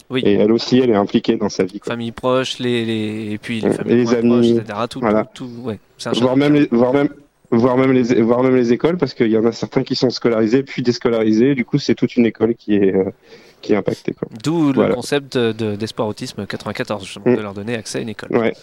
Oui. 0.08 0.22
Et 0.24 0.34
elle 0.34 0.50
aussi, 0.50 0.78
elle 0.78 0.90
est 0.90 0.94
impliquée 0.96 1.36
dans 1.36 1.48
sa 1.48 1.62
vie. 1.64 1.78
quoi. 1.78 1.92
Famille 1.92 2.10
proche, 2.12 2.58
les, 2.58 2.84
les... 2.84 3.32
et 3.32 3.38
puis 3.38 3.60
les 3.60 3.70
familles 3.70 4.14
amis, 4.14 4.28
proches, 4.30 4.46
etc. 4.64 4.78
Tout, 4.90 5.00
voilà. 5.00 5.24
tout, 5.34 5.46
tout- 5.46 5.62
ouais. 5.62 5.78
C'est 5.98 6.08
un 6.08 6.12
voire 6.12 6.36
même 6.36 6.54
les, 6.54 6.66
voire 6.70 6.92
même 6.92 7.08
voire 7.52 7.76
même 7.76 7.92
les 7.92 8.20
voire 8.22 8.42
même 8.44 8.54
les 8.56 8.72
écoles 8.72 8.96
parce 8.96 9.12
qu'il 9.14 9.26
y 9.30 9.36
en 9.36 9.44
a 9.44 9.50
certains 9.52 9.82
qui 9.82 9.96
sont 9.96 10.10
scolarisés 10.10 10.62
puis 10.62 10.82
déscolarisés 10.82 11.56
du 11.56 11.64
coup 11.64 11.78
c'est 11.80 11.96
toute 11.96 12.14
une 12.16 12.26
école 12.26 12.54
qui 12.54 12.74
est 12.76 12.94
euh, 12.94 13.10
qui 13.60 13.72
est 13.72 13.76
impactée. 13.76 14.14
D'où 14.44 14.72
le 14.72 14.94
concept 14.94 15.36
de- 15.36 15.50
de- 15.52 15.74
d'Espoir 15.76 16.06
Autisme 16.08 16.46
94, 16.46 17.04
justement, 17.04 17.34
de 17.36 17.40
leur 17.40 17.54
donner 17.54 17.74
accès 17.74 17.98
à 17.98 18.00
une 18.02 18.08
école. 18.08 18.30
Ouais. 18.36 18.54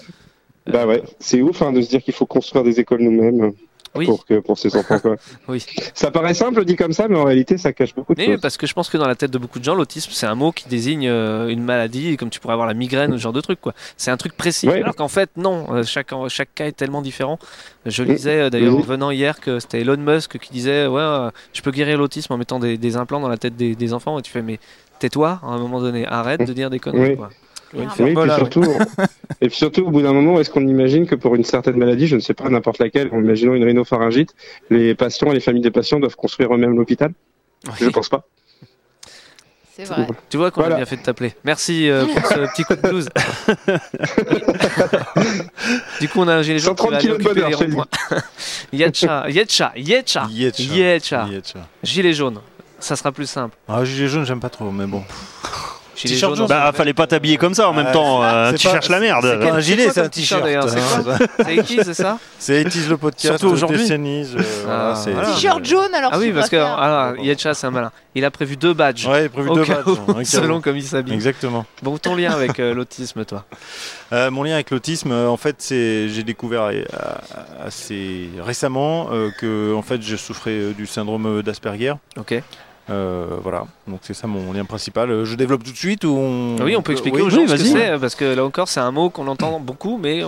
Bah 0.71 0.85
ouais, 0.87 1.03
c'est 1.19 1.41
ouf 1.41 1.61
hein, 1.61 1.71
de 1.73 1.81
se 1.81 1.89
dire 1.89 2.01
qu'il 2.03 2.13
faut 2.13 2.25
construire 2.25 2.63
des 2.63 2.79
écoles 2.79 3.01
nous-mêmes 3.01 3.53
Oui. 3.95 4.05
pour 4.05 4.25
que 4.25 4.39
pour 4.39 4.59
ces 4.59 4.75
enfants 4.75 4.99
quoi. 4.99 5.15
Oui. 5.47 5.65
Ça 5.93 6.11
paraît 6.11 6.33
simple 6.33 6.63
dit 6.65 6.75
comme 6.75 6.93
ça 6.93 7.07
mais 7.07 7.17
en 7.17 7.23
réalité 7.23 7.57
ça 7.57 7.73
cache 7.73 7.95
beaucoup 7.95 8.13
de 8.13 8.19
Mais 8.21 8.27
choses. 8.33 8.41
parce 8.41 8.57
que 8.57 8.67
je 8.67 8.73
pense 8.73 8.89
que 8.89 8.97
dans 8.97 9.07
la 9.07 9.15
tête 9.15 9.31
de 9.31 9.37
beaucoup 9.37 9.59
de 9.59 9.63
gens, 9.63 9.73
l'autisme, 9.75 10.11
c'est 10.13 10.25
un 10.27 10.35
mot 10.35 10.51
qui 10.51 10.67
désigne 10.69 11.07
euh, 11.07 11.47
une 11.47 11.63
maladie, 11.63 12.15
comme 12.17 12.29
tu 12.29 12.39
pourrais 12.39 12.53
avoir 12.53 12.67
la 12.67 12.73
migraine 12.73 13.11
ou 13.13 13.17
ce 13.17 13.21
genre 13.23 13.33
de 13.33 13.41
truc. 13.41 13.59
quoi. 13.61 13.73
C'est 13.95 14.11
un 14.11 14.17
truc 14.17 14.35
précis. 14.37 14.67
Ouais. 14.67 14.81
Alors 14.83 14.95
qu'en 14.95 15.07
fait, 15.07 15.29
non. 15.37 15.65
euh, 15.73 15.83
Chaque, 15.83 16.11
chaque 16.27 16.53
cas 16.53 16.65
est 16.67 16.73
tellement 16.77 17.01
différent. 17.01 17.39
Je 17.85 18.03
Mm. 18.03 18.07
lisais 18.07 18.39
euh, 18.41 18.49
d'ailleurs 18.49 18.75
en 18.75 18.79
Mhm. 18.79 18.83
venant 18.85 19.11
hier 19.11 19.39
que 19.39 19.59
c'était 19.59 19.81
Elon 19.81 19.97
Musk 19.97 20.37
qui 20.37 20.51
disait 20.51 20.85
Ouais, 20.87 21.01
euh, 21.01 21.29
je 21.53 21.61
peux 21.61 21.71
guérir 21.71 21.97
l'autisme 21.97 22.33
en 22.33 22.37
mettant 22.37 22.59
des, 22.59 22.77
des 22.77 22.97
implants 22.97 23.19
dans 23.21 23.29
la 23.29 23.37
tête 23.37 23.55
des, 23.55 23.75
des 23.75 23.93
enfants. 23.93 24.19
Et 24.19 24.21
tu 24.21 24.31
fais 24.31 24.41
Mais 24.43 24.59
tais-toi, 24.99 25.39
à 25.43 25.47
un 25.47 25.57
moment 25.59 25.79
donné. 25.81 26.05
Arrête 26.05 26.45
de 26.45 26.53
dire 26.53 26.69
des 26.69 26.79
conneries. 26.79 27.11
Oui. 27.11 27.15
quoi. 27.17 27.29
Oui, 27.73 27.83
faire 27.95 28.05
puis 28.05 28.13
Bola, 28.13 28.37
surtout, 28.37 28.63
et 29.41 29.47
puis 29.49 29.57
surtout, 29.57 29.81
au 29.85 29.89
bout 29.91 30.01
d'un 30.01 30.13
moment, 30.13 30.39
est-ce 30.39 30.49
qu'on 30.49 30.65
imagine 30.65 31.05
que 31.05 31.15
pour 31.15 31.35
une 31.35 31.43
certaine 31.43 31.75
maladie, 31.77 32.07
je 32.07 32.15
ne 32.15 32.21
sais 32.21 32.33
pas 32.33 32.47
n'importe 32.49 32.79
laquelle, 32.79 33.09
en 33.11 33.19
imaginant 33.19 33.53
une 33.55 33.63
rhinopharyngite, 33.65 34.33
les 34.69 34.95
patients 34.95 35.31
et 35.31 35.33
les 35.33 35.39
familles 35.41 35.63
des 35.63 35.71
patients 35.71 35.99
doivent 35.99 36.15
construire 36.15 36.53
eux-mêmes 36.53 36.77
l'hôpital? 36.77 37.11
Je 37.79 37.89
pense 37.89 38.07
pas. 38.09 38.23
C'est 39.75 39.83
vrai. 39.83 40.07
Tu 40.29 40.37
vois 40.37 40.49
qu'on 40.49 40.61
Voilà. 40.61 40.75
a 40.75 40.77
bien 40.79 40.85
fait 40.87 40.95
de 40.95 41.03
t'appeler. 41.03 41.33
Merci 41.43 41.87
euh, 41.87 42.05
pour 42.05 42.25
ce 42.25 42.33
petit 42.51 42.63
coup 42.63 42.75
de 42.75 42.81
blues. 42.81 43.09
du 46.01 46.09
coup, 46.09 46.19
on 46.21 46.27
a 46.27 46.33
un 46.35 46.41
gilet 46.41 46.57
jaune 46.57 46.75
qui 46.75 46.81
130 46.83 46.91
va 46.91 46.97
aller 46.97 47.11
occuper 47.11 47.33
les 47.35 47.53
ronds-points. 47.53 47.85
Yetcha, 48.73 49.29
Yetcha, 49.29 49.73
Yetcha, 49.75 50.27
Yetcha. 50.31 50.63
Yetcha. 50.73 51.27
Yetcha. 51.29 51.59
Gilet 51.83 52.13
jaune. 52.13 52.39
Ça 52.79 52.95
sera 52.95 53.11
plus 53.11 53.29
simple. 53.29 53.55
Ah, 53.67 53.83
gilet 53.85 54.07
jaune, 54.07 54.25
j'aime 54.25 54.39
pas 54.39 54.49
trop, 54.49 54.71
mais 54.71 54.87
bon. 54.87 55.03
Jaune. 56.05 56.35
jaune. 56.35 56.47
Bah, 56.47 56.71
fallait 56.73 56.93
pas 56.93 57.07
t'habiller 57.07 57.37
comme 57.37 57.53
ça 57.53 57.69
en 57.69 57.73
même 57.73 57.91
temps. 57.91 58.23
euh, 58.23 58.51
c'est 58.51 58.57
tu 58.57 58.67
cherches 58.67 58.89
la 58.89 58.99
merde. 58.99 59.39
c'est 59.41 59.49
un 59.49 59.59
gilet, 59.59 59.89
c'est 59.91 60.01
un 60.01 60.09
t-shirt, 60.09 60.43
t-shirt. 60.43 60.43
d'ailleurs 60.43 60.69
C'est 60.69 60.79
hein. 60.79 61.17
C'est 61.45 61.63
qui, 61.63 61.79
c'est 61.83 61.93
ça 61.93 62.17
C'est 62.39 62.63
80 62.63 62.89
le 62.89 62.97
podcast. 62.97 63.37
Surtout 63.39 63.53
aujourd'hui. 63.53 63.87
Euh, 63.91 64.37
Ah. 64.69 64.93
T-shirt 65.33 65.65
jaune 65.65 65.93
alors. 65.93 66.11
Ah 66.13 66.19
oui, 66.19 66.31
parce 66.31 66.49
que 66.49 66.57
ah, 66.57 67.13
Yetcha, 67.19 67.53
c'est 67.53 67.67
un 67.67 67.71
malin. 67.71 67.91
Il 68.15 68.25
a 68.25 68.31
prévu 68.31 68.57
deux 68.57 68.73
badges. 68.73 69.05
Ouais, 69.07 69.29
prévu 69.29 69.49
Au 69.49 69.55
deux 69.55 69.63
cas 69.65 69.81
badges. 69.83 69.97
hein, 70.07 70.23
selon 70.23 70.59
comme 70.61 70.75
il 70.77 70.83
s'habille. 70.83 71.13
Exactement. 71.13 71.65
Bon, 71.83 71.97
ton 71.97 72.15
lien 72.15 72.31
avec 72.31 72.59
euh, 72.59 72.73
l'autisme, 72.75 73.25
toi 73.25 73.45
Euh, 74.11 74.31
mon 74.31 74.43
lien 74.43 74.55
avec 74.55 74.71
l'autisme, 74.71 75.11
euh, 75.11 75.27
en 75.27 75.37
fait, 75.37 75.55
c'est 75.59 76.09
j'ai 76.09 76.23
découvert 76.23 76.63
euh, 76.63 76.83
assez 77.65 78.29
récemment 78.43 79.09
euh, 79.11 79.29
que 79.39 79.73
en 79.75 79.81
fait, 79.81 80.01
je 80.01 80.15
souffrais 80.15 80.51
euh, 80.51 80.73
du 80.73 80.85
syndrome 80.87 81.41
d'Asperger. 81.41 81.93
Ok. 82.17 82.41
Euh, 82.89 83.27
voilà, 83.43 83.65
donc 83.87 83.99
c'est 84.03 84.13
ça 84.13 84.27
mon 84.27 84.53
lien 84.53 84.63
principal. 84.63 85.11
Euh, 85.11 85.25
Je 85.25 85.35
développe 85.35 85.63
tout 85.63 85.71
de 85.73 85.77
suite 85.77 86.05
ou 86.05 86.15
on... 86.17 86.55
Oui, 86.63 86.73
on 86.77 86.81
peut 86.81 86.93
expliquer 86.93 87.17
Oui, 87.17 87.23
aux 87.23 87.29
gens 87.29 87.41
oui, 87.41 87.49
ce 87.49 87.53
que 87.55 87.57
vas-y. 87.59 87.71
c'est, 87.71 87.99
parce 87.99 88.15
que 88.15 88.23
là 88.23 88.45
encore, 88.45 88.69
c'est 88.69 88.79
un 88.79 88.91
mot 88.91 89.09
qu'on 89.09 89.27
entend 89.27 89.59
beaucoup, 89.59 89.97
mais. 90.01 90.23
euh, 90.23 90.27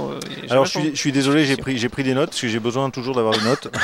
Alors 0.50 0.66
je 0.66 0.72
suis, 0.80 0.90
je 0.92 0.96
suis 1.00 1.12
désolé, 1.14 1.46
j'ai 1.46 1.56
pris, 1.56 1.78
j'ai 1.78 1.88
pris 1.88 2.04
des 2.04 2.14
notes 2.14 2.32
parce 2.32 2.42
que 2.42 2.48
j'ai 2.50 2.60
besoin 2.60 2.90
toujours 2.90 3.16
d'avoir 3.16 3.34
des 3.36 3.44
notes. 3.44 3.70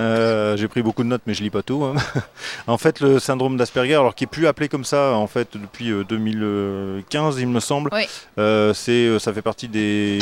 Euh, 0.00 0.56
j'ai 0.56 0.66
pris 0.66 0.82
beaucoup 0.82 1.04
de 1.04 1.08
notes, 1.08 1.22
mais 1.26 1.34
je 1.34 1.42
lis 1.44 1.50
pas 1.50 1.62
tout. 1.62 1.84
hein. 1.84 1.94
en 2.66 2.78
fait, 2.78 2.98
le 2.98 3.20
syndrome 3.20 3.56
d'Asperger, 3.56 3.94
alors 3.94 4.14
qui 4.16 4.24
est 4.24 4.28
plus 4.28 4.48
appelé 4.48 4.68
comme 4.68 4.84
ça, 4.84 5.12
en 5.12 5.28
fait 5.28 5.56
depuis 5.56 5.90
euh, 5.92 6.02
2015, 6.02 7.38
il 7.38 7.46
me 7.48 7.60
semble. 7.60 7.90
Oui. 7.92 8.02
Euh, 8.38 8.74
c'est, 8.74 8.90
euh, 9.06 9.18
ça 9.20 9.32
fait 9.32 9.42
partie 9.42 9.68
des, 9.68 10.18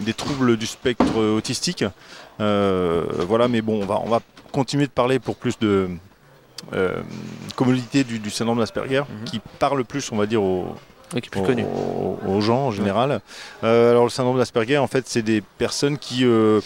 des 0.00 0.14
troubles 0.14 0.56
du 0.56 0.66
spectre 0.66 1.16
autistique. 1.18 1.84
Euh, 2.40 3.04
voilà, 3.28 3.48
mais 3.48 3.60
bon, 3.60 3.82
on 3.82 3.86
va, 3.86 4.00
on 4.04 4.08
va 4.08 4.20
continuer 4.50 4.86
de 4.86 4.90
parler 4.92 5.18
pour 5.18 5.36
plus 5.36 5.58
de 5.58 5.66
euh, 5.68 5.88
commodité 7.56 8.04
du, 8.04 8.18
du 8.18 8.30
syndrome 8.30 8.58
d'Asperger, 8.58 9.00
Mhm. 9.08 9.24
qui 9.24 9.40
parle 9.58 9.84
plus, 9.84 10.10
on 10.12 10.16
va 10.16 10.26
dire, 10.26 10.42
aux, 10.42 10.74
Oui, 11.14 11.20
qui 11.20 11.28
est 11.28 11.30
plus 11.30 11.40
aux, 11.40 11.44
connu. 11.44 11.64
aux- 12.26 12.40
gens 12.40 12.66
en 12.66 12.70
général. 12.70 13.20
Euh, 13.64 13.90
alors 13.90 14.04
le 14.04 14.10
syndrome 14.10 14.38
d'Asperger, 14.38 14.78
en 14.78 14.86
fait, 14.86 15.04
c'est 15.06 15.22
des 15.22 15.42
personnes 15.58 15.98
qui 15.98 16.24
euh, 16.24 16.60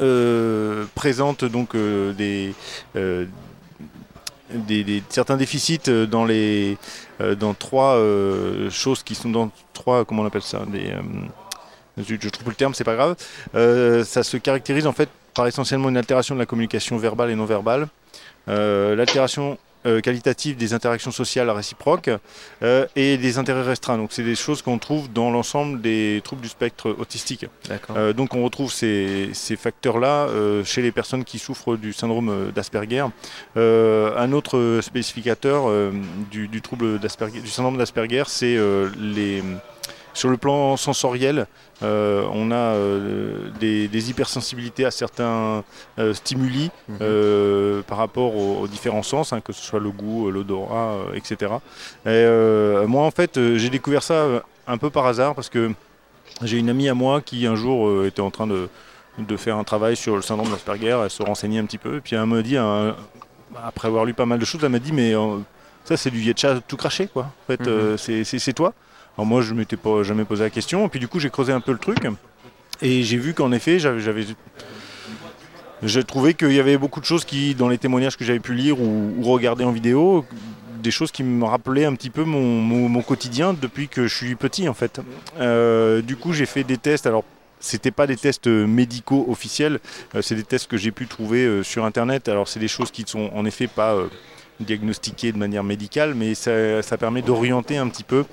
euh, 0.00 0.84
présentent 0.94 1.44
donc 1.44 1.74
euh, 1.74 2.12
des, 2.12 2.54
euh, 2.96 3.26
des, 4.52 4.82
des- 4.84 5.02
certains 5.08 5.36
déficits 5.36 5.80
euh, 5.88 6.06
dans 6.06 6.24
les 6.24 6.76
euh, 7.20 7.34
dans 7.34 7.54
trois 7.54 7.94
euh, 7.96 8.70
choses 8.70 9.02
qui 9.02 9.14
sont 9.14 9.28
dans 9.30 9.50
trois 9.72 10.04
comment 10.04 10.22
on 10.22 10.26
appelle 10.26 10.42
ça 10.42 10.64
des 10.66 10.90
euh, 10.90 11.00
je, 11.98 12.14
je 12.18 12.28
trouve 12.28 12.48
le 12.48 12.54
terme, 12.54 12.72
c'est 12.74 12.84
pas 12.84 12.94
grave. 12.94 13.14
Euh, 13.54 14.04
ça 14.04 14.22
se 14.22 14.36
caractérise 14.38 14.86
en 14.86 14.92
fait 14.92 15.08
par 15.34 15.46
essentiellement 15.46 15.88
une 15.88 15.96
altération 15.96 16.34
de 16.34 16.40
la 16.40 16.46
communication 16.46 16.96
verbale 16.96 17.30
et 17.30 17.34
non 17.36 17.44
verbale, 17.44 17.82
euh, 17.82 17.86
l'altération 18.46 19.58
euh, 19.86 20.00
qualitative 20.02 20.56
des 20.56 20.74
interactions 20.74 21.10
sociales 21.10 21.48
réciproques 21.48 22.10
euh, 22.62 22.86
et 22.96 23.16
des 23.16 23.38
intérêts 23.38 23.62
restreints. 23.62 23.96
Donc 23.96 24.12
c'est 24.12 24.22
des 24.22 24.34
choses 24.34 24.60
qu'on 24.60 24.78
trouve 24.78 25.10
dans 25.10 25.30
l'ensemble 25.30 25.80
des 25.80 26.20
troubles 26.22 26.42
du 26.42 26.48
spectre 26.48 26.94
autistique. 26.98 27.46
Euh, 27.96 28.12
donc 28.12 28.34
on 28.34 28.44
retrouve 28.44 28.70
ces, 28.70 29.30
ces 29.32 29.56
facteurs-là 29.56 30.26
euh, 30.26 30.64
chez 30.64 30.82
les 30.82 30.92
personnes 30.92 31.24
qui 31.24 31.38
souffrent 31.38 31.76
du 31.76 31.94
syndrome 31.94 32.28
euh, 32.28 32.50
d'Asperger. 32.50 33.06
Euh, 33.56 34.14
un 34.18 34.32
autre 34.32 34.80
spécificateur 34.82 35.68
euh, 35.68 35.92
du, 36.30 36.48
du 36.48 36.60
trouble 36.60 36.98
d'Asperger, 36.98 37.40
du 37.40 37.48
syndrome 37.48 37.78
d'Asperger, 37.78 38.24
c'est 38.26 38.56
euh, 38.56 38.90
les 38.98 39.42
sur 40.12 40.28
le 40.28 40.36
plan 40.36 40.76
sensoriel, 40.76 41.46
euh, 41.82 42.24
on 42.32 42.50
a 42.50 42.54
euh, 42.56 43.48
des, 43.60 43.88
des 43.88 44.10
hypersensibilités 44.10 44.84
à 44.84 44.90
certains 44.90 45.64
euh, 45.98 46.12
stimuli 46.14 46.70
Mhm. 46.88 47.82
par 47.84 47.98
rapport 47.98 48.34
aux, 48.36 48.60
aux 48.62 48.66
différents 48.68 49.02
sens, 49.02 49.32
hein, 49.32 49.40
que 49.40 49.52
ce 49.52 49.62
soit 49.62 49.80
le 49.80 49.90
goût, 49.90 50.30
l'odorat, 50.30 50.96
etc. 51.14 51.52
Et, 52.06 52.26
moi, 52.86 53.04
en 53.04 53.10
fait, 53.10 53.38
j'ai 53.56 53.70
découvert 53.70 54.02
ça 54.02 54.26
un 54.66 54.78
peu 54.78 54.90
par 54.90 55.06
hasard 55.06 55.34
parce 55.34 55.48
que 55.48 55.70
j'ai 56.42 56.58
une 56.58 56.68
amie 56.70 56.88
à 56.88 56.94
moi 56.94 57.20
qui 57.20 57.46
un 57.46 57.54
jour 57.56 58.04
était 58.04 58.20
en 58.20 58.30
train 58.30 58.46
de, 58.46 58.68
de 59.18 59.36
faire 59.36 59.56
un 59.56 59.64
travail 59.64 59.96
sur 59.96 60.16
le 60.16 60.22
syndrome 60.22 60.50
d'Asperger, 60.50 60.98
elle 61.04 61.10
se 61.10 61.22
renseignait 61.22 61.58
un 61.60 61.64
petit 61.66 61.78
peu, 61.78 61.96
et 61.96 62.00
puis 62.00 62.16
elle 62.16 62.26
me 62.26 62.42
dit, 62.42 62.56
un- 62.56 62.96
après 63.64 63.88
avoir 63.88 64.04
lu 64.04 64.14
pas 64.14 64.26
mal 64.26 64.38
de 64.38 64.44
choses, 64.44 64.62
elle 64.62 64.70
m'a 64.70 64.78
dit, 64.78 64.92
mais 64.92 65.12
ça 65.84 65.96
c'est 65.96 66.10
du 66.10 66.18
Vietcha 66.18 66.60
tout 66.66 66.76
craché, 66.76 67.08
quoi. 67.08 67.22
En 67.24 67.46
fait, 67.46 67.60
Mhm. 67.66 67.96
c'est 68.24 68.52
toi. 68.52 68.72
Alors 69.20 69.26
moi, 69.26 69.42
je 69.42 69.52
m'étais 69.52 69.76
pas 69.76 70.02
jamais 70.02 70.24
posé 70.24 70.44
la 70.44 70.48
question, 70.48 70.86
et 70.86 70.88
puis 70.88 70.98
du 70.98 71.06
coup, 71.06 71.20
j'ai 71.20 71.28
creusé 71.28 71.52
un 71.52 71.60
peu 71.60 71.72
le 71.72 71.78
truc, 71.78 71.98
et 72.80 73.02
j'ai 73.02 73.18
vu 73.18 73.34
qu'en 73.34 73.52
effet, 73.52 73.78
j'avais... 73.78 74.24
J'ai 75.82 76.04
trouvé 76.04 76.32
qu'il 76.32 76.54
y 76.54 76.58
avait 76.58 76.78
beaucoup 76.78 77.00
de 77.00 77.04
choses 77.04 77.26
qui, 77.26 77.54
dans 77.54 77.68
les 77.68 77.76
témoignages 77.76 78.16
que 78.16 78.24
j'avais 78.24 78.40
pu 78.40 78.54
lire 78.54 78.80
ou, 78.80 79.22
regarder 79.22 79.62
en 79.62 79.72
vidéo, 79.72 80.24
des 80.82 80.90
choses 80.90 81.12
qui 81.12 81.22
me 81.22 81.44
rappelaient 81.44 81.84
un 81.84 81.94
petit 81.96 82.08
peu 82.08 82.24
mon, 82.24 83.02
quotidien 83.02 83.52
depuis 83.52 83.88
que 83.88 84.06
je 84.06 84.16
suis 84.16 84.36
petit 84.36 84.70
en 84.70 84.74
fait. 84.74 85.02
Euh, 85.38 86.00
du 86.00 86.16
coup 86.16 86.32
j'ai 86.32 86.46
fait 86.46 86.64
des 86.64 86.78
tests, 86.78 87.06
alors 87.06 87.24
c'était 87.58 87.90
pas 87.90 88.06
des 88.06 88.16
tests 88.16 88.46
euh, 88.46 88.66
médicaux 88.66 89.26
officiels, 89.28 89.80
euh, 90.14 90.22
c'est 90.22 90.34
des 90.34 90.44
tests 90.44 90.66
que 90.66 90.78
j'ai 90.78 90.92
pu 90.92 91.06
trouver 91.06 91.62
sur 91.62 91.84
internet. 91.84 92.30
Alors 92.30 92.48
c'est 92.48 92.60
des 92.60 92.68
choses 92.68 92.90
qui 92.90 93.04
sont 93.06 93.30
en 93.34 93.44
effet 93.44 93.66
pas 93.66 93.98
diagnostiquées 94.60 95.32
de 95.32 95.38
manière 95.38 95.64
médicale, 95.64 96.14
mais 96.14 96.34
ça 96.34 96.96
permet 96.98 97.20
d'orienter 97.20 97.76
un 97.76 97.88
petit 97.88 98.04
peu 98.04 98.24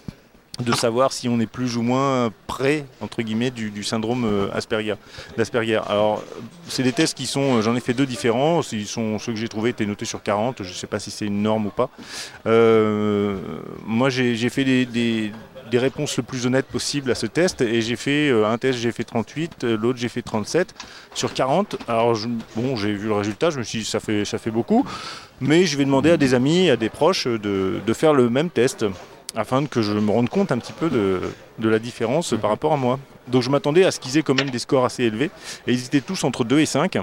de 0.60 0.74
savoir 0.74 1.14
si 1.14 1.30
on 1.30 1.40
est 1.40 1.46
plus 1.48 1.78
ou 1.78 1.82
moins 1.84 2.32
près 2.48 2.86
entre 3.02 3.22
guillemets 3.22 3.52
du, 3.52 3.84
syndrome 3.84 4.26
euh, 4.26 4.48
Asperger 4.54 4.96
d'Asperger. 5.38 5.82
Alors 5.88 6.24
c'est 6.68 6.84
des 6.84 6.94
tests 6.94 7.16
qui 7.16 7.28
sont 7.28 7.62
j'en 7.62 7.76
ai 7.76 7.80
fait 7.80 7.94
deux 7.94 8.06
différents, 8.06 8.62
ils 8.72 8.88
sont 8.88 9.20
ceux 9.20 9.34
que 9.34 9.38
j'ai 9.38 9.48
trouvés 9.50 9.70
étaient 9.70 9.86
notés 9.86 10.06
sur 10.06 10.24
40, 10.24 10.64
je 10.64 10.74
sais 10.74 10.88
pas 10.88 11.00
si 11.00 11.12
c'est 11.12 11.26
une 11.26 11.42
norme 11.44 11.68
ou 11.68 11.70
pas. 11.70 11.90
Euh, 12.48 13.38
moi 13.86 14.10
j'ai 14.10 14.50
fait 14.50 14.64
des, 14.64 14.86
des- 14.86 15.32
réponses 15.74 16.18
le 16.18 16.24
plus 16.24 16.48
honnêtes 16.48 16.66
possible 16.66 17.12
à 17.12 17.16
ce 17.16 17.28
test 17.28 17.62
et 17.62 17.82
j'ai 17.82 17.96
fait 17.98 18.30
euh, 18.30 18.48
un 18.48 18.58
test 18.58 18.80
j'ai 18.80 18.92
fait 18.92 19.04
38, 19.04 19.64
euh, 19.64 19.78
l'autre 19.78 20.00
j'ai 20.00 20.10
fait 20.10 20.24
37 20.24 20.74
sur 21.14 21.34
40. 21.34 21.76
Alors 21.88 22.18
bon 22.56 22.76
j'ai 22.76 22.94
vu 22.94 23.08
le 23.08 23.14
résultat, 23.14 23.52
je 23.52 23.60
me 23.60 23.64
suis 23.64 23.80
dit 23.80 23.86
ça 23.86 24.00
fait 24.00 24.26
ça 24.26 24.40
fait 24.40 24.50
beaucoup, 24.50 24.86
mais 25.40 25.66
je 25.66 25.78
vais 25.78 25.86
demander 25.86 26.10
à 26.10 26.18
des 26.18 26.34
amis, 26.34 26.72
à 26.72 26.78
des 26.78 26.90
proches 26.90 27.28
de, 27.28 27.80
de 27.86 27.94
faire 27.94 28.14
le 28.16 28.28
même 28.30 28.50
test 28.50 28.86
afin 29.38 29.66
que 29.66 29.82
je 29.82 29.94
me 29.94 30.12
rende 30.12 30.30
compte 30.30 30.52
un 30.52 30.58
petit 30.58 30.74
peu 30.74 30.90
de, 30.90 31.22
de 31.60 31.70
la 31.70 31.80
différence 31.80 32.34
par 32.42 32.50
rapport 32.50 32.74
à 32.74 32.78
moi. 32.78 33.00
Donc 33.28 33.44
je 33.44 33.50
m'attendais 33.50 33.86
à 33.86 33.92
ce 33.92 34.00
qu'ils 34.00 34.18
aient 34.18 34.24
quand 34.24 34.34
même 34.36 34.50
des 34.50 34.60
scores 34.60 34.86
assez 34.86 35.04
élevés 35.04 35.30
et 35.68 35.74
ils 35.74 35.86
étaient 35.86 36.02
tous 36.02 36.24
entre 36.24 36.44
2 36.44 36.60
et 36.60 36.66
5. 36.66 36.98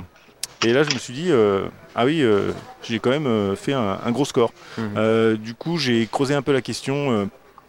Et 0.64 0.72
là, 0.72 0.82
je 0.82 0.94
me 0.94 0.98
suis 0.98 1.12
dit, 1.12 1.26
euh, 1.30 1.66
ah 1.94 2.04
oui, 2.06 2.22
euh, 2.22 2.50
j'ai 2.82 2.98
quand 2.98 3.10
même 3.10 3.26
euh, 3.26 3.54
fait 3.54 3.74
un, 3.74 3.98
un 4.04 4.10
gros 4.12 4.24
score. 4.24 4.52
Mhm. 4.78 5.36
Du 5.36 5.54
coup, 5.54 5.76
j'ai 5.78 6.06
creusé 6.10 6.34
un 6.34 6.42
peu 6.42 6.52
la 6.52 6.62
question 6.62 7.28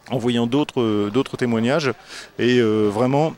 en 0.10 0.18
voyant 0.18 0.48
d'autres 0.48 1.10
d'autres 1.10 1.36
témoignages. 1.38 1.92
Et 2.40 2.62
vraiment, 2.62 3.36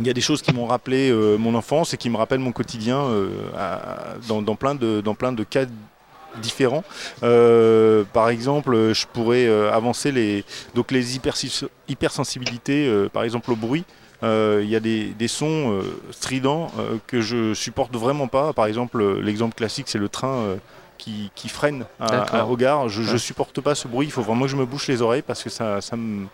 il 0.00 0.06
y 0.06 0.10
a 0.10 0.12
des 0.12 0.20
choses 0.20 0.42
qui 0.42 0.52
m'ont 0.54 0.66
rappelé 0.66 1.12
mon 1.38 1.54
enfance 1.54 1.92
et 1.94 1.96
qui 1.96 2.08
me 2.10 2.16
rappellent 2.16 2.38
mon 2.40 2.52
quotidien 2.52 3.04
à- 3.56 4.14
dans, 4.28 4.42
dans 4.42 4.54
plein 4.56 4.74
de, 4.74 5.00
dans 5.00 5.14
plein 5.14 5.32
de 5.32 5.42
cas 5.44 5.64
différents. 6.42 6.84
Euh, 7.22 8.04
par 8.12 8.28
exemple, 8.28 8.92
je 8.92 9.06
pourrais 9.12 9.46
euh, 9.46 9.70
avancer 9.72 10.12
les, 10.12 10.44
donc 10.74 10.90
les 10.90 11.16
hypersensibilités, 11.88 12.86
euh, 12.86 13.08
par 13.08 13.22
exemple 13.24 13.52
au 13.52 13.56
bruit. 13.56 13.84
Euh, 14.22 14.60
Il 14.62 14.70
y 14.70 14.76
a 14.76 14.80
des, 14.80 15.06
des 15.06 15.28
sons 15.28 15.72
euh, 15.72 15.82
stridents 16.10 16.70
euh, 16.78 16.96
que 17.06 17.20
je 17.20 17.52
supporte 17.54 17.94
vraiment 17.94 18.26
pas. 18.28 18.52
Par 18.52 18.66
exemple, 18.66 19.00
euh, 19.00 19.20
l'exemple 19.20 19.54
classique, 19.54 19.86
c'est 19.88 19.98
le 19.98 20.08
train 20.08 20.28
euh, 20.36 20.56
qui, 20.96 21.30
qui 21.34 21.48
freine 21.48 21.84
à, 22.00 22.24
gare. 22.56 22.88
Je, 22.88 23.02
Ouais. 23.02 23.18
supporte 23.18 23.60
pas 23.60 23.74
ce 23.74 23.86
bruit. 23.88 24.06
Il 24.06 24.10
faut 24.12 24.22
vraiment 24.22 24.42
que 24.46 24.50
je 24.50 24.56
me 24.56 24.64
bouche 24.64 24.86
les 24.88 25.02
oreilles 25.02 25.22
parce 25.22 25.42
que 25.42 25.50
ça, 25.50 25.80
ça 25.82 25.96
me 25.96 26.26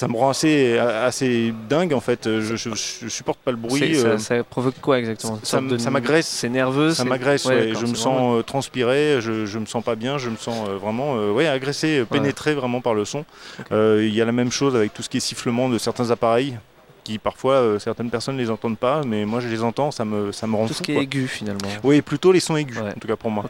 ça 0.00 0.08
me 0.08 0.16
rend 0.16 0.30
assez, 0.30 0.78
assez 0.78 1.52
dingue 1.68 1.92
en 1.92 2.00
fait. 2.00 2.24
Je, 2.40 2.56
je, 2.56 2.70
je 2.74 3.08
supporte 3.08 3.38
pas 3.40 3.50
le 3.50 3.58
bruit. 3.58 3.96
Euh, 3.96 4.16
ça, 4.16 4.36
ça 4.36 4.44
provoque 4.44 4.80
quoi 4.80 4.98
exactement? 4.98 5.38
Ça, 5.42 5.60
m'agresse. 5.60 6.26
C'est 6.26 6.48
nerveux 6.48 6.94
Ça 6.94 7.04
m'agresse, 7.04 7.44
Ouais, 7.44 7.54
ouais, 7.54 7.66
d'accord, 7.66 7.80
je 7.82 7.86
me 7.86 7.94
c'est 7.94 8.02
vraiment- 8.02 8.30
sens 8.32 8.38
euh, 8.38 8.42
transpirer, 8.42 9.18
je, 9.20 9.44
je 9.44 9.58
me 9.58 9.66
sens 9.66 9.84
pas 9.84 9.96
bien, 9.96 10.16
je 10.16 10.30
me 10.30 10.36
sens 10.36 10.68
euh, 10.68 10.76
vraiment 10.76 11.16
euh, 11.18 11.32
ouais, 11.32 11.46
agressé, 11.46 12.04
pénétré 12.10 12.54
vraiment 12.54 12.80
par 12.80 12.94
le 12.94 13.04
son. 13.04 13.24
Euh, 13.72 14.02
Il 14.02 14.14
y 14.14 14.22
a 14.22 14.24
la 14.24 14.32
même 14.32 14.50
chose 14.50 14.74
avec 14.74 14.94
tout 14.94 15.02
ce 15.02 15.08
qui 15.10 15.18
est 15.18 15.20
sifflement 15.20 15.68
de 15.68 15.76
certains 15.76 16.10
appareils 16.10 16.58
qui 17.04 17.18
parfois 17.18 17.54
euh, 17.54 17.78
certaines 17.78 18.10
personnes 18.10 18.36
les 18.36 18.50
entendent 18.50 18.78
pas, 18.78 19.02
mais 19.06 19.24
moi 19.24 19.40
je 19.40 19.48
les 19.48 19.62
entends, 19.62 19.90
ça 19.90 20.04
me, 20.04 20.32
ça 20.32 20.46
me 20.46 20.56
rend 20.56 20.66
Tout 20.66 20.74
fou, 20.74 20.78
ce 20.78 20.82
qui 20.82 20.92
est 20.92 21.02
aigu 21.02 21.26
finalement. 21.28 21.68
Oui, 21.82 22.02
plutôt 22.02 22.32
les 22.32 22.40
sons 22.40 22.56
aigus, 22.56 22.78
en 22.78 22.98
tout 22.98 23.08
cas 23.08 23.16
pour 23.16 23.30
moi. 23.30 23.44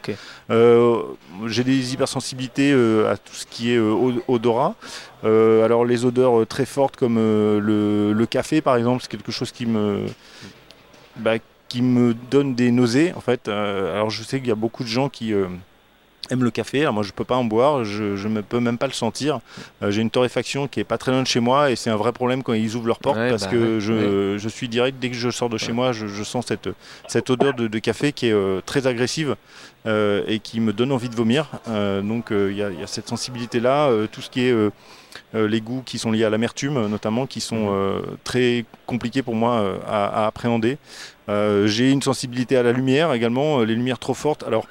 Euh, 0.49 1.01
J'ai 1.47 1.63
des 1.63 1.93
hypersensibilités 1.93 2.71
euh, 2.73 3.11
à 3.11 3.17
tout 3.17 3.33
ce 3.33 3.45
qui 3.45 3.73
est 3.73 3.79
od- 3.79 4.21
odorat. 4.27 4.75
Alors 5.23 5.85
les 5.85 6.05
odeurs 6.05 6.47
très 6.47 6.65
fortes 6.65 6.95
comme 6.97 7.15
le, 7.17 8.13
le 8.13 8.25
café 8.25 8.61
par 8.61 8.75
exemple, 8.75 9.01
c'est 9.03 9.11
quelque 9.11 9.31
chose 9.31 9.51
qui 9.51 9.65
me, 9.65 10.05
bah, 11.17 11.35
qui 11.67 11.81
me 11.81 12.13
donne 12.13 12.55
des 12.55 12.71
nausées 12.71 13.13
en 13.15 13.21
fait. 13.21 13.47
Alors 13.47 14.09
je 14.09 14.23
sais 14.23 14.39
qu'il 14.39 14.49
y 14.49 14.51
a 14.51 14.55
beaucoup 14.55 14.83
de 14.83 14.89
gens 14.89 15.09
qui 15.09 15.33
aiment 16.31 16.43
le 16.43 16.51
café. 16.51 16.81
Alors 16.81 16.93
moi 16.93 17.03
je 17.03 17.11
peux 17.11 17.23
pas 17.25 17.35
en 17.35 17.43
boire, 17.43 17.83
je, 17.83 18.27
ne 18.27 18.41
peux 18.41 18.59
même 18.59 18.77
pas 18.77 18.87
le 18.87 18.93
sentir. 18.93 19.39
Euh, 19.83 19.91
J'ai 19.91 20.01
une 20.01 20.09
torréfaction 20.09 20.67
qui 20.67 20.79
est 20.79 20.83
pas 20.85 20.97
très 20.97 21.11
loin 21.11 21.21
de 21.21 21.27
chez 21.27 21.39
moi 21.39 21.69
et 21.71 21.75
c'est 21.75 21.89
un 21.89 21.95
vrai 21.97 22.11
problème 22.13 22.41
quand 22.43 22.53
ils 22.53 22.75
ouvrent 22.75 22.87
leurs 22.87 22.99
portes 22.99 23.17
Ouais, 23.17 23.29
parce 23.29 23.43
bah 23.45 23.51
que 23.51 23.75
ouais, 23.75 23.79
je, 23.79 24.37
je 24.37 24.49
suis 24.49 24.67
direct 24.69 24.97
dès 24.99 25.09
que 25.09 25.15
je 25.15 25.29
sors 25.29 25.49
de 25.49 25.57
chez 25.57 25.71
moi, 25.73 25.91
je, 25.91 26.07
je 26.07 26.23
sens 26.23 26.45
cette, 26.47 26.69
cette 27.07 27.29
odeur 27.29 27.53
de, 27.53 27.67
de 27.67 27.79
café 27.79 28.11
qui 28.13 28.27
est 28.27 28.31
euh, 28.33 28.61
très 28.65 28.87
agressive 28.87 29.35
euh, 29.85 30.23
et 30.27 30.39
qui 30.39 30.59
me 30.59 30.73
donne 30.73 30.91
envie 30.91 31.09
de 31.09 31.15
vomir. 31.15 31.47
Donc 31.67 32.27
il 32.31 32.55
y, 32.55 32.63
a- 32.63 32.69
il 32.71 32.79
y 32.79 32.83
a 32.83 32.87
cette 32.87 33.07
sensibilité 33.09 33.59
là, 33.59 33.89
tout 34.11 34.21
ce 34.21 34.29
qui 34.29 34.45
est 34.47 34.51
euh, 34.51 34.69
les 35.33 35.61
goûts 35.61 35.81
qui 35.85 35.97
sont 35.97 36.11
liés 36.11 36.23
à 36.23 36.29
l'amertume 36.29 36.87
notamment, 36.87 37.25
qui 37.25 37.41
sont 37.41 37.67
euh, 37.71 37.99
très 38.23 38.65
compliqués 38.85 39.21
pour 39.21 39.35
moi 39.35 39.55
euh, 39.55 39.77
à, 39.87 40.23
à 40.23 40.27
appréhender. 40.27 40.77
J'ai 41.65 41.91
une 41.91 42.01
sensibilité 42.01 42.57
à 42.57 42.63
la 42.63 42.73
lumière 42.73 43.13
également, 43.13 43.61
les 43.61 43.73
lumières 43.75 43.99
trop 43.99 44.13
fortes. 44.13 44.43
Alors 44.43 44.65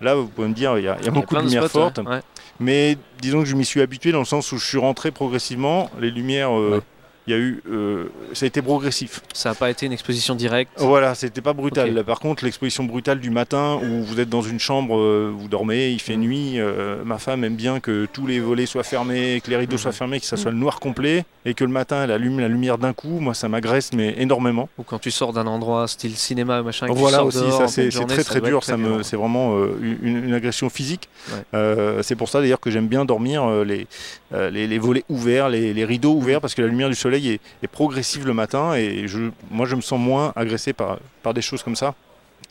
là, 0.00 0.14
vous 0.14 0.28
pouvez 0.28 0.48
me 0.48 0.54
dire, 0.54 0.78
il 0.78 0.84
y 0.84 0.88
a, 0.88 0.96
il 1.00 1.04
y 1.04 1.08
a 1.08 1.10
beaucoup 1.10 1.34
de 1.34 1.40
de 1.40 1.46
lumières 1.46 1.68
spots, 1.68 1.80
fortes, 1.80 1.98
ouais, 1.98 2.06
ouais. 2.06 2.20
mais 2.60 2.96
disons 3.20 3.40
que 3.40 3.46
je 3.46 3.56
m'y 3.56 3.64
suis 3.64 3.80
habitué 3.80 4.12
dans 4.12 4.18
le 4.18 4.24
sens 4.24 4.52
où 4.52 4.58
je 4.58 4.64
suis 4.64 4.78
rentré 4.78 5.10
progressivement. 5.10 5.90
Les 6.00 6.10
lumières, 6.10 6.56
euh, 6.56 6.82
il 7.28 7.32
y 7.32 7.34
a 7.34 7.38
eu, 7.38 7.62
euh, 7.70 8.06
ça 8.32 8.44
a 8.44 8.46
été 8.46 8.62
progressif. 8.62 9.20
Ça 9.34 9.50
n'a 9.50 9.54
pas 9.54 9.68
été 9.68 9.84
une 9.84 9.92
exposition 9.92 10.34
directe. 10.34 10.72
Voilà, 10.78 11.14
c'était 11.14 11.42
pas 11.42 11.52
brutal. 11.52 12.02
Par 12.04 12.20
contre, 12.20 12.42
l'exposition 12.42 12.84
brutale 12.84 13.20
du 13.20 13.28
matin 13.28 13.78
où 13.82 14.02
vous 14.02 14.18
êtes 14.18 14.30
dans 14.30 14.40
une 14.40 14.58
chambre, 14.58 14.96
euh, 14.98 15.30
vous 15.36 15.46
dormez, 15.48 15.90
il 15.90 16.00
fait 16.00 16.16
Mm. 16.16 16.20
nuit, 16.20 16.52
euh, 16.58 17.04
ma 17.04 17.18
femme 17.18 17.44
aime 17.44 17.54
bien 17.56 17.80
que 17.80 18.06
tous 18.10 18.26
les 18.26 18.40
volets 18.40 18.64
soient 18.64 18.82
fermés, 18.82 19.42
que 19.44 19.50
les 19.50 19.56
rideaux 19.58 19.76
Mm. 19.76 19.78
soient 19.78 19.92
fermés, 19.92 20.20
que 20.20 20.26
ça 20.26 20.38
soit 20.38 20.50
le 20.52 20.56
noir 20.56 20.80
complet 20.80 21.26
et 21.44 21.52
que 21.52 21.64
le 21.64 21.70
matin 21.70 22.04
elle 22.04 22.12
allume 22.12 22.40
la 22.40 22.48
lumière 22.48 22.78
d'un 22.78 22.94
coup. 22.94 23.20
Moi, 23.20 23.34
ça 23.34 23.48
m'agresse 23.50 23.92
mais 23.92 24.14
énormément. 24.18 24.70
Ou 24.78 24.82
quand 24.82 24.98
tu 24.98 25.10
sors 25.10 25.34
d'un 25.34 25.46
endroit 25.46 25.86
style 25.86 26.16
cinéma, 26.16 26.62
machin, 26.62 26.86
et 26.86 26.92
Voilà 26.92 27.24
aussi, 27.24 27.38
dehors 27.40 27.60
ça 27.60 27.68
c'est 27.68 27.90
très 27.90 28.24
très 28.24 28.40
dur, 28.40 28.64
ça 28.64 28.78
me- 28.78 29.02
c'est 29.02 29.16
vraiment 29.16 29.54
une, 29.82 30.24
une 30.24 30.32
agression 30.32 30.70
physique. 30.70 31.08
Ouais. 31.52 32.02
C'est 32.02 32.16
pour 32.16 32.28
ça 32.30 32.40
d'ailleurs 32.40 32.60
que 32.60 32.70
j'aime 32.70 32.88
bien 32.88 33.04
dormir 33.04 33.46
les, 33.66 33.86
les, 34.50 34.66
les 34.66 34.78
volets 34.78 35.04
ouverts, 35.10 35.48
les, 35.50 35.74
les 35.74 35.84
rideaux 35.84 36.12
ouverts, 36.14 36.40
parce 36.40 36.54
que 36.54 36.62
la 36.62 36.68
lumière 36.68 36.88
du 36.88 36.94
soleil 36.94 37.17
est, 37.26 37.40
est 37.62 37.66
progressive 37.68 38.26
le 38.26 38.34
matin 38.34 38.74
et 38.74 39.08
je, 39.08 39.30
moi 39.50 39.66
je 39.66 39.74
me 39.74 39.80
sens 39.80 39.98
moins 39.98 40.32
agressé 40.36 40.72
par, 40.72 40.98
par 41.22 41.34
des 41.34 41.42
choses 41.42 41.62
comme 41.62 41.76
ça. 41.76 41.94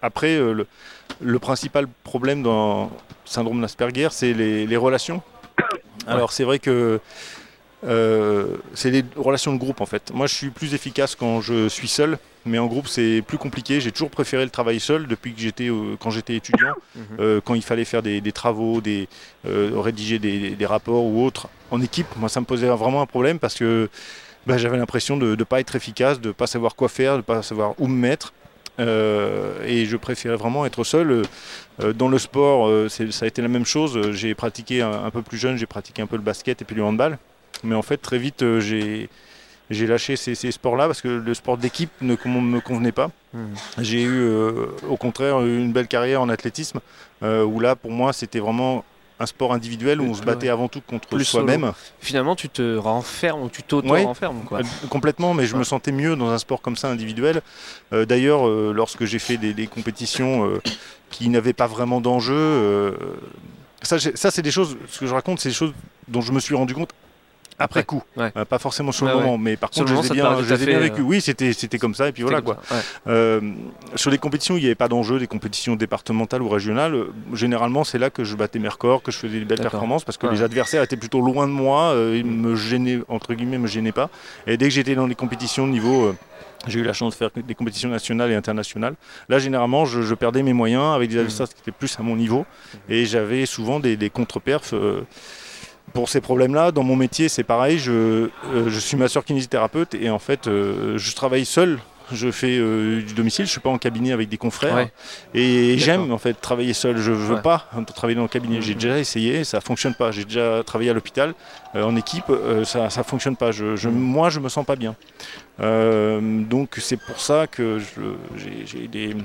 Après, 0.01 0.35
euh, 0.35 0.53
le, 0.53 0.67
le 1.21 1.39
principal 1.39 1.87
problème 2.03 2.43
dans 2.43 2.83
le 2.85 2.89
syndrome 3.25 3.61
d'Asperger, 3.61 4.09
c'est 4.11 4.33
les, 4.33 4.67
les 4.67 4.77
relations. 4.77 5.21
Alors 6.05 6.31
c'est 6.31 6.43
vrai 6.43 6.59
que 6.59 6.99
euh, 7.85 8.57
c'est 8.73 8.89
les 8.91 9.03
relations 9.15 9.53
de 9.53 9.59
groupe 9.59 9.81
en 9.81 9.85
fait. 9.85 10.11
Moi 10.13 10.27
je 10.27 10.33
suis 10.33 10.49
plus 10.49 10.73
efficace 10.73 11.15
quand 11.15 11.41
je 11.41 11.67
suis 11.69 11.87
seul, 11.87 12.17
mais 12.45 12.57
en 12.59 12.65
groupe 12.67 12.87
c'est 12.87 13.23
plus 13.25 13.37
compliqué. 13.37 13.81
J'ai 13.81 13.91
toujours 13.91 14.09
préféré 14.09 14.43
le 14.43 14.49
travail 14.49 14.79
seul 14.79 15.07
depuis 15.07 15.33
que 15.33 15.39
j'étais 15.39 15.69
euh, 15.69 15.95
quand 15.99 16.09
j'étais 16.09 16.35
étudiant, 16.35 16.73
Mhm. 16.95 17.03
Euh, 17.19 17.41
quand 17.43 17.53
il 17.55 17.61
fallait 17.61 17.85
faire 17.85 18.01
des, 18.01 18.21
des 18.21 18.31
travaux, 18.31 18.81
des, 18.81 19.07
rédiger 19.45 20.17
des, 20.19 20.51
des 20.51 20.65
rapports 20.65 21.03
ou 21.05 21.23
autres 21.25 21.47
en 21.71 21.81
équipe. 21.81 22.07
Moi 22.17 22.29
ça 22.29 22.39
me 22.39 22.45
posait 22.45 22.67
vraiment 22.67 23.01
un 23.01 23.05
problème 23.05 23.37
parce 23.39 23.55
que 23.55 23.89
bah, 24.47 24.57
j'avais 24.57 24.77
l'impression 24.77 25.17
de 25.17 25.35
ne 25.35 25.43
pas 25.43 25.59
être 25.59 25.75
efficace, 25.75 26.19
de 26.21 26.29
ne 26.29 26.33
pas 26.33 26.47
savoir 26.47 26.75
quoi 26.75 26.89
faire, 26.89 27.13
de 27.13 27.17
ne 27.17 27.21
pas 27.21 27.43
savoir 27.43 27.75
où 27.79 27.87
me 27.87 27.95
mettre. 27.95 28.33
Euh, 28.79 29.63
et 29.65 29.85
je 29.85 29.97
préférais 29.97 30.35
vraiment 30.37 30.65
être 30.65 30.83
seul. 30.83 31.23
Euh, 31.81 31.93
dans 31.93 32.07
le 32.07 32.17
sport, 32.17 32.67
euh, 32.67 32.87
ça 32.89 33.25
a 33.25 33.27
été 33.27 33.41
la 33.41 33.47
même 33.47 33.65
chose. 33.65 34.11
J'ai 34.11 34.33
pratiqué 34.35 34.81
un, 34.81 35.03
un 35.05 35.09
peu 35.11 35.21
plus 35.21 35.37
jeune, 35.37 35.57
j'ai 35.57 35.65
pratiqué 35.65 36.01
un 36.01 36.07
peu 36.07 36.15
le 36.15 36.21
basket 36.21 36.61
et 36.61 36.65
puis 36.65 36.75
le 36.75 36.83
handball. 36.83 37.17
Mais 37.63 37.75
en 37.75 37.81
fait, 37.81 37.97
très 37.97 38.17
vite, 38.17 38.43
euh, 38.43 38.59
j'ai 38.59 39.87
lâché 39.87 40.15
ces, 40.15 40.35
ces 40.35 40.51
sports-là 40.51 40.87
parce 40.87 41.01
que 41.01 41.07
le 41.07 41.33
sport 41.33 41.57
d'équipe 41.57 41.91
ne 42.01 42.15
me 42.15 42.59
convenait 42.59 42.91
pas. 42.91 43.09
Mhm. 43.33 43.55
J'ai 43.79 44.03
eu, 44.03 44.19
euh, 44.21 44.67
au 44.87 44.97
contraire, 44.97 45.41
une 45.41 45.73
belle 45.73 45.87
carrière 45.87 46.21
en 46.21 46.29
athlétisme 46.29 46.79
euh, 47.23 47.43
où 47.43 47.59
là, 47.59 47.75
pour 47.75 47.91
moi, 47.91 48.13
c'était 48.13 48.39
vraiment 48.39 48.83
un 49.19 49.25
sport 49.25 49.53
individuel 49.53 49.99
où 49.99 50.05
on 50.05 50.13
se 50.13 50.21
battait 50.21 50.47
Ouais. 50.47 50.53
avant 50.53 50.67
tout 50.67 50.81
contre 50.81 51.17
soi-même. 51.19 51.71
Finalement, 51.99 52.35
tu 52.35 52.49
te 52.49 52.77
renfermes 52.77 53.41
ou 53.43 53.49
tu 53.49 53.61
Ouais. 53.61 53.65
t'auto-renfermes. 53.67 54.43
quoi. 54.45 54.59
Euh, 54.59 54.87
Complètement, 54.89 55.33
mais 55.33 55.45
je 55.47 55.55
me 55.55 55.63
sentais 55.63 55.91
mieux 55.91 56.15
dans 56.15 56.29
un 56.29 56.37
sport 56.37 56.61
comme 56.61 56.75
ça 56.75 56.89
individuel. 56.89 57.41
Euh, 57.93 58.05
D'ailleurs, 58.05 58.47
euh, 58.47 58.71
lorsque 58.75 59.05
j'ai 59.05 59.19
fait 59.19 59.37
des, 59.37 59.53
des 59.53 59.65
compétitions 59.67 60.47
euh, 60.47 60.61
qui 61.09 61.29
n'avaient 61.29 61.53
pas 61.53 61.67
vraiment 61.67 61.99
d'enjeu, 62.01 62.95
ça, 63.81 63.97
ça 63.99 64.31
c'est 64.31 64.41
des 64.41 64.51
choses, 64.51 64.77
ce 64.89 64.99
que 64.99 65.07
je 65.07 65.13
raconte, 65.13 65.39
c'est 65.39 65.49
des 65.49 65.55
choses 65.55 65.73
dont 66.07 66.21
je 66.21 66.31
me 66.31 66.39
suis 66.39 66.55
rendu 66.55 66.73
compte 66.73 66.91
après 67.59 67.83
coup, 67.83 68.03
Ouais. 68.15 68.31
Euh, 68.37 68.45
pas 68.45 68.59
forcément 68.59 68.91
sur 68.91 69.05
le 69.05 69.15
ouais. 69.15 69.19
moment, 69.21 69.37
mais 69.37 69.57
par 69.57 69.69
contre, 69.71 69.87
je 69.87 69.93
les 69.95 70.07
ai 70.11 70.13
bien, 70.13 70.41
je 70.43 70.53
les 70.53 70.63
ai 70.69 70.79
vécu. 70.79 71.01
euh, 71.01 71.05
Oui, 71.05 71.21
c'était 71.21 71.53
c'était 71.53 71.77
comme 71.79 71.95
ça, 71.95 72.07
et 72.07 72.11
puis 72.11 72.23
voilà 72.23 72.41
quoi. 72.41 72.55
comme 72.55 72.63
ça, 72.65 72.75
ouais. 72.75 72.81
Euh, 73.07 73.41
sur 73.95 74.11
les 74.11 74.17
compétitions 74.17 74.55
où 74.55 74.57
il 74.57 74.61
n'y 74.61 74.67
avait 74.67 74.75
pas 74.75 74.87
d'enjeu, 74.87 75.19
des 75.19 75.27
compétitions 75.27 75.75
départementales 75.75 76.41
ou 76.41 76.49
régionales, 76.49 77.05
généralement 77.33 77.83
c'est 77.83 77.97
là 77.97 78.09
que 78.09 78.23
je 78.23 78.35
battais 78.35 78.59
mes 78.59 78.67
records, 78.69 79.01
que 79.03 79.11
je 79.11 79.17
faisais 79.17 79.39
des 79.39 79.45
belles 79.45 79.59
performances 79.61 80.03
parce 80.03 80.17
que 80.17 80.27
les 80.27 80.41
adversaires 80.43 80.83
étaient 80.83 80.97
plutôt 80.97 81.21
loin 81.21 81.47
de 81.47 81.51
moi, 81.53 81.93
ils 82.13 82.25
me 82.25 82.55
gênaient, 82.55 82.99
entre 83.07 83.33
guillemets, 83.33 83.57
me 83.57 83.67
gênaient 83.67 83.91
pas. 83.91 84.09
Et 84.45 84.57
dès 84.57 84.65
que 84.65 84.71
j'étais 84.73 84.95
dans 84.95 85.07
les 85.07 85.15
compétitions 85.15 85.65
de 85.67 85.71
niveau. 85.71 86.13
j'ai 86.67 86.79
eu 86.79 86.83
la 86.83 86.91
chance 86.93 87.13
de 87.13 87.17
faire 87.17 87.29
des 87.35 87.55
compétitions 87.55 87.87
nationales 87.87 88.31
et 88.31 88.35
internationales. 88.35 88.95
Là, 89.29 89.37
généralement, 89.39 89.85
je, 89.85 90.01
je 90.01 90.15
perdais 90.15 90.41
mes 90.43 90.53
moyens 90.53 90.95
avec 90.95 91.09
des 91.11 91.17
adversaires 91.17 91.47
qui 91.47 91.61
étaient 91.61 91.71
plus 91.71 91.95
à 91.99 92.03
mon 92.03 92.15
niveau. 92.15 92.45
Et 92.89 93.05
j'avais 93.05 93.45
souvent 93.45 93.79
des, 93.79 93.95
des 93.95 94.09
contre-perfs. 94.09 94.73
euh, 94.73 95.01
pour 95.93 96.09
ces 96.09 96.21
problèmes-là, 96.21 96.71
dans 96.71 96.83
mon 96.83 96.95
métier, 96.95 97.29
c'est 97.29 97.43
pareil. 97.43 97.79
Je, 97.79 97.91
euh, 97.91 98.29
je 98.67 98.79
suis 98.79 98.97
masseur 98.97 99.23
kinésithérapeute 99.25 99.95
et 99.95 100.09
en 100.09 100.19
fait, 100.19 100.47
euh, 100.47 100.97
je 100.97 101.15
travaille 101.15 101.45
seul. 101.45 101.79
Je 102.09 102.31
fais 102.31 102.57
euh, 102.57 103.01
du 103.01 103.13
domicile, 103.13 103.45
je 103.45 103.51
suis 103.51 103.59
pas 103.59 103.69
en 103.69 103.77
cabinet 103.77 104.13
avec 104.13 104.29
des 104.29 104.37
confrères. 104.37 104.75
Ouais. 104.75 104.91
Et 105.33 105.77
j'aime 105.77 106.09
en 106.13 106.17
fait 106.17 106.33
travailler 106.39 106.71
seul. 106.71 106.95
Je 106.97 107.11
veux 107.11 107.35
Ouais. 107.35 107.41
pas 107.41 107.69
travailler 107.93 108.15
dans 108.15 108.21
le 108.21 108.29
cabinet. 108.29 108.61
J'ai 108.61 108.75
déjà 108.75 108.97
essayé, 108.97 109.43
ça 109.43 109.59
fonctionne 109.59 109.93
pas. 109.93 110.11
J'ai 110.11 110.23
déjà 110.23 110.63
travaillé 110.65 110.89
à 110.89 110.93
l'hôpital 110.93 111.33
euh, 111.75 111.83
en 111.83 111.97
équipe, 111.97 112.29
euh, 112.29 112.63
ça 112.63 112.89
ça 112.89 113.03
fonctionne 113.03 113.35
pas. 113.35 113.51
Je, 113.51 113.75
je- 113.75 113.89
moi, 113.89 114.29
je 114.29 114.39
me 114.39 114.47
sens 114.47 114.65
pas 114.65 114.77
bien. 114.77 114.95
Donc 115.59 116.75
c'est 116.77 116.95
pour 116.97 117.19
ça 117.19 117.45
que 117.47 117.79
j'ai 118.37 118.87
des 118.87 119.15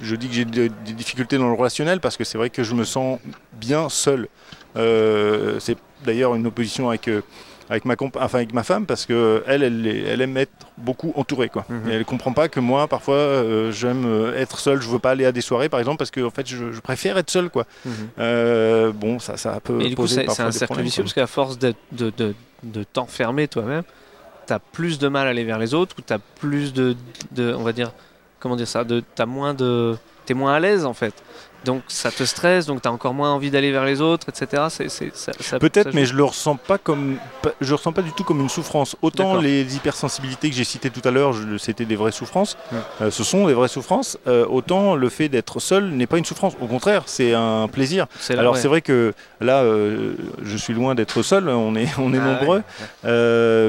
je 0.00 0.16
dis 0.16 0.28
que 0.28 0.34
j'ai 0.34 0.44
des, 0.44 0.68
des 0.68 0.92
difficultés 0.92 1.36
dans 1.38 1.48
le 1.48 1.54
relationnel 1.54 2.00
parce 2.00 2.16
que 2.16 2.24
c'est 2.24 2.38
vrai 2.38 2.50
que 2.50 2.62
je 2.62 2.74
me 2.74 2.84
sens 2.84 3.18
bien 3.52 3.88
seul. 3.88 4.28
Euh, 4.76 5.58
c'est 5.60 5.76
d'ailleurs 6.04 6.34
une 6.34 6.46
opposition 6.46 6.88
avec, 6.88 7.08
euh, 7.08 7.20
avec, 7.68 7.84
ma 7.84 7.94
compa- 7.94 8.18
enfin, 8.20 8.38
avec 8.38 8.52
ma 8.54 8.62
femme 8.62 8.86
parce 8.86 9.06
que 9.06 9.42
elle, 9.46 9.62
elle, 9.62 10.20
aime 10.20 10.36
être 10.36 10.52
beaucoup 10.78 11.12
entourée. 11.16 11.48
Quoi. 11.48 11.64
Mhm. 11.68 11.88
Et 11.90 11.92
elle 11.94 12.04
comprend 12.04 12.32
pas 12.32 12.48
que 12.48 12.60
moi, 12.60 12.88
parfois, 12.88 13.14
euh, 13.16 13.70
j'aime 13.72 14.06
être 14.36 14.58
seul. 14.58 14.80
Je 14.80 14.88
veux 14.88 14.98
pas 14.98 15.10
aller 15.10 15.24
à 15.26 15.32
des 15.32 15.40
soirées, 15.40 15.68
par 15.68 15.80
exemple, 15.80 15.98
parce 15.98 16.10
que 16.10 16.20
en 16.20 16.30
fait, 16.30 16.46
je, 16.46 16.72
je 16.72 16.80
préfère 16.80 17.18
être 17.18 17.30
seul. 17.30 17.50
Quoi. 17.50 17.66
Mhm. 17.84 17.92
Euh, 18.18 18.92
bon, 18.92 19.18
ça, 19.18 19.36
ça 19.36 19.60
peut 19.60 19.78
du 19.78 19.90
coup, 19.90 20.02
poser 20.02 20.26
c'est 20.28 20.40
un 20.42 20.50
cercle 20.52 20.80
vicieux 20.80 21.02
parce 21.02 21.14
qu'à 21.14 21.26
force 21.26 21.58
de, 21.58 21.74
de, 21.92 22.10
de, 22.16 22.34
de 22.62 22.84
t'enfermer 22.84 23.48
toi-même, 23.48 23.84
tu 24.46 24.52
as 24.52 24.58
plus 24.58 24.98
de 24.98 25.08
mal 25.08 25.26
à 25.26 25.30
aller 25.30 25.44
vers 25.44 25.58
les 25.58 25.74
autres 25.74 25.96
ou 25.98 26.02
tu 26.02 26.12
as 26.12 26.18
plus 26.18 26.72
de, 26.72 26.96
de. 27.32 27.54
On 27.54 27.62
va 27.62 27.72
dire. 27.72 27.92
Comment 28.40 28.56
dire 28.56 28.66
ça 28.66 28.82
de, 28.82 29.04
T'as 29.14 29.26
moins 29.26 29.54
de. 29.54 29.96
T'es 30.26 30.34
moins 30.34 30.54
à 30.54 30.58
l'aise 30.60 30.84
en 30.84 30.94
fait. 30.94 31.14
Donc 31.64 31.82
ça 31.88 32.10
te 32.10 32.24
stresse, 32.24 32.66
donc 32.66 32.82
tu 32.82 32.88
as 32.88 32.92
encore 32.92 33.14
moins 33.14 33.30
envie 33.32 33.50
d'aller 33.50 33.70
vers 33.72 33.84
les 33.84 34.00
autres, 34.00 34.26
etc. 34.28 34.64
Peut-être, 35.58 35.94
mais 35.94 36.04
je 36.06 36.14
le 36.14 36.24
ressens 36.24 36.56
pas 36.56 36.78
comme, 36.78 37.16
je 37.60 37.68
le 37.68 37.74
ressens 37.76 37.92
pas 37.92 38.02
du 38.02 38.12
tout 38.12 38.24
comme 38.24 38.40
une 38.40 38.48
souffrance. 38.48 38.96
Autant 39.02 39.36
les 39.40 39.76
hypersensibilités 39.76 40.50
que 40.50 40.56
j'ai 40.56 40.64
citées 40.64 40.90
tout 40.90 41.06
à 41.06 41.10
l'heure, 41.10 41.34
c'était 41.58 41.84
des 41.84 41.96
vraies 41.96 42.12
souffrances. 42.12 42.56
Ouais. 42.72 42.78
Euh, 43.02 43.10
ce 43.10 43.22
sont 43.24 43.46
des 43.46 43.54
vraies 43.54 43.68
souffrances. 43.68 44.18
Euh, 44.26 44.46
autant 44.46 44.94
le 44.96 45.08
fait 45.08 45.28
d'être 45.28 45.60
seul 45.60 45.90
n'est 45.90 46.06
pas 46.06 46.18
une 46.18 46.24
souffrance. 46.24 46.54
Au 46.60 46.66
contraire, 46.66 47.02
c'est 47.06 47.32
un 47.34 47.68
plaisir. 47.68 48.06
Alors 48.40 48.54
c'est 48.56 48.68
vrai 48.68 48.80
que 48.82 49.14
là, 49.40 49.62
euh, 49.62 50.14
je 50.42 50.56
suis 50.56 50.74
loin 50.74 50.94
d'être 50.94 51.22
seul. 51.22 51.48
On 51.48 51.74
est, 51.76 51.86
on 51.98 52.12
est 52.12 52.18
Ah 52.18 52.32
nombreux. 52.32 52.62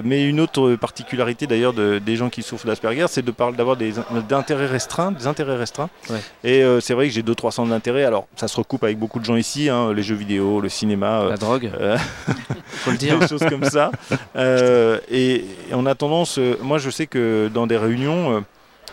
Mais 0.03 0.23
une 0.27 0.39
autre 0.39 0.75
particularité 0.75 1.47
d'ailleurs 1.47 1.73
de- 1.73 1.99
des 1.99 2.15
gens 2.15 2.29
qui 2.29 2.43
souffrent 2.43 2.65
d'Asperger, 2.65 3.05
c'est 3.09 3.23
de 3.23 3.31
parler 3.31 3.55
d'avoir 3.55 3.75
des 3.77 3.93
d'intérêts 4.29 4.65
restreints, 4.67 5.11
des 5.11 5.27
intérêts 5.27 5.57
restreints. 5.57 5.89
Ouais. 6.09 6.19
Et 6.43 6.63
c'est 6.81 6.93
vrai 6.93 7.07
que 7.07 7.13
j'ai 7.13 7.21
deux 7.23 7.35
trois 7.35 7.51
centres 7.51 7.69
Alors 7.87 8.27
ça 8.35 8.47
se 8.47 8.55
recoupe 8.57 8.83
avec 8.83 8.97
beaucoup 8.97 9.19
de 9.19 9.25
gens 9.25 9.35
ici, 9.35 9.69
hein, 9.69 9.93
les 9.93 10.03
jeux 10.03 10.15
vidéo, 10.15 10.61
le 10.61 10.69
cinéma. 10.69 11.21
euh, 11.21 11.29
La 11.31 11.37
drogue, 11.37 11.71
euh, 11.79 11.97
faut 12.67 12.91
le 12.91 12.97
dire. 12.97 13.19
des 13.19 13.27
choses 13.27 13.45
comme 13.49 13.65
ça. 13.65 13.91
Euh, 14.35 14.99
et, 15.09 15.35
et 15.35 15.45
on 15.73 15.85
a 15.85 15.95
tendance, 15.95 16.39
moi 16.61 16.77
je 16.77 16.89
sais 16.89 17.07
que 17.07 17.49
dans 17.53 17.67
des 17.67 17.77
réunions, 17.77 18.43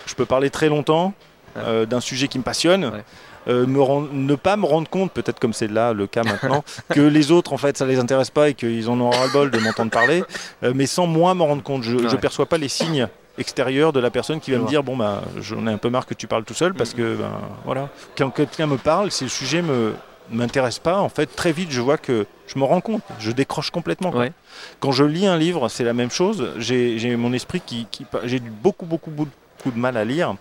je 0.07 0.15
peux 0.15 0.27
parler 0.27 0.51
très 0.51 0.69
longtemps 0.69 1.13
d'un 1.57 2.01
sujet 2.01 2.29
qui 2.29 2.39
me 2.39 2.45
passionne. 2.45 2.85
Ouais. 2.87 3.05
euh, 3.49 3.67
me 3.67 3.81
rend- 3.81 4.07
ne 4.13 4.35
pas 4.35 4.57
me 4.59 4.67
rendre 4.67 4.89
compte, 4.89 5.13
peut-être 5.13 5.41
comme 5.41 5.55
c'est 5.55 5.67
là 5.71 5.95
le 5.95 6.07
cas 6.07 6.23
maintenant, 6.23 6.63
que 6.91 7.01
les 7.01 7.31
autres 7.33 7.55
en 7.55 7.57
fait 7.57 7.77
ça 7.79 7.87
les 7.87 7.99
intéresse 7.99 8.29
pas 8.31 8.51
et 8.51 8.55
qu'ils 8.55 8.89
en 8.91 9.01
ont 9.01 9.09
ras 9.09 9.25
le 9.27 9.33
bol 9.33 9.51
de 9.51 9.59
m'entendre 9.59 9.91
parler, 9.91 10.23
euh, 10.63 10.73
mais 10.75 10.85
sans 10.87 11.07
moi 11.07 11.33
m'en 11.35 11.47
rendre 11.47 11.63
compte. 11.63 11.83
Je, 11.83 11.97
Ouais. 11.97 12.17
perçois 12.19 12.45
pas 12.47 12.59
les 12.59 12.69
signes 12.69 13.09
extérieurs 13.41 13.93
de 13.93 14.01
la 14.01 14.11
personne 14.11 14.39
qui 14.41 14.51
va 14.53 14.59
me 14.59 14.67
dire 14.69 14.83
bon 14.83 14.97
bah 14.97 15.23
j'en 15.41 15.67
ai 15.67 15.71
un 15.73 15.79
peu 15.79 15.89
marre 15.91 16.07
que 16.07 16.15
tu 16.15 16.27
parles 16.27 16.45
tout 16.45 16.55
seul 16.55 16.75
parce 16.75 16.95
que 16.95 17.17
ben 17.17 17.31
voilà. 17.65 17.89
Quand 18.17 18.31
quelqu'un 18.31 18.67
me 18.67 18.77
parle 18.77 19.11
si 19.11 19.25
le 19.25 19.31
sujet 19.31 19.63
me 19.63 19.95
m'intéresse 20.33 20.79
pas 20.79 20.99
en 21.01 21.09
fait 21.09 21.27
très 21.27 21.51
vite 21.51 21.73
je 21.73 21.81
vois 21.81 21.99
que 21.99 22.27
je 22.47 22.59
me 22.59 22.65
rends 22.65 22.81
compte. 22.81 23.03
Je 23.19 23.33
décroche 23.33 23.71
complètement. 23.71 24.11
Ouais. 24.11 24.33
quand 24.79 24.93
je 24.93 25.03
lis 25.05 25.27
un 25.27 25.37
livre 25.37 25.69
c'est 25.69 25.85
la 25.85 25.93
même 25.95 26.11
chose. 26.11 26.51
J'ai 26.59 27.17
mon 27.17 27.33
esprit 27.33 27.61
qui, 27.65 27.87
qui 27.91 28.07
j'ai 28.25 28.39
du 28.41 28.51
beaucoup 28.51 28.87
beaucoup 28.87 29.11
beaucoup 29.11 29.71
de 29.75 29.79
mal 29.79 29.97
à 29.97 30.05
lire 30.05 30.37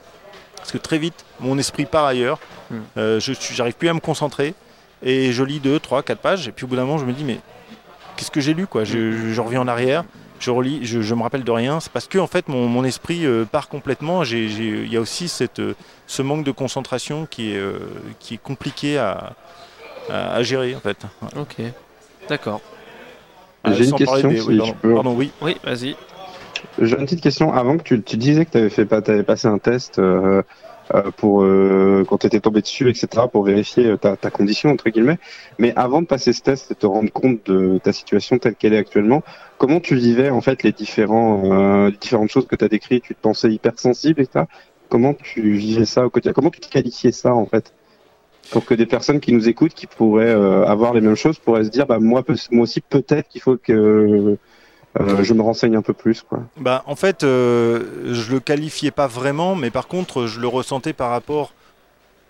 parce 0.58 0.72
que 0.72 0.78
très 0.78 0.98
vite 0.98 1.26
mon 1.40 1.58
esprit 1.58 1.86
part 1.86 2.06
ailleurs. 2.06 2.40
Hmm. 2.70 2.78
Euh, 2.98 3.20
je 3.20 3.34
j'arrive 3.54 3.74
plus 3.76 3.90
à 3.90 3.94
me 3.94 4.00
concentrer 4.00 4.54
et 5.02 5.32
je 5.32 5.44
lis 5.44 5.60
deux 5.60 5.80
trois 5.80 6.04
quatre 6.04 6.20
pages 6.20 6.48
et 6.48 6.52
puis 6.52 6.66
au 6.66 6.68
bout 6.68 6.76
d'un 6.76 6.86
moment 6.86 6.98
je 7.00 7.06
me 7.06 7.14
dis 7.14 7.24
mais 7.24 7.40
qu'est-ce 8.16 8.30
que 8.32 8.42
j'ai 8.42 8.54
lu 8.54 8.68
quoi? 8.68 8.84
Je, 8.84 9.12
je- 9.12 9.34
je 9.34 9.42
reviens 9.42 9.62
en 9.62 9.68
arrière 9.68 10.04
je 10.40 10.52
relis, 10.52 10.80
je, 10.84 11.02
je 11.02 11.16
me 11.16 11.22
rappelle 11.24 11.44
de 11.44 11.52
rien. 11.52 11.80
C'est 11.80 11.92
parce 11.92 12.08
que 12.08 12.18
en 12.18 12.28
fait 12.28 12.48
mon, 12.48 12.68
mon 12.68 12.84
esprit 12.84 13.26
euh, 13.26 13.46
part 13.46 13.70
complètement. 13.70 14.24
Il 14.24 14.92
y 14.92 14.98
a 14.98 15.02
aussi 15.02 15.28
cette, 15.28 15.60
euh, 15.60 15.76
ce 16.08 16.22
manque 16.22 16.44
de 16.44 16.52
concentration 16.52 17.28
qui 17.30 17.54
est, 17.54 17.58
euh, 17.58 17.80
qui 18.20 18.36
est 18.36 18.42
compliqué 18.42 18.98
à, 18.98 19.34
à, 20.10 20.34
à 20.36 20.44
gérer 20.44 20.76
en 20.76 20.80
fait. 20.80 20.98
Ouais. 21.22 21.42
Ok, 21.42 21.56
d'accord. 22.28 22.62
Ah, 23.64 23.74
J'ai 23.74 23.86
une 23.86 23.96
question, 23.96 24.30
des- 24.30 24.40
si 24.40 24.48
oui, 24.48 24.58
pardon, 24.58 24.76
peux. 24.82 24.94
pardon, 24.94 25.14
oui. 25.16 25.32
Oui, 25.42 25.58
vas-y. 25.64 25.96
J'ai 26.82 26.96
une 26.98 27.06
petite 27.06 27.22
question. 27.22 27.54
Avant 27.54 27.78
que 27.78 27.84
tu, 27.84 28.02
tu 28.02 28.18
disais 28.18 28.46
que 28.46 28.52
tu 28.52 28.58
avais 28.58 28.70
fait 28.70 28.86
pas, 28.86 28.98
avais 28.98 29.24
passé 29.24 29.48
un 29.48 29.58
test 29.58 30.00
pour 31.18 31.44
euh, 31.44 32.04
quand 32.08 32.20
tu 32.20 32.28
étais 32.28 32.40
tombé 32.40 32.62
dessus, 32.62 32.90
etc., 32.90 33.26
pour 33.32 33.44
vérifier 33.44 33.86
euh, 33.86 33.98
ta, 33.98 34.18
ta 34.18 34.32
condition 34.32 34.72
entre 34.72 34.90
guillemets. 34.90 35.20
Mais 35.60 35.74
avant 35.76 36.02
de 36.02 36.08
passer 36.08 36.34
ce 36.34 36.42
test 36.42 36.72
et 36.72 36.76
te 36.76 36.86
rendre 36.86 37.12
compte 37.12 37.46
de 37.46 37.78
ta 37.78 37.94
situation 37.94 38.38
telle 38.40 38.56
qu'elle 38.56 38.74
est 38.74 38.78
actuellement, 38.78 39.22
comment 39.58 39.80
tu 39.80 39.96
vivais 39.96 40.30
en 40.30 40.42
fait 40.42 40.64
les 40.64 40.72
différents 40.72 41.86
euh, 41.86 41.90
les 41.90 41.98
différentes 41.98 42.30
choses 42.30 42.48
que 42.48 42.56
tu 42.56 42.66
as 42.66 42.70
décrites? 42.70 43.04
Tu 43.04 43.16
te 43.16 43.22
pensais 43.22 43.52
hypersensible, 43.52 44.22
etc. 44.22 44.46
Comment 44.90 45.14
tu 45.14 45.52
vivais 45.52 45.86
ça 45.86 46.06
au 46.06 46.10
quotidien? 46.10 46.34
Comment 46.34 46.50
tu 46.50 46.60
te 46.60 46.70
qualifiais 46.70 47.12
ça 47.12 47.34
en 47.34 47.46
fait? 47.46 47.74
Pour 48.52 48.66
que 48.66 48.74
des 48.74 48.88
personnes 48.88 49.20
qui 49.20 49.32
nous 49.32 49.48
écoutent, 49.48 49.76
qui 49.76 49.86
pourraient 49.86 50.26
euh, 50.26 50.66
avoir 50.66 50.94
les 50.94 51.02
mêmes 51.02 51.16
choses, 51.16 51.38
pourraient 51.38 51.66
se 51.66 51.70
dire, 51.70 51.86
bah 51.86 52.00
moi, 52.00 52.24
moi 52.50 52.64
aussi 52.64 52.82
peut-être 52.82 53.28
qu'il 53.28 53.42
faut 53.42 53.58
que 53.58 54.38
euh, 55.00 55.24
je 55.24 55.34
me 55.34 55.42
renseigne 55.42 55.76
un 55.76 55.82
peu 55.82 55.94
plus. 55.94 56.26
Bah, 56.58 56.84
en 56.88 56.96
fait, 56.96 57.24
euh, 57.24 58.14
je 58.14 58.32
le 58.34 58.40
qualifiais 58.40 58.92
pas 58.92 59.08
vraiment, 59.08 59.56
mais 59.56 59.70
par 59.70 59.88
contre, 59.88 60.26
je 60.26 60.40
le 60.40 60.48
ressentais 60.48 60.94
par 60.94 61.12
rapport 61.12 61.54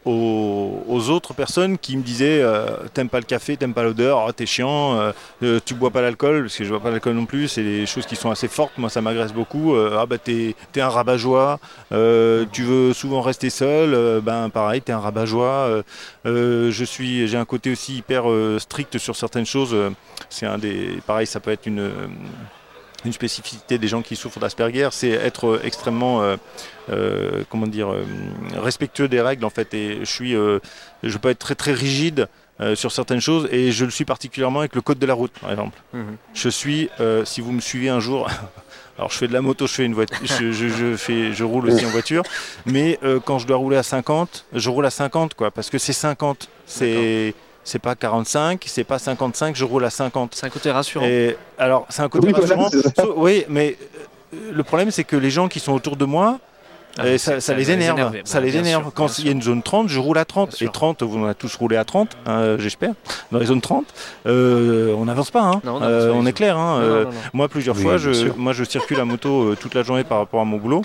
aux, 0.06 1.10
autres 1.10 1.34
personnes 1.34 1.78
qui 1.78 1.98
me 1.98 2.04
disaient 2.04 2.42
euh, 2.42 2.68
T'aimes 2.94 3.10
pas 3.10 3.20
le 3.20 3.26
café, 3.26 3.58
t'aimes 3.58 3.74
pas 3.74 3.84
l'odeur, 3.84 4.26
oh, 4.28 4.32
t'es 4.32 4.46
chiant, 4.46 4.96
euh, 4.96 5.12
euh, 5.44 5.60
tu 5.64 5.74
bois 5.74 5.92
pas 5.92 6.02
l'alcool, 6.02 6.44
parce 6.44 6.58
que 6.58 6.64
je 6.64 6.70
bois 6.70 6.80
pas 6.80 6.92
l'alcool 6.92 7.14
non 7.16 7.26
plus, 7.26 7.48
c'est 7.48 7.64
des 7.64 7.86
choses 7.86 8.06
qui 8.06 8.16
sont 8.16 8.32
assez 8.32 8.48
fortes, 8.48 8.78
moi 8.78 8.90
ça 8.90 9.02
m'agresse 9.02 9.34
beaucoup. 9.34 9.76
ah 9.76 10.06
bah 10.06 10.18
t'es 10.18 10.56
es 10.76 10.82
un 10.82 10.90
rabat-joie, 10.90 11.60
tu 11.92 12.64
veux 12.64 12.94
souvent 12.94 13.22
rester 13.22 13.50
seul, 13.50 14.22
ben 14.22 14.50
pareil, 14.50 14.82
t'es 14.82 14.92
un 14.92 15.00
rabat-joie. 15.00 15.84
je 16.26 16.84
suis, 16.86 17.28
j'ai 17.28 17.38
un 17.38 17.46
côté 17.46 17.72
aussi 17.72 17.98
hyper 17.98 18.26
strict 18.60 18.98
sur 18.98 19.16
certaines 19.16 19.46
choses. 19.46 19.76
c'est 20.30 20.46
un 20.46 20.58
des, 20.58 21.00
pareil, 21.06 21.28
ça 21.28 21.40
peut 21.40 21.52
être 21.52 21.68
une 21.68 21.92
une 23.06 23.14
spécificité 23.14 23.78
des 23.78 23.88
gens 23.88 24.02
qui 24.02 24.16
souffrent 24.16 24.40
d'Asperger, 24.40 24.90
c'est 24.92 25.10
être 25.10 25.48
euh, 25.48 25.62
extrêmement, 25.64 26.22
euh, 26.22 26.38
euh, 26.90 27.44
comment 27.50 27.68
dire, 27.68 27.90
respectueux 28.56 29.08
des 29.08 29.22
règles 29.22 29.46
en 29.46 29.50
fait. 29.50 29.74
Et 29.74 30.00
je 30.02 30.06
suis, 30.06 30.36
euh, 30.36 30.60
je 31.04 31.18
peux 31.18 31.30
être 31.30 31.40
très 31.40 31.56
très 31.56 31.74
rigide 31.74 32.28
sur 32.76 32.92
certaines 32.92 33.22
choses 33.22 33.48
et 33.54 33.72
je 33.72 33.86
le 33.86 33.90
suis 33.92 34.04
particulièrement 34.04 34.60
avec 34.60 34.76
le 34.76 34.82
code 34.82 35.00
de 35.00 35.06
la 35.06 35.14
route, 35.14 35.32
par 35.40 35.50
exemple. 35.50 35.80
Mhm. 35.94 36.18
Je 36.34 36.50
suis, 36.50 36.90
si 37.24 37.40
vous 37.40 37.54
me 37.54 37.62
suivez 37.62 37.88
un 37.88 38.02
jour, 38.02 38.28
alors 38.98 39.10
je 39.10 39.18
fais 39.18 39.30
de 39.30 39.34
la 39.34 39.40
moto, 39.40 39.66
je 39.66 39.72
fais 39.76 39.86
une 39.86 39.94
voiture, 39.94 40.18
je, 40.26 40.52
je- 40.52 40.68
je 40.68 40.98
fais, 40.98 41.32
je 41.32 41.46
roule 41.46 41.68
aussi 41.70 41.86
en 41.86 41.90
voiture, 41.90 42.22
mais 42.66 43.00
quand 43.24 43.40
je 43.40 43.48
dois 43.48 43.56
rouler 43.56 43.78
à 43.78 43.84
50, 43.84 44.44
je 44.52 44.70
roule 44.70 44.86
à 44.86 44.90
50 44.90 45.36
quoi, 45.36 45.52
parce 45.52 45.70
que 45.70 45.78
c'est 45.78 45.94
50, 45.94 46.50
c'est 46.66 47.34
c'est 47.64 47.80
pas 47.80 47.96
45, 47.96 48.64
c'est 48.66 48.84
pas 48.84 49.00
55, 49.00 49.56
je 49.56 49.66
roule 49.66 49.86
à 49.86 49.90
50. 49.90 50.34
C'est 50.36 50.46
un 50.46 50.50
côté 50.50 50.72
rassurant. 50.72 51.06
Et 51.06 51.36
alors 51.58 51.86
c'est 51.90 52.02
un 52.02 52.10
côté 52.10 52.28
Oui, 52.28 52.34
rassurant. 52.34 52.70
oui, 53.16 53.46
mais 53.50 53.78
euh, 54.34 54.38
le 54.54 54.64
problème 54.64 54.92
c'est 54.92 55.04
que 55.04 55.16
les 55.16 55.30
gens 55.30 55.48
qui 55.48 55.60
sont 55.60 55.74
autour 55.74 55.96
de 55.96 56.06
moi. 56.06 56.40
Ah, 56.98 57.04
euh, 57.04 57.18
ça, 57.20 57.34
c'est- 57.36 57.40
ça 57.42 57.42
ça 57.42 57.54
les 57.54 57.70
énerve, 57.72 57.98
énerver. 58.00 58.22
ça 58.26 58.40
Bah, 58.40 58.46
les 58.46 58.58
énerve. 58.58 58.84
sûr, 58.86 58.94
Quand 58.94 59.20
il 59.20 59.26
y 59.26 59.30
a 59.30 59.32
une 59.32 59.44
zone 59.44 59.62
30, 59.62 59.88
je 59.90 60.00
roule 60.00 60.18
à 60.18 60.26
30. 60.26 60.50
Bien 60.50 60.56
Et 60.56 60.58
sûr. 60.58 60.72
30, 60.72 61.04
vous 61.04 61.20
en 61.20 61.26
avez 61.26 61.36
tous 61.36 61.56
roulé 61.56 61.78
à 61.78 61.86
30, 61.86 62.18
hein, 62.26 62.58
j'espère. 62.58 62.94
Dans 63.32 63.38
les 63.38 63.46
zones 63.46 63.62
30, 63.62 63.86
euh, 64.26 64.94
on 64.98 65.06
n'avance 65.06 65.30
pas. 65.30 65.44
hein. 65.44 65.62
Non, 65.64 65.76
on 65.76 65.82
Euh, 65.84 66.26
est 66.26 66.34
clair. 66.34 66.58
hein. 66.58 66.80
Non, 66.80 66.84
Euh, 66.86 66.90
non, 67.04 67.10
non, 67.10 67.16
non. 67.16 67.22
moi, 67.34 67.48
plusieurs 67.48 67.76
Oui, 67.76 67.84
fois, 67.84 67.98
je, 67.98 68.12
sûr. 68.12 68.34
moi, 68.38 68.54
je 68.54 68.64
circule 68.64 69.00
à 69.00 69.06
moto 69.06 69.52
euh, 69.52 69.56
toute 69.58 69.76
la 69.76 69.84
journée 69.84 70.04
par 70.04 70.18
rapport 70.18 70.42
à 70.42 70.46
mon 70.46 70.58
boulot. 70.58 70.82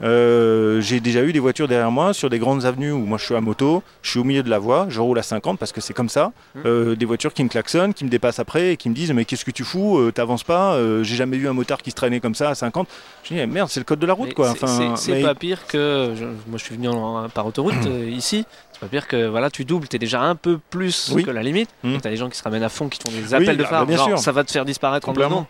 Euh, 0.00 0.80
j'ai 0.80 1.00
déjà 1.00 1.22
eu 1.24 1.32
des 1.32 1.40
voitures 1.40 1.66
derrière 1.66 1.90
moi 1.90 2.12
sur 2.14 2.30
des 2.30 2.38
grandes 2.38 2.64
avenues 2.64 2.92
où 2.92 3.04
moi 3.04 3.18
je 3.18 3.24
suis 3.24 3.34
à 3.34 3.40
moto, 3.40 3.82
je 4.02 4.10
suis 4.10 4.20
au 4.20 4.24
milieu 4.24 4.42
de 4.44 4.50
la 4.50 4.58
voie, 4.60 4.86
je 4.88 5.00
roule 5.00 5.18
à 5.18 5.22
50 5.22 5.58
parce 5.58 5.72
que 5.72 5.80
c'est 5.80 5.92
comme 5.94 6.08
ça. 6.08 6.32
Mmh. 6.54 6.60
Euh, 6.66 6.94
des 6.94 7.04
voitures 7.04 7.34
qui 7.34 7.42
me 7.42 7.48
klaxonnent, 7.48 7.92
qui 7.94 8.04
me 8.04 8.08
dépassent 8.10 8.38
après 8.38 8.72
et 8.72 8.76
qui 8.76 8.88
me 8.90 8.94
disent 8.94 9.12
mais 9.12 9.24
qu'est-ce 9.24 9.44
que 9.44 9.50
tu 9.50 9.64
fous, 9.64 9.98
Euh, 9.98 10.12
t'avances 10.12 10.44
pas, 10.44 10.78
j'ai 11.02 11.16
jamais 11.16 11.36
vu 11.36 11.48
un 11.48 11.52
motard 11.52 11.82
qui 11.82 11.90
se 11.90 11.96
traînait 11.96 12.20
comme 12.20 12.34
ça 12.36 12.50
à 12.50 12.54
50. 12.54 12.86
Je 13.24 13.34
dis 13.34 13.40
eh, 13.40 13.46
merde 13.46 13.68
c'est 13.70 13.80
le 13.80 13.84
code 13.84 13.98
de 13.98 14.06
la 14.06 14.12
route 14.14 14.28
Mais 14.28 14.34
quoi. 14.34 14.52
c'est- 14.54 14.64
Enfin, 14.64 14.94
c'est- 14.96 15.04
c'est 15.04 15.12
mais- 15.18 15.22
pas 15.22 15.34
pire 15.34 15.66
que. 15.66 16.12
je- 16.16 16.24
moi, 16.24 16.58
je 16.58 16.64
suis 16.64 16.76
venu 16.76 16.88
en- 16.88 17.28
par 17.28 17.46
autoroute 17.46 17.74
ici. 18.08 18.44
C'est 18.80 18.86
pas 18.86 18.90
pire 18.90 19.08
que 19.08 19.26
voilà, 19.26 19.50
tu 19.50 19.64
doubles, 19.64 19.88
t'es 19.88 19.98
déjà 19.98 20.20
un 20.20 20.36
peu 20.36 20.58
plus 20.70 21.10
Oui. 21.12 21.24
que 21.24 21.30
la 21.32 21.42
limite. 21.42 21.68
Mm. 21.82 21.94
Et 21.94 22.00
T'as 22.00 22.10
des 22.10 22.16
gens 22.16 22.28
qui 22.28 22.38
se 22.38 22.44
ramènent 22.44 22.62
à 22.62 22.68
fond, 22.68 22.88
qui 22.88 22.98
te 23.00 23.10
font 23.10 23.16
des 23.16 23.26
Oui, 23.26 23.34
appels 23.34 23.56
de 23.56 23.62
bah, 23.64 23.68
phare. 23.68 23.80
bah, 23.80 23.86
bien 23.86 23.96
genre, 23.96 24.06
sûr. 24.08 24.18
Ça 24.20 24.30
va 24.30 24.44
te 24.44 24.52
faire 24.52 24.64
disparaître 24.64 25.04
complètement. 25.04 25.48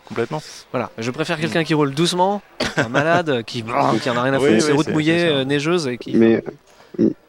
Voilà. 0.71 0.89
Je 0.97 1.11
préfère 1.11 1.39
quelqu'un 1.39 1.63
qui 1.63 1.73
roule 1.75 1.93
doucement, 1.93 2.41
un 2.77 2.89
malade, 2.89 3.43
qui, 3.45 3.63
qui 3.63 4.09
en 4.09 4.17
a 4.17 4.21
rien 4.23 4.33
à 4.33 4.39
foutre, 4.39 4.51
oui, 4.51 4.61
ses 4.61 4.71
routes 4.71 4.85
c'est- 4.87 4.91
mouillées, 4.93 5.25
euh, 5.27 5.43
neigeuses 5.45 5.87
et 5.87 5.97
qui. 5.99 6.15
Mais, 6.17 6.43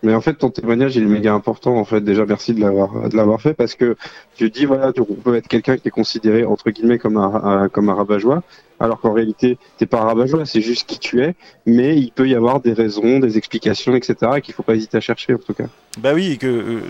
mais 0.02 0.14
en 0.14 0.20
fait, 0.20 0.34
ton 0.34 0.50
témoignage, 0.50 0.96
il 0.96 1.02
est 1.02 1.06
méga 1.06 1.32
important. 1.32 1.76
En 1.76 1.84
fait, 1.84 2.00
déjà, 2.00 2.24
merci 2.24 2.54
de 2.54 2.60
l'avoir, 2.60 3.08
de 3.08 3.16
l'avoir 3.16 3.40
fait 3.40 3.54
parce 3.54 3.74
que 3.74 3.96
tu 4.36 4.50
dis, 4.50 4.64
voilà, 4.64 4.92
tu 4.92 5.00
on 5.00 5.04
peut 5.04 5.36
être 5.36 5.48
quelqu'un 5.48 5.76
qui 5.76 5.88
est 5.88 5.92
considéré, 5.92 6.44
entre 6.44 6.70
guillemets, 6.70 6.98
comme 6.98 7.16
un, 7.16 7.68
comme 7.68 7.88
un 7.88 7.94
rabat-joie, 7.94 8.42
alors 8.78 9.00
qu'en 9.00 9.12
réalité, 9.12 9.58
t'es 9.76 9.86
pas 9.86 10.00
un 10.00 10.04
rabat-joie, 10.04 10.46
c'est 10.46 10.62
juste 10.62 10.88
qui 10.88 10.98
tu 10.98 11.22
es, 11.22 11.34
mais 11.66 11.96
il 11.96 12.10
peut 12.10 12.28
y 12.28 12.34
avoir 12.34 12.60
des 12.60 12.72
raisons, 12.72 13.18
des 13.18 13.36
explications, 13.36 13.94
etc., 13.94 14.16
et 14.36 14.40
qu'il 14.40 14.54
faut 14.54 14.62
pas 14.62 14.74
hésiter 14.74 14.96
à 14.96 15.00
chercher, 15.00 15.34
en 15.34 15.38
tout 15.38 15.52
cas. 15.52 15.66
Bah 15.98 16.12
oui, 16.14 16.32
et 16.32 16.36
que 16.38 16.46
euh, 16.46 16.80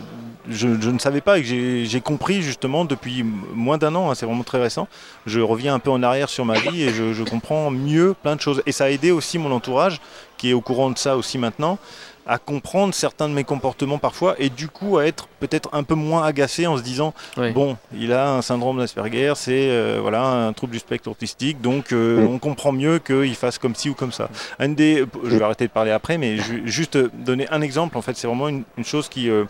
je, 0.48 0.68
ne 0.68 0.98
savais 0.98 1.20
pas 1.20 1.38
et 1.38 1.42
que 1.42 1.48
j'ai- 1.48 2.00
compris 2.00 2.42
justement 2.42 2.84
depuis 2.84 3.24
moins 3.54 3.78
d'un 3.78 3.94
an, 3.94 4.10
hein, 4.10 4.14
c'est 4.14 4.26
vraiment 4.26 4.44
très 4.44 4.60
récent. 4.60 4.86
Je 5.26 5.40
reviens 5.40 5.74
un 5.74 5.78
peu 5.80 5.90
en 5.90 6.02
arrière 6.02 6.28
sur 6.28 6.44
ma 6.44 6.58
vie 6.58 6.82
et 6.82 6.90
je 6.90 7.22
comprends 7.24 7.70
mieux 7.70 8.14
plein 8.22 8.36
de 8.36 8.40
choses. 8.40 8.62
Et 8.66 8.72
ça 8.72 8.84
a 8.84 8.90
aidé 8.90 9.10
aussi 9.10 9.38
mon 9.38 9.50
entourage, 9.52 10.00
qui 10.40 10.50
est 10.50 10.52
au 10.54 10.62
courant 10.62 10.90
de 10.90 10.96
ça 10.96 11.18
aussi 11.18 11.36
maintenant, 11.36 11.78
à 12.26 12.38
comprendre 12.38 12.94
certains 12.94 13.28
de 13.28 13.34
mes 13.34 13.44
comportements 13.44 13.98
parfois 13.98 14.34
et 14.38 14.50
du 14.50 14.68
coup 14.68 14.98
à 14.98 15.06
être 15.06 15.26
peut-être 15.40 15.68
un 15.72 15.82
peu 15.82 15.94
moins 15.94 16.22
agacé 16.24 16.66
en 16.66 16.76
se 16.76 16.82
disant 16.82 17.14
Oui. 17.36 17.50
bon 17.52 17.76
il 17.96 18.12
a 18.12 18.32
un 18.34 18.42
syndrome 18.42 18.78
d'Asperger 18.78 19.32
c'est 19.36 19.70
euh, 19.70 19.98
voilà 20.00 20.22
un 20.22 20.52
trouble 20.52 20.72
du 20.74 20.78
spectre 20.78 21.10
autistique 21.10 21.60
donc 21.60 21.92
euh, 21.92 22.24
on 22.26 22.38
comprend 22.38 22.72
mieux 22.72 22.98
qu'il 22.98 23.34
fasse 23.34 23.58
comme 23.58 23.74
ci 23.74 23.88
ou 23.88 23.94
comme 23.94 24.12
ça. 24.12 24.28
Un 24.58 24.68
des 24.68 25.04
je 25.24 25.36
vais 25.36 25.44
arrêter 25.44 25.66
de 25.66 25.72
parler 25.72 25.90
après 25.90 26.18
mais 26.18 26.36
ju- 26.36 26.62
juste 26.66 26.96
euh, 26.96 27.10
donner 27.14 27.48
un 27.50 27.62
exemple. 27.62 27.96
En 27.96 28.02
fait 28.02 28.16
c'est 28.16 28.26
vraiment 28.26 28.48
une, 28.48 28.64
une 28.76 28.84
chose 28.84 29.08
qui 29.08 29.28
euh, 29.30 29.44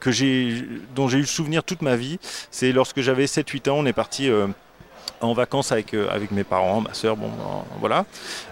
que 0.00 0.10
j'ai 0.10 0.64
dont 0.94 1.08
j'ai 1.08 1.18
eu 1.18 1.22
le 1.22 1.26
souvenir 1.26 1.64
toute 1.64 1.82
ma 1.82 1.96
vie. 1.96 2.18
C'est 2.50 2.72
lorsque 2.72 3.00
j'avais 3.00 3.26
7 3.26 3.48
8 3.48 3.68
ans 3.68 3.76
on 3.78 3.86
est 3.86 3.92
parti 3.92 4.30
euh, 4.30 4.46
en 5.24 5.32
vacances 5.32 5.72
avec, 5.72 5.94
euh, 5.94 6.08
avec 6.10 6.30
mes 6.30 6.44
parents, 6.44 6.80
ma 6.80 6.94
soeur, 6.94 7.16
bon, 7.16 7.28
ben, 7.28 7.64
voilà. 7.80 8.04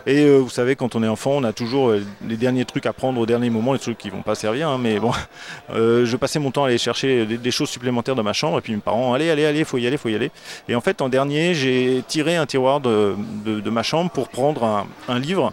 Et 0.06 0.24
euh, 0.24 0.38
vous 0.38 0.50
savez, 0.50 0.76
quand 0.76 0.94
on 0.94 1.02
est 1.02 1.08
enfant, 1.08 1.32
on 1.32 1.44
a 1.44 1.52
toujours 1.52 1.90
euh, 1.90 2.04
les 2.26 2.36
derniers 2.36 2.64
trucs 2.64 2.86
à 2.86 2.92
prendre 2.92 3.20
au 3.20 3.26
dernier 3.26 3.50
moment, 3.50 3.72
les 3.72 3.78
trucs 3.78 3.98
qui 3.98 4.10
vont 4.10 4.22
pas 4.22 4.34
servir, 4.34 4.68
hein, 4.68 4.78
mais 4.80 4.98
bon, 4.98 5.12
je 5.70 6.16
passais 6.16 6.38
mon 6.38 6.50
temps 6.50 6.64
à 6.64 6.68
aller 6.68 6.78
chercher 6.78 7.26
des, 7.26 7.50
choses 7.50 7.70
supplémentaires 7.70 8.14
dans 8.14 8.22
ma 8.22 8.32
chambre, 8.32 8.58
et 8.58 8.60
puis 8.60 8.74
mes 8.74 8.80
parents, 8.80 9.12
allez, 9.12 9.30
allez, 9.30 9.44
allez, 9.44 9.64
faut 9.64 9.78
y 9.78 9.86
aller, 9.86 9.96
faut 9.96 10.08
y 10.08 10.14
aller. 10.14 10.30
Et 10.68 10.74
en 10.74 10.80
fait, 10.80 11.02
en 11.02 11.08
dernier, 11.08 11.54
j'ai 11.54 12.02
tiré 12.06 12.36
un 12.36 12.46
tiroir 12.46 12.80
de, 12.80 13.14
de- 13.44 13.70
ma 13.70 13.82
chambre 13.82 14.10
pour 14.10 14.28
prendre 14.28 14.86
un 15.08 15.18
livre, 15.18 15.52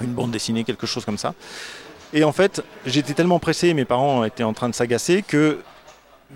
une 0.00 0.12
bande 0.12 0.30
dessinée, 0.30 0.64
quelque 0.64 0.86
chose 0.86 1.04
comme 1.04 1.18
ça. 1.18 1.34
Et 2.12 2.24
en 2.24 2.32
fait, 2.32 2.62
j'étais 2.86 3.14
tellement 3.14 3.38
pressé, 3.38 3.72
mes 3.74 3.84
parents 3.84 4.24
étaient 4.24 4.44
en 4.44 4.52
train 4.52 4.68
de 4.68 4.74
s'agacer, 4.74 5.22
que 5.22 5.60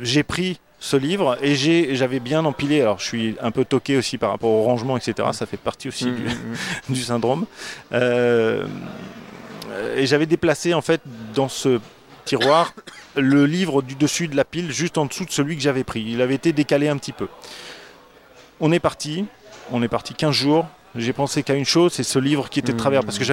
j'ai 0.00 0.22
pris 0.22 0.58
ce 0.86 0.96
livre 0.96 1.36
et 1.42 1.56
j'avais 1.96 2.20
bien 2.20 2.44
empilé. 2.44 2.80
Alors, 2.80 3.00
je 3.00 3.06
suis 3.06 3.36
un 3.40 3.50
peu 3.50 3.64
toqué 3.64 3.96
aussi 3.96 4.18
par 4.18 4.30
rapport 4.30 4.50
au 4.50 4.62
rangement, 4.62 4.96
etc. 4.96 5.28
Ça 5.32 5.44
fait 5.44 5.56
partie 5.56 5.88
aussi 5.88 6.06
Mm, 6.06 6.14
du, 6.14 6.22
mm, 6.22 6.26
mm. 6.28 6.56
du 6.94 7.02
syndrome. 7.02 7.46
Euh, 7.92 8.66
et 9.96 10.06
j'avais 10.06 10.26
déplacé 10.26 10.74
en 10.74 10.82
fait 10.82 11.00
dans 11.34 11.48
ce 11.48 11.80
tiroir 12.24 12.72
le 13.16 13.46
livre 13.46 13.82
du 13.82 13.96
dessus 13.96 14.28
de 14.28 14.36
la 14.36 14.44
pile, 14.44 14.70
juste 14.70 14.96
en 14.96 15.06
dessous 15.06 15.24
de 15.24 15.30
celui 15.30 15.56
que 15.56 15.62
j'avais 15.62 15.84
pris. 15.84 16.04
Il 16.06 16.22
avait 16.22 16.34
été 16.36 16.52
décalé 16.52 16.88
un 16.88 16.98
petit 16.98 17.12
peu. 17.12 17.26
On 18.60 18.70
est 18.70 18.80
parti. 18.80 19.26
On 19.72 19.82
est 19.82 19.88
parti 19.88 20.14
15 20.14 20.30
jours. 20.32 20.66
J'ai 20.94 21.12
pensé 21.12 21.42
qu'à 21.42 21.52
une 21.54 21.66
chose, 21.66 21.92
c'est 21.92 22.02
ce 22.02 22.18
livre 22.18 22.48
qui 22.48 22.58
était 22.60 22.72
de 22.72 22.78
travers. 22.78 23.04
Parce 23.04 23.18
que 23.18 23.24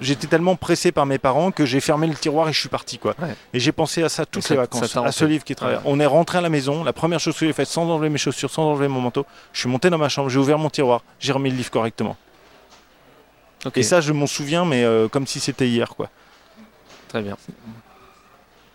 j'étais 0.00 0.26
tellement 0.26 0.56
pressé 0.56 0.90
par 0.90 1.06
mes 1.06 1.18
parents 1.18 1.52
que 1.52 1.64
j'ai 1.64 1.78
fermé 1.80 2.08
le 2.08 2.14
tiroir 2.14 2.48
et 2.48 2.52
je 2.52 2.58
suis 2.58 2.68
parti. 2.68 2.98
Quoi. 2.98 3.14
Ouais. 3.22 3.36
Et 3.52 3.60
j'ai 3.60 3.70
pensé 3.70 4.02
à 4.02 4.08
ça 4.08 4.26
toutes 4.26 4.42
ça- 4.42 4.54
les 4.54 4.58
vacances, 4.60 4.96
à 4.96 5.12
ce 5.12 5.24
livre 5.24 5.44
qui 5.44 5.52
est 5.52 5.54
de 5.54 5.60
travers. 5.60 5.82
On 5.84 6.00
est 6.00 6.06
rentré 6.06 6.38
à 6.38 6.40
la 6.40 6.48
maison. 6.48 6.82
La 6.82 6.92
première 6.92 7.20
chose 7.20 7.38
que 7.38 7.46
j'ai 7.46 7.52
faite, 7.52 7.68
sans 7.68 7.88
enlever 7.88 8.08
mes 8.08 8.18
chaussures, 8.18 8.50
sans 8.50 8.64
enlever 8.64 8.88
mon 8.88 9.00
manteau, 9.00 9.24
je 9.52 9.60
suis 9.60 9.68
monté 9.68 9.88
dans 9.88 9.98
ma 9.98 10.08
chambre, 10.08 10.30
j'ai 10.30 10.38
ouvert 10.40 10.58
mon 10.58 10.70
tiroir, 10.70 11.02
j'ai 11.20 11.32
remis 11.32 11.50
le 11.50 11.56
livre 11.56 11.70
correctement. 11.70 12.16
Et 13.76 13.82
ça, 13.82 14.00
je 14.00 14.12
m'en 14.12 14.26
souviens, 14.26 14.64
mais 14.64 14.82
euh, 14.84 15.06
comme 15.08 15.26
si 15.26 15.38
c'était 15.40 15.68
hier. 15.68 15.88
quoi. 15.96 16.08
très 17.08 17.22
bien. 17.22 17.36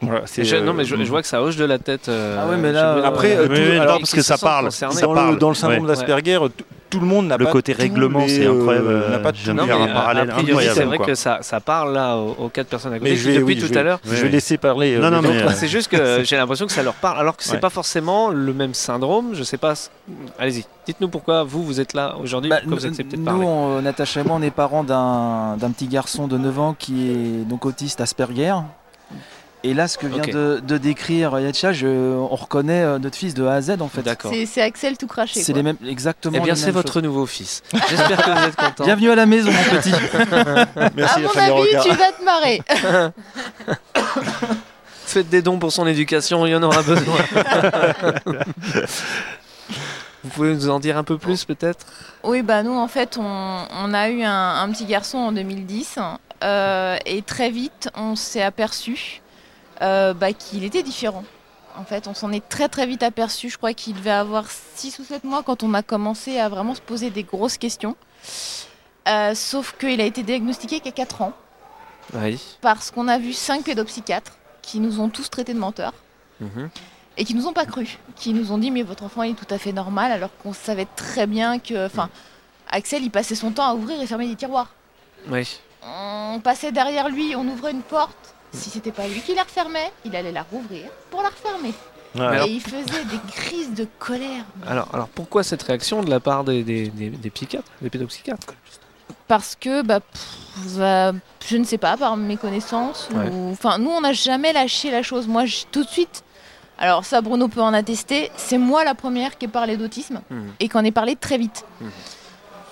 Voilà, 0.01 0.21
Je- 0.35 0.55
non, 0.57 0.71
euh, 0.71 0.73
mais 0.73 0.83
je, 0.83 0.95
je 0.95 1.03
vois 1.09 1.21
que 1.21 1.27
ça 1.27 1.41
hoche 1.43 1.55
de 1.57 1.65
la 1.65 1.77
tête. 1.77 2.09
euh, 2.09 2.37
Ah 2.41 2.49
ouais, 2.49 2.57
mais 2.57 2.71
là, 2.71 2.95
euh, 2.97 3.03
Après, 3.03 3.35
euh, 3.37 3.45
tout- 3.47 3.53
oui, 3.53 3.75
non, 3.75 3.81
alors, 3.81 3.99
parce 3.99 4.11
que 4.11 4.21
ça 4.23 4.37
parle. 4.37 4.71
Ça 4.71 4.87
dans, 4.89 5.31
le, 5.31 5.37
dans 5.37 5.49
le 5.49 5.55
syndrome 5.55 5.83
Ouais. 5.83 5.87
d'Asperger, 5.87 6.39
tout, 6.57 6.63
tout 6.89 6.99
le 6.99 7.05
monde 7.05 7.27
n'a 7.27 7.37
Le 7.37 7.45
pas 7.45 7.51
côté 7.51 7.73
tous 7.73 7.81
règlement, 7.81 8.27
c'est 8.27 8.45
euh, 8.45 8.51
incroyable. 8.57 9.03
n'a 9.11 9.19
pas 9.19 9.31
de 9.31 9.51
Non, 9.53 9.65
mais 9.65 9.71
un 9.73 9.87
parallèle 9.87 10.31
incroyable, 10.31 10.75
c'est 10.75 10.83
vrai 10.85 10.97
quoi. 10.97 11.05
que 11.05 11.15
ça, 11.15 11.37
ça 11.41 11.59
parle 11.59 11.93
là 11.93 12.15
aux, 12.17 12.35
aux 12.45 12.49
quatre 12.49 12.67
personnes 12.67 12.93
à 12.93 12.99
côté 12.99 13.15
je 13.15 13.27
vais, 13.27 13.33
depuis 13.35 13.45
oui, 13.55 13.59
tout 13.61 13.67
je 13.67 13.73
vais- 13.73 13.79
à 13.79 13.83
l'heure. 13.83 13.99
Je 14.03 14.09
vais 14.23 14.29
laisser 14.29 14.57
parler. 14.57 14.95
euh, 14.95 14.99
Non, 15.01 15.11
non, 15.11 15.21
mais, 15.21 15.43
euh, 15.43 15.49
C'est 15.53 15.67
juste 15.67 15.89
que 15.91 15.97
j'ai 16.23 16.35
l'impression 16.35 16.65
que 16.65 16.71
ça 16.73 16.81
leur 16.83 16.95
parle, 16.95 17.19
alors 17.19 17.37
que 17.37 17.43
c'est 17.43 17.59
pas 17.59 17.69
forcément 17.69 18.29
le 18.29 18.53
même 18.53 18.73
syndrome. 18.73 19.29
Je 19.33 19.43
sais 19.43 19.57
pas. 19.57 19.73
Allez-y, 20.39 20.65
dites-nous 20.87 21.07
pourquoi 21.09 21.43
vous 21.43 21.63
vous 21.63 21.79
êtes 21.79 21.93
là 21.93 22.15
aujourd'hui, 22.21 22.49
Bah, 22.49 22.57
vous 22.65 22.71
nous, 22.71 22.85
acceptez 22.87 23.15
de 23.17 23.21
nous, 23.21 23.25
parler. 23.25 23.45
on- 23.45 23.81
Natacha 23.83 24.21
et 24.21 24.23
moi, 24.23 24.37
on 24.39 24.41
est 24.41 24.51
parents 24.51 24.83
d'un 24.83 25.57
d'un 25.57 25.69
petit 25.71 25.87
garçon 25.87 26.27
de 26.27 26.37
9 26.39 26.59
ans 26.59 26.75
qui 26.77 27.09
est 27.11 27.47
donc 27.47 27.65
autiste 27.67 28.01
Asperger. 28.01 28.53
Et 29.63 29.75
là, 29.75 29.87
ce 29.87 29.97
que 29.99 30.07
vient 30.07 30.23
de, 30.23 30.59
de 30.65 30.77
décrire 30.79 31.39
Yatcha, 31.39 31.71
je- 31.71 31.85
on 31.87 32.35
reconnaît 32.35 32.81
euh, 32.81 32.97
notre 32.97 33.15
fils 33.15 33.35
de 33.35 33.45
A 33.45 33.53
à 33.53 33.61
Z 33.61 33.75
en 33.79 33.89
fait. 33.89 34.01
D'accord. 34.01 34.31
C'est 34.33 34.47
c'est 34.47 34.61
Axel 34.63 34.97
tout 34.97 35.05
craché. 35.05 35.39
C'est 35.39 35.51
quoi. 35.53 35.59
les 35.59 35.63
mêmes, 35.63 35.77
exactement. 35.87 36.35
Eh 36.35 36.39
bien, 36.39 36.53
les 36.55 36.59
c'est 36.59 36.65
mêmes 36.67 36.75
votre 36.75 36.93
choses. 36.93 37.03
nouveau 37.03 37.27
fils. 37.27 37.61
J'espère 37.89 38.17
que 38.25 38.31
vous 38.39 38.47
êtes 38.47 38.55
content. 38.55 38.85
Bienvenue 38.85 39.11
à 39.11 39.15
la 39.15 39.25
maison, 39.27 39.51
mon 39.51 39.77
petit. 39.77 39.91
Merci, 40.95 41.19
À 41.19 41.19
mon 41.19 41.29
avis, 41.39 41.51
regard. 41.67 41.83
tu 41.83 41.89
vas 41.91 42.11
te 42.11 42.23
marrer. 42.23 42.61
Faites 45.05 45.29
des 45.29 45.41
dons 45.43 45.59
pour 45.59 45.71
son 45.71 45.85
éducation, 45.85 46.45
il 46.47 46.51
y 46.51 46.55
en 46.55 46.63
aura 46.63 46.81
besoin. 46.83 47.17
vous 50.23 50.29
pouvez 50.29 50.53
nous 50.53 50.69
en 50.69 50.79
dire 50.79 50.97
un 50.97 51.03
peu 51.03 51.17
plus, 51.17 51.45
peut-être? 51.45 51.85
Oui, 52.23 52.41
bah 52.41 52.63
nous, 52.63 52.75
en 52.77 52.87
fait, 52.87 53.17
on, 53.19 53.65
on 53.69 53.93
a 53.93 54.09
eu 54.09 54.23
un, 54.23 54.55
un 54.61 54.69
petit 54.71 54.85
garçon 54.85 55.17
en 55.17 55.31
2010. 55.31 55.99
euh, 56.43 56.97
et 57.05 57.21
très 57.23 57.49
vite, 57.49 57.89
on 57.95 58.15
s'est 58.15 58.41
aperçu 58.41 59.20
euh, 59.81 60.13
bah, 60.13 60.33
qu'il 60.33 60.63
était 60.63 60.83
différent. 60.83 61.23
En 61.77 61.85
fait, 61.85 62.07
on 62.07 62.13
s'en 62.13 62.31
est 62.31 62.47
très 62.47 62.67
très 62.67 62.85
vite 62.85 63.03
aperçu. 63.03 63.49
Je 63.49 63.57
crois 63.57 63.73
qu'il 63.73 63.95
devait 63.95 64.11
avoir 64.11 64.45
6 64.49 64.99
ou 64.99 65.03
7 65.03 65.23
mois 65.23 65.41
quand 65.43 65.63
on 65.63 65.73
a 65.73 65.83
commencé 65.83 66.37
à 66.37 66.49
vraiment 66.49 66.75
se 66.75 66.81
poser 66.81 67.09
des 67.09 67.23
grosses 67.23 67.57
questions. 67.57 67.95
Euh, 69.07 69.33
sauf 69.33 69.75
qu'il 69.77 69.99
a 70.01 70.05
été 70.05 70.23
diagnostiqué 70.23 70.79
qu'à 70.79 70.91
4 70.91 71.21
ans. 71.21 71.33
Oui. 72.13 72.39
Parce 72.61 72.91
qu'on 72.91 73.07
a 73.07 73.17
vu 73.17 73.33
5 73.33 73.63
pédopsychiatres 73.63 74.33
qui 74.61 74.79
nous 74.79 74.99
ont 74.99 75.09
tous 75.09 75.29
traités 75.29 75.53
de 75.53 75.59
menteurs. 75.59 75.93
Mhm. 76.41 76.69
et 77.17 77.23
qui 77.23 77.35
nous 77.35 77.45
ont 77.45 77.53
pas 77.53 77.65
cru, 77.65 77.99
qui 78.15 78.33
nous 78.33 78.51
ont 78.51 78.57
dit 78.57 78.71
mais 78.71 78.81
votre 78.81 79.03
enfant 79.03 79.21
il 79.21 79.33
est 79.33 79.35
tout 79.35 79.53
à 79.53 79.59
fait 79.59 79.73
normal 79.73 80.11
alors 80.11 80.31
qu'on 80.41 80.53
savait 80.53 80.87
très 80.95 81.27
bien 81.27 81.59
que, 81.59 81.85
enfin, 81.85 82.09
Axel 82.69 83.03
il 83.03 83.11
passait 83.11 83.35
son 83.35 83.51
temps 83.51 83.69
à 83.69 83.75
ouvrir 83.75 84.01
et 84.01 84.07
fermer 84.07 84.27
des 84.27 84.35
tiroirs. 84.35 84.73
Oui. 85.27 85.59
On 85.83 86.39
passait 86.43 86.71
derrière 86.71 87.09
lui, 87.09 87.35
on 87.35 87.47
ouvrait 87.47 87.71
une 87.71 87.81
porte. 87.83 88.33
Si 88.53 88.69
c'était 88.69 88.91
pas 88.91 89.07
lui 89.07 89.21
qui 89.21 89.33
la 89.35 89.43
refermait, 89.43 89.91
il 90.05 90.15
allait 90.15 90.31
la 90.31 90.43
rouvrir 90.43 90.85
pour 91.09 91.21
la 91.21 91.29
refermer. 91.29 91.73
Alors- 92.19 92.45
Et 92.47 92.51
il 92.51 92.61
faisait 92.61 93.05
des 93.05 93.19
crises 93.33 93.73
de 93.73 93.87
colère. 93.99 94.43
Alors, 94.67 94.87
alors 94.93 95.07
pourquoi 95.07 95.43
cette 95.43 95.63
réaction 95.63 96.01
de 96.03 96.09
la 96.09 96.19
part 96.19 96.43
des, 96.43 96.63
des, 96.63 96.87
des, 96.89 97.09
des 97.09 97.29
psychiatres, 97.29 97.71
des 97.81 97.89
pédopsychiatres? 97.89 98.47
Parce 99.29 99.55
que, 99.55 99.81
bah, 99.81 100.01
pff, 100.01 100.77
bah, 100.77 101.13
je 101.47 101.55
ne 101.55 101.63
sais 101.63 101.77
pas, 101.77 101.95
par 101.95 102.17
mes 102.17 102.35
connaissances. 102.35 103.07
Ouais. 103.13 103.29
ou- 103.29 103.51
Enfin, 103.51 103.77
nous, 103.77 103.89
on 103.89 104.01
n'a 104.01 104.11
jamais 104.11 104.51
lâché 104.51 104.91
la 104.91 105.03
chose. 105.03 105.27
Moi, 105.27 105.43
tout 105.71 105.83
de 105.83 105.89
suite, 105.89 106.23
Alors 106.77 107.05
ça, 107.05 107.21
Bruno 107.21 107.47
peut 107.47 107.61
en 107.61 107.73
attester. 107.75 108.31
C'est 108.37 108.57
moi 108.57 108.83
la 108.83 108.95
première 108.95 109.37
qui 109.37 109.45
ai 109.45 109.47
parlé 109.47 109.77
d'autisme 109.77 110.19
Mhm. 110.31 110.51
et 110.59 110.67
qu'on 110.67 110.83
ai 110.83 110.91
parlé 110.91 111.15
très 111.15 111.37
vite. 111.37 111.63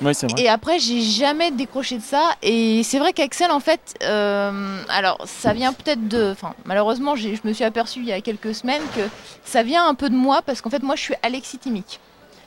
Oui, 0.02 0.16
c'est 0.16 0.32
vrai. 0.32 0.42
Et 0.42 0.50
après, 0.50 0.80
j'ai 0.80 1.02
jamais 1.02 1.52
décroché 1.52 1.98
de 1.98 2.04
ça. 2.04 2.32
Et 2.42 2.84
c'est 2.84 3.00
vrai 3.00 3.14
qu'Axel, 3.14 3.52
en 3.52 3.60
fait, 3.60 3.96
euh, 4.04 4.82
alors 4.90 5.20
ça 5.26 5.54
vient 5.54 5.74
peut-être 5.74 6.08
de. 6.08 6.32
Enfin, 6.32 6.54
malheureusement, 6.66 7.16
je 7.16 7.30
me 7.44 7.54
suis 7.54 7.64
aperçue 7.64 8.00
il 8.00 8.06
y 8.06 8.14
a 8.14 8.22
quelques 8.22 8.56
semaines 8.56 8.84
que 8.96 9.02
ça 9.44 9.64
vient 9.64 9.88
un 9.88 9.96
peu 9.96 10.10
de 10.10 10.16
moi 10.16 10.42
parce 10.42 10.62
qu'en 10.62 10.70
fait, 10.70 10.84
moi, 10.84 10.96
je 10.96 11.02
suis 11.02 11.16
alexithymique. 11.24 12.00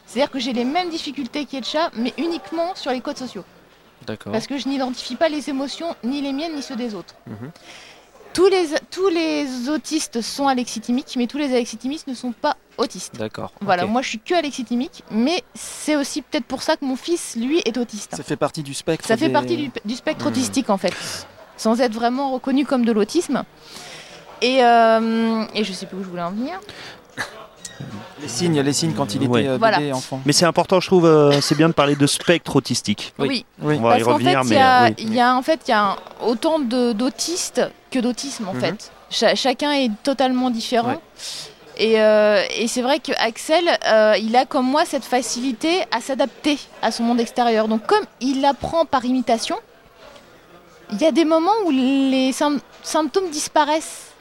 C'est-à-dire 0.07 0.31
que 0.31 0.39
j'ai 0.39 0.53
les 0.53 0.65
mêmes 0.65 0.91
difficultés 0.91 1.47
qu'Etcha, 1.47 1.91
mais 1.95 2.13
uniquement 2.19 2.75
sur 2.75 2.91
les 2.91 3.01
codes 3.01 3.19
sociaux. 3.19 3.45
D'accord. 4.07 4.33
Parce 4.33 4.47
que 4.47 4.59
je 4.59 4.69
n'identifie 4.69 5.17
pas 5.17 5.29
les 5.29 5.49
émotions, 5.49 5.95
ni 6.05 6.21
les 6.23 6.33
miennes, 6.33 6.55
ni 6.55 6.63
ceux 6.63 6.77
des 6.77 6.95
autres. 6.95 7.15
Mhm. 7.27 7.51
Tous 8.35 8.47
les, 8.49 8.67
tous 8.91 9.09
les 9.09 9.69
autistes 9.69 10.23
sont 10.23 10.49
alexithymiques, 10.49 11.15
mais 11.17 11.27
tous 11.27 11.37
les 11.39 11.53
alexithymiques 11.53 12.07
ne 12.07 12.15
sont 12.15 12.33
pas 12.33 12.57
autistes. 12.79 13.17
D'accord. 13.19 13.53
Voilà, 13.61 13.85
moi 13.85 14.01
je 14.01 14.09
suis 14.09 14.19
que 14.19 14.35
alexithymique, 14.35 15.05
mais 15.11 15.43
c'est 15.55 15.97
aussi 15.97 16.23
peut-être 16.23 16.47
pour 16.47 16.63
ça 16.63 16.77
que 16.77 16.85
mon 16.85 16.97
fils, 16.97 17.37
lui, 17.37 17.59
est 17.67 17.77
autiste. 17.77 18.17
Ça 18.17 18.23
fait 18.23 18.37
partie 18.37 18.63
du 18.63 18.73
spectre. 18.73 19.07
Ça 19.07 19.19
fait 19.19 19.29
partie 19.29 19.57
du, 19.59 19.71
du 19.85 19.95
spectre 19.95 20.25
Hmm. 20.25 20.29
autistique 20.29 20.71
en 20.71 20.79
fait, 20.79 20.95
sans 21.59 21.81
être 21.81 21.93
vraiment 21.93 22.33
reconnu 22.33 22.65
comme 22.65 22.85
de 22.87 22.93
l'autisme. 22.93 23.45
Et, 24.41 24.65
euh, 24.65 25.45
et 25.55 25.63
je 25.63 25.73
sais 25.73 25.87
plus 25.87 25.99
où 25.99 26.03
je 26.03 26.09
voulais 26.09 26.23
en 26.23 26.31
venir. 26.33 26.59
Les 28.21 28.29
signes, 28.29 28.61
les 28.61 28.73
signes 28.73 28.93
quand 28.95 29.15
il 29.15 29.23
était 29.25 29.33
Ouais. 29.33 29.49
euh, 29.49 29.57
Voilà. 29.59 29.79
enfant. 29.97 30.21
Mais 30.25 30.33
c'est 30.33 30.45
important, 30.45 30.79
je 30.81 30.87
trouve, 30.87 31.07
euh, 31.07 31.41
c'est 31.41 31.57
bien 31.57 31.69
de 31.69 31.75
parler 31.75 31.97
de 31.97 32.07
spectre 32.07 32.55
autistique. 32.57 33.13
Oui. 33.19 33.45
Oui. 33.61 33.77
On 33.79 33.83
va 33.83 33.99
y 33.99 34.03
Parce 34.03 34.13
revenir, 34.15 34.39
fait, 34.41 34.45
il 34.47 34.51
mais 34.51 34.57
y 34.57 34.59
a, 34.61 34.83
euh, 34.85 34.89
oui. 34.89 34.95
il 34.99 35.15
y 35.15 35.21
a 35.21 35.35
en 35.37 35.43
fait, 35.43 35.61
il 35.67 35.71
y 35.71 35.75
a 35.75 35.83
un- 35.93 35.97
autant 36.25 36.59
d'autistes 36.61 37.63
que 37.91 37.99
d'autisme 37.99 38.49
en 38.49 38.55
Mhm. 38.55 38.61
fait. 38.61 38.91
Cha- 39.11 39.35
chacun 39.35 39.73
est 39.73 39.91
totalement 40.05 40.51
différent. 40.51 40.89
Ouais. 40.93 40.99
Et, 41.79 42.01
euh, 42.01 42.43
et 42.57 42.69
c'est 42.69 42.83
vrai 42.83 43.01
que 43.01 43.13
Axel, 43.19 43.65
euh, 43.87 44.15
il 44.21 44.37
a 44.37 44.45
comme 44.47 44.67
moi 44.67 44.85
cette 44.85 45.05
facilité 45.05 45.83
à 45.91 46.01
s'adapter 46.01 46.59
à 46.83 46.91
son 46.93 47.03
monde 47.03 47.19
extérieur. 47.19 47.67
Donc 47.67 47.87
comme 47.87 48.05
il 48.21 48.45
apprend 48.45 48.85
par 48.85 49.05
imitation, 49.05 49.57
il 50.93 51.01
y 51.01 51.07
a 51.07 51.13
des 51.13 51.25
moments 51.25 51.51
où 51.67 51.71
les 51.71 52.31
sym- 52.33 52.61
symptômes 52.83 53.31
disparaissent. 53.31 54.12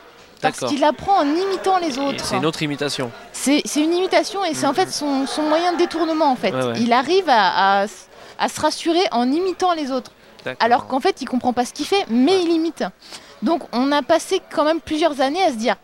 Parce 0.42 0.60
qu'il 0.72 0.84
apprend 0.84 1.18
en 1.20 1.26
imitant 1.28 1.78
les 1.78 1.98
autres. 2.00 2.26
C'est 2.26 2.38
une 2.38 2.46
autre 2.46 2.62
imitation. 2.64 3.12
C'est 3.34 3.62
une 3.76 3.94
imitation 3.94 4.44
et 4.46 4.54
c'est 4.54 4.66
en 4.68 4.74
fait 4.74 4.90
son, 4.92 5.26
son 5.28 5.44
moyen 5.44 5.74
de 5.74 5.78
détournement 5.78 6.32
en 6.32 6.36
fait. 6.36 6.52
Ouais, 6.54 6.64
ouais. 6.66 6.74
Il 6.80 6.92
arrive 6.94 7.30
à, 7.30 7.80
à 7.80 7.84
s- 7.86 8.08
à 8.40 8.50
se 8.50 8.60
rassurer 8.60 9.04
en 9.12 9.32
imitant 9.32 9.74
les 9.74 9.92
autres. 9.92 10.12
Alors 10.60 10.88
qu'en 10.88 11.00
fait 11.00 11.22
il 11.22 11.26
comprend 11.30 11.54
pas 11.54 11.66
ce 11.66 11.74
qu'il 11.74 11.86
fait, 11.86 12.06
mais 12.10 12.42
il 12.42 12.50
imite. 12.52 12.84
Donc 13.44 13.62
on 13.74 13.92
a 13.92 14.02
passé 14.02 14.42
quand 14.54 14.64
même 14.64 14.82
plusieurs 14.82 15.22
années 15.22 15.44
à 15.44 15.50
se 15.52 15.58
dire 15.58 15.76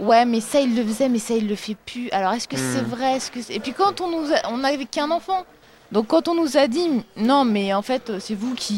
Ouais 0.00 0.24
mais 0.24 0.40
ça 0.40 0.60
il 0.60 0.76
le 0.76 0.84
faisait 0.84 1.08
mais 1.08 1.18
ça 1.18 1.34
il 1.34 1.48
le 1.48 1.56
fait 1.56 1.74
plus. 1.74 2.08
Alors 2.10 2.32
est-ce 2.32 2.48
que 2.48 2.56
c'est 2.56 2.82
Hmm. 2.82 2.86
vrai? 2.88 3.18
Que 3.32 3.40
Et 3.52 3.60
puis 3.60 3.72
quand 3.72 4.00
on 4.00 4.08
nous 4.08 4.32
a... 4.32 4.50
on 4.50 4.58
n'avait 4.58 4.84
qu'un 4.86 5.10
enfant. 5.10 5.44
Donc 5.90 6.06
quand 6.08 6.28
on 6.28 6.34
nous 6.34 6.56
a 6.56 6.66
dit 6.68 6.88
non 7.16 7.44
mais 7.44 7.74
en 7.74 7.82
fait 7.82 8.12
c'est 8.20 8.34
vous 8.34 8.54
qui, 8.54 8.76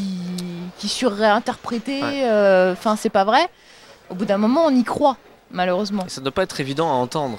qui 0.78 0.88
surréinterprétez, 0.88 2.02
Ouais. 2.02 2.22
euh, 2.24 2.72
enfin 2.72 2.96
c'est 2.96 3.10
pas 3.10 3.24
vrai, 3.24 3.48
au 4.10 4.14
bout 4.14 4.24
d'un 4.24 4.38
moment 4.38 4.62
on 4.66 4.70
y 4.74 4.84
croit 4.84 5.16
malheureusement. 5.52 6.04
Ça 6.08 6.20
doit 6.20 6.30
pas 6.32 6.42
être 6.42 6.60
évident 6.60 6.88
à 6.88 6.94
entendre. 6.94 7.38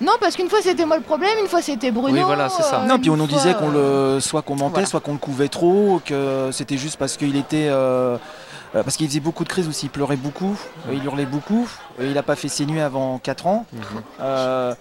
Non, 0.00 0.12
parce 0.20 0.34
qu'une 0.34 0.48
fois 0.48 0.58
c'était 0.62 0.84
moi 0.86 0.96
le 0.96 1.02
problème, 1.02 1.30
une 1.40 1.46
fois 1.48 1.62
c'était 1.62 1.90
Bruno. 1.90 2.16
Oui, 2.16 2.22
voilà, 2.24 2.48
c'est 2.48 2.62
ça. 2.62 2.80
euh, 2.82 2.86
Non, 2.86 2.98
puis 2.98 3.10
on 3.10 3.16
nous 3.16 3.26
disait 3.26 3.54
qu'on 3.54 3.70
euh, 3.74 4.14
le, 4.16 4.20
soit 4.20 4.42
qu'on 4.42 4.56
mentait, 4.56 4.72
voilà. 4.74 4.86
soit 4.86 5.00
qu'on 5.00 5.12
le 5.12 5.18
couvait 5.18 5.48
trop, 5.48 6.00
que 6.04 6.48
c'était 6.52 6.76
juste 6.76 6.96
parce 6.96 7.16
qu'il 7.16 7.36
était, 7.36 7.68
euh, 7.68 8.16
euh, 8.74 8.82
parce 8.82 8.96
qu'il 8.96 9.06
faisait 9.08 9.20
beaucoup 9.20 9.44
de 9.44 9.48
crises 9.48 9.68
aussi, 9.68 9.86
il 9.86 9.90
pleurait 9.90 10.16
beaucoup, 10.16 10.56
euh, 10.88 10.94
il 10.94 11.04
hurlait 11.04 11.26
beaucoup, 11.26 11.68
euh, 12.00 12.06
il 12.06 12.14
n'a 12.14 12.22
pas 12.24 12.34
fait 12.34 12.48
ses 12.48 12.66
nuits 12.66 12.80
avant 12.80 13.18
4 13.18 13.46
ans, 13.46 13.66
Mhm. 13.72 13.80
euh, 14.20 14.74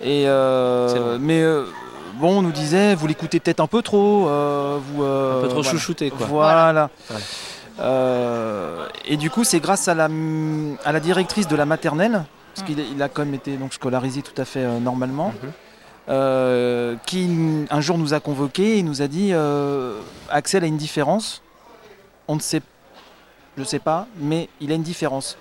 et 0.00 0.24
euh, 0.26 1.18
mais 1.20 1.42
euh, 1.42 1.66
bon, 2.14 2.38
on 2.38 2.42
nous 2.42 2.50
disait, 2.52 2.94
vous 2.94 3.06
l'écoutez 3.06 3.40
peut-être 3.40 3.60
un 3.60 3.66
peu 3.66 3.82
trop, 3.82 4.26
euh, 4.28 4.78
vous, 4.80 5.02
euh, 5.04 5.38
Un 5.38 5.42
peu 5.42 5.48
trop 5.48 5.56
voilà. 5.62 5.70
chouchouté, 5.70 6.10
quoi. 6.10 6.26
Voilà. 6.28 6.88
Voilà. 7.08 7.24
Euh, 7.78 8.86
et 9.04 9.16
du 9.16 9.30
coup, 9.30 9.44
c'est 9.44 9.60
grâce 9.60 9.88
à 9.88 9.94
la, 9.94 10.08
à 10.84 10.92
la 10.92 11.00
directrice 11.00 11.46
de 11.48 11.56
la 11.56 11.66
maternelle, 11.66 12.24
parce 12.54 12.66
qu'il 12.66 12.78
il 12.78 13.02
a 13.02 13.08
quand 13.08 13.24
même 13.24 13.34
été 13.34 13.56
donc, 13.56 13.74
scolarisé 13.74 14.22
tout 14.22 14.40
à 14.40 14.44
fait 14.44 14.60
euh, 14.64 14.78
normalement, 14.78 15.28
Mhm. 15.42 15.52
euh, 16.08 16.96
qui 17.06 17.28
un 17.70 17.80
jour 17.80 17.98
nous 17.98 18.14
a 18.14 18.20
convoqués 18.20 18.78
et 18.78 18.82
nous 18.82 19.02
a 19.02 19.08
dit 19.08 19.30
euh, 19.32 20.00
Axel 20.30 20.64
a 20.64 20.66
une 20.66 20.76
différence. 20.76 21.42
On 22.28 22.36
ne 22.36 22.40
sait, 22.40 22.62
je 23.58 23.64
sais 23.64 23.78
pas, 23.78 24.06
mais 24.18 24.48
il 24.60 24.72
a 24.72 24.74
une 24.74 24.82
différence. 24.82 25.36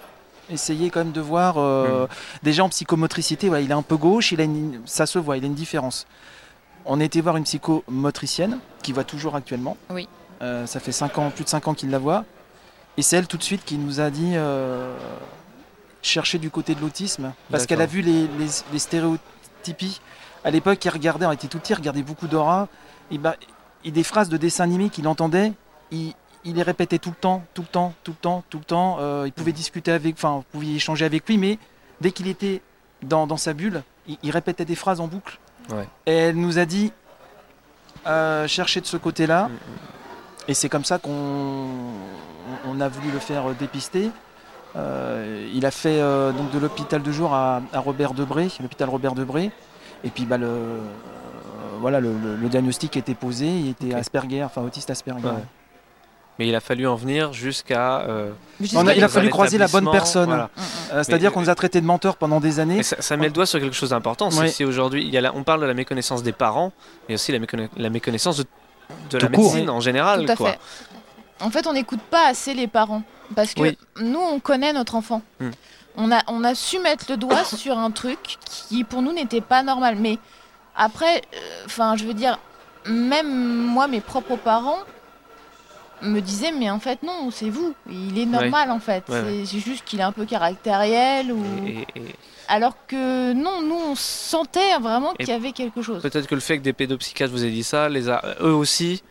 Essayez 0.52 0.90
quand 0.91 0.99
même 0.99 1.12
de 1.14 1.22
voir. 1.22 1.56
euh, 1.57 2.06
Déjà 2.44 2.64
en 2.64 2.70
psychomotricité, 2.70 3.48
voilà, 3.48 3.64
il 3.64 3.72
est 3.72 3.74
un 3.76 3.82
peu 3.82 3.98
gauche, 3.98 4.32
il 4.32 4.41
a 4.41 4.44
une- 4.44 4.82
ça 4.86 5.06
se 5.07 5.18
voit, 5.18 5.38
il 5.38 5.44
a 5.44 5.48
une 5.48 5.56
différence. 5.56 6.06
On 6.86 6.99
a 6.99 7.03
été 7.03 7.20
voir 7.22 7.38
une 7.38 7.45
psychomotricienne 7.45 8.60
qui 8.84 8.91
voit 8.91 9.03
toujours 9.06 9.36
actuellement. 9.36 9.76
Oui. 9.90 10.07
Euh, 10.41 10.66
ça 10.66 10.80
fait 10.80 10.91
cinq 10.91 11.18
ans, 11.18 11.30
plus 11.30 11.44
de 11.44 11.49
5 11.49 11.68
ans 11.68 11.74
qu'il 11.74 11.90
la 11.90 11.99
voit. 11.99 12.26
Et 12.98 13.02
c'est 13.02 13.18
elle 13.18 13.28
tout 13.28 13.38
de 13.38 13.44
suite 13.44 13.64
qui 13.66 13.78
nous 13.78 13.99
a 13.99 14.10
dit 14.10 14.34
euh, 14.36 14.95
chercher 16.02 16.40
du 16.40 16.49
côté 16.49 16.76
de 16.76 16.82
l'autisme. 16.82 17.34
Parce 17.49 17.66
qu'elle 17.66 17.82
a 17.82 17.86
vu 17.86 18.02
les, 18.02 18.28
les, 18.28 18.48
les 18.72 18.80
stéréotypies. 18.80 20.02
À 20.44 20.52
l'époque, 20.52 20.84
il 20.84 20.90
regardait, 20.90 21.26
on 21.26 21.32
était 21.32 21.48
tout 21.48 21.60
petit, 21.60 21.74
il 21.74 21.76
regardait 21.78 22.03
beaucoup 22.03 22.28
d'aura. 22.28 22.68
Et, 23.12 23.18
bah, 23.18 23.36
et 23.84 23.91
des 23.91 24.03
phrases 24.03 24.30
de 24.30 24.38
dessin 24.38 24.64
animé 24.64 24.90
qu'il 24.90 25.07
entendait, 25.07 25.53
il, 25.91 26.14
il 26.44 26.56
les 26.56 26.64
répétait 26.64 26.99
tout 26.99 27.10
le 27.10 27.16
temps, 27.16 27.44
tout 27.53 27.64
le 27.64 27.68
temps, 27.68 27.94
tout 28.03 28.12
le 28.12 28.18
temps, 28.18 28.44
tout 28.49 28.60
le 28.60 28.64
temps. 28.64 28.98
Euh, 28.99 29.24
il 29.26 29.34
pouvait 29.34 29.52
discuter 29.52 29.91
avec, 29.91 30.16
enfin, 30.16 30.38
vous 30.38 30.45
pouviez 30.52 30.76
échanger 30.76 31.06
avec 31.06 31.28
lui, 31.28 31.38
mais 31.38 31.57
dès 32.02 32.12
qu'il 32.12 32.28
était 32.28 32.62
dans, 33.02 33.28
dans 33.28 33.38
sa 33.38 33.53
bulle, 33.53 33.84
il, 34.07 34.18
il 34.24 34.32
répétait 34.32 34.66
des 34.66 34.76
phrases 34.76 34.99
en 34.99 35.07
boucle. 35.07 35.40
Ouais. 35.72 35.88
Et 36.06 36.14
elle 36.14 36.36
nous 36.36 36.60
a 36.60 36.66
dit 36.66 36.91
euh, 38.07 38.48
chercher 38.48 38.82
de 38.82 38.86
ce 38.86 38.98
côté-là. 38.98 39.49
Mm, 39.49 39.52
Et 40.47 40.53
c'est 40.53 40.69
comme 40.69 40.85
ça 40.85 40.97
qu'on 40.99 41.65
on 42.67 42.80
a 42.81 42.88
voulu 42.88 43.11
le 43.11 43.19
faire 43.19 43.49
euh, 43.49 43.53
dépister. 43.59 44.11
Euh, 44.76 45.49
il 45.53 45.65
a 45.65 45.72
fait 45.72 45.99
euh, 46.01 46.31
donc 46.31 46.51
de 46.51 46.59
l'hôpital 46.59 47.01
de 47.01 47.11
jour 47.11 47.34
à, 47.34 47.61
à 47.73 47.80
Robert 47.80 48.13
Debré, 48.13 48.49
l'hôpital 48.61 48.89
Robert 48.89 49.13
Debré. 49.13 49.51
Et 50.03 50.09
puis 50.09 50.26
bah, 50.26 50.38
le, 50.38 50.45
euh, 50.47 50.80
voilà, 51.80 51.99
le, 51.99 52.09
le- 52.22 52.35
le 52.35 52.49
diagnostic 52.49 52.95
était 52.97 53.15
posé, 53.15 53.47
il 53.47 53.69
était. 53.69 53.93
Asperger, 53.93 54.43
enfin 54.43 54.61
autiste 54.61 54.89
Asperger. 54.89 55.26
Ouais. 55.26 55.34
Mais 56.38 56.49
il 56.49 56.55
a 56.55 56.59
fallu 56.59 56.85
en 56.85 56.95
venir 56.95 57.31
jusqu'à. 57.31 58.01
euh, 58.01 58.31
il 58.59 58.77
a 59.03 59.07
fallu 59.07 59.30
croiser 59.30 59.57
la 59.57 59.67
bonne 59.69 59.89
personne. 59.89 60.26
voilà. 60.27 60.49
Mm, 60.55 60.59
mm. 60.59 60.63
Euh, 60.97 61.03
C'est-à-dire 61.03 61.31
qu'on 61.31 61.39
nous 61.39 61.49
a 61.49 61.55
traités 61.55 61.80
de 61.80 61.85
menteurs 61.85 62.17
pendant 62.17 62.41
des 62.41 62.59
années. 62.59 62.84
Ça, 62.84 62.97
ça 62.99 63.15
met 63.15 63.27
le 63.27 63.31
doigt 63.31 63.45
sur 63.45 63.59
quelque 63.61 63.76
chose 63.76 63.91
d'important. 63.91 64.27
Oui. 64.34 64.49
si 64.49 64.65
aujourd'hui, 64.65 65.17
on 65.34 65.43
parle 65.43 65.61
de 65.61 65.65
la 65.65 65.73
méconnaissance 65.73 66.22
des 66.23 66.34
parents, 66.34 66.73
mais 67.07 67.15
aussi 67.15 67.31
la, 67.31 67.39
méconna- 67.39 67.69
la 67.77 67.89
méconnaissance 67.89 68.35
de, 68.38 68.43
de 69.10 69.18
la 69.18 69.28
court. 69.28 69.44
médecine 69.53 69.70
en 69.70 69.80
général. 69.80 70.26
Tout 70.26 70.32
à 70.32 70.36
quoi. 70.36 70.52
fait. 70.53 70.60
En 71.41 71.49
fait, 71.49 71.68
on 71.68 71.74
n'écoute 71.74 72.02
pas 72.02 72.28
assez 72.28 72.53
les 72.53 72.68
parents. 72.68 73.03
Parce 73.36 73.53
que 73.53 73.62
Oui. 73.62 73.78
nous, 73.99 74.20
on 74.20 74.40
connaît 74.40 74.72
notre 74.74 74.95
enfant. 74.95 75.22
Hmm. 75.40 75.49
On, 75.98 76.12
a, 76.12 76.22
on 76.28 76.44
a 76.44 76.53
su 76.56 76.80
mettre 76.80 77.06
le 77.10 77.18
doigt 77.18 77.44
sur 77.56 77.78
un 77.78 77.91
truc 77.91 78.38
qui, 78.45 78.84
pour 78.84 79.02
nous, 79.02 79.12
n'était 79.14 79.41
pas 79.41 79.64
normal. 79.64 79.95
Mais 79.98 80.18
après, 80.76 81.22
enfin, 81.66 81.95
je 81.98 82.06
veux 82.06 82.14
dire, 82.14 82.38
même 82.86 83.28
moi, 83.66 83.88
mes 83.88 84.02
propres 84.02 84.36
parents 84.38 84.78
me 86.02 86.20
disaient, 86.20 86.52
mais 86.52 86.70
en 86.70 86.80
fait, 86.80 87.02
non, 87.03 87.30
c'est 87.32 87.49
vous. 87.49 87.74
Il 87.90 88.20
est 88.20 88.26
normal, 88.26 88.70
en 88.70 88.80
fait. 88.80 89.03
Ouais, 89.10 89.22
c'est 89.45 89.56
ouais. 89.56 89.62
juste 89.62 89.86
qu'il 89.86 89.99
est 89.99 90.03
un 90.03 90.12
peu 90.12 90.26
caractériel. 90.26 91.32
Ou... 91.32 91.44
Et- 91.66 91.88
et- 91.95 92.02
et 92.02 92.16
Alors 92.47 92.76
que 92.88 93.34
non, 93.34 93.61
nous, 93.61 93.76
on 93.91 93.95
sentait 93.95 94.77
vraiment 94.81 95.13
qu'il 95.13 95.30
y 95.30 95.31
avait 95.31 95.51
quelque 95.51 95.81
chose. 95.81 96.01
peut-être 96.01 96.27
que 96.27 96.35
le 96.35 96.41
fait 96.41 96.57
que 96.57 96.63
des 96.63 96.73
pédopsychiatres 96.73 97.31
vous 97.31 97.43
aient 97.45 97.49
dit 97.51 97.63
ça, 97.63 97.89
les 97.89 98.09
a 98.09 98.22
eux 98.41 98.53
aussi. 98.53 99.03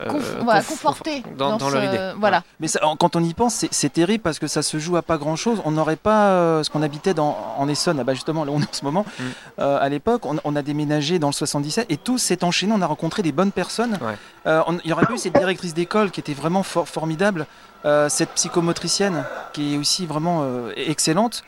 euh, 0.00 0.06
Conf- 0.06 0.44
voilà, 0.44 0.62
conforté 0.62 1.24
dans- 1.36 1.56
dans 1.56 1.68
ce- 1.68 1.74
leur 1.74 1.82
idée. 1.84 2.12
Voilà. 2.16 2.44
Mais 2.60 2.68
ça- 2.68 2.78
quand 3.00 3.16
on 3.16 3.24
y 3.24 3.34
pense, 3.34 3.64
c'est- 3.72 3.88
terrible 3.92 4.22
parce 4.22 4.38
que 4.38 4.46
ça 4.46 4.62
se 4.62 4.78
joue 4.78 4.96
à 4.96 5.02
pas 5.02 5.18
grand 5.18 5.34
chose. 5.34 5.60
On 5.64 5.72
n'aurait 5.72 5.96
pas 5.96 6.28
euh, 6.28 6.62
ce 6.62 6.70
qu'on 6.70 6.82
habitait 6.82 7.12
dans, 7.12 7.36
en 7.58 7.68
Essonne, 7.68 7.98
ah 7.98 8.04
bah 8.04 8.14
justement 8.14 8.44
là 8.44 8.52
où 8.52 8.54
on 8.54 8.60
est 8.60 8.68
en 8.70 8.72
ce 8.72 8.84
moment. 8.84 9.04
Mm. 9.18 9.22
Euh, 9.58 9.78
à 9.80 9.88
l'époque, 9.88 10.26
on, 10.26 10.36
on 10.44 10.54
a 10.54 10.62
déménagé 10.62 11.18
dans 11.18 11.26
le 11.26 11.32
77 11.32 11.86
et 11.90 11.96
tout 11.96 12.18
s'est 12.18 12.44
enchaîné. 12.44 12.72
On 12.72 12.80
a 12.82 12.86
rencontré 12.86 13.22
des 13.22 13.32
bonnes 13.32 13.50
personnes. 13.50 13.98
Ouais. 14.00 14.14
Euh, 14.46 14.62
il 14.84 14.90
y 14.90 14.92
aurait 14.92 15.06
pas 15.06 15.14
eu 15.14 15.18
cette 15.18 15.36
directrice 15.36 15.74
d'école 15.74 16.12
qui 16.12 16.20
était 16.20 16.34
vraiment 16.34 16.62
for- 16.62 16.88
formidable, 16.88 17.46
euh, 17.84 18.08
cette 18.08 18.30
psychomotricienne 18.34 19.24
qui 19.52 19.74
est 19.74 19.76
aussi 19.76 20.06
vraiment 20.06 20.42
euh, 20.44 20.70
excellente. 20.76 21.42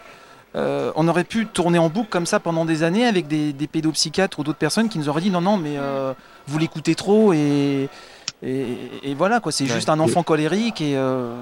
Euh, 0.54 0.92
on 0.96 1.08
aurait 1.08 1.24
pu 1.24 1.46
tourner 1.46 1.78
en 1.78 1.88
boucle 1.88 2.08
comme 2.10 2.26
ça 2.26 2.38
pendant 2.40 2.64
des 2.64 2.82
années 2.82 3.06
avec 3.06 3.26
des, 3.26 3.52
des 3.52 3.66
pédopsychiatres 3.66 4.38
ou 4.38 4.44
d'autres 4.44 4.58
personnes 4.58 4.88
qui 4.88 4.98
nous 4.98 5.08
auraient 5.08 5.22
dit 5.22 5.30
non, 5.30 5.40
non, 5.40 5.56
mais 5.56 5.76
euh, 5.78 6.12
vous 6.46 6.58
l'écoutez 6.58 6.94
trop 6.94 7.32
et, 7.32 7.88
et, 8.42 8.66
et 9.02 9.14
voilà 9.14 9.40
quoi, 9.40 9.50
c'est 9.52 9.64
Ouais. 9.64 9.70
juste 9.70 9.88
un 9.88 9.98
enfant 10.00 10.22
colérique 10.22 10.80
et. 10.80 10.94
euh, 10.96 11.32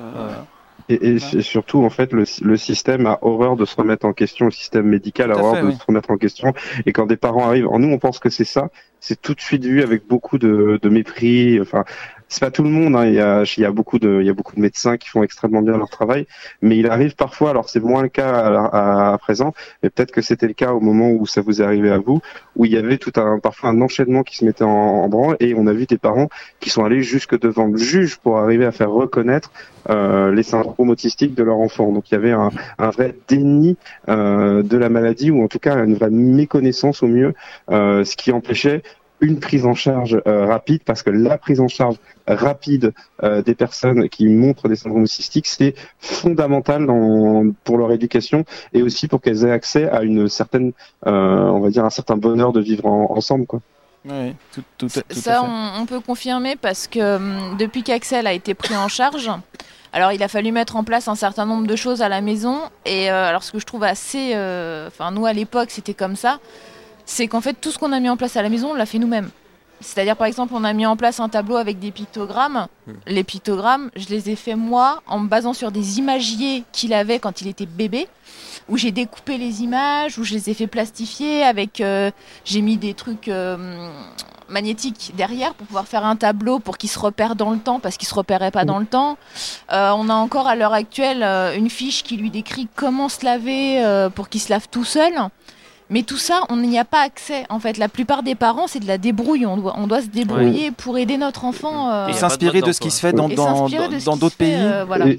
Et, 0.89 1.19
surtout, 1.19 1.85
en 1.85 1.91
fait, 1.91 2.13
le, 2.13 2.25
le 2.43 2.57
système 2.57 3.07
a 3.07 3.19
horreur 3.23 3.55
de 3.57 3.65
se 3.65 3.77
remettre 3.77 4.07
en 4.07 4.13
question, 4.13 4.47
le 4.47 4.51
système 4.51 4.87
médical 4.87 5.31
a 5.31 5.37
horreur 5.39 5.55
fait, 5.57 5.63
de 5.63 5.67
oui. 5.69 5.77
se 5.77 5.85
remettre 5.87 6.11
en 6.11 6.17
question. 6.17 6.53
Et 6.87 6.93
quand 6.93 7.07
des 7.07 7.17
parents 7.17 7.47
arrivent, 7.47 7.69
en 7.69 7.79
nous, 7.79 7.89
on 7.93 7.99
pense 7.99 8.19
que 8.19 8.29
c'est 8.31 8.45
ça, 8.45 8.71
c'est 8.99 9.21
tout 9.21 9.35
de 9.35 9.41
suite 9.41 9.65
vu 9.65 9.83
avec 9.83 10.07
beaucoup 10.09 10.37
de, 10.39 10.79
de 10.83 10.89
mépris. 10.89 11.61
Enfin, 11.61 11.85
c'est 12.31 12.41
pas 12.41 12.51
tout 12.51 12.63
le 12.63 12.71
monde. 12.71 12.97
hein. 12.97 13.05
Il, 13.07 13.15
y 13.15 13.21
a, 13.21 13.43
il 13.57 13.61
y 13.61 13.67
a 13.67 13.73
beaucoup 13.73 13.99
de, 13.99 14.21
il 14.23 14.27
y 14.27 14.31
a 14.31 14.33
beaucoup 14.33 14.57
de 14.57 14.61
médecins 14.61 14.97
qui 14.97 15.09
font 15.11 15.23
extrêmement 15.23 15.61
bien 15.63 15.77
leur 15.77 15.91
travail, 15.91 16.27
mais 16.63 16.79
il 16.79 16.87
arrive 16.89 17.15
parfois. 17.17 17.51
Alors 17.51 17.69
c'est 17.69 17.81
moins 17.81 18.03
le 18.03 18.09
cas 18.09 18.31
à, 18.31 18.67
à- 19.11 19.13
à 19.15 19.19
présent, 19.19 19.53
mais 19.83 19.91
peut-être 19.91 20.13
que 20.13 20.23
c'était 20.23 20.47
le 20.47 20.55
cas 20.55 20.73
au 20.73 20.81
moment 20.81 21.11
où 21.11 21.27
ça 21.27 21.43
vous 21.43 21.61
est 21.61 21.65
arrivé 21.65 21.91
à 21.91 21.99
vous, 21.99 22.21
où 22.57 22.65
il 22.65 22.73
y 22.73 22.79
avait 22.79 22.99
tout 22.99 23.13
un, 23.17 23.39
parfois 23.41 23.71
un 23.71 23.81
enchaînement 23.83 24.23
qui 24.23 24.37
se 24.39 24.45
mettait 24.47 24.65
en, 24.65 24.69
en 24.71 25.09
branle, 25.09 25.37
et 25.41 25.55
on 25.57 25.67
a 25.67 25.73
vu 25.73 25.87
des 25.87 25.99
parents 25.99 26.29
qui 26.61 26.71
sont 26.71 26.85
allés 26.85 27.03
jusque 27.03 27.39
devant 27.39 27.67
le 27.67 27.77
juge 27.79 28.17
pour 28.19 28.39
arriver 28.39 28.65
à 28.65 28.73
faire 28.73 28.91
reconnaître 28.91 29.53
euh, 29.91 30.33
les 30.33 30.43
syndromes 30.43 30.91
autistiques 30.91 31.35
de 31.35 31.43
leur 31.43 31.59
enfant. 31.59 31.93
Donc 31.93 32.11
il 32.11 32.15
y 32.15 32.17
avait 32.17 32.33
un, 32.33 32.51
un 32.79 32.91
vrai 32.91 33.15
déni 33.29 33.77
euh, 34.09 34.63
de 34.63 34.77
la 34.77 34.89
maladie, 34.89 35.31
ou 35.31 35.43
en 35.43 35.49
tout 35.49 35.59
cas 35.59 35.85
une 35.85 35.95
vraie 35.95 36.11
méconnaissance 36.11 37.03
au 37.03 37.09
mieux, 37.09 37.35
euh, 37.71 38.05
ce 38.05 38.17
qui 38.17 38.33
empêchait 38.33 38.83
une 39.21 39.39
prise 39.41 39.67
en 39.67 39.75
charge 39.75 40.21
euh, 40.27 40.47
rapide, 40.47 40.83
parce 40.85 41.03
que 41.03 41.11
la 41.11 41.37
prise 41.39 41.61
en 41.61 41.69
charge 41.69 41.97
rapide 42.27 42.93
euh, 43.23 43.43
des 43.43 43.55
personnes 43.55 44.09
qui 44.09 44.27
montrent 44.27 44.69
des 44.69 44.77
syndromes 44.77 45.03
autistiques, 45.03 45.47
c'est 45.47 45.75
fondamental 45.99 46.87
dans, 46.87 47.45
pour 47.65 47.79
leur 47.79 47.93
éducation 47.93 48.45
et 48.73 48.83
aussi 48.83 49.09
pour 49.09 49.21
qu'elles 49.21 49.45
aient 49.45 49.51
accès 49.53 49.89
à 49.89 50.03
une 50.03 50.29
certaine, 50.29 50.73
euh, 51.07 51.11
on 51.11 51.61
va 51.61 51.71
dire, 51.71 51.85
un 51.85 51.91
certain 51.91 52.17
bonheur 52.17 52.53
de 52.53 52.61
vivre 52.61 52.87
en- 52.87 53.17
ensemble, 53.17 53.47
quoi. 53.47 53.61
Oui, 54.07 54.35
tout, 54.55 54.63
tout, 54.79 54.87
à- 54.97 55.03
tout 55.03 55.19
Ça, 55.21 55.43
on, 55.45 55.83
on 55.83 55.87
peut 55.87 56.01
confirmer 56.01 56.57
parce 56.57 56.87
que 56.87 57.57
depuis 57.59 57.83
qu'Axel 57.83 58.27
a 58.27 58.33
été 58.33 58.55
pris 58.55 58.75
en 58.75 58.89
charge, 58.89 59.31
alors 59.93 60.13
il 60.13 60.23
a 60.23 60.29
fallu 60.29 60.53
mettre 60.53 60.77
en 60.77 60.85
place 60.85 61.07
un 61.09 61.15
certain 61.17 61.45
nombre 61.45 61.67
de 61.67 61.77
choses 61.77 62.01
à 62.01 62.09
la 62.09 62.23
maison. 62.23 62.61
Et 62.87 63.11
euh, 63.11 63.27
alors 63.29 63.43
ce 63.43 63.53
que 63.53 63.59
je 63.59 63.67
trouve 63.67 63.85
assez, 63.85 64.33
euh, 64.35 64.87
enfin 64.87 65.11
nous 65.11 65.27
à 65.27 65.35
l'époque 65.35 65.71
c'était 65.71 65.93
comme 65.93 66.17
ça, 66.17 66.39
c'est 67.11 67.27
qu'en 67.27 67.41
fait 67.41 67.55
tout 67.55 67.73
ce 67.73 67.79
qu'on 67.79 67.93
a 67.93 67.99
mis 67.99 68.09
en 68.09 68.17
place 68.17 68.37
à 68.37 68.43
la 68.43 68.49
maison, 68.49 68.71
on 68.71 68.75
l'a 68.75 68.87
fait 68.87 68.99
nous-mêmes. 68.99 69.31
C'est-à-dire 69.81 70.17
par 70.17 70.29
exemple 70.29 70.53
on 70.55 70.63
a 70.63 70.73
mis 70.73 70.87
en 70.87 70.97
place 70.97 71.19
un 71.19 71.29
tableau 71.29 71.57
avec 71.57 71.81
des 71.81 71.91
pictogrammes. 71.91 72.69
Les 73.07 73.25
pictogrammes, 73.25 73.91
je 73.97 74.07
les 74.09 74.31
ai 74.31 74.37
fait 74.37 74.55
moi 74.55 75.03
en 75.07 75.19
me 75.19 75.29
basant 75.29 75.53
sur 75.53 75.73
des 75.73 75.99
imagiers 75.99 76.65
qu'il 76.71 76.95
avait 76.95 77.19
quand 77.19 77.41
il 77.41 77.49
était 77.49 77.67
bébé 77.67 78.07
où 78.69 78.77
j'ai 78.77 78.93
découpé 78.93 79.37
les 79.37 79.63
images, 79.63 80.19
où 80.19 80.25
je 80.25 80.35
les 80.35 80.49
ai 80.51 80.55
fait 80.55 80.69
plastifier 80.69 81.43
avec, 81.43 81.81
euh, 81.81 82.13
j'ai 82.45 82.61
mis 82.61 82.77
des 82.77 82.95
trucs 82.95 83.27
euh, 83.27 83.91
magnétiques 84.49 85.13
derrière 85.17 85.55
pour 85.55 85.67
pouvoir 85.67 85.89
faire 85.89 86.05
un 86.05 86.15
tableau 86.15 86.61
pour 86.61 86.79
qu'il 86.79 86.89
se 86.89 86.99
repère 86.99 87.35
dans 87.35 87.51
le 87.51 87.59
temps 87.59 87.81
parce 87.81 87.97
qu'il 87.97 88.07
se 88.07 88.15
repérait 88.15 88.53
pas 88.53 88.65
dans 88.65 88.79
le 88.79 88.87
temps. 88.87 89.19
Euh, 89.73 89.91
on 89.97 90.09
a 90.09 90.15
encore 90.15 90.47
à 90.47 90.55
l'heure 90.55 90.75
actuelle 90.75 91.25
une 91.57 91.71
fiche 91.71 92.05
qui 92.05 92.17
lui 92.17 92.31
décrit 92.31 92.69
comment 92.77 93.09
se 93.09 93.25
laver 93.25 94.09
pour 94.15 94.29
qu'il 94.29 94.41
se 94.41 94.51
lave 94.51 94.69
tout 94.71 94.85
seul. 94.85 95.15
Mais 95.91 96.03
tout 96.03 96.17
ça, 96.17 96.43
on 96.51 96.57
n'y 96.57 96.79
a 96.79 96.85
pas 96.85 97.01
accès. 97.03 97.45
En 97.51 97.59
fait, 97.59 97.77
la 97.77 97.89
plupart 97.89 98.23
des 98.23 98.35
parents, 98.37 98.67
c'est 98.69 98.79
de 98.79 98.87
la 98.87 98.97
débrouille. 98.97 99.45
On 99.47 99.57
doit, 99.57 99.75
on 99.77 99.87
doit 99.89 100.03
se 100.03 100.07
débrouiller 100.09 100.71
pour 100.71 100.97
aider 100.99 101.17
notre 101.17 101.45
enfant. 101.45 101.91
euh, 101.91 102.07
Et 102.09 102.13
s'inspirer 102.13 102.61
de 102.63 102.71
ce 102.73 102.81
qui 102.81 102.91
se 102.91 103.01
fait 103.01 103.13
dans 103.13 104.17
d'autres 104.17 104.37
pays. 104.37 104.55
euh, 104.55 104.85
voilà. 104.87 105.09
Et, 105.09 105.19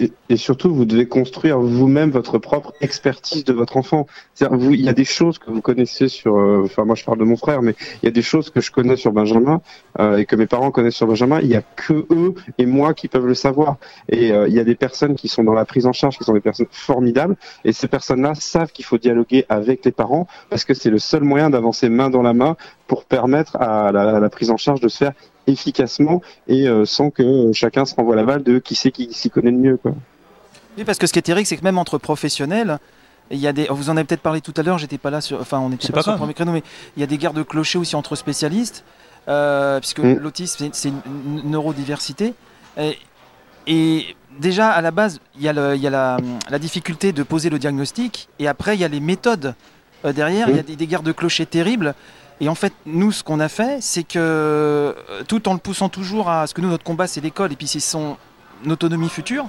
et- 0.00 0.12
et 0.28 0.36
surtout, 0.36 0.72
vous 0.74 0.84
devez 0.84 1.08
construire 1.08 1.58
vous-même 1.58 2.10
votre 2.10 2.38
propre 2.38 2.72
expertise 2.80 3.44
de 3.44 3.52
votre 3.52 3.76
enfant. 3.76 4.06
Vous, 4.50 4.74
il 4.74 4.82
y 4.82 4.88
a 4.88 4.92
des 4.92 5.04
choses 5.04 5.38
que 5.38 5.50
vous 5.50 5.60
connaissez 5.62 6.08
sur, 6.08 6.36
euh, 6.36 6.62
enfin 6.64 6.84
moi 6.84 6.94
je 6.94 7.04
parle 7.04 7.18
de 7.18 7.24
mon 7.24 7.36
frère, 7.36 7.62
mais 7.62 7.74
il 8.02 8.06
y 8.06 8.08
a 8.08 8.12
des 8.12 8.22
choses 8.22 8.50
que 8.50 8.60
je 8.60 8.70
connais 8.70 8.96
sur 8.96 9.12
Benjamin 9.12 9.60
euh, 9.98 10.18
et 10.18 10.26
que 10.26 10.36
mes 10.36 10.46
parents 10.46 10.70
connaissent 10.70 10.94
sur 10.94 11.06
Benjamin. 11.06 11.40
Il 11.40 11.48
y 11.48 11.56
a 11.56 11.62
que 11.62 12.06
eux 12.10 12.34
et 12.58 12.66
moi 12.66 12.94
qui 12.94 13.08
peuvent 13.08 13.26
le 13.26 13.34
savoir. 13.34 13.76
Et 14.08 14.32
euh, 14.32 14.46
il 14.48 14.54
y 14.54 14.60
a 14.60 14.64
des 14.64 14.74
personnes 14.76 15.14
qui 15.16 15.28
sont 15.28 15.42
dans 15.44 15.54
la 15.54 15.64
prise 15.64 15.86
en 15.86 15.92
charge, 15.92 16.16
qui 16.18 16.24
sont 16.24 16.32
des 16.34 16.40
personnes 16.40 16.66
formidables. 16.70 17.36
Et 17.64 17.72
ces 17.72 17.88
personnes-là 17.88 18.34
savent 18.34 18.70
qu'il 18.72 18.84
faut 18.84 18.98
dialoguer 18.98 19.46
avec 19.48 19.84
les 19.84 19.92
parents 19.92 20.09
parce 20.48 20.64
que 20.64 20.74
c'est 20.74 20.90
le 20.90 20.98
seul 20.98 21.22
moyen 21.22 21.50
d'avancer 21.50 21.88
main 21.88 22.10
dans 22.10 22.22
la 22.22 22.32
main 22.32 22.56
pour 22.86 23.04
permettre 23.04 23.56
à 23.56 23.92
la, 23.92 24.16
à 24.16 24.20
la 24.20 24.28
prise 24.30 24.50
en 24.50 24.56
charge 24.56 24.80
de 24.80 24.88
se 24.88 24.98
faire 24.98 25.12
efficacement 25.46 26.22
et 26.48 26.68
euh, 26.68 26.84
sans 26.84 27.10
que 27.10 27.50
chacun 27.52 27.84
se 27.84 27.94
renvoie 27.94 28.16
la 28.16 28.24
balle 28.24 28.42
de 28.42 28.58
qui 28.58 28.74
c'est 28.74 28.90
qui 28.90 29.12
s'y 29.12 29.30
connaît 29.30 29.50
le 29.50 29.56
mieux. 29.58 29.76
Quoi. 29.76 29.92
Oui, 30.78 30.84
parce 30.84 30.98
que 30.98 31.06
ce 31.06 31.12
qui 31.12 31.18
est 31.18 31.22
terrible, 31.22 31.46
c'est 31.46 31.56
que 31.56 31.64
même 31.64 31.78
entre 31.78 31.98
professionnels, 31.98 32.78
il 33.30 33.38
y 33.38 33.46
a 33.46 33.52
des. 33.52 33.66
Vous 33.70 33.90
en 33.90 33.96
avez 33.96 34.04
peut-être 34.04 34.22
parlé 34.22 34.40
tout 34.40 34.54
à 34.56 34.62
l'heure. 34.62 34.78
J'étais 34.78 34.98
pas 34.98 35.10
là 35.10 35.20
sur. 35.20 35.40
Enfin, 35.40 35.58
on 35.58 35.68
n'était 35.68 35.88
pas, 35.88 35.94
pas 35.98 36.02
sur 36.02 36.12
le 36.12 36.18
premier 36.18 36.34
créneau, 36.34 36.52
mais 36.52 36.62
il 36.96 37.00
y 37.00 37.02
a 37.02 37.06
des 37.06 37.16
guerres 37.18 37.32
de 37.32 37.42
clochers 37.42 37.78
aussi 37.78 37.94
entre 37.96 38.14
spécialistes, 38.16 38.84
euh, 39.28 39.78
puisque 39.80 40.00
Mm. 40.00 40.14
l'autisme 40.18 40.56
c'est- 40.58 40.74
c'est 40.74 40.88
une 40.88 41.00
une 41.44 41.50
neurodiversité. 41.50 42.34
Et, 42.76 42.96
et 43.66 44.16
déjà 44.40 44.70
à 44.70 44.80
la 44.80 44.90
base, 44.90 45.20
il 45.36 45.42
y 45.42 45.48
a, 45.48 45.52
le- 45.52 45.74
il 45.76 45.80
y 45.82 45.86
a 45.86 45.90
la, 45.90 46.16
la 46.48 46.58
difficulté 46.58 47.12
de 47.12 47.22
poser 47.22 47.50
le 47.50 47.58
diagnostic, 47.58 48.28
et 48.38 48.48
après 48.48 48.74
il 48.76 48.80
y 48.80 48.84
a 48.84 48.88
les 48.88 49.00
méthodes 49.00 49.54
euh, 50.04 50.12
derrière. 50.12 50.48
Il 50.48 50.56
y 50.56 50.58
a 50.58 50.62
Mm. 50.62 50.66
des, 50.66 50.76
des 50.76 50.86
guerres 50.86 51.02
de 51.02 51.12
clochers 51.12 51.46
terribles. 51.46 51.94
Et 52.40 52.48
en 52.48 52.54
fait, 52.54 52.72
nous, 52.86 53.12
ce 53.12 53.22
qu'on 53.22 53.38
a 53.40 53.48
fait, 53.48 53.78
c'est 53.82 54.02
que 54.02 54.18
euh, 54.18 54.92
tout 55.28 55.46
en 55.48 55.52
le 55.52 55.58
poussant 55.58 55.88
toujours 55.90 56.30
à 56.30 56.46
ce 56.46 56.54
que 56.54 56.60
nous, 56.62 56.70
notre 56.70 56.84
combat, 56.84 57.06
c'est 57.06 57.20
l'école, 57.20 57.52
et 57.52 57.56
puis 57.56 57.66
c'est 57.66 57.80
son 57.80 58.16
autonomie 58.66 59.08
future. 59.10 59.46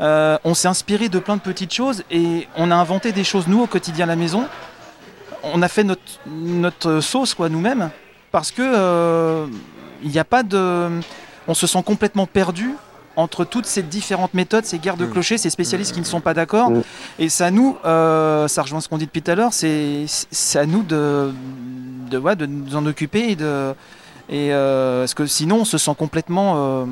Euh, 0.00 0.36
on 0.42 0.54
s'est 0.54 0.66
inspiré 0.66 1.08
de 1.08 1.20
plein 1.20 1.36
de 1.36 1.40
petites 1.40 1.72
choses 1.72 2.02
et 2.10 2.48
on 2.56 2.72
a 2.72 2.74
inventé 2.74 3.12
des 3.12 3.22
choses 3.22 3.46
nous 3.46 3.62
au 3.62 3.66
quotidien 3.68 4.04
à 4.04 4.08
la 4.08 4.16
maison. 4.16 4.46
On 5.44 5.62
a 5.62 5.68
fait 5.68 5.84
notre, 5.84 6.02
notre 6.26 7.00
sauce 7.00 7.34
quoi 7.34 7.48
nous-mêmes 7.48 7.90
parce 8.32 8.50
que 8.50 8.62
euh, 8.62 9.46
il 10.02 10.10
n'y 10.10 10.18
a 10.18 10.24
pas 10.24 10.42
de, 10.42 10.88
on 11.46 11.54
se 11.54 11.68
sent 11.68 11.82
complètement 11.84 12.26
perdu 12.26 12.70
entre 13.16 13.44
toutes 13.44 13.66
ces 13.66 13.82
différentes 13.82 14.34
méthodes, 14.34 14.64
ces 14.64 14.78
guerres 14.78 14.96
de 14.96 15.06
Mm. 15.06 15.10
clochers, 15.10 15.38
ces 15.38 15.50
spécialistes 15.50 15.92
qui 15.94 16.00
ne 16.00 16.04
sont 16.04 16.20
pas 16.20 16.34
d'accord. 16.34 16.70
Mm. 16.70 16.82
Et 17.18 17.28
c'est 17.28 17.44
à 17.44 17.50
nous, 17.50 17.76
euh, 17.84 18.48
ça 18.48 18.62
rejoint 18.62 18.80
ce 18.80 18.88
qu'on 18.88 18.98
dit 18.98 19.06
depuis 19.06 19.22
tout 19.22 19.30
à 19.30 19.34
l'heure, 19.34 19.52
c'est 19.52 20.04
c'est 20.30 20.58
à 20.58 20.66
nous 20.66 20.82
de, 20.82 21.32
de, 22.10 22.18
ouais, 22.18 22.36
de 22.36 22.46
nous 22.46 22.74
en 22.76 22.84
occuper 22.86 23.30
et 23.30 23.36
de 23.36 23.72
et 24.28 24.52
euh, 24.52 25.00
parce 25.02 25.14
que 25.14 25.26
sinon 25.26 25.60
on 25.60 25.64
se 25.64 25.76
sent 25.78 25.94
complètement 25.98 26.54
euh, 26.56 26.84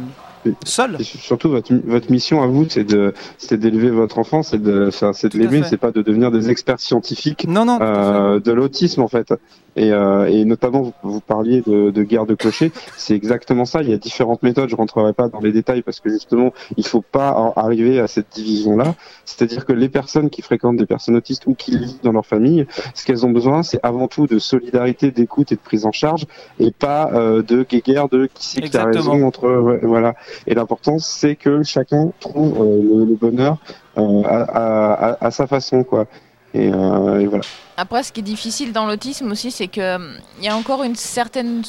seul. 0.64 0.96
Surtout, 1.02 1.48
votre, 1.50 1.72
votre 1.84 2.10
mission 2.10 2.42
à 2.42 2.46
vous, 2.46 2.66
c'est 2.68 2.84
de, 2.84 3.14
c'est 3.38 3.58
d'élever 3.58 3.90
votre 3.90 4.18
enfant, 4.18 4.42
c'est 4.42 4.60
de, 4.62 4.90
c'est 4.90 5.32
de 5.32 5.38
l'aimer, 5.38 5.62
c'est 5.68 5.76
pas 5.76 5.90
de 5.90 6.02
devenir 6.02 6.30
des 6.30 6.50
experts 6.50 6.80
scientifiques 6.80 7.46
Non 7.48 7.64
non. 7.64 7.78
euh, 7.80 8.40
de 8.40 8.52
l'autisme 8.52 9.02
en 9.02 9.08
fait. 9.08 9.32
Et, 9.74 9.90
euh, 9.90 10.26
et 10.26 10.44
notamment, 10.44 10.82
vous, 10.82 10.92
vous 11.02 11.20
parliez 11.20 11.62
de, 11.62 11.90
de 11.90 12.02
guerre 12.02 12.26
de 12.26 12.34
clochers, 12.34 12.72
c'est 12.96 13.14
exactement 13.14 13.64
ça. 13.64 13.82
Il 13.82 13.88
y 13.88 13.94
a 13.94 13.96
différentes 13.96 14.42
méthodes. 14.42 14.68
Je 14.68 14.76
rentrerai 14.76 15.12
pas 15.14 15.28
dans 15.28 15.40
les 15.40 15.52
détails 15.52 15.82
parce 15.82 16.00
que 16.00 16.10
justement, 16.10 16.52
il 16.76 16.86
faut 16.86 17.00
pas 17.00 17.52
arriver 17.56 17.98
à 17.98 18.06
cette 18.06 18.26
division-là. 18.34 18.94
C'est-à-dire 19.24 19.64
que 19.64 19.72
les 19.72 19.88
personnes 19.88 20.28
qui 20.28 20.42
fréquentent 20.42 20.76
des 20.76 20.86
personnes 20.86 21.16
autistes 21.16 21.46
ou 21.46 21.54
qui 21.54 21.76
vivent 21.78 22.02
dans 22.02 22.12
leur 22.12 22.26
famille, 22.26 22.66
ce 22.94 23.04
qu'elles 23.06 23.24
ont 23.24 23.30
besoin, 23.30 23.62
c'est 23.62 23.80
avant 23.82 24.08
tout 24.08 24.26
de 24.26 24.38
solidarité, 24.38 25.10
d'écoute 25.10 25.52
et 25.52 25.54
de 25.54 25.60
prise 25.60 25.86
en 25.86 25.92
charge, 25.92 26.26
et 26.60 26.70
pas 26.70 27.10
euh, 27.14 27.42
de 27.42 27.62
guéguerre 27.62 28.08
de 28.08 28.28
qui 28.34 28.46
c'est 28.46 28.60
qui 28.60 28.76
a 28.76 28.84
raison 28.84 29.24
entre 29.26 29.48
voilà. 29.82 30.14
Et 30.46 30.54
l'important, 30.54 30.98
c'est 30.98 31.36
que 31.36 31.62
chacun 31.62 32.12
trouve 32.20 32.54
euh, 32.60 32.82
le, 32.82 33.04
le 33.06 33.14
bonheur 33.14 33.58
euh, 33.98 34.22
à, 34.24 34.42
à- 34.42 35.10
à- 35.12 35.26
à 35.26 35.30
sa 35.30 35.46
façon, 35.46 35.84
quoi. 35.84 36.06
Et, 36.54 36.70
euh, 36.72 37.20
et 37.20 37.26
voilà. 37.26 37.44
Après, 37.76 38.02
ce 38.02 38.12
qui 38.12 38.20
est 38.20 38.22
difficile 38.24 38.72
dans 38.72 38.86
l'autisme 38.86 39.30
aussi, 39.30 39.50
c'est 39.50 39.68
que 39.68 39.96
hum, 39.96 40.14
il 40.38 40.44
y 40.44 40.48
a 40.48 40.56
encore 40.56 40.82
une 40.82 40.96
certaine 40.96 41.62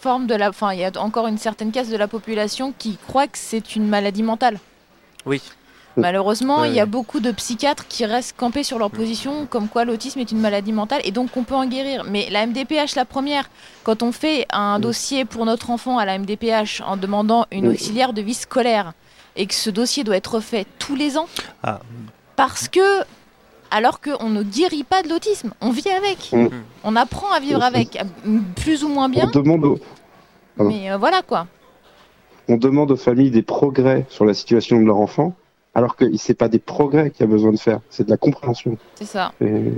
forme 0.00 0.26
de 0.26 0.34
la, 0.34 0.48
enfin, 0.50 0.72
il 0.72 0.80
y 0.80 0.84
a 0.84 0.90
encore 0.98 1.26
une 1.26 1.38
certaine 1.38 1.70
casse 1.72 1.88
de 1.88 1.96
la 1.96 2.08
population 2.08 2.72
qui 2.76 2.98
croit 3.08 3.26
que 3.26 3.38
c'est 3.38 3.76
une 3.76 3.88
maladie 3.88 4.22
mentale. 4.22 4.58
Oui. 5.24 5.40
Malheureusement, 5.96 6.60
Ouais, 6.60 6.68
il 6.70 6.74
y 6.74 6.80
a 6.80 6.86
beaucoup 6.86 7.20
de 7.20 7.30
psychiatres 7.32 7.86
qui 7.88 8.04
restent 8.04 8.36
campés 8.36 8.62
sur 8.62 8.78
leur 8.78 8.90
position, 8.90 9.46
comme 9.48 9.68
quoi 9.68 9.84
l'autisme 9.84 10.20
est 10.20 10.30
une 10.30 10.40
maladie 10.40 10.72
mentale 10.72 11.00
et 11.04 11.10
donc 11.10 11.36
on 11.36 11.42
peut 11.42 11.54
en 11.54 11.66
guérir. 11.66 12.04
Mais 12.08 12.28
la 12.30 12.46
MDPH, 12.46 12.94
la 12.96 13.04
première, 13.04 13.48
quand 13.82 14.02
on 14.02 14.12
fait 14.12 14.46
un 14.52 14.78
dossier 14.78 15.24
pour 15.24 15.46
notre 15.46 15.70
enfant 15.70 15.98
à 15.98 16.04
la 16.04 16.18
MDPH 16.18 16.82
en 16.86 16.96
demandant 16.96 17.46
une 17.50 17.68
auxiliaire 17.68 18.12
de 18.12 18.20
vie 18.22 18.34
scolaire 18.34 18.92
et 19.36 19.46
que 19.46 19.54
ce 19.54 19.70
dossier 19.70 20.04
doit 20.04 20.16
être 20.16 20.34
refait 20.36 20.66
tous 20.78 20.96
les 20.96 21.16
ans, 21.18 21.28
Ah. 21.62 21.80
parce 22.36 22.68
que 22.68 22.80
alors 23.70 24.00
qu'on 24.00 24.28
ne 24.30 24.42
guérit 24.42 24.84
pas 24.84 25.02
de 25.02 25.08
l'autisme, 25.08 25.52
on 25.60 25.70
vit 25.70 25.88
avec. 25.90 26.30
Mm. 26.32 26.48
On 26.84 26.94
apprend 26.94 27.30
à 27.32 27.40
vivre 27.40 27.58
Mm. 27.58 27.62
avec, 27.62 27.98
plus 28.56 28.84
ou 28.84 28.88
moins 28.88 29.08
bien, 29.08 29.24
On 29.26 29.30
demande 29.40 29.78
mais 30.58 30.90
euh, 30.90 30.96
voilà 30.96 31.22
quoi. 31.22 31.46
on 32.48 32.56
demande 32.56 32.90
aux 32.92 32.96
familles 32.96 33.30
des 33.30 33.42
progrès 33.42 34.06
sur 34.08 34.24
la 34.24 34.32
situation 34.34 34.78
de 34.80 34.84
leur 34.86 34.98
enfant, 34.98 35.34
alors 35.76 35.94
que 35.94 36.04
c'est 36.16 36.34
pas 36.34 36.48
des 36.48 36.58
progrès 36.58 37.10
qu'il 37.10 37.20
y 37.20 37.28
a 37.28 37.30
besoin 37.30 37.52
de 37.52 37.58
faire, 37.58 37.80
c'est 37.90 38.04
de 38.04 38.10
la 38.10 38.16
compréhension. 38.16 38.78
C'est 38.94 39.04
ça. 39.04 39.32
Et- 39.42 39.72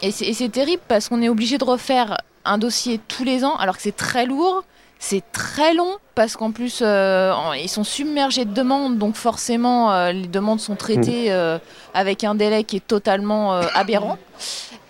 Et 0.00 0.12
c'est 0.12 0.48
terrible 0.48 0.82
parce 0.86 1.08
qu'on 1.08 1.20
est 1.20 1.28
obligé 1.28 1.58
de 1.58 1.64
refaire 1.64 2.16
un 2.44 2.56
dossier 2.58 3.00
tous 3.08 3.24
les 3.24 3.44
ans, 3.44 3.56
alors 3.56 3.76
que 3.76 3.82
c'est 3.82 3.96
très 3.96 4.24
lourd, 4.26 4.62
c'est 5.00 5.24
très 5.32 5.74
long, 5.74 5.96
parce 6.14 6.36
qu'en 6.36 6.52
plus, 6.52 6.80
euh, 6.82 7.32
ils 7.60 7.68
sont 7.68 7.82
submergés 7.82 8.44
de 8.44 8.54
demandes, 8.54 8.98
donc 8.98 9.16
forcément, 9.16 9.90
euh, 9.92 10.12
les 10.12 10.28
demandes 10.28 10.60
sont 10.60 10.76
traitées 10.76 11.32
euh, 11.32 11.58
avec 11.94 12.22
un 12.22 12.36
délai 12.36 12.62
qui 12.62 12.76
est 12.76 12.86
totalement 12.86 13.54
aberrant. 13.74 14.18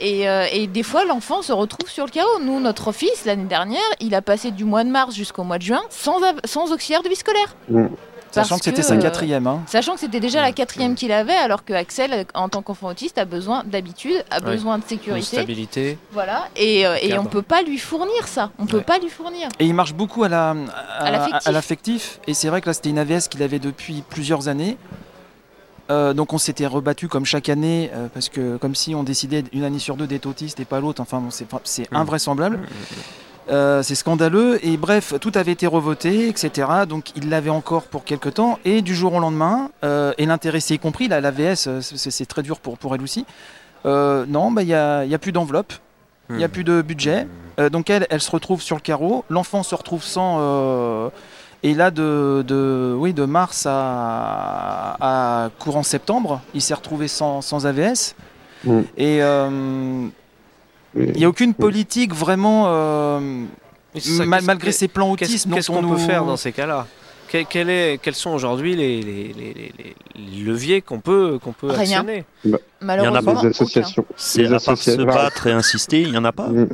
Et, 0.00 0.26
et 0.52 0.66
des 0.66 0.82
fois, 0.82 1.04
l'enfant 1.06 1.40
se 1.42 1.52
retrouve 1.52 1.88
sur 1.90 2.04
le 2.04 2.10
carreau. 2.10 2.38
Nous, 2.42 2.60
notre 2.60 2.92
fils, 2.92 3.24
l'année 3.24 3.44
dernière, 3.48 3.80
il 4.00 4.14
a 4.14 4.20
passé 4.22 4.50
du 4.50 4.64
mois 4.64 4.84
de 4.84 4.90
mars 4.90 5.14
jusqu'au 5.14 5.42
mois 5.42 5.56
de 5.58 5.62
juin 5.64 5.80
sans, 5.90 6.18
sans 6.44 6.70
auxiliaire 6.72 7.02
de 7.02 7.08
vie 7.08 7.16
scolaire. 7.16 7.56
Mm. 8.30 8.34
Sachant 8.34 8.58
que 8.58 8.64
c'était 8.64 8.82
sa 8.82 8.94
euh, 8.94 9.00
quatrième. 9.00 9.46
Hein. 9.46 9.62
Sachant 9.66 9.94
que 9.94 10.00
c'était 10.00 10.20
déjà 10.20 10.42
la 10.42 10.52
quatrième 10.52 10.94
qu'il 10.94 11.12
avait, 11.12 11.32
alors 11.34 11.64
que 11.64 11.72
Axel, 11.72 12.26
en 12.34 12.48
tant 12.48 12.62
qu'enfant 12.62 12.88
autiste, 12.88 13.18
a 13.18 13.24
besoin 13.24 13.64
d'habitude, 13.64 14.22
a 14.30 14.36
Ouais. 14.40 14.52
besoin 14.52 14.78
de 14.78 14.84
sécurité. 14.84 15.36
stabilité. 15.36 15.98
Voilà, 16.12 16.48
et, 16.56 16.86
euh, 16.86 16.96
et 17.02 17.18
on 17.18 17.24
peut 17.24 17.42
pas 17.42 17.62
lui 17.62 17.78
fournir 17.78 18.26
ça. 18.28 18.50
On 18.58 18.66
peut 18.66 18.78
Ouais. 18.78 18.82
pas 18.82 18.98
lui 18.98 19.08
fournir. 19.08 19.48
Et 19.58 19.66
il 19.66 19.74
marche 19.74 19.94
beaucoup 19.94 20.24
à 20.24 20.28
la- 20.28 20.50
À 20.98 21.04
à- 21.46 21.50
l'affectif. 21.52 22.20
Et 22.26 22.34
c'est 22.34 22.48
vrai 22.48 22.60
que 22.60 22.66
là, 22.66 22.74
c'était 22.74 22.90
une 22.90 22.98
AVS 22.98 23.28
qu'il 23.28 23.42
avait 23.42 23.58
depuis 23.58 24.02
plusieurs 24.08 24.48
années. 24.48 24.76
Euh, 25.90 26.12
donc 26.12 26.34
on 26.34 26.38
s'était 26.38 26.66
rebattu 26.66 27.08
comme 27.08 27.24
chaque 27.24 27.48
année, 27.48 27.90
euh, 27.94 28.08
parce 28.12 28.28
que 28.28 28.58
comme 28.58 28.74
si 28.74 28.94
on 28.94 29.02
décidait 29.04 29.44
une 29.54 29.64
année 29.64 29.78
sur 29.78 29.96
deux 29.96 30.06
d'être 30.06 30.26
autiste 30.26 30.60
et 30.60 30.66
pas 30.66 30.80
l'autre. 30.80 31.00
Enfin, 31.00 31.18
bon, 31.18 31.30
c'est 31.30 31.46
c'est 31.64 31.90
Mm. 31.90 31.96
Euh, 33.50 33.82
c'est 33.82 33.94
scandaleux. 33.94 34.58
Et 34.66 34.76
bref, 34.76 35.14
tout 35.20 35.32
avait 35.34 35.52
été 35.52 35.66
revoté, 35.66 36.28
etc. 36.28 36.68
Donc 36.88 37.12
il 37.16 37.28
l'avait 37.30 37.50
encore 37.50 37.84
pour 37.84 38.04
quelques 38.04 38.34
temps. 38.34 38.58
Et 38.64 38.82
du 38.82 38.94
jour 38.94 39.14
au 39.14 39.20
lendemain, 39.20 39.70
euh, 39.84 40.12
et 40.18 40.26
l'intéressé 40.26 40.74
y 40.74 40.78
compris, 40.78 41.08
la, 41.08 41.20
l'AVS, 41.20 41.66
euh, 41.66 41.80
c'est 41.80 42.26
très 42.26 42.42
dur 42.42 42.60
pour, 42.60 42.76
pour 42.78 42.94
elle 42.94 43.02
aussi. 43.02 43.24
Euh, 43.86 44.26
non, 44.28 44.50
bah, 44.50 44.62
il 44.62 44.66
n'y 44.66 44.74
a, 44.74 45.04
y 45.04 45.14
a 45.14 45.18
plus 45.18 45.32
d'enveloppe. 45.32 45.72
Il 46.30 46.36
n'y 46.36 46.44
a 46.44 46.48
Hmm. 46.48 46.50
plus 46.50 46.64
de 46.64 46.82
budget. 46.82 47.26
Euh, 47.58 47.70
donc 47.70 47.88
elle, 47.88 48.06
elle 48.10 48.20
se 48.20 48.30
retrouve 48.30 48.60
sur 48.60 48.76
le 48.76 48.82
carreau. 48.82 49.24
L'enfant 49.30 49.62
se 49.62 49.74
retrouve 49.74 50.02
sans. 50.02 50.36
euh, 50.40 51.08
et 51.62 51.72
là, 51.74 51.90
de, 51.90 52.44
de, 52.46 52.94
oui, 52.98 53.14
de 53.14 53.24
mars 53.24 53.66
à, 53.66 54.96
à 55.00 55.48
courant 55.58 55.82
septembre, 55.82 56.40
il 56.54 56.60
s'est 56.60 56.74
retrouvé 56.74 57.08
sans, 57.08 57.40
sans 57.40 57.66
AVS. 57.66 58.14
Mm. 58.64 58.80
Et 58.98 59.22
euh, 59.22 60.06
il 60.98 61.12
n'y 61.18 61.24
a 61.24 61.28
aucune 61.28 61.54
politique 61.54 62.14
vraiment, 62.14 62.64
euh, 62.68 63.44
ça, 63.98 64.24
malgré 64.26 64.72
ses 64.72 64.88
plans 64.88 65.10
autisme. 65.10 65.52
qu'est-ce 65.54 65.70
qu'on 65.70 65.84
on 65.84 65.90
peut 65.90 65.96
faire 65.98 66.24
dans 66.24 66.36
ces 66.36 66.52
cas-là? 66.52 66.86
Quel 67.30 67.68
est- 67.68 67.98
Quels 68.02 68.14
sont 68.14 68.30
aujourd'hui 68.30 68.74
les, 68.74 69.02
les- 69.02 69.34
les- 69.34 69.54
les- 69.54 69.94
les 70.16 70.42
leviers 70.42 70.80
qu'on 70.80 71.00
peut, 71.00 71.38
qu'on 71.42 71.52
peut 71.52 71.66
Rien. 71.68 72.00
actionner? 72.00 72.24
Malheureusement, 72.80 73.42
Les 73.42 73.48
associations. 73.50 74.04
C'est 74.16 74.42
Les 74.42 74.46
à 74.48 74.50
part 74.52 74.60
se 74.60 74.70
associations. 74.70 75.04
battre 75.04 75.46
et 75.46 75.52
insister, 75.52 76.00
il 76.00 76.10
n'y 76.12 76.16
en 76.16 76.24
a 76.24 76.32
pas 76.32 76.48
Mm. 76.48 76.68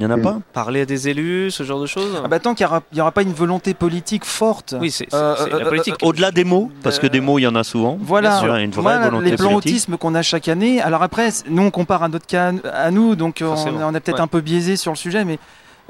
Il 0.00 0.06
n'y 0.06 0.12
en 0.12 0.18
a 0.18 0.20
pas 0.22 0.38
Parler 0.52 0.80
à 0.80 0.86
des 0.86 1.08
élus, 1.08 1.50
ce 1.50 1.62
genre 1.62 1.80
de 1.80 1.86
choses 1.86 2.20
Ah 2.24 2.28
bah, 2.28 2.40
tant 2.40 2.54
qu'il 2.54 2.66
n'y 2.94 3.00
aura, 3.00 3.12
pas 3.12 3.22
une 3.22 3.32
volonté 3.32 3.74
politique 3.74 4.24
forte. 4.24 4.74
Oui, 4.80 4.90
c'est 4.90 5.12
Euh, 5.14 5.34
c'est 5.38 5.52
euh, 5.52 5.58
la 5.58 5.64
politique. 5.66 5.94
Au-delà 6.02 6.30
des 6.30 6.44
mots, 6.44 6.70
parce 6.82 6.98
que 6.98 7.06
Euh, 7.06 7.10
des 7.10 7.20
mots, 7.20 7.38
il 7.38 7.42
y 7.42 7.46
en 7.46 7.54
a 7.54 7.62
souvent. 7.62 7.98
Voilà, 8.00 8.38
Voilà, 8.40 8.60
une 8.60 8.70
vraie 8.70 8.82
Voilà, 8.82 9.04
volonté 9.10 9.30
les 9.30 9.36
plans 9.36 9.50
politique. 9.52 9.72
autisme 9.72 9.96
qu'on 9.98 10.14
a 10.14 10.22
chaque 10.22 10.48
année. 10.48 10.80
Alors 10.80 11.02
après, 11.02 11.28
nous 11.48 11.62
on 11.62 11.70
compare 11.70 12.02
à 12.02 12.08
notre 12.08 12.26
cas 12.26 12.52
à 12.72 12.90
nous, 12.90 13.14
donc 13.16 13.42
euh, 13.42 13.46
on, 13.46 13.54
Forcément, 13.54 13.80
on 13.86 13.94
est 13.94 14.00
peut-être 14.00 14.16
ouais. 14.16 14.22
un 14.22 14.26
peu 14.28 14.40
biaisé 14.40 14.76
sur 14.76 14.92
le 14.92 14.96
sujet, 14.96 15.24
mais 15.24 15.38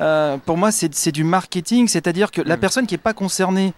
euh, 0.00 0.36
pour 0.44 0.56
moi 0.56 0.72
c'est 0.72 0.92
c'est 0.94 1.12
du 1.12 1.22
marketing, 1.24 1.86
c'est-à-dire 1.86 2.30
que 2.32 2.42
la 2.42 2.56
Mm. 2.56 2.60
personne 2.60 2.86
qui 2.86 2.94
n'est 2.94 2.98
pas 2.98 3.12
concernée, 3.14 3.72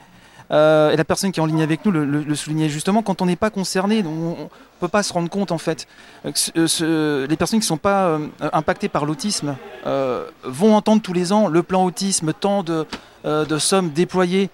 euh, 0.51 0.91
et 0.91 0.97
la 0.97 1.05
personne 1.05 1.33
qui 1.33 1.41
est 1.41 1.43
en 1.43 1.47
ligne 1.47 1.63
avec 1.63 1.85
nous 1.85 1.91
le, 1.91 2.05
le- 2.05 2.23
le 2.23 2.35
soulignait 2.35 2.69
justement, 2.69 3.03
quand 3.03 3.23
on 3.23 3.27
n'est 3.27 3.37
pas 3.37 3.51
concerné, 3.51 4.03
on 4.07 4.31
ne 4.31 4.35
peut 4.81 4.89
pas 4.89 5.03
se 5.03 5.13
rendre 5.13 5.29
compte 5.31 5.53
en 5.53 5.59
fait. 5.59 5.87
euh, 6.27 6.31
ce- 6.35 6.51
euh, 6.57 6.67
ce- 6.67 7.27
les 7.27 7.37
personnes 7.37 7.59
qui 7.61 7.65
ne 7.65 7.69
sont 7.69 7.77
pas 7.79 8.05
euh, 8.07 8.19
impactées 8.53 8.89
par 8.89 9.05
l'autisme 9.07 9.57
euh, 9.87 10.27
vont 10.45 10.75
entendre 10.77 11.01
tous 11.03 11.13
les 11.15 11.33
ans 11.33 11.49
le 11.49 11.63
plan 11.63 11.85
autisme, 11.85 12.33
tant 12.39 12.63
de, 12.63 12.87
de 13.25 13.59
sommes 13.59 13.91
déployées. 13.91 14.51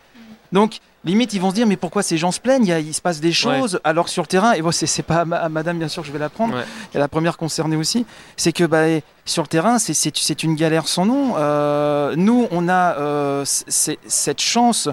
Donc, 0.52 0.78
limite, 1.04 1.32
ils 1.32 1.40
vont 1.40 1.50
se 1.50 1.54
dire, 1.54 1.66
mais 1.66 1.76
pourquoi 1.76 2.02
ces 2.02 2.18
gens 2.18 2.30
se 2.32 2.40
plaignent? 2.40 2.64
Il, 2.64 2.68
y 2.68 2.72
a- 2.72 2.78
il 2.80 2.92
se 2.94 3.00
passe 3.00 3.20
des 3.20 3.32
choses, 3.32 3.80
alors 3.84 4.04
que 4.06 4.10
sur 4.10 4.22
le 4.22 4.26
terrain, 4.28 4.52
et 4.52 4.62
bon, 4.62 4.70
c'est 4.72 5.02
pas 5.02 5.20
à, 5.22 5.24
ma- 5.24 5.38
à 5.38 5.48
madame, 5.48 5.78
bien 5.78 5.88
sûr, 5.88 6.02
que 6.02 6.08
je 6.08 6.12
vais 6.12 6.18
la 6.18 6.28
prendre, 6.28 6.54
Ouais. 6.54 6.64
et 6.94 6.98
la 6.98 7.08
première 7.08 7.36
concernée 7.36 7.76
aussi, 7.76 8.04
c'est 8.36 8.52
que 8.52 8.64
bah, 8.64 8.84
sur 9.24 9.42
le 9.42 9.48
terrain, 9.48 9.78
c'est- 9.78 10.42
une 10.42 10.54
galère 10.56 10.86
sans 10.88 11.06
nom. 11.06 11.34
Euh, 11.36 12.14
nous, 12.16 12.46
on 12.50 12.68
a 12.68 12.96
euh, 12.98 13.44
cette 13.44 14.40
chance 14.40 14.88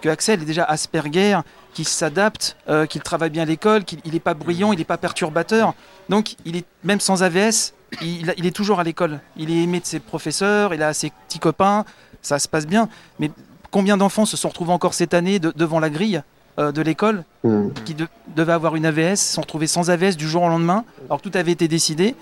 que 0.00 0.08
Axel 0.08 0.42
est 0.42 0.44
déjà 0.44 0.64
Asperger, 0.64 1.38
qu'il 1.74 1.86
s'adapte, 1.86 2.56
euh, 2.68 2.86
qu'il 2.86 3.00
travaille 3.02 3.30
bien 3.30 3.42
à 3.42 3.46
l'école, 3.46 3.84
qu'il 3.84 4.00
n'est 4.12 4.20
pas 4.20 4.34
bruyant, 4.34 4.72
il 4.72 4.78
n'est 4.78 4.84
pas 4.84 4.96
perturbateur. 4.98 5.74
Donc, 6.08 6.34
il 6.44 6.56
est 6.56 6.64
même 6.84 7.00
sans 7.00 7.22
AVS, 7.22 7.72
il, 8.02 8.32
il 8.36 8.46
est 8.46 8.50
toujours 8.54 8.80
à 8.80 8.84
l'école. 8.84 9.20
Il 9.36 9.50
est 9.50 9.62
aimé 9.62 9.80
de 9.80 9.86
ses 9.86 10.00
professeurs, 10.00 10.74
il 10.74 10.82
a 10.82 10.92
ses 10.94 11.12
petits 11.28 11.38
copains, 11.38 11.84
ça 12.22 12.38
se 12.38 12.48
passe 12.48 12.66
bien. 12.66 12.88
Mais 13.18 13.30
combien 13.70 13.96
d'enfants 13.96 14.26
se 14.26 14.36
sont 14.36 14.48
retrouvés 14.48 14.72
encore 14.72 14.94
cette 14.94 15.14
année 15.14 15.38
de- 15.38 15.52
devant 15.54 15.78
la 15.80 15.90
grille 15.90 16.22
euh, 16.58 16.72
de 16.72 16.82
l'école 16.82 17.24
Mm. 17.44 17.68
qui 17.86 17.94
de- 17.94 18.08
devaient 18.36 18.52
avoir 18.52 18.74
une 18.76 18.84
AVS, 18.84 19.16
se 19.20 19.34
sont 19.34 19.40
retrouvés 19.42 19.66
sans 19.68 19.88
AVS 19.90 20.16
du 20.16 20.28
jour 20.28 20.42
au 20.42 20.48
lendemain, 20.48 20.84
alors 21.06 21.22
que 21.22 21.28
tout 21.28 21.38
avait 21.38 21.52
été 21.52 21.68
décidé. 21.68 22.14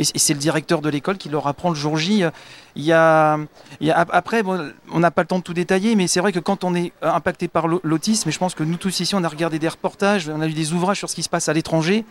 Et 0.00 0.18
c'est 0.18 0.32
le 0.32 0.38
directeur 0.40 0.80
de 0.80 0.88
l'école 0.88 1.18
qui 1.18 1.28
leur 1.28 1.46
apprend 1.46 1.68
le 1.68 1.74
jour 1.74 1.96
J. 1.98 2.24
Euh, 2.24 2.30
Il 2.74 2.84
y 2.84 2.92
a, 2.92 3.36
il 3.80 3.86
y 3.86 3.90
a- 3.90 3.98
ap- 3.98 4.10
après, 4.12 4.42
bon, 4.42 4.72
on 4.90 5.00
n'a 5.00 5.10
pas 5.10 5.22
le 5.22 5.26
temps 5.28 5.38
de 5.38 5.44
tout 5.44 5.52
détailler, 5.52 5.94
mais 5.94 6.06
c'est 6.06 6.20
vrai 6.20 6.32
que 6.32 6.38
quand 6.38 6.64
on 6.64 6.74
est 6.74 6.92
euh, 7.02 7.10
impacté 7.12 7.48
par 7.48 7.68
l'au- 7.68 7.80
l'autisme, 7.84 8.28
et 8.28 8.32
je 8.32 8.38
pense 8.38 8.54
que 8.54 8.62
nous 8.62 8.76
tous 8.76 9.00
ici, 9.00 9.14
on 9.14 9.22
a 9.24 9.28
regardé 9.28 9.58
des 9.58 9.68
reportages, 9.68 10.28
on 10.34 10.40
a 10.40 10.46
lu 10.46 10.52
des 10.54 10.72
ouvrages 10.72 10.96
sur 10.98 11.10
ce 11.10 11.14
qui 11.16 11.22
se 11.22 11.28
passe 11.28 11.48
à 11.48 11.52
l'étranger, 11.52 12.04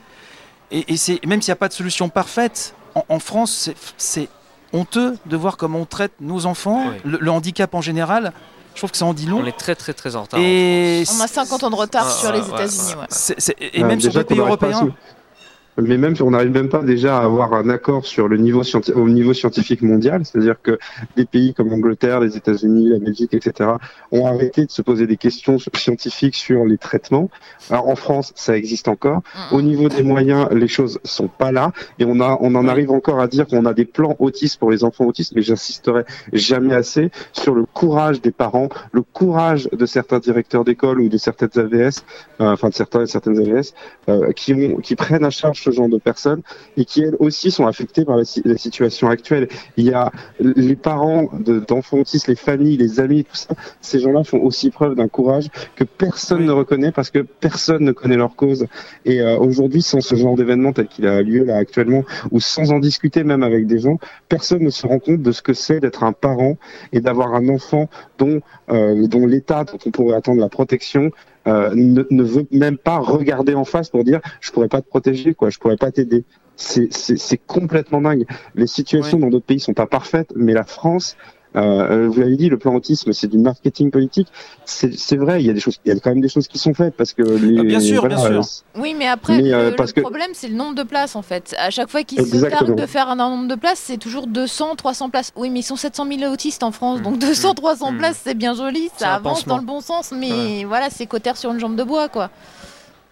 et, 0.71 0.93
et 0.93 0.97
c'est 0.97 1.19
même 1.25 1.41
s'il 1.41 1.49
n'y 1.51 1.53
a 1.53 1.57
pas 1.57 1.67
de 1.69 1.73
solution 1.73 2.09
parfaite, 2.09 2.75
en, 2.95 3.05
en 3.09 3.19
France, 3.19 3.51
c'est- 3.53 3.75
c'est 3.97 4.29
honteux 4.73 5.17
de 5.25 5.35
voir 5.37 5.57
comment 5.57 5.79
on 5.79 5.85
traite 5.85 6.11
nos 6.19 6.45
enfants, 6.45 6.83
Oui. 6.89 6.95
le, 7.05 7.17
le 7.19 7.31
handicap 7.31 7.73
en 7.73 7.81
général. 7.81 8.33
Je 8.75 8.81
trouve 8.81 8.91
que 8.91 8.97
ça 8.97 9.05
en 9.05 9.13
dit 9.15 9.25
long. 9.25 9.39
On 9.41 9.45
est 9.45 9.57
très 9.57 9.75
très 9.75 9.93
très 9.93 10.15
en 10.15 10.21
retard. 10.23 10.39
Et 10.41 11.03
On 11.17 11.19
a 11.21 11.27
50 11.27 11.63
ans 11.63 11.69
de 11.71 11.75
retard 11.75 12.05
Ah, 12.07 12.11
sur 12.11 12.29
ouais, 12.29 12.35
les 12.37 12.41
ouais, 12.43 12.49
États-Unis. 12.49 12.91
ouais. 12.91 12.95
ouais. 12.99 13.05
c'est- 13.09 13.35
c'est- 13.39 13.55
et 13.59 13.81
Ah, 13.81 13.85
même 13.85 13.99
sur 13.99 14.13
les 14.15 14.23
pays 14.23 14.37
européens. 14.39 14.89
Mais 15.81 15.97
même 15.97 16.15
on 16.21 16.31
n'arrive 16.31 16.51
même 16.51 16.69
pas 16.69 16.81
déjà 16.81 17.19
à 17.19 17.23
avoir 17.23 17.53
un 17.53 17.69
accord 17.69 18.05
sur 18.05 18.27
le 18.27 18.37
niveau 18.37 18.61
au 18.95 19.09
niveau 19.09 19.33
scientifique 19.33 19.81
mondial, 19.81 20.25
c'est-à-dire 20.25 20.61
que 20.61 20.77
des 21.15 21.25
pays 21.25 21.53
comme 21.53 21.69
l'Angleterre, 21.69 22.19
les 22.19 22.37
États-Unis, 22.37 22.89
la 22.89 22.99
Belgique, 22.99 23.33
etc., 23.33 23.71
ont 24.11 24.25
arrêté 24.25 24.65
de 24.65 24.71
se 24.71 24.81
poser 24.81 25.07
des 25.07 25.17
questions 25.17 25.57
scientifiques 25.59 26.35
sur 26.35 26.65
les 26.65 26.77
traitements. 26.77 27.29
Alors 27.69 27.87
en 27.87 27.95
France, 27.95 28.33
ça 28.35 28.57
existe 28.57 28.87
encore. 28.87 29.21
Mm. 29.51 29.55
Au 29.55 29.61
niveau 29.61 29.89
des 29.89 30.03
moyens, 30.03 30.49
les 30.51 30.67
choses 30.67 30.99
sont 31.03 31.27
pas 31.27 31.51
là, 31.51 31.71
et 31.99 32.05
on 32.05 32.19
a, 32.19 32.37
on 32.41 32.55
en 32.55 32.67
arrive 32.67 32.91
encore 32.91 33.19
à 33.19 33.27
dire 33.27 33.47
qu'on 33.47 33.65
a 33.65 33.73
des 33.73 33.85
plans 33.85 34.15
autistes 34.19 34.59
pour 34.59 34.71
les 34.71 34.83
enfants 34.83 35.05
autistes, 35.05 35.33
mais 35.35 35.41
j'insisterai 35.41 36.03
jamais 36.33 36.73
assez 36.73 37.11
sur 37.33 37.53
le 37.53 37.65
courage 37.65 38.21
des 38.21 38.31
parents, 38.31 38.69
le 38.91 39.01
courage 39.01 39.69
de 39.71 39.85
certains 39.85 40.19
directeurs 40.19 40.63
d'école 40.63 41.01
ou 41.01 41.09
de 41.09 41.17
certaines 41.17 41.49
AVS, 41.55 42.03
euh, 42.41 42.51
enfin 42.51 42.69
de 42.69 42.73
certains 42.73 43.03
et 43.03 43.07
certaines 43.07 43.39
AVS, 43.39 43.73
euh, 44.09 44.31
qui, 44.33 44.53
ont, 44.53 44.77
qui 44.77 44.95
prennent 44.95 45.25
à 45.25 45.29
charge 45.29 45.68
ce 45.71 45.75
genre 45.77 45.89
de 45.89 45.97
personnes 45.97 46.41
et 46.77 46.85
qui 46.85 47.01
elles 47.01 47.15
aussi 47.19 47.51
sont 47.51 47.65
affectées 47.67 48.05
par 48.05 48.17
la, 48.17 48.25
si- 48.25 48.41
la 48.45 48.57
situation 48.57 49.09
actuelle. 49.09 49.47
Il 49.77 49.85
y 49.85 49.93
a 49.93 50.11
les 50.39 50.75
parents 50.75 51.29
de- 51.39 51.59
d'enfants 51.59 51.97
autistes, 51.99 52.27
les 52.27 52.35
familles, 52.35 52.77
les 52.77 52.99
amis, 52.99 53.23
tout 53.23 53.35
ça. 53.35 53.53
Ces 53.81 53.99
gens-là 53.99 54.23
font 54.23 54.39
aussi 54.41 54.69
preuve 54.69 54.95
d'un 54.95 55.07
courage 55.07 55.47
que 55.75 55.83
personne 55.83 56.45
ne 56.45 56.51
reconnaît 56.51 56.91
parce 56.91 57.09
que 57.11 57.19
personne 57.19 57.83
ne 57.83 57.91
connaît 57.91 58.17
leur 58.17 58.35
cause. 58.35 58.65
Et 59.05 59.21
euh, 59.21 59.37
aujourd'hui, 59.37 59.81
sans 59.81 60.01
ce 60.01 60.15
genre 60.15 60.35
d'événement 60.35 60.73
tel 60.73 60.87
qu'il 60.87 61.07
a 61.07 61.21
lieu 61.21 61.43
là 61.43 61.57
actuellement, 61.57 62.03
ou 62.31 62.39
sans 62.39 62.71
en 62.71 62.79
discuter 62.79 63.23
même 63.23 63.43
avec 63.43 63.67
des 63.67 63.79
gens, 63.79 63.97
personne 64.27 64.63
ne 64.63 64.69
se 64.69 64.85
rend 64.87 64.99
compte 64.99 65.21
de 65.21 65.31
ce 65.31 65.41
que 65.41 65.53
c'est 65.53 65.79
d'être 65.79 66.03
un 66.03 66.13
parent 66.13 66.57
et 66.93 67.01
d'avoir 67.01 67.33
un 67.35 67.47
enfant 67.49 67.89
dont, 68.17 68.41
euh, 68.71 69.07
dont 69.07 69.25
l'État, 69.25 69.63
dont 69.63 69.77
on 69.85 69.91
pourrait 69.91 70.15
attendre 70.15 70.39
la 70.41 70.49
protection, 70.49 71.11
euh, 71.47 71.71
ne, 71.75 72.03
ne 72.09 72.23
veut 72.23 72.45
même 72.51 72.77
pas 72.77 72.97
regarder 72.99 73.53
en 73.55 73.65
face 73.65 73.89
pour 73.89 74.03
dire 74.03 74.19
je 74.41 74.51
pourrais 74.51 74.67
pas 74.67 74.81
te 74.81 74.87
protéger, 74.87 75.33
quoi, 75.33 75.49
je 75.49 75.57
pourrais 75.57 75.77
pas 75.77 75.91
t'aider. 75.91 76.25
C'est- 76.55 76.91
C'est 76.91 77.17
c'est 77.17 77.37
complètement 77.37 78.01
dingue. 78.01 78.25
Les 78.55 78.67
situations 78.67 79.17
dans 79.19 79.29
d'autres 79.29 79.45
pays 79.45 79.59
sont 79.61 79.73
pas 79.73 79.85
parfaites, 79.87 80.33
mais 80.35 80.53
la 80.53 80.65
France, 80.65 81.15
euh, 81.55 82.07
vous 82.07 82.19
l'avez 82.19 82.35
dit, 82.35 82.47
le 82.49 82.57
plan 82.57 82.75
autisme, 82.75 83.11
c'est 83.13 83.27
du 83.27 83.37
marketing 83.39 83.89
politique. 83.91 84.27
C'est 84.65 85.15
vrai, 85.15 85.41
il 85.41 85.47
y 85.47 85.49
a 85.49 85.53
des 85.53 85.59
choses, 85.59 85.77
il 85.85 85.93
y 85.93 85.97
a 85.97 85.99
quand 85.99 86.11
même 86.11 86.21
des 86.21 86.29
choses 86.29 86.47
qui 86.47 86.59
sont 86.59 86.73
faites 86.73 86.95
parce 86.95 87.13
que 87.13 87.23
les, 87.23 87.59
Ah, 87.59 87.63
bien 87.63 87.79
sûr, 87.79 88.07
bien 88.07 88.17
sûr. 88.17 88.27
euh, 88.31 88.41
Oui, 88.79 88.93
mais 88.97 89.07
après, 89.07 89.41
Mais, 89.41 89.51
euh, 89.53 89.69
le, 89.71 89.75
parce 89.75 89.89
le 89.89 89.95
que- 89.95 90.01
problème, 90.01 90.29
c'est 90.33 90.47
le 90.47 90.55
nombre 90.55 90.75
de 90.75 90.83
places, 90.83 91.15
en 91.15 91.21
fait. 91.23 91.55
À 91.57 91.69
chaque 91.71 91.89
fois 91.89 92.03
qu'ils 92.03 92.25
se 92.25 92.45
targuent 92.45 92.75
de 92.75 92.85
faire 92.85 93.09
un 93.09 93.15
nombre 93.15 93.47
de 93.47 93.55
places, 93.55 93.79
c'est 93.83 93.97
toujours 93.97 94.27
200, 94.27 94.75
300 94.75 95.09
places. 95.09 95.31
Oui, 95.35 95.49
mais 95.49 95.59
ils 95.59 95.63
sont 95.63 95.75
700 95.75 96.05
000 96.19 96.31
autistes 96.31 96.61
en 96.63 96.71
France, 96.71 97.01
donc 97.01 97.17
200, 97.19 97.55
300 97.55 97.93
Mm. 97.93 97.97
places, 97.97 98.21
c'est 98.23 98.35
bien 98.35 98.53
joli, 98.53 98.89
ça 98.97 99.15
avance 99.15 99.39
pansement. 99.39 99.55
dans 99.55 99.59
le 99.61 99.65
bon 99.65 99.81
sens, 99.81 100.11
mais 100.15 100.63
voilà, 100.65 100.89
c'est 100.91 101.07
cotère 101.07 101.35
sur 101.37 101.51
une 101.51 101.59
jambe 101.59 101.75
de 101.75 101.83
bois, 101.83 102.09
quoi. 102.09 102.29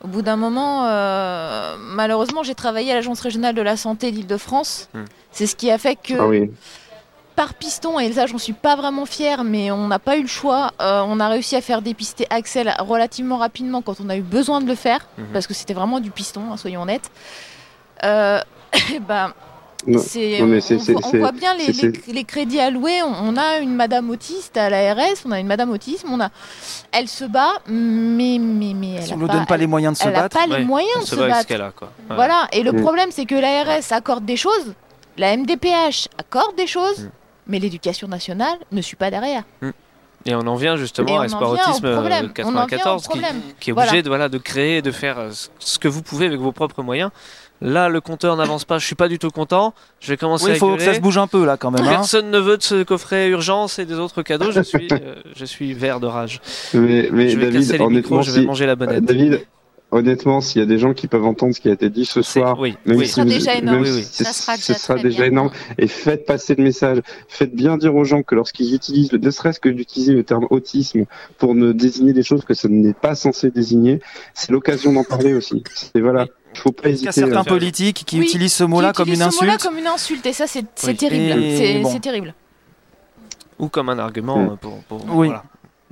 Au 0.04 0.08
bout 0.08 0.22
d'un 0.22 0.36
moment, 0.36 0.86
euh, 0.86 1.76
malheureusement, 1.96 2.44
j'ai 2.44 2.54
travaillé 2.54 2.92
à 2.92 2.96
l'Agence 2.96 3.20
régionale 3.20 3.56
de 3.56 3.64
la 3.64 3.76
santé 3.78 4.12
d'Île-de-France. 4.12 4.90
C'est 5.32 5.48
ce 5.48 5.56
qui 5.56 5.72
a 5.72 5.80
fait 5.80 5.96
que 5.96 6.14
ah 6.20 6.28
oui. 6.28 6.52
Par 7.38 7.54
piston, 7.54 8.00
et 8.00 8.12
ça 8.12 8.26
j'en 8.26 8.38
suis 8.40 8.52
pas 8.54 8.76
vraiment 8.76 9.06
fière, 9.06 9.44
mais 9.46 9.72
on 9.72 9.88
n'a 9.88 10.00
pas 10.00 10.18
eu 10.18 10.24
le 10.24 10.28
choix. 10.28 10.72
Euh, 10.82 11.02
on 11.08 11.20
a 11.22 11.30
réussi 11.30 11.56
à 11.56 11.62
faire 11.62 11.82
dépister 11.82 12.26
Axel 12.30 12.74
relativement 12.80 13.38
rapidement 13.38 13.82
quand 13.82 13.98
on 14.04 14.10
a 14.10 14.18
eu 14.18 14.22
besoin 14.22 14.60
de 14.60 14.66
le 14.68 14.76
faire, 14.76 15.08
Mhm. 15.18 15.26
parce 15.34 15.48
que 15.48 15.54
c'était 15.54 15.74
vraiment 15.76 16.00
du 16.02 16.12
piston, 16.12 16.42
hein, 16.52 16.58
soyons 16.58 16.82
honnêtes. 16.82 17.10
Euh, 18.04 18.42
ben, 19.08 19.34
Non, 19.86 20.00
non, 20.00 20.04
mais 20.48 20.60
on, 20.72 20.76
voit- 20.78 20.96
on 21.06 21.10
c'est- 21.12 21.18
voit 21.20 21.32
bien 21.32 21.54
les, 21.54 21.72
c'est- 21.72 22.08
les- 22.08 22.14
les 22.14 22.24
crédits 22.24 22.60
alloués. 22.60 23.02
On, 23.04 23.14
on 23.30 23.38
a 23.38 23.60
une 23.60 23.76
madame 23.76 24.10
autiste 24.10 24.58
à 24.58 24.70
l'ARS, 24.72 24.98
on 25.26 25.32
a 25.32 25.40
une 25.40 25.48
madame 25.48 25.70
autisme, 25.70 26.08
on 26.12 26.20
a, 26.20 26.30
elle 26.92 27.08
se 27.08 27.24
bat, 27.26 27.54
mais 27.68 28.38
mais 28.40 28.74
mais 28.76 28.96
elle 28.96 29.04
Si 29.04 29.14
on 29.14 29.18
ne 29.18 29.28
donne 29.28 29.46
pas 29.46 29.54
elle- 29.56 29.62
les 29.62 29.68
moyens 29.68 29.94
de 29.94 30.04
se 30.04 30.08
elle 30.10 30.16
a 30.16 30.22
battre, 30.24 30.38
pas 30.40 30.48
les 30.48 30.66
moyens 30.66 31.02
de 31.02 31.06
se 31.06 31.16
bat 31.16 31.28
battre. 31.28 31.46
qu'elle 31.48 31.62
a, 31.62 31.72
quoi. 31.72 31.92
Ouais. 32.10 32.16
Voilà, 32.16 32.48
et 32.52 32.64
le 32.64 32.72
Mm. 32.74 32.82
problème 32.82 33.10
c'est 33.12 33.26
que 33.26 33.36
l'ARS 33.36 33.92
accorde 33.92 34.26
des 34.26 34.36
choses, 34.38 34.74
la 35.18 35.34
MDPH 35.38 36.10
accorde 36.20 36.56
des 36.56 36.68
choses, 36.68 37.04
Mm. 37.04 37.10
Mais 37.48 37.60
l'éducation 37.60 38.08
nationale 38.08 38.58
ne 38.72 38.82
suit 38.82 38.96
pas 38.96 39.10
derrière. 39.12 39.44
Mm. 39.62 39.70
Et 40.26 40.36
on 40.36 40.40
en 40.42 40.56
vient 40.56 40.76
justement 40.76 41.18
à 41.18 41.22
en 41.22 41.24
Espoir 41.24 41.54
vient 41.54 41.64
au 41.64 41.70
Autisme 41.70 41.86
euh, 41.86 42.28
94 42.34 43.08
qui, 43.08 43.20
qui 43.60 43.70
est 43.70 43.74
Voilà. 43.74 43.90
obligé 43.92 44.04
de, 44.04 44.10
voilà, 44.10 44.28
de 44.30 44.38
créer, 44.38 44.82
de 44.82 44.92
faire 44.92 45.20
euh, 45.20 45.30
ce- 45.60 45.80
que 45.80 45.88
vous 45.88 46.02
pouvez 46.02 46.26
avec 46.26 46.40
vos 46.40 46.52
propres 46.52 46.84
moyens. 46.84 47.12
Là, 47.62 47.88
le 47.90 48.02
compteur 48.02 48.36
n'avance 48.36 48.66
pas, 48.66 48.78
je 48.78 48.86
suis 48.86 48.96
pas 48.96 49.08
du 49.08 49.18
tout 49.20 49.30
content. 49.32 49.74
Je 50.00 50.10
vais 50.10 50.18
commencer 50.18 50.46
Oui, 50.46 50.52
à 50.52 50.54
il 50.56 50.60
faut 50.60 50.76
que 50.76 50.82
ça 50.82 50.94
se 50.94 51.00
bouge 51.00 51.18
un 51.18 51.28
peu 51.28 51.46
là 51.46 51.56
quand 51.58 51.72
même. 51.72 51.84
hein. 51.86 51.90
Personne 51.90 52.30
ne 52.30 52.38
veut 52.40 52.58
de 52.58 52.62
ce 52.64 52.84
coffret 52.84 53.30
urgence 53.30 53.80
et 53.80 53.86
des 53.86 53.96
autres 53.96 54.22
cadeaux. 54.22 54.52
Je 54.52 54.62
suis, 54.62 54.88
euh, 54.92 55.16
je 55.36 55.46
suis 55.46 55.74
vert 55.74 56.00
de 56.00 56.06
rage. 56.08 56.40
Mais, 56.74 57.10
mais 57.12 57.30
je 57.30 57.38
vais 57.40 57.46
David, 57.46 57.62
casser 57.68 57.78
les 57.80 57.88
micros, 57.88 58.22
je 58.22 58.32
vais 58.32 58.42
manger 58.46 58.66
la 58.68 58.76
bonnette. 58.76 59.06
David, 59.06 59.46
honnêtement, 59.92 60.42
s'il 60.42 60.60
y 60.60 60.64
a 60.64 60.68
des 60.68 60.78
gens 60.80 60.94
qui 60.94 61.08
peuvent 61.08 61.26
entendre 61.26 61.56
ce 61.56 61.62
qui 61.62 61.70
a 61.70 61.72
été 61.72 61.90
dit 61.90 62.06
ce 62.06 62.22
soir, 62.22 62.60
oui, 62.60 62.76
même 62.86 62.98
oui. 62.98 63.06
si 63.06 63.10
Ce 63.12 63.16
sera 63.16 63.24
vous- 63.26 63.30
déjà 63.32 63.56
énorme. 63.56 63.78
même 63.78 63.86
Oui, 63.86 63.92
oui. 63.98 64.04
si- 64.04 64.24
Ça 64.24 64.34
sera 64.34 64.58
ce 64.58 64.68
déjà 64.68 64.80
sera 64.80 65.00
déjà 65.00 65.26
énorme. 65.28 65.50
Et 65.78 65.88
faites 65.88 66.26
passer 66.26 66.56
le 66.56 66.64
message. 66.64 67.00
Faites 67.28 67.56
bien 67.56 67.78
dire 67.78 67.96
aux 67.96 68.04
gens 68.04 68.22
que 68.24 68.36
lorsqu'ils 68.36 68.74
utilisent, 68.76 69.14
ne 69.14 69.32
serait-ce 69.32 69.60
que 69.60 69.70
d'utiliser 69.70 70.14
le 70.14 70.24
terme 70.24 70.46
autisme 70.50 71.06
pour 71.38 71.56
ne 71.56 71.72
désigner 71.72 72.14
des 72.14 72.24
choses 72.24 72.44
que 72.44 72.54
ça 72.54 72.68
n'est 72.68 72.94
pas 72.94 73.16
censé 73.16 73.50
désigner, 73.52 74.02
c'est 74.34 74.52
l'occasion 74.52 74.92
d'en 74.94 75.04
parler 75.04 75.34
aussi. 75.34 75.64
Et 75.96 76.02
voilà, 76.02 76.26
il 76.54 76.60
faut 76.60 76.72
pas 76.72 76.84
Il 76.84 76.92
y 76.92 76.92
a 76.92 76.96
hésiter. 76.96 77.12
certains 77.14 77.42
à- 77.42 77.44
politiques 77.46 78.04
qui 78.06 78.20
Oui, 78.20 78.26
utilisent 78.26 78.54
ce 78.54 78.64
mot-là 78.66 78.92
comme 78.94 79.08
une 79.08 79.14
utilise 79.16 79.34
ce 79.36 79.40
mot-là 79.42 79.54
insulte. 79.56 79.70
comme 79.70 79.80
une 79.80 79.88
insulte, 79.88 80.26
et 80.26 80.34
ça, 80.34 80.48
c'est 80.48 80.66
terrible. 80.98 81.42
C'est 81.58 81.80
bon. 81.82 82.00
terrible. 82.00 82.34
Ou 83.60 83.70
comme 83.70 83.90
un 83.90 83.98
argument 84.00 84.38
Mm. 84.38 84.50
euh, 84.52 84.56
pour. 84.62 84.78
pour 84.84 84.98
Oui. 85.16 85.28
voilà. 85.28 85.44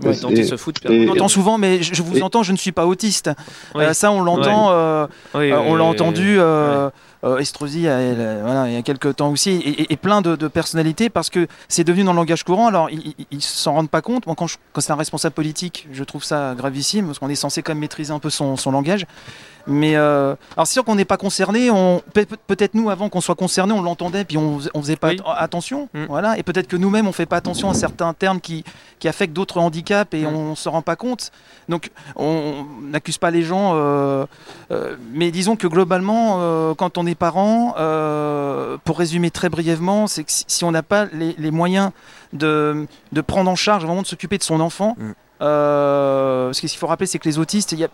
Oui. 0.03 0.19
Dont 0.19 0.29
ils 0.29 0.45
se 0.45 0.57
foutent. 0.57 0.79
on 0.89 1.07
entend 1.07 1.27
souvent, 1.29 1.57
mais 1.57 1.81
je, 1.81 1.93
je 1.93 2.01
vous 2.01 2.17
Et- 2.17 2.21
entends, 2.21 2.43
je 2.43 2.51
ne 2.51 2.57
suis 2.57 2.73
pas 2.73 2.85
autiste. 2.85 3.29
Oui. 3.75 3.83
Euh, 3.85 3.93
ça, 3.93 4.11
on 4.11 4.21
l'entend. 4.21 4.67
Ouais. 4.67 4.73
euh, 4.73 5.07
Oui, 5.35 5.51
euh, 5.51 5.57
oui, 5.61 5.65
on 5.67 5.75
l'a 5.75 5.83
oui, 5.85 5.89
entendu. 5.89 6.35
Euh, 6.39 6.89
euh, 7.23 7.37
Estrosi, 7.37 7.83
voilà, 7.83 8.65
il 8.67 8.73
y 8.73 8.77
a 8.77 8.81
quelques 8.83 9.15
temps 9.15 9.31
aussi, 9.31 9.51
et, 9.51 9.69
et- 9.83 9.93
et 9.93 9.97
plein 9.97 10.21
de, 10.21 10.35
de 10.35 10.47
personnalités, 10.47 11.09
parce 11.09 11.29
que 11.29 11.47
c'est 11.69 11.83
devenu 11.85 12.03
dans 12.03 12.11
le 12.11 12.17
langage 12.17 12.43
courant. 12.43 12.67
Alors, 12.67 12.89
ils, 12.91 13.15
ils 13.31 13.41
s'en 13.41 13.73
rendent 13.73 13.89
pas 13.89 14.01
compte. 14.01 14.25
Moi, 14.27 14.35
quand, 14.37 14.47
c'est 14.79 14.91
un 14.91 14.95
responsable 14.95 15.33
politique, 15.33 15.87
je 15.91 16.03
trouve 16.03 16.23
ça 16.23 16.53
gravissime, 16.57 17.05
parce 17.07 17.17
qu'on 17.19 17.29
est 17.29 17.35
censé 17.35 17.63
quand 17.63 17.71
même 17.71 17.79
maîtriser 17.79 18.11
un 18.11 18.19
peu 18.19 18.29
son, 18.29 18.57
son 18.57 18.71
langage. 18.71 19.05
Mais 19.67 19.95
euh, 19.95 20.35
alors, 20.55 20.67
c'est 20.67 20.73
sûr 20.73 20.83
qu'on 20.85 20.95
n'est 20.95 21.05
pas 21.05 21.17
concerné. 21.17 21.71
On 21.71 22.01
peut- 22.13 22.25
peut-être 22.47 22.73
nous, 22.75 22.89
avant 22.89 23.09
qu'on 23.09 23.21
soit 23.21 23.35
concerné, 23.35 23.73
on 23.73 23.81
l'entendait, 23.81 24.23
puis 24.23 24.37
on, 24.37 24.59
on 24.73 24.81
faisait 24.81 24.95
pas 24.95 25.09
at- 25.11 25.33
attention. 25.37 25.89
Mm. 25.93 26.05
Voilà. 26.07 26.37
Et 26.37 26.43
peut-être 26.43 26.67
que 26.67 26.75
nous-mêmes, 26.77 27.07
on 27.07 27.11
fait 27.11 27.25
pas 27.25 27.37
attention 27.37 27.69
à 27.69 27.73
certains 27.73 28.13
termes 28.13 28.39
qui, 28.39 28.63
qui 28.99 29.07
affectent 29.07 29.33
d'autres 29.33 29.57
handicaps 29.59 30.13
Mm. 30.13 30.17
et 30.17 30.25
on 30.27 30.55
se 30.55 30.69
rend 30.69 30.81
pas 30.81 30.95
compte. 30.95 31.31
Donc, 31.69 31.89
on 32.15 32.25
on 32.25 32.65
n'accuse 32.91 33.17
pas 33.17 33.31
les 33.31 33.41
gens. 33.43 33.71
euh, 33.75 34.25
euh, 34.71 34.95
mais 35.13 35.31
disons 35.31 35.55
que 35.55 35.67
globalement, 35.67 36.37
euh, 36.39 36.73
quand 36.75 36.97
on 36.97 37.05
est 37.07 37.15
parent, 37.15 37.73
pour 38.83 38.97
résumer 38.99 39.31
très 39.31 39.49
brièvement, 39.49 40.07
c'est 40.07 40.23
que 40.23 40.31
si, 40.31 40.43
si 40.47 40.63
on 40.63 40.71
n'a 40.71 40.83
pas 40.83 41.05
les, 41.13 41.35
les 41.37 41.51
moyens 41.51 41.91
de, 42.33 42.85
de 43.11 43.21
prendre 43.21 43.49
en 43.49 43.55
charge, 43.55 43.85
vraiment 43.85 44.01
de 44.01 44.07
s'occuper 44.07 44.37
de 44.37 44.43
son 44.43 44.59
enfant, 44.59 44.95
Mm. 44.97 45.11
Euh, 45.41 46.47
parce 46.47 46.61
que 46.61 46.67
ce 46.67 46.71
qu'il 46.73 46.79
faut 46.79 46.87
rappeler, 46.87 47.07
c'est 47.07 47.19
que 47.19 47.27
les 47.27 47.37
autistes, 47.39 47.71
il 47.73 47.79
y 47.79 47.83
a 47.83 47.89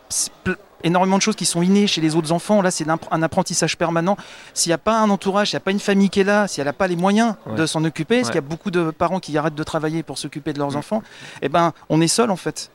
énormément 0.83 1.17
de 1.17 1.21
choses 1.21 1.35
qui 1.35 1.45
sont 1.45 1.61
innées 1.61 1.87
chez 1.87 2.01
les 2.01 2.15
autres 2.15 2.31
enfants. 2.31 2.61
Là, 2.61 2.71
c'est 2.71 2.85
un, 2.89 3.21
apprentissage 3.23 3.77
permanent. 3.77 4.17
S'il 4.53 4.69
n'y 4.69 4.73
a 4.73 4.77
pas 4.79 4.99
un 4.99 5.09
entourage, 5.09 5.49
s'il 5.49 5.55
n'y 5.57 5.61
a 5.61 5.65
pas 5.65 5.71
une 5.71 5.79
famille 5.79 6.09
qui 6.09 6.21
est 6.21 6.23
là, 6.23 6.47
si 6.47 6.59
elle 6.59 6.65
n'a 6.65 6.73
pas 6.73 6.87
les 6.87 6.95
moyens 6.95 7.35
Ouais. 7.45 7.55
de 7.55 7.65
s'en 7.65 7.83
occuper, 7.83 8.17
parce 8.17 8.27
Ouais. 8.29 8.33
qu'il 8.33 8.41
y 8.41 8.45
a 8.45 8.49
beaucoup 8.49 8.71
de 8.71 8.91
parents 8.91 9.19
qui 9.19 9.37
arrêtent 9.37 9.55
de 9.55 9.63
travailler 9.63 10.01
pour 10.03 10.17
s'occuper 10.17 10.53
de 10.53 10.59
leurs 10.59 10.75
enfants, 10.75 11.03
eh 11.41 11.49
ben, 11.49 11.73
on 11.89 12.01
est 12.01 12.07
seul 12.07 12.31
en 12.31 12.35
fait. 12.35 12.71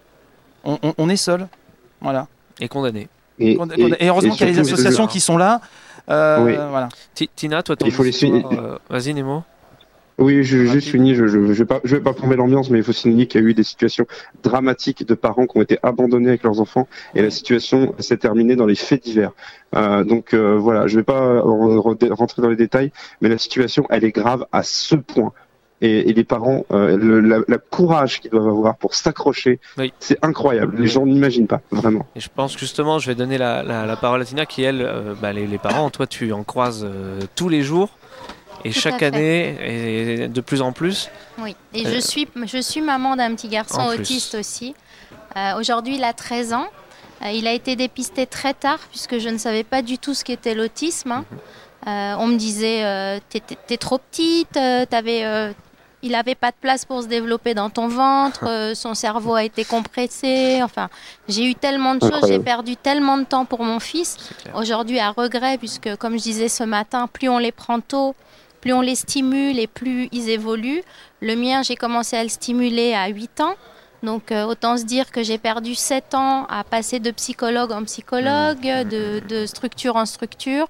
On, 0.64 0.78
on- 0.82 0.94
on 0.98 1.09
est 1.09 1.16
seul. 1.16 1.48
Voilà. 2.01 2.26
Et 2.60 2.68
condamné. 2.68 3.09
Et, 3.38 3.59
heureusement 4.01 4.34
qu'il 4.34 4.47
y 4.47 4.51
a 4.51 4.52
les 4.52 4.59
associations 4.60 5.06
qui 5.06 5.20
sont 5.20 5.36
là. 5.36 5.60
Euh, 6.09 6.44
Oui. 6.44 6.55
voilà. 6.70 6.88
Ti- 7.14 7.28
Tina, 7.34 7.62
toi, 7.62 7.76
ton 7.76 7.86
Il 7.86 7.93
faut 7.93 8.05
les 8.05 8.24
euh, 8.24 8.78
Vas-y, 8.88 9.12
Nemo. 9.12 9.43
Oui, 10.18 10.43
je 10.44 10.64
juste 10.64 10.88
fini. 10.88 11.14
Je, 11.14 11.26
je, 11.26 11.32
je 11.47 11.52
vais 11.52 11.64
pas, 11.66 11.80
je 11.84 11.94
vais 11.97 12.02
pas 12.02 12.14
plomber 12.14 12.36
l'ambiance, 12.36 12.70
mais 12.70 12.78
il 12.78 12.84
faut 12.84 12.93
signaler 12.93 13.26
qu'il 13.26 13.40
y 13.40 13.44
a 13.44 13.47
eu 13.48 13.52
des 13.55 13.62
situations 13.64 14.06
dramatiques 14.43 15.06
de 15.06 15.14
parents 15.14 15.47
qui 15.47 15.59
ont 15.59 15.62
été 15.62 15.78
abandonnés 15.82 16.28
avec 16.30 16.43
leurs 16.43 16.60
enfants, 16.60 16.88
et 17.14 17.20
la 17.22 17.30
situation 17.30 17.94
s'est 17.98 18.16
terminée 18.16 18.56
dans 18.56 18.66
les 18.66 18.74
faits 18.76 19.02
divers. 19.05 19.32
Euh, 19.74 20.05
donc 20.05 20.32
euh, 20.32 20.56
voilà, 20.56 20.86
je 20.86 20.97
vais 20.97 21.02
pas 21.02 21.20
re- 21.40 21.76
re- 21.76 22.12
rentrer 22.12 22.40
dans 22.40 22.48
les 22.48 22.56
détails, 22.56 22.93
mais 23.20 23.28
la 23.28 23.36
situation, 23.38 23.86
elle 23.90 24.05
est 24.05 24.10
grave 24.12 24.47
à 24.52 24.62
ce 24.62 24.94
point. 24.97 25.32
Et, 25.82 26.09
et 26.09 26.14
les 26.14 26.24
parents, 26.24 26.64
euh, 26.72 26.97
le 26.97 27.20
la, 27.20 27.40
la 27.47 27.59
courage 27.59 28.20
qu'ils 28.20 28.30
doivent 28.30 28.48
avoir 28.48 28.76
pour 28.78 28.94
s'accrocher, 28.94 29.60
Oui. 29.76 29.93
c'est 30.01 30.16
incroyable. 30.24 30.74
Les 30.80 30.86
gens 30.86 31.05
n'imaginent 31.05 31.47
pas, 31.47 31.60
vraiment. 31.70 32.06
Et 32.16 32.20
je 32.20 32.30
pense 32.34 32.55
que 32.55 32.60
justement, 32.60 32.98
je 32.98 33.09
vais 33.09 33.14
donner 33.14 33.36
la, 33.36 33.62
la- 33.62 33.84
la 33.84 33.97
parole 33.97 34.22
à 34.22 34.24
Tina, 34.24 34.47
qui 34.47 34.62
elle, 34.62 34.80
euh, 34.80 35.12
bah, 35.20 35.34
les, 35.34 35.47
les 35.47 35.59
parents, 35.59 35.90
toi, 35.90 36.06
tu 36.06 36.32
en 36.32 36.44
croises 36.44 36.86
euh, 36.90 37.20
tous 37.34 37.51
les 37.51 37.60
jours, 37.62 37.90
et 38.64 38.70
Tout 38.70 38.80
chaque 38.80 39.02
année, 39.02 39.56
et 40.24 40.28
de 40.28 40.40
plus 40.40 40.62
en 40.62 40.72
plus. 40.72 41.08
Oui, 41.38 41.54
et 41.74 41.86
Euh, 41.86 41.92
je 41.94 42.00
suis, 42.00 42.28
je 42.44 42.58
suis 42.60 42.80
maman 42.80 43.16
d'un 43.16 43.34
petit 43.34 43.48
garçon 43.48 43.88
plus. 43.88 44.00
autiste 44.00 44.34
aussi. 44.34 44.74
Euh, 45.36 45.58
Aujourd'hui, 45.58 45.96
il 45.96 46.04
a 46.04 46.12
13 46.12 46.52
ans. 46.52 46.66
Euh, 47.24 47.30
il 47.30 47.46
a 47.46 47.52
été 47.52 47.76
dépisté 47.76 48.26
très 48.26 48.52
tard 48.54 48.78
puisque 48.90 49.18
je 49.18 49.28
ne 49.28 49.38
savais 49.38 49.64
pas 49.64 49.82
du 49.82 49.98
tout 49.98 50.14
ce 50.14 50.24
qu'était 50.24 50.54
l'autisme. 50.54 51.12
hein. 51.12 51.24
Mhm. 51.30 51.38
Euh, 51.88 52.14
on 52.18 52.26
me 52.26 52.36
disait, 52.36 52.84
euh, 52.84 53.18
t'es 53.30 53.76
trop 53.76 53.98
petite, 53.98 54.56
euh, 54.56 54.84
euh, 54.92 55.52
il 56.02 56.10
n'avait 56.12 56.34
pas 56.34 56.50
de 56.50 56.56
place 56.60 56.84
pour 56.84 57.00
se 57.02 57.06
développer 57.06 57.54
dans 57.54 57.70
ton 57.70 57.86
ventre, 57.86 58.44
euh, 58.48 58.74
son 58.74 58.94
cerveau 58.94 59.34
a 59.34 59.44
été 59.44 59.64
compressé. 59.64 60.60
Enfin, 60.62 60.88
j'ai 61.28 61.44
eu 61.44 61.54
tellement 61.54 61.94
de 61.94 62.00
choses, 62.00 62.26
j'ai 62.26 62.40
perdu 62.40 62.76
tellement 62.76 63.18
de 63.18 63.24
temps 63.24 63.44
pour 63.44 63.62
mon 63.62 63.78
fils. 63.78 64.16
Aujourd'hui, 64.54 64.98
à 64.98 65.10
regret, 65.12 65.58
puisque 65.58 65.94
comme 65.96 66.14
je 66.18 66.22
disais 66.24 66.48
ce 66.48 66.64
matin, 66.64 67.06
plus 67.12 67.28
on 67.28 67.38
les 67.38 67.52
prend 67.52 67.78
tôt, 67.80 68.16
plus 68.66 68.72
on 68.72 68.80
les 68.80 68.97
stimule 68.97 69.60
et 69.60 69.68
plus 69.68 70.09
ils 70.10 70.28
évoluent. 70.28 70.82
Le 71.20 71.36
mien, 71.36 71.62
j'ai 71.62 71.76
commencé 71.76 72.16
à 72.16 72.22
le 72.24 72.28
stimuler 72.28 72.94
à 72.94 73.06
8 73.06 73.40
ans. 73.40 73.55
Donc 74.02 74.32
euh, 74.32 74.44
autant 74.44 74.76
se 74.76 74.82
dire 74.84 75.12
que 75.12 75.22
j'ai 75.22 75.38
perdu 75.38 75.76
7 75.76 76.14
ans 76.14 76.47
à 76.47 76.64
passer 76.64 76.98
de 76.98 77.12
psychologue 77.12 77.70
en 77.70 77.84
psychologue, 77.84 78.60
de, 78.60 79.20
de 79.20 79.47
structure 79.47 79.94
en 79.94 80.05
structure. 80.05 80.66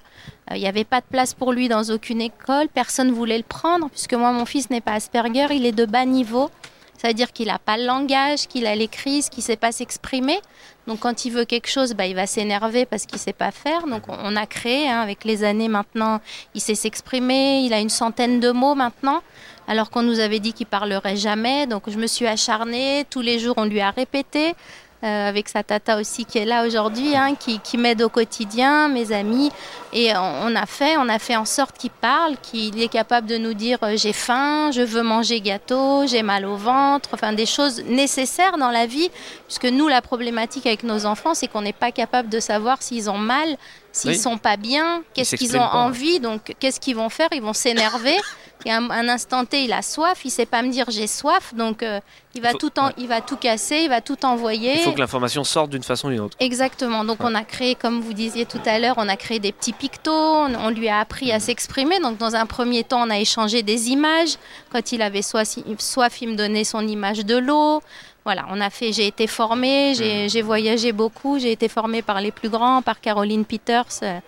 Euh, 0.51 0.55
Il 0.57 0.61
n'y 0.61 0.67
avait 0.67 0.83
pas 0.83 1.01
de 1.01 1.07
place 1.09 1.33
pour 1.33 1.51
lui 1.51 1.69
dans 1.69 1.89
aucune 1.89 2.21
école, 2.21 2.67
personne 2.71 3.07
ne 3.07 3.13
voulait 3.13 3.37
le 3.37 3.43
prendre, 3.43 3.89
puisque 3.89 4.13
moi 4.13 4.31
mon 4.31 4.45
fils 4.45 4.69
n'est 4.69 4.81
pas 4.81 4.93
Asperger, 4.93 5.47
il 5.51 5.65
est 5.65 5.71
de 5.71 5.85
bas 5.85 6.05
niveau. 6.05 6.51
Ça 6.97 7.09
veut 7.09 7.13
dire 7.13 7.31
qu'il 7.31 7.47
n'a 7.47 7.59
pas 7.59 7.77
le 7.77 7.85
langage, 7.85 8.47
qu'il 8.47 8.65
a 8.65 8.75
les 8.75 8.87
crises, 8.87 9.29
qu'il 9.29 9.41
ne 9.41 9.45
sait 9.45 9.55
pas 9.55 9.71
s'exprimer. 9.71 10.39
Donc 10.87 10.99
quand 10.99 11.25
il 11.25 11.31
veut 11.31 11.45
quelque 11.45 11.69
chose, 11.69 11.93
bah, 11.93 12.07
il 12.07 12.15
va 12.15 12.25
s'énerver 12.25 12.85
parce 12.85 13.05
qu'il 13.05 13.17
ne 13.17 13.21
sait 13.21 13.33
pas 13.33 13.51
faire. 13.51 13.85
Donc 13.85 14.03
on, 14.07 14.17
on 14.19 14.35
a 14.35 14.45
créé, 14.45 14.89
hein, 14.89 15.01
avec 15.01 15.23
les 15.23 15.43
années 15.43 15.67
maintenant, 15.67 16.21
il 16.55 16.61
sait 16.61 16.75
s'exprimer, 16.75 17.61
il 17.61 17.73
a 17.73 17.79
une 17.79 17.89
centaine 17.89 18.39
de 18.39 18.51
mots 18.51 18.73
maintenant, 18.73 19.21
alors 19.67 19.89
qu'on 19.89 20.01
nous 20.01 20.19
avait 20.19 20.39
dit 20.39 20.53
qu'il 20.53 20.65
parlerait 20.65 21.17
jamais. 21.17 21.67
Donc 21.67 21.89
je 21.89 21.97
me 21.97 22.07
suis 22.07 22.25
acharnée, 22.25 23.05
tous 23.09 23.21
les 23.21 23.37
jours 23.37 23.55
on 23.57 23.65
lui 23.65 23.81
a 23.81 23.91
répété. 23.91 24.55
Euh, 25.03 25.29
avec 25.29 25.47
sa 25.47 25.61
tata 25.63 25.99
aussi 25.99 26.25
qui 26.25 26.39
est 26.39 26.45
là 26.45 26.65
aujourd'hui, 26.65 27.15
hein, 27.15 27.35
qui, 27.35 27.59
qui 27.59 27.77
m'aide 27.77 28.01
au 28.01 28.09
quotidien, 28.09 28.87
mes 28.87 29.11
amis. 29.11 29.51
Et 29.93 30.11
on, 30.15 30.47
on 30.47 30.55
a 30.55 30.65
fait, 30.65 30.97
on 30.97 31.07
a 31.07 31.19
fait 31.19 31.35
en 31.35 31.45
sorte 31.45 31.77
qu'il 31.77 31.91
parle, 31.91 32.35
qu'il 32.41 32.81
est 32.81 32.87
capable 32.87 33.27
de 33.27 33.37
nous 33.37 33.53
dire 33.53 33.77
euh, 33.83 33.93
j'ai 33.95 34.13
faim, 34.13 34.71
je 34.71 34.81
veux 34.81 35.03
manger 35.03 35.39
gâteau, 35.41 36.05
j'ai 36.07 36.23
mal 36.23 36.45
au 36.45 36.55
ventre, 36.55 37.09
enfin 37.13 37.31
des 37.33 37.45
choses 37.45 37.83
nécessaires 37.85 38.57
dans 38.57 38.71
la 38.71 38.85
vie, 38.87 39.09
puisque 39.45 39.65
nous 39.65 39.87
la 39.87 40.01
problématique 40.01 40.65
avec 40.65 40.83
nos 40.83 41.05
enfants, 41.05 41.33
c'est 41.33 41.47
qu'on 41.47 41.61
n'est 41.61 41.73
pas 41.73 41.91
capable 41.91 42.29
de 42.29 42.39
savoir 42.39 42.81
s'ils 42.81 43.09
ont 43.09 43.17
mal, 43.17 43.55
s'ils 43.91 44.11
Oui. 44.11 44.17
sont 44.17 44.37
pas 44.37 44.57
bien, 44.57 45.03
qu'est-ce 45.13 45.35
qu'ils 45.35 45.55
ont 45.55 45.59
pas. 45.59 45.73
envie, 45.77 46.19
donc 46.19 46.55
qu'est-ce 46.59 46.79
qu'ils 46.79 46.95
vont 46.95 47.09
faire? 47.09 47.29
Ils 47.31 47.41
vont 47.41 47.53
s'énerver. 47.53 48.15
Et 48.67 48.71
un, 48.71 48.89
un 48.89 49.07
instant 49.07 49.45
T, 49.45 49.63
il 49.63 49.71
a 49.71 49.81
soif, 49.81 50.19
il 50.25 50.29
sait 50.29 50.45
pas 50.45 50.61
me 50.61 50.69
dire 50.69 50.85
j'ai 50.89 51.07
soif, 51.07 51.53
donc 51.55 51.83
euh, 51.83 52.01
il 52.35 52.41
va 52.41 52.49
faut- 52.51 52.57
tout 52.57 52.77
en, 52.79 52.87
ouais. 52.87 52.93
il 52.97 53.07
va 53.07 53.21
tout 53.21 53.37
casser, 53.37 53.77
il 53.83 53.89
va 53.89 54.01
tout 54.01 54.25
envoyer. 54.25 54.73
Il 54.73 54.79
faut 54.81 54.91
que 54.91 54.99
l'information 54.99 55.45
sorte 55.45 55.69
d'une 55.69 55.83
façon 55.83 56.07
ou 56.09 56.11
d'une 56.11 56.19
autre. 56.19 56.35
Exactement. 56.41 57.05
Donc 57.05 57.19
on 57.21 57.33
a 57.33 57.43
créé, 57.45 57.75
comme 57.75 58.01
vous 58.01 58.11
disiez 58.13 58.45
tout 58.45 58.59
à 58.65 58.77
l'heure, 58.77 58.95
on 58.97 59.07
a 59.07 59.15
créé 59.15 59.39
des 59.39 59.53
petits 59.53 59.71
pictos, 59.71 60.11
on, 60.11 60.53
on 60.55 60.69
lui 60.69 60.89
a 60.89 60.99
appris 60.99 61.31
à 61.31 61.39
s'exprimer. 61.39 61.99
Donc 62.01 62.17
dans 62.17 62.35
un 62.35 62.45
premier 62.45 62.83
temps, 62.83 63.03
on 63.07 63.09
a 63.09 63.19
échangé 63.19 63.63
des 63.63 63.89
images. 63.89 64.35
Quand 64.71 64.91
il 64.91 65.01
avait 65.01 65.21
soif, 65.21 65.47
soif 65.79 66.21
il 66.21 66.29
me 66.29 66.35
donnait 66.35 66.65
son 66.65 66.85
image 66.85 67.19
de 67.25 67.37
l'eau. 67.37 67.81
Voilà, 68.25 68.45
on 68.51 68.59
a 68.59 68.69
fait, 68.69 68.91
j'ai 68.91 69.07
été 69.07 69.25
formée, 69.25 69.93
j'ai 69.95 70.27
j'ai 70.27 70.41
voyagé 70.41 70.91
beaucoup, 70.91 71.39
j'ai 71.39 71.53
été 71.53 71.69
formée 71.69 72.01
par 72.01 72.19
les 72.19 72.31
plus 72.31 72.49
grands, 72.49 72.81
par 72.81 72.99
Caroline 72.99 73.45
Peters 73.45 73.85
euh, 74.03 74.19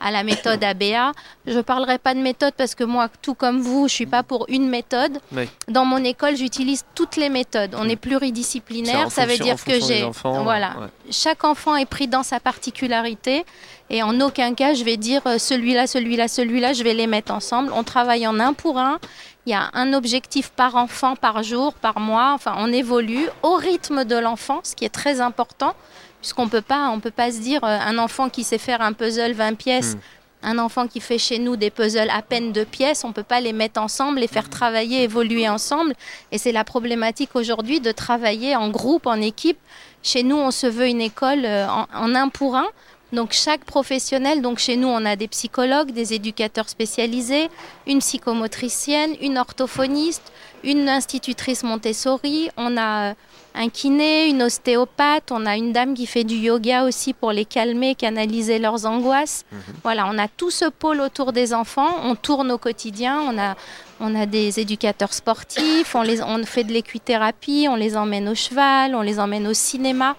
à 0.00 0.10
la 0.10 0.22
méthode 0.22 0.62
ABA. 0.62 1.12
Je 1.46 1.56
ne 1.56 1.62
parlerai 1.62 1.98
pas 1.98 2.14
de 2.14 2.20
méthode 2.20 2.54
parce 2.56 2.74
que 2.74 2.84
moi, 2.84 3.08
tout 3.22 3.34
comme 3.34 3.60
vous, 3.60 3.88
je 3.88 3.94
suis 3.94 4.06
pas 4.06 4.22
pour 4.22 4.46
une 4.48 4.68
méthode. 4.68 5.18
Oui. 5.32 5.48
Dans 5.68 5.84
mon 5.84 6.02
école, 6.04 6.36
j'utilise 6.36 6.84
toutes 6.94 7.16
les 7.16 7.28
méthodes. 7.28 7.74
On 7.78 7.88
est 7.88 7.96
pluridisciplinaire, 7.96 9.06
en 9.06 9.10
ça 9.10 9.26
veut 9.26 9.38
dire 9.38 9.62
que 9.62 9.80
j'ai 9.80 10.08
voilà, 10.22 10.76
ouais. 10.80 10.86
chaque 11.10 11.44
enfant 11.44 11.76
est 11.76 11.86
pris 11.86 12.08
dans 12.08 12.22
sa 12.22 12.40
particularité 12.40 13.44
et 13.90 14.02
en 14.02 14.20
aucun 14.20 14.54
cas 14.54 14.74
je 14.74 14.84
vais 14.84 14.96
dire 14.96 15.22
euh, 15.26 15.38
celui-là, 15.38 15.86
celui-là, 15.86 16.28
celui-là, 16.28 16.72
je 16.72 16.82
vais 16.82 16.94
les 16.94 17.06
mettre 17.06 17.32
ensemble. 17.32 17.72
On 17.74 17.84
travaille 17.84 18.26
en 18.26 18.38
un 18.40 18.52
pour 18.52 18.78
un. 18.78 18.98
Il 19.46 19.52
y 19.52 19.54
a 19.54 19.70
un 19.72 19.94
objectif 19.94 20.50
par 20.50 20.76
enfant, 20.76 21.16
par 21.16 21.42
jour, 21.42 21.72
par 21.72 22.00
mois. 22.00 22.32
Enfin, 22.34 22.54
on 22.58 22.70
évolue 22.72 23.28
au 23.42 23.54
rythme 23.54 24.04
de 24.04 24.16
l'enfant, 24.16 24.60
ce 24.62 24.74
qui 24.74 24.84
est 24.84 24.90
très 24.90 25.20
important, 25.20 25.74
puisqu'on 26.20 26.48
peut 26.48 26.62
pas, 26.62 26.90
on 26.90 27.00
peut 27.00 27.10
pas 27.10 27.30
se 27.30 27.38
dire 27.38 27.62
euh, 27.64 27.78
un 27.80 27.98
enfant 27.98 28.28
qui 28.28 28.44
sait 28.44 28.58
faire 28.58 28.80
un 28.80 28.92
puzzle 28.92 29.32
20 29.32 29.54
pièces. 29.54 29.94
Mm. 29.94 30.00
Un 30.40 30.58
enfant 30.60 30.86
qui 30.86 31.00
fait 31.00 31.18
chez 31.18 31.40
nous 31.40 31.56
des 31.56 31.68
puzzles 31.68 32.10
à 32.10 32.22
peine 32.22 32.52
deux 32.52 32.64
pièces, 32.64 33.02
on 33.02 33.08
ne 33.08 33.12
peut 33.12 33.24
pas 33.24 33.40
les 33.40 33.52
mettre 33.52 33.80
ensemble, 33.80 34.20
les 34.20 34.28
faire 34.28 34.48
travailler, 34.48 35.02
évoluer 35.02 35.48
ensemble. 35.48 35.94
Et 36.30 36.38
c'est 36.38 36.52
la 36.52 36.62
problématique 36.62 37.30
aujourd'hui 37.34 37.80
de 37.80 37.90
travailler 37.90 38.54
en 38.54 38.68
groupe, 38.68 39.08
en 39.08 39.20
équipe. 39.20 39.58
Chez 40.04 40.22
nous, 40.22 40.36
on 40.36 40.52
se 40.52 40.68
veut 40.68 40.86
une 40.86 41.00
école 41.00 41.44
euh, 41.44 41.66
en, 41.68 41.86
en 41.92 42.14
un 42.14 42.28
pour 42.28 42.54
un. 42.54 42.68
Donc 43.12 43.32
chaque 43.32 43.64
professionnel, 43.64 44.42
donc 44.42 44.58
chez 44.58 44.76
nous 44.76 44.88
on 44.88 45.04
a 45.06 45.16
des 45.16 45.28
psychologues, 45.28 45.92
des 45.92 46.12
éducateurs 46.12 46.68
spécialisés, 46.68 47.48
une 47.86 48.00
psychomotricienne, 48.00 49.16
une 49.22 49.38
orthophoniste, 49.38 50.30
une 50.62 50.90
institutrice 50.90 51.62
Montessori, 51.62 52.50
on 52.58 52.76
a 52.76 53.14
un 53.54 53.68
kiné, 53.70 54.28
une 54.28 54.42
ostéopathe, 54.42 55.32
on 55.32 55.44
a 55.44 55.56
une 55.56 55.72
dame 55.72 55.94
qui 55.94 56.06
fait 56.06 56.24
du 56.24 56.36
yoga 56.36 56.84
aussi 56.84 57.12
pour 57.12 57.32
les 57.32 57.44
calmer, 57.44 57.94
canaliser 57.94 58.58
leurs 58.58 58.86
angoisses. 58.86 59.44
Voilà, 59.82 60.06
on 60.08 60.18
a 60.18 60.28
tout 60.28 60.50
ce 60.50 60.66
pôle 60.66 61.00
autour 61.00 61.32
des 61.32 61.52
enfants, 61.52 61.90
on 62.04 62.14
tourne 62.14 62.52
au 62.52 62.58
quotidien, 62.58 63.20
on 63.20 63.38
a, 63.38 63.56
on 64.00 64.14
a 64.14 64.26
des 64.26 64.60
éducateurs 64.60 65.12
sportifs, 65.12 65.94
on, 65.94 66.02
les, 66.02 66.22
on 66.22 66.44
fait 66.44 66.64
de 66.64 66.72
l'équithérapie, 66.72 67.66
on 67.68 67.74
les 67.74 67.96
emmène 67.96 68.28
au 68.28 68.34
cheval, 68.34 68.94
on 68.94 69.02
les 69.02 69.18
emmène 69.18 69.46
au 69.46 69.54
cinéma. 69.54 70.16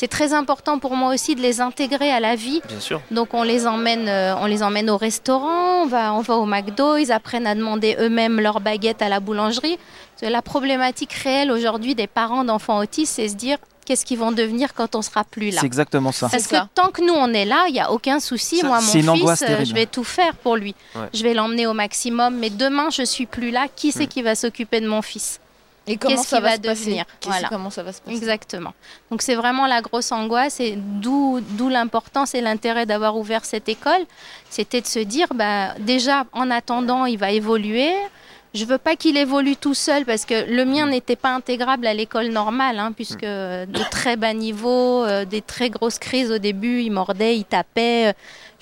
C'est 0.00 0.08
très 0.08 0.32
important 0.32 0.78
pour 0.78 0.96
moi 0.96 1.12
aussi 1.12 1.34
de 1.34 1.42
les 1.42 1.60
intégrer 1.60 2.10
à 2.10 2.20
la 2.20 2.34
vie. 2.34 2.62
Bien 2.66 2.80
sûr. 2.80 3.02
Donc 3.10 3.34
on 3.34 3.42
les 3.42 3.66
emmène, 3.66 4.08
euh, 4.08 4.34
on 4.38 4.46
les 4.46 4.62
emmène 4.62 4.88
au 4.88 4.96
restaurant, 4.96 5.82
on 5.82 5.86
va, 5.86 6.14
on 6.14 6.22
va 6.22 6.36
au 6.36 6.46
McDo, 6.46 6.96
ils 6.96 7.12
apprennent 7.12 7.46
à 7.46 7.54
demander 7.54 7.98
eux-mêmes 8.00 8.40
leur 8.40 8.62
baguette 8.62 9.02
à 9.02 9.10
la 9.10 9.20
boulangerie. 9.20 9.76
Parce 9.76 10.26
que 10.26 10.32
La 10.32 10.40
problématique 10.40 11.12
réelle 11.12 11.50
aujourd'hui 11.50 11.94
des 11.94 12.06
parents 12.06 12.44
d'enfants 12.44 12.78
autistes, 12.78 13.16
c'est 13.16 13.28
se 13.28 13.34
dire 13.34 13.58
qu'est-ce 13.84 14.06
qu'ils 14.06 14.16
vont 14.16 14.32
devenir 14.32 14.72
quand 14.72 14.94
on 14.96 15.02
sera 15.02 15.22
plus 15.22 15.50
là? 15.50 15.60
C'est 15.60 15.66
exactement 15.66 16.12
ça. 16.12 16.30
Parce 16.30 16.46
que 16.46 16.56
tant 16.74 16.88
que 16.88 17.02
nous 17.02 17.12
on 17.12 17.34
est 17.34 17.44
là, 17.44 17.66
il 17.68 17.74
n'y 17.74 17.80
a 17.80 17.92
aucun 17.92 18.20
souci. 18.20 18.60
Ça, 18.60 18.68
Moi, 18.68 18.80
c'est 18.80 19.00
une 19.00 19.04
mon 19.04 19.12
angoisse 19.12 19.44
fils, 19.44 19.50
euh, 19.50 19.64
je 19.66 19.74
vais 19.74 19.84
tout 19.84 20.04
faire 20.04 20.34
pour 20.36 20.56
lui. 20.56 20.74
Ouais. 20.94 21.10
Je 21.12 21.22
vais 21.22 21.34
l'emmener 21.34 21.66
au 21.66 21.74
maximum. 21.74 22.36
Mais 22.38 22.48
demain, 22.48 22.88
je 22.88 23.02
suis 23.02 23.26
plus 23.26 23.50
là. 23.50 23.66
Qui 23.76 23.92
c'est 23.92 24.06
qui 24.06 24.22
va 24.22 24.34
s'occuper 24.34 24.80
de 24.80 24.88
mon 24.88 25.02
fils? 25.02 25.40
Et 25.90 25.96
comment 25.96 26.16
Qu'est-ce 26.16 26.28
ça 26.28 26.36
qu'il 26.36 26.44
va 26.44 26.50
va 26.50 26.56
se 26.56 26.60
passer 26.62 26.84
devenir 26.84 27.04
Voilà. 27.24 27.48
comment 27.48 27.70
ça 27.70 27.82
va 27.82 27.92
se 27.92 28.00
passer 28.00 28.16
Exactement. 28.16 28.72
Donc 29.10 29.22
c'est 29.22 29.34
vraiment 29.34 29.66
la 29.66 29.80
grosse 29.80 30.12
angoisse 30.12 30.60
et 30.60 30.76
d'où 30.76 31.40
l'importance 31.68 32.34
et 32.34 32.40
l'intérêt 32.40 32.86
d'avoir 32.86 33.16
ouvert 33.16 33.44
cette 33.44 33.68
école. 33.68 34.04
C'était 34.48 34.80
de 34.80 34.86
se 34.86 34.98
dire, 35.00 35.28
bah, 35.34 35.74
déjà 35.78 36.24
en 36.32 36.50
attendant, 36.50 37.06
il 37.06 37.18
va 37.18 37.30
évoluer. 37.30 37.92
Je 38.52 38.64
veux 38.64 38.78
pas 38.78 38.96
qu'il 38.96 39.16
évolue 39.16 39.54
tout 39.54 39.74
seul 39.74 40.04
parce 40.04 40.24
que 40.24 40.50
le 40.50 40.64
mien 40.64 40.86
n'était 40.88 41.14
pas 41.14 41.32
intégrable 41.32 41.86
à 41.86 41.94
l'école 41.94 42.30
normale, 42.30 42.80
hein, 42.80 42.90
puisque 42.90 43.20
de 43.24 43.90
très 43.92 44.16
bas 44.16 44.34
niveau, 44.34 45.04
euh, 45.04 45.24
des 45.24 45.40
très 45.40 45.70
grosses 45.70 46.00
crises 46.00 46.32
au 46.32 46.38
début, 46.38 46.80
il 46.80 46.90
mordait, 46.90 47.36
il 47.36 47.44
tapait. 47.44 48.08
euh, 48.08 48.12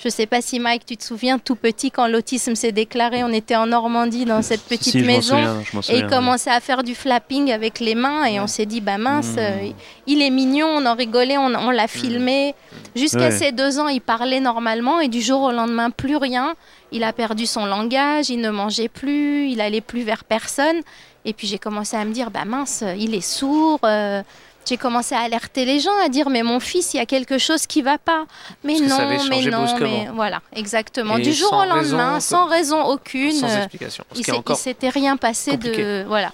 Je 0.01 0.07
sais 0.07 0.25
pas 0.27 0.41
si 0.41 0.59
Mike, 0.61 0.85
tu 0.85 0.95
te 0.95 1.03
souviens, 1.03 1.39
tout 1.39 1.55
petit, 1.57 1.91
quand 1.91 2.07
l'autisme 2.07 2.55
s'est 2.55 2.71
déclaré, 2.71 3.21
on 3.25 3.33
était 3.33 3.57
en 3.57 3.65
Normandie 3.67 4.23
dans 4.23 4.41
cette 4.41 4.61
petite 4.63 4.93
si, 4.93 5.01
maison 5.03 5.35
souviens, 5.35 5.61
et 5.89 5.97
il 5.97 6.05
oui. 6.05 6.09
commençait 6.09 6.49
à 6.51 6.61
faire 6.61 6.83
du 6.83 6.95
flapping 6.95 7.51
avec 7.51 7.81
les 7.81 7.95
mains 7.95 8.23
et 8.23 8.39
on 8.39 8.47
s'est 8.47 8.65
dit, 8.65 8.79
bah 8.79 8.97
mince, 8.97 9.33
Mmh. 9.33 9.39
euh, 9.39 9.69
il 10.07 10.21
est 10.21 10.29
mignon, 10.29 10.67
on 10.67 10.85
en 10.85 10.95
rigolait, 10.95 11.37
on, 11.37 11.53
on 11.53 11.69
l'a 11.69 11.87
filmé. 11.89 12.55
Jusqu'à 12.95 13.19
Ouais. 13.27 13.31
ses 13.31 13.51
deux 13.51 13.77
ans, 13.77 13.89
il 13.89 13.99
parlait 13.99 14.39
normalement 14.39 15.01
et 15.01 15.09
du 15.09 15.19
jour 15.21 15.41
au 15.41 15.51
lendemain, 15.51 15.89
plus 15.91 16.15
rien. 16.15 16.55
Il 16.93 17.03
a 17.03 17.11
perdu 17.11 17.45
son 17.45 17.65
langage, 17.65 18.29
il 18.29 18.39
ne 18.39 18.49
mangeait 18.51 18.87
plus, 18.87 19.49
il 19.49 19.59
allait 19.59 19.81
plus 19.81 20.03
vers 20.03 20.23
personne. 20.23 20.77
Et 21.25 21.33
puis 21.33 21.45
j'ai 21.45 21.59
commencé 21.59 21.97
à 21.97 22.05
me 22.05 22.13
dire, 22.13 22.31
bah 22.31 22.45
mince, 22.45 22.85
il 22.97 23.13
est 23.13 23.19
sourd. 23.21 23.79
euh, 23.83 24.23
j'ai 24.65 24.77
commencé 24.77 25.15
à 25.15 25.21
alerter 25.21 25.65
les 25.65 25.79
gens, 25.79 25.97
à 26.03 26.09
dire, 26.09 26.29
mais 26.29 26.43
mon 26.43 26.59
fils, 26.59 26.93
il 26.93 26.97
y 26.97 26.99
a 26.99 27.05
quelque 27.05 27.37
chose 27.37 27.65
qui 27.65 27.81
va 27.81 27.97
pas. 27.97 28.25
Mais 28.63 28.73
Parce 28.73 28.81
que 28.83 28.89
ça 28.89 29.03
non, 29.05 29.09
mais 29.29 29.41
non, 29.45 29.57
brusquement. 29.63 29.79
mais 29.79 30.07
voilà, 30.13 30.41
exactement. 30.53 31.17
Et 31.17 31.21
du 31.21 31.33
jour 31.33 31.51
au 31.53 31.63
lendemain, 31.65 32.13
raison, 32.15 32.19
sans 32.19 32.45
raison 32.45 32.83
aucune. 32.83 33.31
sans 33.31 33.49
euh, 33.49 33.57
explication. 33.57 34.03
Ce 34.13 34.19
il 34.19 34.25
il 34.49 34.55
s'était 34.55 34.89
rien 34.89 35.17
passé 35.17 35.57
de 35.57 36.03
voilà. 36.07 36.31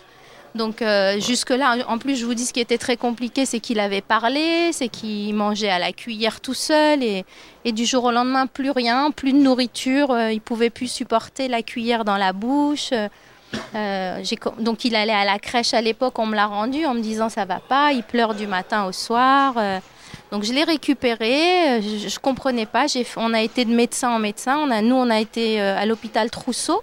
Donc 0.55 0.81
euh, 0.81 1.19
jusque-là, 1.19 1.77
en 1.89 1.97
plus, 1.97 2.15
je 2.15 2.25
vous 2.25 2.33
dis 2.33 2.45
ce 2.45 2.53
qui 2.53 2.61
était 2.61 2.77
très 2.77 2.95
compliqué, 2.95 3.45
c'est 3.45 3.59
qu'il 3.59 3.79
avait 3.79 4.01
parlé, 4.01 4.71
c'est 4.71 4.87
qu'il 4.87 5.35
mangeait 5.35 5.69
à 5.69 5.79
la 5.79 5.91
cuillère 5.91 6.39
tout 6.39 6.53
seul 6.53 7.03
et, 7.03 7.25
et 7.65 7.73
du 7.73 7.85
jour 7.85 8.05
au 8.05 8.11
lendemain, 8.11 8.47
plus 8.47 8.71
rien, 8.71 9.11
plus 9.11 9.33
de 9.33 9.37
nourriture, 9.37 10.11
euh, 10.11 10.31
il 10.31 10.39
pouvait 10.39 10.69
plus 10.69 10.87
supporter 10.87 11.49
la 11.49 11.61
cuillère 11.61 12.05
dans 12.05 12.15
la 12.17 12.31
bouche. 12.31 12.89
euh, 12.93 13.09
euh, 13.75 14.23
donc 14.59 14.85
il 14.85 14.95
allait 14.95 15.13
à 15.13 15.25
la 15.25 15.39
crèche 15.39 15.73
à 15.73 15.81
l'époque, 15.81 16.17
on 16.19 16.25
me 16.25 16.35
l'a 16.35 16.47
rendu 16.47 16.85
en 16.85 16.93
me 16.93 17.01
disant 17.01 17.29
ça 17.29 17.45
va 17.45 17.59
pas, 17.59 17.91
il 17.91 18.03
pleure 18.03 18.35
du 18.35 18.47
matin 18.47 18.85
au 18.85 18.91
soir. 18.91 19.55
euh, 19.57 19.79
donc 20.31 20.43
je 20.43 20.53
l'ai 20.53 20.63
récupéré, 20.63 21.77
euh, 21.77 21.81
je, 21.81 22.07
je 22.07 22.19
comprenais 22.19 22.65
pas, 22.65 22.85
on 23.17 23.33
a 23.33 23.41
été 23.41 23.65
de 23.65 23.73
médecin 23.73 24.09
en 24.09 24.19
médecin, 24.19 24.57
on 24.57 24.71
a, 24.71 24.81
nous 24.81 24.95
on 24.95 25.09
a 25.09 25.19
été 25.19 25.59
à 25.61 25.85
l'hôpital 25.85 26.29
Trousseau. 26.29 26.81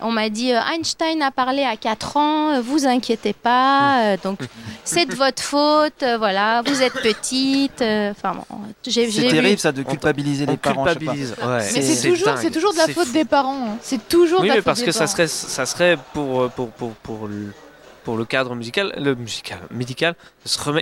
On 0.00 0.10
m'a 0.10 0.28
dit 0.28 0.52
euh, 0.52 0.60
Einstein 0.74 1.22
a 1.22 1.30
parlé 1.30 1.62
à 1.62 1.76
4 1.76 2.16
ans, 2.16 2.50
euh, 2.54 2.60
vous 2.60 2.86
inquiétez 2.86 3.32
pas, 3.32 4.02
euh, 4.02 4.16
donc 4.22 4.40
c'est 4.84 5.06
de 5.06 5.14
votre 5.14 5.42
faute, 5.42 6.02
euh, 6.02 6.18
voilà, 6.18 6.62
vous 6.66 6.82
êtes 6.82 6.92
petite. 6.94 7.80
euh, 7.80 8.10
Enfin 8.10 8.34
bon, 8.34 8.44
j'ai, 8.86 9.06
C'est 9.06 9.22
j'ai 9.22 9.28
terrible 9.28 9.48
vu- 9.54 9.58
ça 9.58 9.72
de 9.72 9.82
culpabiliser 9.82 10.46
les 10.46 10.56
parents. 10.56 10.84
je 10.86 10.90
sais 10.90 10.94
pas. 10.94 11.00
culpabilise, 11.00 11.30
ouais. 11.42 11.70
Mais 11.74 11.82
c'est 11.82 12.08
toujours, 12.08 12.26
dingue, 12.26 12.38
c'est 12.42 12.50
toujours 12.50 12.72
de 12.72 12.78
la 12.78 12.86
c'est 12.86 12.92
faute 12.92 13.06
fou. 13.06 13.12
des 13.12 13.24
parents. 13.24 13.66
hein. 13.70 13.76
C'est 13.82 14.08
toujours 14.08 14.40
Oui, 14.40 14.46
de 14.46 14.48
la 14.48 14.54
mais 14.56 14.60
faute 14.60 14.64
parce 14.66 14.80
des 14.80 14.86
que 14.86 14.92
ça 14.92 15.06
serait, 15.06 15.28
ça 15.28 15.64
serait 15.64 15.96
pour, 16.12 16.50
pour, 16.50 16.68
pour, 16.70 16.90
pour, 16.94 17.26
le, 17.28 17.52
pour 18.04 18.16
le 18.16 18.24
cadre 18.24 18.54
musical, 18.54 18.92
le 18.98 19.14
musical, 19.14 19.58
médical, 19.70 20.14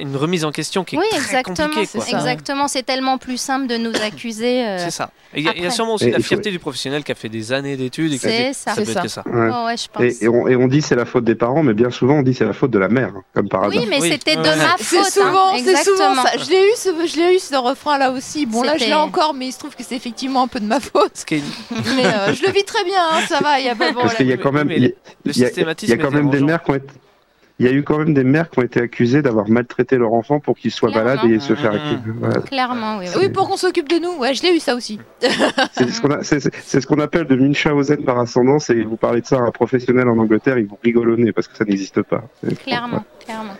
une 0.01 0.17
remise 0.17 0.45
en 0.45 0.51
question 0.51 0.83
qui 0.85 0.97
est 0.97 0.99
Oui, 0.99 1.05
très 1.11 1.19
exactement. 1.19 1.69
compliquée. 1.69 1.87
quoi. 1.99 2.05
Exactement, 2.09 2.69
c'est 2.69 2.83
tellement 2.83 3.17
plus 3.19 3.37
simple 3.39 3.67
de 3.69 3.77
nous 3.77 3.93
accuser. 4.03 4.65
euh, 4.67 4.79
C'est 4.79 4.91
ça. 4.91 5.11
Il 5.35 5.45
y, 5.45 5.49
a- 5.49 5.57
y 5.57 5.71
sûrement 5.73 5.95
aussi 5.95 6.07
Et 6.07 6.11
la 6.11 6.19
faut- 6.19 6.25
fierté 6.25 6.51
du 6.51 6.59
professionnel 6.59 7.05
qui 7.05 7.13
a 7.13 7.15
fait 7.15 7.29
des 7.31 7.53
années 7.53 7.77
d'études. 7.77 8.19
C'est 8.21 8.53
ça. 8.53 8.75
ça. 8.75 9.09
ça. 9.09 9.23
Ouais. 9.27 9.51
Oh, 9.53 9.67
ouais, 9.67 9.77
je 9.77 9.89
pense. 9.91 10.03
Et, 10.03 10.25
et 10.25 10.29
on, 10.29 10.47
et 10.49 10.57
on 10.57 10.67
dit 10.69 10.83
c'est 10.83 10.97
la 10.97 11.05
faute 11.07 11.25
des 11.25 11.35
parents, 11.35 11.63
mais 11.63 11.73
bien 11.75 11.91
souvent 11.91 12.15
on 12.17 12.23
dit 12.23 12.35
c'est 12.35 12.45
la 12.45 12.53
faute 12.53 12.71
de 12.71 12.79
la 12.79 12.89
mère, 12.89 13.13
comme 13.35 13.49
par 13.49 13.65
hasard. 13.65 13.81
Oui, 13.83 13.87
mais 13.89 14.01
c'était 14.01 14.37
de 14.37 14.41
Ouais. 14.43 14.57
ma 14.57 14.77
C'est 14.79 14.97
faute. 14.97 15.07
souvent, 15.07 15.55
hein, 15.55 15.59
c'est 15.65 15.77
souvent 15.85 16.13
exactement. 16.13 16.23
ça. 16.23 16.39
Je 16.45 16.51
l'ai 16.51 16.69
eu, 16.69 16.73
ce, 16.77 16.89
je 17.07 17.17
l'ai 17.21 17.37
eu 17.37 17.39
ce 17.39 17.55
refrain 17.55 17.99
là 17.99 18.11
aussi. 18.11 18.45
Bon 18.47 18.63
là, 18.63 18.77
je 18.77 18.85
l'ai 18.85 18.95
encore, 18.95 19.33
mais 19.33 19.47
il 19.47 19.53
se 19.53 19.59
trouve 19.61 19.75
que 19.77 19.83
c'est 19.85 19.97
effectivement 19.97 20.43
un 20.43 20.49
peu 20.49 20.61
de 20.61 20.67
ma 20.67 20.81
faute. 20.81 21.25
Mais 21.31 21.39
euh, 22.05 22.35
je 22.35 22.45
le 22.45 22.53
vis 22.53 22.65
très 22.65 22.85
bien, 22.85 23.01
hein, 23.13 23.21
ça 23.29 23.39
va, 23.41 23.59
il 23.61 23.67
y 23.67 23.69
a 23.69 23.75
pas 23.75 23.91
de 23.91 23.95
Parce 23.95 24.15
qu'il 24.17 24.27
y 24.27 24.33
a 24.33 24.37
problème. 24.37 24.43
quand 24.43 24.53
même, 24.53 24.67
mais 24.69 24.77
il 25.25 25.39
y 25.39 25.45
a- 25.45 25.97
quand 25.97 26.11
même 26.11 26.31
des 26.31 26.41
mères 26.41 26.63
qui 26.63 26.71
ont 26.71 26.75
été, 26.75 26.87
il 27.63 27.67
y 27.67 27.69
a 27.69 27.73
eu 27.73 27.85
quand 27.85 27.99
même 27.99 28.13
des 28.13 28.25
mères 28.25 28.51
qui 28.51 28.59
ont 28.59 28.63
été 28.63 28.81
accusées 28.81 29.23
d'avoir 29.23 29.49
maltraité 29.49 29.97
leur 29.97 30.13
enfant 30.15 30.41
pour 30.41 30.57
qu'il 30.59 30.73
soit 30.73 30.91
malade 30.91 31.21
et 31.31 31.39
se 31.39 31.55
faire 31.55 31.73
Mhm. 31.73 31.79
accuser. 31.79 32.13
Voilà. 32.19 32.41
Clairement, 32.41 32.99
oui. 32.99 33.07
oui. 33.17 33.29
Pour 33.29 33.49
qu'on 33.49 33.57
s'occupe 33.57 33.89
de 33.89 33.99
nous. 34.01 34.19
Ouais, 34.19 34.35
je 34.35 34.43
l'ai 34.43 34.57
eu 34.57 34.59
ça 34.59 34.75
aussi. 34.75 34.99
C'est 35.73 35.89
ce 35.91 36.01
qu'on 36.01 36.97
ce 36.97 37.01
appelle 37.01 37.27
de 37.27 37.37
Munchausen 37.37 38.05
par 38.05 38.19
ascendance 38.19 38.69
et 38.71 38.83
vous 38.83 38.97
parlez 38.97 39.21
de 39.21 39.27
ça 39.27 39.37
à 39.37 39.43
un 39.43 39.53
professionnel 39.53 40.09
en 40.09 40.19
Angleterre, 40.19 40.59
ils 40.59 40.67
vous 40.67 40.79
rigolonnez 40.83 41.31
parce 41.33 41.47
que 41.47 41.57
ça 41.57 41.65
n'existe 41.65 42.03
pas. 42.03 42.25
Clairement, 42.65 43.05
clairement. 43.25 43.55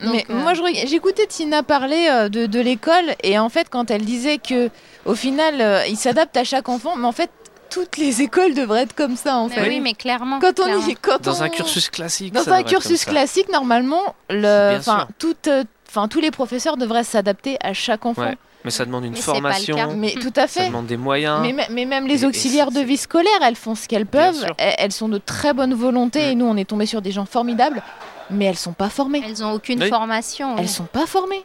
Mais 0.00 0.24
euh, 0.30 0.34
moi, 0.34 0.52
j'écoutais 0.86 1.26
Tina 1.26 1.62
parler 1.62 2.08
euh, 2.10 2.28
de, 2.30 2.46
de 2.46 2.60
l'école 2.60 3.14
et 3.22 3.38
en 3.38 3.50
fait, 3.50 3.68
quand 3.68 3.90
elle 3.90 4.04
disait 4.04 4.38
que 4.38 4.70
au 5.04 5.14
final, 5.14 5.60
euh, 5.60 5.80
il 5.88 5.96
s'adapte 5.96 6.36
à 6.38 6.44
chaque 6.44 6.68
enfant, 6.70 6.96
mais 6.96 7.06
en 7.06 7.12
fait, 7.12 7.30
toutes 7.70 7.96
les 7.96 8.22
écoles 8.22 8.54
devraient 8.54 8.82
être 8.82 8.94
comme 8.94 9.16
ça, 9.16 9.36
en 9.36 9.48
Mais 9.48 9.54
fait. 9.56 9.68
oui, 9.68 9.80
mais 9.80 9.94
clairement. 9.94 10.38
Quand 10.40 10.58
on 10.60 10.64
clairement. 10.64 10.86
y, 10.86 10.94
quand 10.96 11.20
Dans 11.22 11.38
on- 11.40 11.42
un 11.42 11.48
cursus 11.48 11.88
classique. 11.90 12.32
dans 12.32 12.42
ça 12.42 12.54
un 12.56 12.62
cursus 12.62 13.00
ça. 13.00 13.10
classique, 13.10 13.48
normalement, 13.52 14.14
le, 14.30 14.70
Bien 14.70 14.78
enfin, 14.78 14.98
sûr. 14.98 15.08
toutes, 15.18 15.48
euh, 15.48 15.64
enfin, 15.88 16.08
tous 16.08 16.20
les 16.20 16.30
professeurs 16.30 16.76
devraient 16.76 17.04
s'adapter 17.04 17.56
à 17.62 17.72
chaque 17.72 18.06
enfant. 18.06 18.22
Ouais. 18.22 18.38
Mais 18.64 18.70
ça 18.72 18.84
demande 18.84 19.04
une 19.04 19.12
Mais 19.12 19.18
c'est 19.18 19.26
pas 19.26 19.32
le 19.34 19.36
formation, 19.42 19.76
cas. 19.76 19.86
Mais 19.94 20.12
tout 20.14 20.32
à 20.34 20.48
ça 20.48 20.60
fait. 20.62 20.66
demande 20.66 20.86
des 20.86 20.96
moyens. 20.96 21.40
Mais, 21.40 21.52
me- 21.52 21.72
mais 21.72 21.84
même 21.84 22.06
les 22.08 22.24
auxiliaires 22.24 22.72
de 22.72 22.80
vie 22.80 22.96
scolaire, 22.96 23.30
elles 23.46 23.54
font 23.54 23.76
ce 23.76 23.86
qu'elles 23.86 24.06
peuvent. 24.06 24.44
Elles, 24.58 24.90
sont 24.92 25.08
de 25.08 25.18
très 25.18 25.52
bonne 25.52 25.72
volonté 25.74 26.30
et 26.30 26.34
nous, 26.34 26.46
on 26.46 26.56
est 26.56 26.64
tombé 26.68 26.84
sur 26.86 27.00
des 27.00 27.12
gens 27.12 27.26
formidables, 27.26 27.80
mais 28.28 28.46
elles 28.46 28.56
sont 28.56 28.72
pas 28.72 28.88
formées. 28.88 29.22
Elles 29.24 29.44
ont 29.44 29.52
aucune 29.52 29.80
Oui. 29.82 29.88
formation. 29.88 30.56
Elles 30.58 30.68
sont 30.68 30.84
pas 30.84 31.06
formées. 31.06 31.44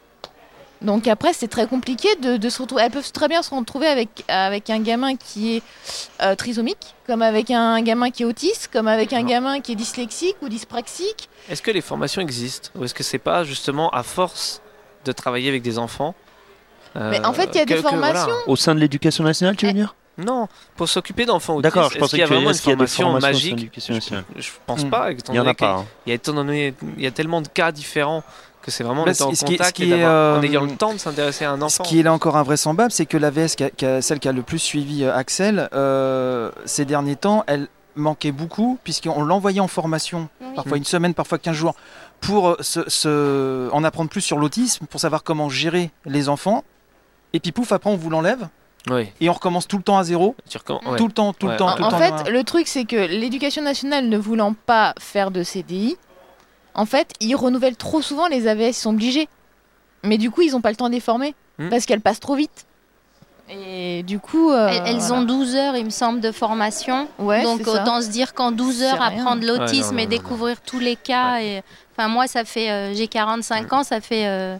Donc 0.82 1.06
après, 1.08 1.32
c'est 1.32 1.48
très 1.48 1.66
compliqué 1.66 2.08
de, 2.16 2.36
de 2.36 2.48
se 2.48 2.60
retrouver. 2.62 2.82
Elles 2.82 2.90
peuvent 2.90 3.12
très 3.12 3.28
bien 3.28 3.42
se 3.42 3.54
retrouver 3.54 3.86
avec, 3.86 4.24
avec 4.28 4.68
un 4.70 4.80
gamin 4.80 5.16
qui 5.16 5.56
est 5.56 5.62
euh, 6.22 6.34
trisomique, 6.34 6.94
comme 7.06 7.22
avec 7.22 7.50
un 7.50 7.80
gamin 7.82 8.10
qui 8.10 8.24
est 8.24 8.26
autiste, 8.26 8.68
comme 8.72 8.88
avec 8.88 9.12
un 9.12 9.22
gamin 9.22 9.60
qui 9.60 9.72
est 9.72 9.76
dyslexique 9.76 10.36
ou 10.42 10.48
dyspraxique. 10.48 11.28
Est-ce 11.48 11.62
que 11.62 11.70
les 11.70 11.80
formations 11.82 12.20
existent 12.20 12.70
Ou 12.76 12.84
est-ce 12.84 12.94
que 12.94 13.02
c'est 13.02 13.18
pas 13.18 13.44
justement 13.44 13.90
à 13.90 14.02
force 14.02 14.60
de 15.04 15.12
travailler 15.12 15.48
avec 15.48 15.62
des 15.62 15.78
enfants 15.78 16.14
Mais 16.94 17.24
en 17.24 17.32
fait, 17.32 17.48
il 17.54 17.58
y 17.58 17.60
a 17.60 17.64
des 17.64 17.74
que- 17.76 17.80
que, 17.80 17.86
voilà. 17.96 18.14
formations. 18.14 18.34
Au 18.46 18.56
sein 18.56 18.74
de 18.74 18.80
l'éducation 18.80 19.24
nationale, 19.24 19.56
tu 19.56 19.66
veux 19.66 19.72
dire? 19.72 19.94
Non, 20.18 20.46
pour 20.76 20.88
s'occuper 20.90 21.24
d'enfants 21.24 21.54
autistes. 21.54 21.74
D'accord, 21.74 21.90
je 21.90 21.98
pensais 21.98 22.10
qu'il 22.10 22.18
y 22.18 22.22
a 22.22 22.26
vraiment 22.26 22.50
une 22.50 22.54
formation 22.56 23.14
de 23.14 23.20
magique? 23.20 23.74
nationale. 23.88 24.24
Je 24.36 24.50
pense 24.66 24.84
pas. 24.84 25.10
étant 25.10 25.32
Il 25.32 25.36
y 25.36 25.38
en 25.38 25.42
donné 25.44 25.50
a 25.52 25.54
pas. 25.54 25.70
hein. 25.76 25.86
qu'il 26.04 26.10
y 26.10 26.12
a, 26.12 26.16
étant 26.16 26.32
donné- 26.34 26.74
il 26.98 27.02
y 27.02 27.06
a 27.06 27.10
tellement 27.12 27.40
de 27.40 27.48
cas 27.48 27.72
différents 27.72 28.22
que 28.62 28.70
c'est 28.70 28.84
vraiment 28.84 29.04
Bah, 29.04 29.10
d'être 29.12 29.22
en 29.26 29.30
ce 29.34 29.44
qui- 29.44 29.52
ce 29.52 29.58
contact 29.58 29.76
qui 29.76 29.82
et 29.84 29.86
est, 29.88 29.90
d'avoir- 29.90 30.36
en 30.38 30.38
euh, 30.38 30.42
ayant 30.42 30.64
le 30.64 30.76
temps 30.76 30.92
de 30.94 30.98
s'intéresser 30.98 31.44
à 31.44 31.52
un 31.52 31.58
Ce 31.58 31.64
enfant. 31.64 31.84
qui 31.84 32.00
est 32.00 32.02
là 32.02 32.12
encore 32.12 32.36
invraisemblable, 32.36 32.90
c'est 32.92 33.06
que 33.06 33.16
l'AVS, 33.16 33.56
qui 33.56 33.64
a- 33.64 33.70
qui 33.70 33.84
a- 33.84 34.00
celle 34.02 34.18
qui 34.20 34.28
a 34.28 34.32
le 34.32 34.42
plus 34.42 34.58
suivi 34.58 35.04
euh, 35.04 35.14
Axel, 35.14 35.68
euh, 35.74 36.50
ces 36.64 36.84
derniers 36.84 37.16
temps, 37.16 37.44
elle 37.46 37.68
manquait 37.96 38.32
beaucoup, 38.32 38.78
puisqu'on 38.84 39.22
l'envoyait 39.22 39.60
en 39.60 39.68
formation, 39.68 40.28
Oui. 40.40 40.46
parfois 40.56 40.78
une 40.78 40.84
semaine, 40.84 41.12
parfois 41.12 41.38
15 41.38 41.54
jours, 41.56 41.74
pour 42.20 42.48
euh, 42.50 42.56
se, 42.60 42.88
se- 42.88 43.68
en 43.72 43.84
apprendre 43.84 44.08
plus 44.08 44.20
sur 44.22 44.38
l'autisme, 44.38 44.86
pour 44.86 45.00
savoir 45.00 45.22
comment 45.22 45.48
gérer 45.50 45.90
les 46.06 46.28
enfants. 46.30 46.64
Et 47.34 47.40
puis 47.40 47.52
pouf, 47.52 47.72
après 47.72 47.90
on 47.90 47.96
vous 47.96 48.08
l'enlève. 48.10 48.48
Oui. 48.90 49.08
et 49.20 49.28
on 49.30 49.32
recommence 49.32 49.68
tout 49.68 49.76
le 49.76 49.84
temps 49.84 49.96
à 49.96 50.02
zéro. 50.02 50.34
Ouais. 50.44 50.96
Tout 50.98 51.06
le 51.06 51.12
temps, 51.12 51.32
tout 51.32 51.46
Ouais. 51.46 51.52
le 51.52 51.56
temps, 51.58 51.68
En, 51.68 51.72
tout 51.76 51.82
le 51.82 51.84
en 51.86 51.90
temps. 51.90 51.98
fait, 52.24 52.30
le 52.32 52.42
truc, 52.42 52.66
c'est 52.66 52.84
que 52.84 52.96
l'éducation 52.96 53.62
nationale 53.62 54.08
ne 54.08 54.18
voulant 54.18 54.54
pas 54.66 54.92
faire 54.98 55.30
de 55.30 55.44
CDI, 55.44 55.96
en 56.74 56.86
fait, 56.86 57.10
ils 57.20 57.34
renouvellent 57.34 57.76
trop 57.76 58.00
souvent 58.02 58.26
les 58.28 58.46
AVS, 58.48 58.68
ils 58.70 58.74
sont 58.74 58.90
obligés. 58.90 59.28
Mais 60.04 60.18
du 60.18 60.30
coup, 60.30 60.42
ils 60.42 60.52
n'ont 60.52 60.60
pas 60.60 60.70
le 60.70 60.76
temps 60.76 60.88
de 60.88 60.94
les 60.94 61.00
former 61.00 61.34
Hmm. 61.58 61.68
parce 61.68 61.84
qu'elles 61.84 62.00
passent 62.00 62.18
trop 62.20 62.34
vite. 62.34 62.64
Et 63.50 64.02
du 64.04 64.18
coup. 64.18 64.50
euh, 64.50 64.68
Elles, 64.68 64.82
elles 64.86 64.96
voilà. 65.00 65.22
ont 65.22 65.24
12 65.24 65.54
heures, 65.56 65.76
il 65.76 65.84
me 65.84 65.90
semble, 65.90 66.20
de 66.20 66.32
formation. 66.32 67.08
Ouais, 67.18 67.42
Donc 67.42 67.58
c'est 67.64 67.70
ça. 67.70 67.82
autant 67.82 68.00
se 68.00 68.08
dire 68.08 68.32
qu'en 68.32 68.52
12 68.52 68.76
C'est 68.78 68.84
heures, 68.86 69.02
apprendre 69.02 69.42
Ouais, 69.42 69.48
l'autisme 69.58 69.92
non, 69.96 69.98
et 69.98 70.04
non, 70.04 70.08
découvrir 70.10 70.60
tous 70.62 70.78
les 70.78 70.96
cas. 70.96 71.40
Et... 71.42 71.62
Enfin, 71.94 72.08
moi, 72.08 72.26
ça 72.26 72.44
fait, 72.46 72.70
euh, 72.70 72.94
j'ai 72.94 73.06
45 73.06 73.70
ans, 73.74 73.82
ça 73.84 74.00
fait, 74.00 74.26
euh, 74.26 74.56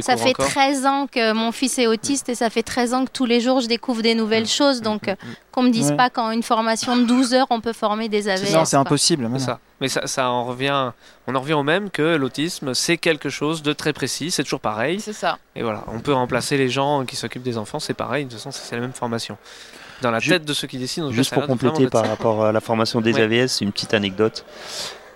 ça 0.00 0.16
fait 0.16 0.30
encore 0.30 0.46
13 0.48 0.86
ans 0.86 1.06
que 1.06 1.32
mon 1.32 1.52
fils 1.52 1.78
est 1.78 1.86
autiste 1.86 2.28
et 2.28 2.34
ça 2.34 2.50
fait 2.50 2.62
13 2.62 2.94
ans 2.94 3.04
que 3.04 3.10
tous 3.10 3.26
les 3.26 3.40
jours, 3.40 3.60
je 3.60 3.66
découvre 3.68 4.02
des 4.02 4.14
nouvelles 4.14 4.46
choses. 4.46 4.80
Donc, 4.82 5.08
euh, 5.08 5.14
qu'on 5.52 5.62
me 5.62 5.70
dise 5.70 5.90
Ouais. 5.90 5.96
pas 5.96 6.10
qu'en 6.10 6.30
une 6.30 6.42
formation 6.42 6.96
de 6.96 7.04
12 7.04 7.34
heures, 7.34 7.46
on 7.50 7.60
peut 7.60 7.72
former 7.72 8.08
des 8.08 8.28
AVS. 8.28 8.52
Non, 8.54 8.64
c'est 8.64 8.76
impossible. 8.76 9.28
mais 9.28 9.38
ça. 9.38 9.58
Mais 9.80 9.88
ça, 9.88 10.06
ça 10.06 10.30
en 10.30 10.44
revient, 10.44 10.92
on 11.26 11.34
en 11.34 11.40
revient 11.40 11.52
au 11.54 11.62
même 11.62 11.90
que 11.90 12.16
l'autisme, 12.16 12.72
c'est 12.74 12.96
quelque 12.96 13.28
chose 13.28 13.62
de 13.62 13.72
très 13.74 13.92
précis, 13.92 14.30
c'est 14.30 14.42
toujours 14.42 14.60
pareil. 14.60 15.00
C'est 15.00 15.12
ça. 15.12 15.38
Et 15.54 15.62
voilà, 15.62 15.84
on 15.88 16.00
peut 16.00 16.14
remplacer 16.14 16.56
les 16.56 16.68
gens 16.70 17.04
qui 17.04 17.14
s'occupent 17.16 17.42
des 17.42 17.58
enfants, 17.58 17.78
c'est 17.78 17.92
pareil, 17.94 18.24
de 18.24 18.30
toute 18.30 18.38
façon, 18.38 18.50
c'est 18.52 18.74
la 18.74 18.80
même 18.80 18.94
formation. 18.94 19.36
Dans 20.02 20.10
la 20.10 20.18
Ju- 20.18 20.30
tête 20.30 20.44
de 20.44 20.52
ceux 20.52 20.66
qui 20.66 20.76
décident. 20.78 21.10
Juste 21.10 21.32
pour 21.32 21.46
compléter 21.46 21.86
par 21.88 22.06
rapport 22.06 22.44
à 22.44 22.52
la 22.52 22.60
formation 22.60 23.00
des 23.00 23.12
Ouais. 23.14 23.22
AVS, 23.22 23.60
une 23.62 23.72
petite 23.72 23.94
anecdote. 23.94 24.44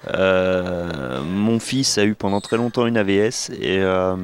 Euh, 0.09 1.22
mon 1.22 1.59
fils 1.60 1.98
a 1.98 2.05
eu 2.05 2.14
pendant 2.14 2.40
très 2.40 2.56
longtemps 2.56 2.86
une 2.86 2.97
AVS 2.97 3.51
et 3.60 3.78
euh, 3.81 4.16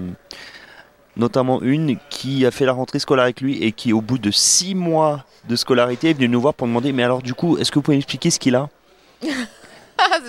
notamment 1.17 1.61
une 1.63 1.99
qui 2.09 2.47
a 2.47 2.51
fait 2.51 2.65
la 2.65 2.73
rentrée 2.73 2.99
scolaire 2.99 3.25
avec 3.25 3.41
lui 3.43 3.63
et 3.63 3.73
qui 3.73 3.93
au 3.93 4.01
bout 4.01 4.19
de 4.19 4.31
six 4.31 4.75
mois 4.75 5.25
de 5.49 5.55
scolarité 5.57 6.11
est 6.11 6.15
venue 6.15 6.29
nous 6.29 6.41
voir 6.41 6.55
pour 6.55 6.67
demander 6.67 6.93
mais 6.93 7.03
alors 7.03 7.21
du 7.23 7.35
coup 7.35 7.59
est-ce 7.59 7.71
que 7.71 7.75
vous 7.79 7.83
pouvez 7.83 7.97
m'expliquer 7.99 8.31
ce 8.31 8.39
qu'il 8.39 8.55
a? 8.57 8.69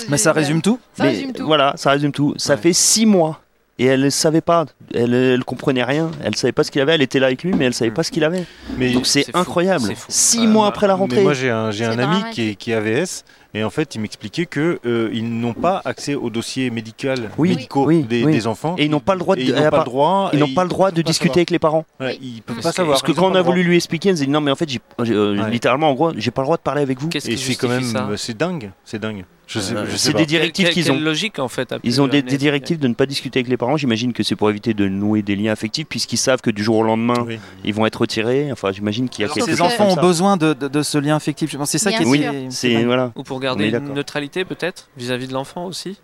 Mais 0.09 0.17
ça 0.17 0.31
résume 0.31 0.61
tout. 0.61 0.79
Ça 0.95 1.03
Mais 1.03 1.09
résume 1.09 1.33
tout. 1.33 1.45
Voilà, 1.45 1.73
ça 1.75 1.91
résume 1.91 2.11
tout. 2.13 2.33
Ça 2.37 2.53
Ouais. 2.55 2.61
fait 2.61 2.73
six 2.73 3.05
mois. 3.05 3.41
Et 3.79 3.85
elle 3.85 4.01
ne 4.01 4.09
savait 4.09 4.41
pas, 4.41 4.65
elle, 4.95 5.13
elle 5.13 5.43
comprenait 5.43 5.83
rien, 5.83 6.09
elle 6.23 6.35
savait 6.35 6.51
pas 6.51 6.63
ce 6.63 6.71
qu'il 6.71 6.81
avait, 6.81 6.95
elle 6.95 7.03
était 7.03 7.19
là 7.19 7.27
avec 7.27 7.43
lui, 7.43 7.53
mais 7.53 7.65
elle 7.65 7.75
savait 7.75 7.91
pas 7.91 8.01
ce 8.01 8.09
qu'il 8.11 8.23
avait. 8.23 8.43
Mais 8.75 8.91
Donc 8.91 9.05
c'est 9.05 9.25
incroyable. 9.35 9.93
fou. 9.93 10.05
Six 10.09 10.47
mois 10.47 10.65
après 10.67 10.87
la 10.87 10.95
Mais 10.95 10.99
rentrée. 10.99 11.21
moi 11.21 11.33
j'ai 11.33 11.51
un, 11.51 11.69
ami 11.99 12.23
qui 12.31 12.49
est, 12.49 12.55
qui 12.55 12.71
est 12.71 12.73
AVS 12.73 13.23
et 13.53 13.63
en 13.63 13.69
fait 13.69 13.95
il 13.95 14.01
m'expliquait 14.01 14.45
que 14.45 14.79
euh, 14.85 15.09
ils 15.13 15.27
n'ont 15.39 15.53
pas 15.53 15.81
accès 15.85 16.15
au 16.15 16.29
dossier 16.29 16.69
médical 16.69 17.29
Oui, 17.37 17.49
médicaux 17.49 17.85
oui, 17.85 18.03
des, 18.03 18.23
oui. 18.23 18.31
des 18.33 18.47
enfants 18.47 18.75
Et 18.77 18.85
ils 18.85 18.91
n'ont 18.91 18.99
pas 18.99 19.13
le 19.13 19.19
droit 19.19 19.35
de, 19.35 19.41
ils 19.41 19.53
n'ont 19.53 19.69
pas 19.69 19.77
le 19.79 19.83
droit 19.85 20.29
ils 20.33 20.39
n'ont 20.39 20.53
pas 20.53 20.63
le 20.63 20.69
droit 20.69 20.91
de 20.91 21.01
discuter 21.01 21.27
savoir. 21.29 21.37
avec 21.37 21.49
les 21.51 21.59
parents. 21.59 21.85
Ouais, 21.99 22.17
ils 22.21 22.41
peuvent 22.41 22.55
Parce 22.57 22.63
pas 22.65 22.69
que- 22.71 22.75
savoir 22.75 22.93
Parce 22.95 23.03
que 23.03 23.11
Ils 23.11 23.15
quand 23.15 23.31
on 23.31 23.35
a 23.35 23.41
voulu 23.41 23.63
lui 23.63 23.75
expliquer, 23.75 24.11
nous 24.11 24.21
a 24.21 24.25
dit 24.25 24.31
non 24.31 24.41
mais 24.41 24.51
en 24.51 24.55
fait, 24.55 24.69
j'ai- 24.69 24.79
euh, 24.99 25.37
Ouais. 25.41 25.49
littéralement 25.51 25.89
en 25.89 25.93
gros, 25.93 26.11
j'ai 26.15 26.31
pas 26.31 26.41
le 26.41 26.45
droit 26.47 26.57
de 26.57 26.61
parler 26.61 26.81
avec 26.81 26.99
vous. 26.99 27.09
Qu'est-ce 27.09 27.29
et 27.29 27.35
qui 27.35 27.41
c'est 27.43 27.55
quand 27.55 27.69
même 27.69 27.83
c'est 28.17 28.37
dingue 28.37 28.71
c'est 28.85 28.99
dingue 28.99 29.25
je 29.49 29.59
sais, 29.61 29.73
Euh, 29.75 29.85
je 29.85 29.91
sais 29.91 29.97
c'est 30.07 30.11
pas. 30.11 30.17
des 30.19 30.25
directives 30.25 30.65
Quelle- 30.65 30.73
qu'ils 30.73 30.83
quelle 30.83 30.91
ont. 30.91 30.99
logique 30.99 31.39
en 31.39 31.47
fait. 31.47 31.73
Ils 31.85 32.01
ont 32.01 32.07
des, 32.09 32.21
directives 32.21 32.79
de 32.79 32.87
ne 32.89 32.93
pas 32.93 33.05
discuter 33.05 33.39
avec 33.39 33.49
les 33.49 33.55
parents. 33.55 33.77
J'imagine 33.77 34.11
que 34.11 34.21
c'est 34.21 34.35
pour 34.35 34.49
éviter 34.49 34.73
de 34.73 34.89
nouer 34.89 35.21
des 35.21 35.37
liens 35.37 35.53
affectifs, 35.53 35.87
puisqu'ils 35.87 36.17
savent 36.17 36.41
que 36.41 36.49
du 36.51 36.61
jour 36.65 36.75
au 36.75 36.83
lendemain, 36.83 37.23
Oui. 37.25 37.39
ils 37.63 37.73
vont 37.73 37.85
être 37.85 38.01
retirés. 38.01 38.51
Enfin, 38.51 38.73
j'imagine 38.73 39.07
qu'il 39.07 39.21
y 39.21 39.23
a 39.23 39.27
Alors, 39.31 39.35
quelque 39.37 39.55
ces 39.55 39.61
enfants 39.61 39.87
ont 39.87 39.95
ça. 39.95 40.01
besoin 40.01 40.35
de, 40.35 40.51
de- 40.51 40.67
de 40.67 40.81
ce 40.81 40.97
lien 40.97 41.15
affectif. 41.15 41.49
Je 41.49 41.55
pense 41.57 41.71
que 41.71 41.77
C'est 41.77 41.89
ça 41.91 41.93
qui 41.93 42.03
est. 42.03 42.05
Oui, 42.05 42.25
c'est- 42.49 42.83
voilà. 42.83 43.13
Ou 43.15 43.23
pour 43.23 43.36
On 43.37 43.41
garder 43.41 43.69
une 43.69 43.93
neutralité 43.93 44.45
peut-être 44.45 44.89
vis-à-vis 44.97 45.27
de 45.27 45.33
l'enfant 45.33 45.65
aussi? 45.65 45.97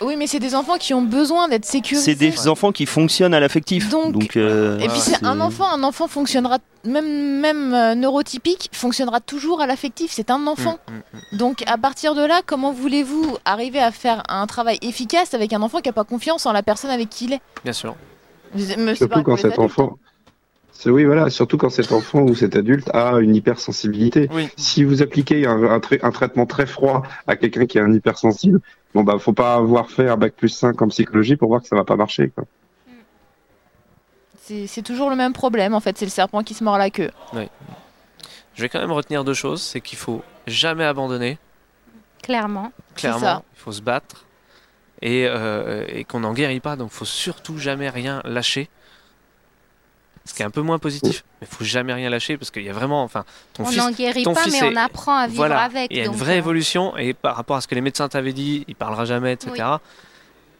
Oui, 0.00 0.14
mais 0.16 0.28
c'est 0.28 0.38
des 0.38 0.54
enfants 0.54 0.76
qui 0.78 0.94
ont 0.94 1.02
besoin 1.02 1.48
d'être 1.48 1.64
sécurisés. 1.64 2.12
C'est 2.12 2.18
des 2.18 2.46
enfants 2.46 2.70
qui 2.70 2.86
fonctionnent 2.86 3.34
à 3.34 3.40
l'affectif. 3.40 3.88
Donc- 3.88 4.12
Donc, 4.12 4.36
euh, 4.36 4.78
Et 4.78 4.86
puis 4.86 5.00
c'est 5.00 5.16
c'est- 5.16 5.24
un 5.24 5.40
enfant, 5.40 5.66
un 5.68 5.82
enfant 5.82 6.06
fonctionnera 6.06 6.58
même 6.84 7.40
même 7.40 7.74
euh, 7.74 7.96
neurotypique 7.96 8.70
fonctionnera 8.72 9.18
toujours 9.20 9.60
à 9.60 9.66
l'affectif. 9.66 10.12
C'est 10.12 10.30
un 10.30 10.46
enfant. 10.46 10.78
Mm, 10.88 10.92
mm, 10.92 11.20
mm. 11.32 11.38
Donc 11.38 11.64
à 11.66 11.76
partir 11.78 12.14
de 12.14 12.24
là, 12.24 12.42
comment 12.46 12.72
voulez-vous 12.72 13.38
arriver 13.44 13.80
à 13.80 13.90
faire 13.90 14.22
un 14.28 14.46
travail 14.46 14.78
efficace 14.82 15.34
avec 15.34 15.52
un 15.52 15.62
enfant 15.62 15.80
qui 15.80 15.88
n'a 15.88 15.92
pas 15.92 16.04
confiance 16.04 16.46
en 16.46 16.52
la 16.52 16.62
personne 16.62 16.90
avec 16.90 17.08
qui 17.10 17.24
il 17.24 17.32
est? 17.32 17.40
Bien 17.64 17.72
sûr. 17.72 17.96
Mais 18.54 18.62
c'est 18.62 18.94
Surtout 18.98 19.14
quand 19.16 19.22
pour 19.24 19.36
cet 19.36 19.46
adultes, 19.46 19.58
enfant. 19.60 19.98
C'est 20.80 20.90
oui, 20.90 21.04
voilà. 21.04 21.28
Surtout 21.28 21.58
quand 21.58 21.70
cet 21.70 21.90
enfant 21.90 22.20
ou 22.22 22.36
cet 22.36 22.54
adulte 22.54 22.88
a 22.94 23.18
une 23.18 23.34
hypersensibilité. 23.34 24.28
Oui. 24.32 24.48
Si 24.56 24.84
vous 24.84 25.02
appliquez 25.02 25.44
un, 25.44 25.60
un 25.64 25.80
trai- 25.80 25.98
un 26.04 26.12
traitement 26.12 26.46
très 26.46 26.66
froid 26.66 27.02
à 27.26 27.34
quelqu'un 27.34 27.66
qui 27.66 27.78
est 27.78 27.80
un 27.80 27.92
hypersensible, 27.92 28.60
bon 28.94 29.02
bah 29.02 29.18
faut 29.18 29.32
pas 29.32 29.56
avoir 29.56 29.90
fait 29.90 30.08
un 30.08 30.16
bac 30.16 30.34
plus 30.36 30.50
5 30.50 30.80
en 30.80 30.86
psychologie 30.86 31.34
pour 31.34 31.48
voir 31.48 31.62
que 31.62 31.66
ça 31.66 31.74
va 31.74 31.82
pas 31.82 31.96
marcher. 31.96 32.28
Quoi. 32.30 32.44
C'est 34.66 34.82
toujours 34.82 35.10
le 35.10 35.16
même 35.16 35.32
problème 35.32 35.74
en 35.74 35.80
fait. 35.80 35.98
C'est 35.98 36.04
le 36.06 36.12
serpent 36.12 36.44
qui 36.44 36.54
se 36.54 36.62
mord 36.62 36.78
la 36.78 36.90
queue. 36.90 37.10
Je 38.54 38.62
vais 38.62 38.68
quand 38.68 38.78
même 38.78 38.92
retenir 38.92 39.24
deux 39.24 39.34
choses, 39.34 39.60
c'est 39.60 39.80
qu'il 39.80 39.98
faut 39.98 40.22
jamais 40.46 40.84
abandonner. 40.84 41.38
Clairement. 42.22 42.72
Clairement, 42.94 43.18
ça. 43.18 43.42
il 43.56 43.60
faut 43.60 43.72
se 43.72 43.82
battre 43.82 44.26
et, 45.02 45.26
euh, 45.26 45.84
et 45.88 46.04
qu'on 46.04 46.20
n'en 46.20 46.34
guérit 46.34 46.60
pas. 46.60 46.76
Donc, 46.76 46.90
faut 46.90 47.04
surtout 47.04 47.58
jamais 47.58 47.88
rien 47.90 48.20
lâcher. 48.24 48.68
Ce 50.28 50.34
qui 50.34 50.42
est 50.42 50.44
un 50.44 50.50
peu 50.50 50.60
moins 50.60 50.78
positif, 50.78 51.24
mais 51.40 51.46
faut 51.50 51.64
jamais 51.64 51.92
rien 51.94 52.10
lâcher 52.10 52.36
parce 52.36 52.50
qu'il 52.50 52.62
y 52.62 52.68
a 52.68 52.72
vraiment, 52.74 53.02
enfin, 53.02 53.24
ton 53.54 53.62
on 53.62 53.66
fils, 53.66 53.78
n'en 53.78 53.90
guérit 53.90 54.22
ton 54.22 54.34
pas, 54.34 54.42
fils 54.42 54.60
mais 54.60 54.68
est- 54.68 54.72
on 54.72 54.76
apprend 54.76 55.16
à 55.16 55.26
vivre 55.26 55.36
voilà, 55.38 55.62
avec. 55.62 55.88
il 55.90 55.96
y 55.96 56.00
a 56.00 56.04
une 56.04 56.12
vraie 56.12 56.34
euh, 56.34 56.38
évolution 56.38 56.96
et 56.98 57.14
par 57.14 57.34
rapport 57.34 57.56
à 57.56 57.60
ce 57.62 57.66
que 57.66 57.74
les 57.74 57.80
médecins 57.80 58.08
t'avaient 58.08 58.34
dit, 58.34 58.64
il 58.68 58.74
parlera 58.76 59.04
jamais, 59.06 59.32
etc. 59.32 59.52
Oui. 59.58 59.78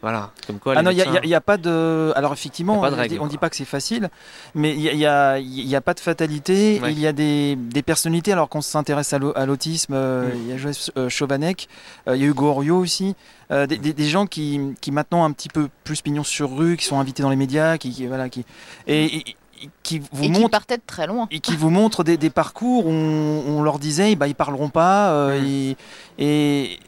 Voilà, 0.01 0.31
comme 0.47 0.59
quoi. 0.59 0.75
Ah 0.77 0.81
non, 0.81 0.91
il 0.91 0.95
médecins- 0.97 1.19
n'y 1.25 1.35
a, 1.35 1.41
pas 1.41 1.57
de. 1.57 2.13
Alors 2.15 2.31
effectivement, 2.31 2.81
a 2.83 2.89
de 2.89 2.95
on 2.95 2.97
règle, 2.97 3.19
on 3.19 3.27
dit 3.27 3.37
pas 3.37 3.49
que 3.49 3.57
c'est 3.57 3.65
facile, 3.65 4.09
mais 4.55 4.73
il 4.73 4.95
n'y 4.95 5.05
a, 5.05 5.39
y 5.39 5.75
a 5.75 5.81
pas 5.81 5.93
de 5.93 5.99
fatalité. 5.99 6.79
Ouais. 6.81 6.93
Il 6.93 6.99
y 7.01 7.05
a 7.05 7.11
des, 7.11 7.57
des 7.57 7.81
personnalités, 7.81 8.31
alors 8.31 8.47
qu'on 8.47 8.61
s'intéresse 8.61 9.11
à 9.11 9.19
l'au- 9.19 9.33
à 9.35 9.45
l'autisme, 9.45 9.93
euh, 9.93 10.29
Mm. 10.33 10.37
il 10.37 10.47
y 10.47 10.53
a 10.53 10.57
Joseph 10.57 10.91
euh, 10.95 11.09
Chovanec, 11.09 11.67
euh, 12.07 12.15
il 12.15 12.21
y 12.21 12.25
a 12.25 12.27
Hugo 12.29 12.47
Orio 12.47 12.77
aussi, 12.79 13.13
euh, 13.51 13.67
des, 13.67 13.77
des- 13.77 13.91
des 13.91 14.07
gens 14.07 14.25
qui, 14.25 14.61
qui 14.79 14.91
maintenant 14.93 15.25
un 15.25 15.31
petit 15.33 15.49
peu 15.49 15.67
plus 15.83 15.99
pignon 16.01 16.23
sur 16.23 16.55
rue, 16.55 16.77
qui 16.77 16.85
sont 16.85 16.97
invités 17.01 17.21
dans 17.21 17.29
les 17.29 17.35
médias, 17.35 17.77
qui, 17.77 17.91
qui- 17.91 18.07
voilà, 18.07 18.29
qui 18.29 18.45
et, 18.87 19.03
et- 19.03 19.29
et 19.31 19.35
qui 19.83 19.99
vous 19.99 20.23
et 20.23 20.31
qui 20.31 20.39
montrent 20.39 20.49
partait 20.51 20.77
de 20.77 20.83
très 20.85 21.07
loin. 21.07 21.27
et 21.31 21.39
qui 21.39 21.55
vous 21.55 21.69
montrent 21.69 22.03
des, 22.03 22.17
des 22.17 22.29
parcours 22.29 22.85
où 22.85 22.89
on, 22.91 23.43
on 23.47 23.61
leur 23.63 23.79
disait 23.79 24.15
bah 24.15 24.27
ils 24.27 24.35
parleront 24.35 24.69
pas 24.69 25.11
euh, 25.11 25.41
Mm. 25.41 25.45
et, 25.45 25.77
et 26.19 26.79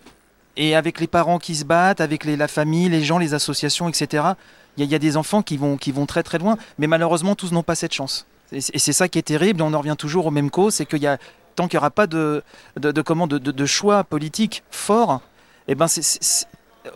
et 0.58 0.76
avec 0.76 1.00
les 1.00 1.08
parents 1.08 1.40
qui 1.40 1.56
se 1.56 1.64
battent 1.66 2.02
avec 2.02 2.26
les, 2.26 2.36
la 2.36 2.48
famille 2.48 2.90
les 2.90 3.04
gens 3.04 3.18
les 3.18 3.34
associations 3.34 3.88
etc 3.90 4.24
il 4.78 4.82
y, 4.82 4.84
a- 4.84 4.86
il 4.86 4.92
y 4.92 4.96
a 4.96 5.00
des 5.00 5.16
enfants 5.18 5.42
qui 5.42 5.58
vont 5.58 5.78
qui 5.78 5.92
vont 5.92 6.06
très 6.06 6.24
très 6.24 6.38
loin 6.40 6.58
mais 6.78 6.88
malheureusement 6.88 7.36
tous 7.36 7.52
n'ont 7.52 7.64
pas 7.64 7.76
cette 7.76 7.94
chance 7.94 8.26
et 8.52 8.60
c'est 8.62 8.76
et 8.76 8.80
c'est 8.80 8.94
ça 8.94 9.08
qui 9.08 9.18
est 9.20 9.22
terrible 9.24 9.62
on 9.62 9.74
en 9.74 9.78
revient 9.80 9.96
toujours 9.98 10.26
aux 10.26 10.32
mêmes 10.32 10.50
causes 10.52 10.76
c'est 10.76 10.86
qu'il 10.86 11.02
y 11.02 11.08
a 11.08 11.18
tant 11.56 11.68
qu'il 11.68 11.78
n'y 11.78 11.82
aura 11.82 11.90
pas 11.92 12.06
de 12.08 12.44
de, 12.80 12.92
de 12.92 13.02
comment 13.02 13.28
de, 13.28 13.38
de- 13.38 13.52
de 13.52 13.66
choix 13.66 14.04
politiques 14.04 14.64
forts 14.72 15.22
et 15.70 15.76
ben 15.76 15.88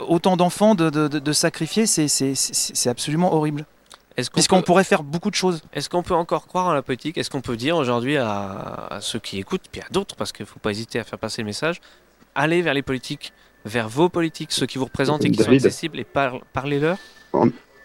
autant 0.07 0.35
d'enfants 0.35 0.75
de, 0.75 0.89
de, 0.89 1.07
de- 1.07 1.19
de 1.19 1.33
sacrifier 1.33 1.85
c'est 1.87 2.89
absolument 2.89 3.33
horrible 3.33 3.65
puisqu'on 4.33 4.57
peut- 4.59 4.63
pourrait 4.63 4.83
faire 4.83 5.03
beaucoup 5.03 5.29
de 5.29 5.35
choses 5.35 5.61
Est-ce 5.73 5.89
qu'on 5.89 6.03
peut 6.03 6.13
encore 6.13 6.47
croire 6.47 6.67
en 6.67 6.73
la 6.73 6.81
politique? 6.81 7.17
Est-ce 7.17 7.29
qu'on 7.29 7.41
peut 7.41 7.57
dire 7.57 7.75
aujourd'hui 7.77 8.17
à, 8.17 8.87
à 8.91 9.01
ceux 9.01 9.19
qui 9.19 9.37
écoutent, 9.39 9.65
puis 9.71 9.81
à 9.81 9.85
d'autres, 9.91 10.15
parce 10.15 10.31
qu'il 10.31 10.43
ne 10.43 10.47
faut 10.47 10.59
pas 10.59 10.71
hésiter 10.71 10.99
à 10.99 11.03
faire 11.03 11.19
passer 11.19 11.41
le 11.41 11.47
message, 11.47 11.81
allez 12.33 12.61
vers 12.61 12.73
les 12.73 12.81
politiques, 12.81 13.33
vers 13.65 13.89
vos 13.89 14.09
politiques, 14.09 14.51
ceux 14.51 14.65
qui 14.65 14.77
vous 14.77 14.85
représentent 14.85 15.25
et 15.25 15.31
qui 15.31 15.43
sont 15.43 15.51
accessibles, 15.51 15.99
et 15.99 16.03
par- 16.03 16.39
parlez-leur? 16.53 16.97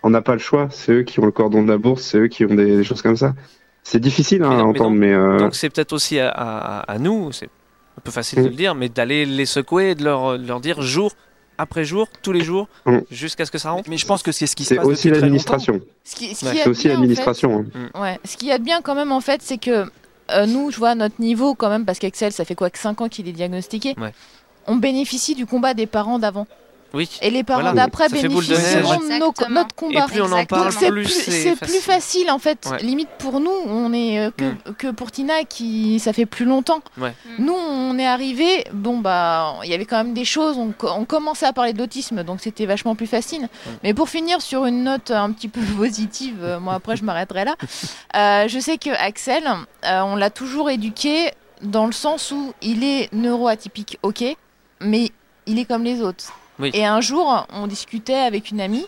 On 0.03 0.09
n'a 0.11 0.23
pas 0.23 0.33
le 0.33 0.39
choix. 0.39 0.69
C'est 0.71 0.93
eux 0.93 1.03
qui 1.03 1.21
ont 1.21 1.27
le 1.27 1.33
cordon 1.33 1.63
de 1.63 1.69
la 1.69 1.77
bourse, 1.79 2.03
c'est 2.03 2.19
eux 2.19 2.29
qui 2.29 2.45
ont 2.45 2.55
des, 2.55 2.77
des 2.77 2.85
choses 2.85 3.03
comme 3.03 3.17
ça. 3.17 3.35
C'est 3.83 3.99
difficile 4.01 4.43
hein, 4.43 4.49
Mais 4.51 4.55
à 4.55 4.59
mais 4.59 4.63
entendre, 4.63 4.97
mais 4.97 5.13
euh, 5.13 5.39
Donc 5.39 5.55
c'est 5.55 5.69
peut-être 5.71 5.93
aussi 5.93 6.19
à, 6.21 6.29
à- 6.31 6.81
à 6.91 6.99
nous, 6.99 7.33
c'est 7.33 7.47
un 7.99 8.01
peu 8.03 8.11
facile 8.11 8.39
de 8.39 8.45
Mm. 8.45 8.51
le 8.51 8.55
dire, 8.57 8.75
mais 8.75 8.89
d'aller 8.89 9.27
les 9.27 9.47
secouer 9.47 9.91
et 9.91 9.95
de 9.95 10.05
leur, 10.05 10.39
de 10.39 10.47
leur 10.47 10.61
dire 10.61 10.81
jour 10.83 11.13
après 11.61 11.85
jour, 11.85 12.09
tous 12.23 12.33
les 12.33 12.43
jours, 12.43 12.69
Mm. 12.87 12.99
jusqu'à 13.11 13.45
ce 13.45 13.51
que 13.51 13.59
ça 13.59 13.71
rentre. 13.71 13.89
mais 13.91 13.97
je 13.99 14.07
pense 14.07 14.23
que 14.23 14.33
c'est 14.33 14.47
ce 14.47 14.57
qui 14.57 14.65
se 14.65 14.71
c'est 14.71 14.77
passe 14.77 14.87
aussi 14.87 15.09
depuis 15.09 15.13
très 15.19 15.21
l'administration. 15.23 15.81
Ce 16.05 16.17
Ouais. 16.21 16.35
C'est 16.35 16.47
est 16.47 16.51
aussi 16.51 16.63
bien, 16.63 16.71
en 16.71 16.75
fait, 16.75 16.89
l'administration. 16.89 17.67
Ouais. 17.95 18.19
Ce 18.25 18.37
qu'il 18.37 18.49
y 18.49 18.53
a 18.53 18.59
de 18.59 18.65
bien 18.65 18.81
quand 18.83 18.95
même 18.95 19.13
en 19.13 19.21
fait, 19.21 19.43
c'est 19.43 19.59
que 19.59 19.85
euh, 20.33 20.47
nous, 20.47 20.71
je 20.71 20.77
vois 20.79 20.91
à 20.91 20.95
notre 20.95 21.21
niveau 21.21 21.55
quand 21.55 21.69
même, 21.69 21.85
parce 21.85 21.99
qu'Axel, 21.99 22.33
ça 22.33 22.45
fait 22.45 22.55
quoi 22.55 22.71
que 22.71 22.79
5 22.79 23.01
ans 23.01 23.09
qu'il 23.09 23.29
est 23.29 23.33
diagnostiqué, 23.33 23.95
Ouais. 24.01 24.13
on 24.67 24.77
bénéficie 24.77 25.35
du 25.35 25.45
combat 25.47 25.75
des 25.75 25.87
parents 25.87 26.19
d'avant. 26.19 26.47
Oui. 26.93 27.09
Et 27.23 27.31
les 27.31 27.45
parents 27.45 27.61
Voilà. 27.61 27.75
d'après 27.85 28.09
bénéficieront 28.09 28.99
de 28.99 29.19
nos- 29.19 29.49
notre 29.49 29.75
combat. 29.75 30.05
Et 30.07 30.11
plus 30.11 30.21
on 30.23 30.33
en 30.33 30.45
parle, 30.45 30.65
Donc 30.65 30.73
c'est 30.73 30.91
plus 30.91 31.05
facile. 31.07 31.57
plus 31.57 31.81
facile 31.81 32.31
en 32.31 32.39
fait. 32.39 32.67
Ouais. 32.71 32.79
Limite 32.83 33.09
pour 33.19 33.39
nous, 33.41 33.53
on 33.67 33.93
est 33.93 34.19
euh, 34.19 34.31
que, 34.37 34.71
que 34.73 34.91
pour 34.91 35.11
Tina 35.13 35.45
qui 35.45 36.01
ça 36.01 36.13
fait 36.13 36.27
plus 36.27 36.45
longtemps. 36.45 36.81
Ouais. 36.99 37.15
Nous 37.39 37.53
on 37.55 37.97
est 37.99 38.07
arrivé, 38.07 38.65
bon 38.73 38.99
bah 38.99 39.55
il 39.65 39.71
y 39.71 39.75
avait 39.75 39.85
quand 39.85 39.99
même 40.03 40.15
des 40.15 40.25
choses, 40.25 40.59
on, 40.59 40.75
on 40.83 41.05
commençait 41.05 41.47
à 41.47 41.53
parler 41.53 41.73
de 41.73 41.79
l'autisme 41.79 42.25
donc 42.25 42.41
c'était 42.41 42.67
vachement 42.67 42.95
plus 42.95 43.07
facile. 43.07 43.49
Mais 43.85 43.95
pour 43.95 44.09
finir 44.09 44.43
sur 44.43 44.67
une 44.67 44.83
note 44.85 45.11
un 45.11 45.31
petit 45.33 45.49
peu 45.49 45.61
positive, 45.77 46.39
euh, 46.43 46.59
moi 46.61 46.75
après 46.75 46.97
je 46.97 47.05
m'arrêterai 47.05 47.45
là. 47.45 47.55
Euh, 48.17 48.49
je 48.49 48.59
sais 48.59 48.77
que 48.77 48.91
Axel, 48.91 49.45
euh, 49.85 50.01
on 50.03 50.17
l'a 50.17 50.31
toujours 50.31 50.69
éduqué 50.69 51.31
dans 51.63 51.87
le 51.87 51.93
sens 51.93 52.33
où 52.33 52.53
il 52.61 52.83
est 52.83 53.09
neuroatypique, 53.13 53.99
ok, 54.03 54.25
mais 54.81 55.11
il 55.47 55.59
est 55.61 55.65
comme 55.65 55.85
les 55.85 56.03
autres. 56.03 56.33
Oui. 56.61 56.71
Et 56.75 56.85
un 56.85 57.01
jour, 57.01 57.47
on 57.53 57.67
discutait 57.67 58.15
avec 58.15 58.51
une 58.51 58.61
amie 58.61 58.87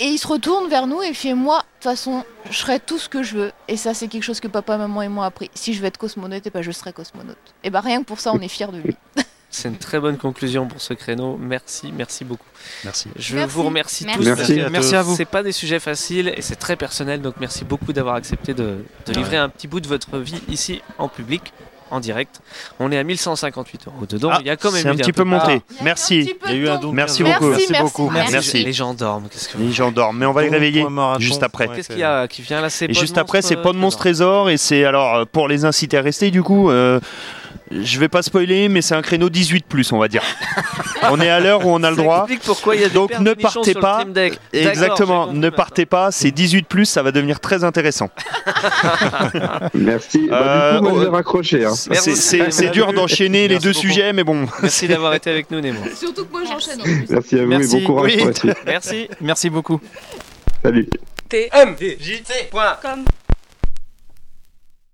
Et 0.00 0.06
il 0.06 0.18
se 0.18 0.26
retourne 0.26 0.68
vers 0.68 0.86
nous 0.86 1.02
et 1.02 1.08
il 1.08 1.14
fait 1.14 1.34
Moi, 1.34 1.58
de 1.58 1.62
toute 1.62 1.84
façon, 1.84 2.24
je 2.50 2.58
ferai 2.58 2.80
tout 2.80 2.98
ce 2.98 3.08
que 3.08 3.22
je 3.22 3.36
veux. 3.36 3.52
Et 3.68 3.76
ça, 3.76 3.94
c'est 3.94 4.08
quelque 4.08 4.24
chose 4.24 4.40
que 4.40 4.48
papa, 4.48 4.76
maman 4.76 5.02
et 5.02 5.08
moi 5.08 5.24
ont 5.24 5.26
appris. 5.26 5.50
Si 5.54 5.74
je 5.74 5.80
veux 5.80 5.86
être 5.86 5.98
cosmonaute, 5.98 6.46
et 6.46 6.50
ben, 6.50 6.62
je 6.62 6.70
serai 6.72 6.92
cosmonaute. 6.92 7.36
Et 7.64 7.70
bah, 7.70 7.80
rien 7.80 8.00
que 8.00 8.06
pour 8.06 8.20
ça, 8.20 8.32
on 8.32 8.40
est 8.40 8.48
fiers 8.48 8.68
de 8.72 8.78
lui. 8.78 8.96
C'est 9.48 9.68
une 9.68 9.78
très 9.78 9.98
bonne 10.00 10.18
conclusion 10.18 10.66
pour 10.66 10.82
ce 10.82 10.92
créneau. 10.92 11.38
Merci, 11.38 11.90
merci 11.90 12.24
beaucoup. 12.24 12.44
Merci. 12.84 13.08
Je 13.16 13.36
Merci. 13.36 13.54
vous 13.54 13.62
remercie 13.62 14.04
Merci. 14.04 14.18
tous. 14.18 14.26
Merci. 14.26 14.56
que 14.56 14.68
Merci 14.68 14.96
à 14.96 15.02
vous. 15.02 15.16
C'est 15.16 15.24
pas 15.24 15.42
des 15.42 15.52
sujets 15.52 15.78
faciles 15.78 16.32
et 16.36 16.42
c'est 16.42 16.56
très 16.56 16.76
personnel. 16.76 17.22
Donc 17.22 17.36
merci 17.40 17.64
beaucoup 17.64 17.92
d'avoir 17.94 18.16
accepté 18.16 18.54
de, 18.54 18.84
de 19.06 19.12
livrer 19.14 19.38
un 19.38 19.48
petit 19.48 19.66
bout 19.66 19.80
de 19.80 19.88
votre 19.88 20.18
vie 20.18 20.42
ici 20.48 20.82
en 20.98 21.08
public, 21.08 21.54
en 21.90 22.00
direct. 22.00 22.40
On 22.80 22.90
est 22.90 22.98
à 22.98 23.04
1158 23.04 23.86
euros 23.86 24.06
dedans. 24.08 24.30
Ah, 24.32 24.38
Il 24.40 24.46
y 24.46 24.50
a 24.50 24.56
quand 24.56 24.72
même 24.72 24.82
c'est 24.82 24.88
un 24.88 24.94
eu 24.94 24.96
petit 24.96 25.12
peu 25.12 25.22
peu 25.24 25.28
monté. 25.30 25.62
Merci. 25.82 26.24
petit 26.24 26.34
peu 26.34 26.46
Il 26.50 26.54
y 26.56 26.58
a 26.58 26.62
eu 26.62 26.68
un 26.68 26.78
don 26.78 26.92
Merci 26.92 27.22
15 27.22 27.28
euros. 27.32 27.40
beaucoup. 27.40 27.50
Merci, 27.50 27.72
beaucoup. 27.82 28.10
merci. 28.10 28.32
Merci. 28.32 28.64
Les 28.64 28.72
gens 28.72 28.94
dorment. 28.94 29.28
Qu'est-ce 29.30 29.48
que 29.48 29.56
vous- 29.56 29.64
Les 29.66 29.72
gens 29.72 29.92
dorment, 29.92 30.18
mais 30.18 30.26
on 30.26 30.32
va 30.32 30.42
les 30.42 30.48
réveiller 30.48 30.84
juste 31.18 31.42
après. 31.42 31.68
Qu'est-ce 31.68 31.88
qu'il 31.88 31.98
y 31.98 32.02
a 32.04 32.26
qui 32.28 32.42
vient 32.42 32.60
là? 32.60 32.70
C'est 32.70 32.92
juste 32.92 33.18
après, 33.18 33.42
c'est 33.42 33.56
pas 33.56 33.72
de 33.72 33.76
euh, 33.76 33.80
monstre 33.80 34.00
trésor 34.00 34.50
et 34.50 34.56
c'est 34.56 34.84
alors 34.84 35.14
euh, 35.14 35.24
pour 35.30 35.48
les 35.48 35.64
inciter 35.64 35.96
à 35.98 36.02
rester 36.02 36.30
du 36.30 36.42
coup. 36.42 36.70
euh, 36.70 37.00
je 37.70 37.98
vais 37.98 38.08
pas 38.08 38.22
spoiler, 38.22 38.68
mais 38.68 38.82
c'est 38.82 38.94
un 38.94 39.02
créneau 39.02 39.28
18 39.28 39.66
plus, 39.66 39.92
on 39.92 39.98
va 39.98 40.08
dire. 40.08 40.22
on 41.10 41.20
est 41.20 41.28
à 41.28 41.40
l'heure 41.40 41.66
où 41.66 41.70
on 41.70 41.82
a 41.82 41.90
le 41.90 41.96
droit. 41.96 42.20
explique 42.20 42.42
pourquoi 42.42 42.76
il 42.76 42.82
y 42.82 42.84
a 42.84 42.88
des 42.88 42.94
Donc 42.94 43.18
ne 43.18 43.34
partez 43.34 43.74
pas. 43.74 44.04
Exactement, 44.52 45.32
ne 45.32 45.50
partez 45.50 45.86
pas. 45.86 46.10
C'est 46.10 46.30
18 46.30 46.66
plus, 46.68 46.84
ça 46.86 47.02
va 47.02 47.12
devenir 47.12 47.40
très 47.40 47.64
intéressant. 47.64 48.10
Merci. 49.74 50.28
Bah, 50.28 50.40
Euh, 50.42 50.72
du 50.74 50.78
coup, 50.86 50.94
moi, 50.94 51.04
oh, 51.08 51.10
raccrocher. 51.12 51.64
Hein. 51.64 51.74
C'est- 51.74 52.14
C'est 52.14 52.50
c'est 52.50 52.68
dur 52.70 52.92
d'enchaîner 52.92 53.48
les 53.48 53.58
deux 53.58 53.70
beaucoup. 53.72 53.80
sujets, 53.86 54.12
mais 54.12 54.24
bon. 54.24 54.46
Merci 54.62 54.88
d'avoir 54.88 55.14
été 55.14 55.30
avec 55.30 55.50
nous, 55.50 55.60
Nemo. 55.60 55.80
Surtout 55.94 56.24
que 56.26 56.32
moi, 56.32 56.42
j'enchaîne. 56.48 56.80
Merci 57.08 57.38
à 57.38 57.42
vous 57.42 57.48
Merci. 57.48 57.76
et 57.76 57.80
bon 57.80 57.86
courage 57.86 58.12
Oui. 58.12 58.16
pour 58.18 58.26
la 58.28 58.34
suite. 58.34 58.56
Merci. 58.66 59.08
Merci 59.20 59.50
beaucoup. 59.50 59.80
Salut. 60.62 60.88
tmdjc.com 61.28 63.04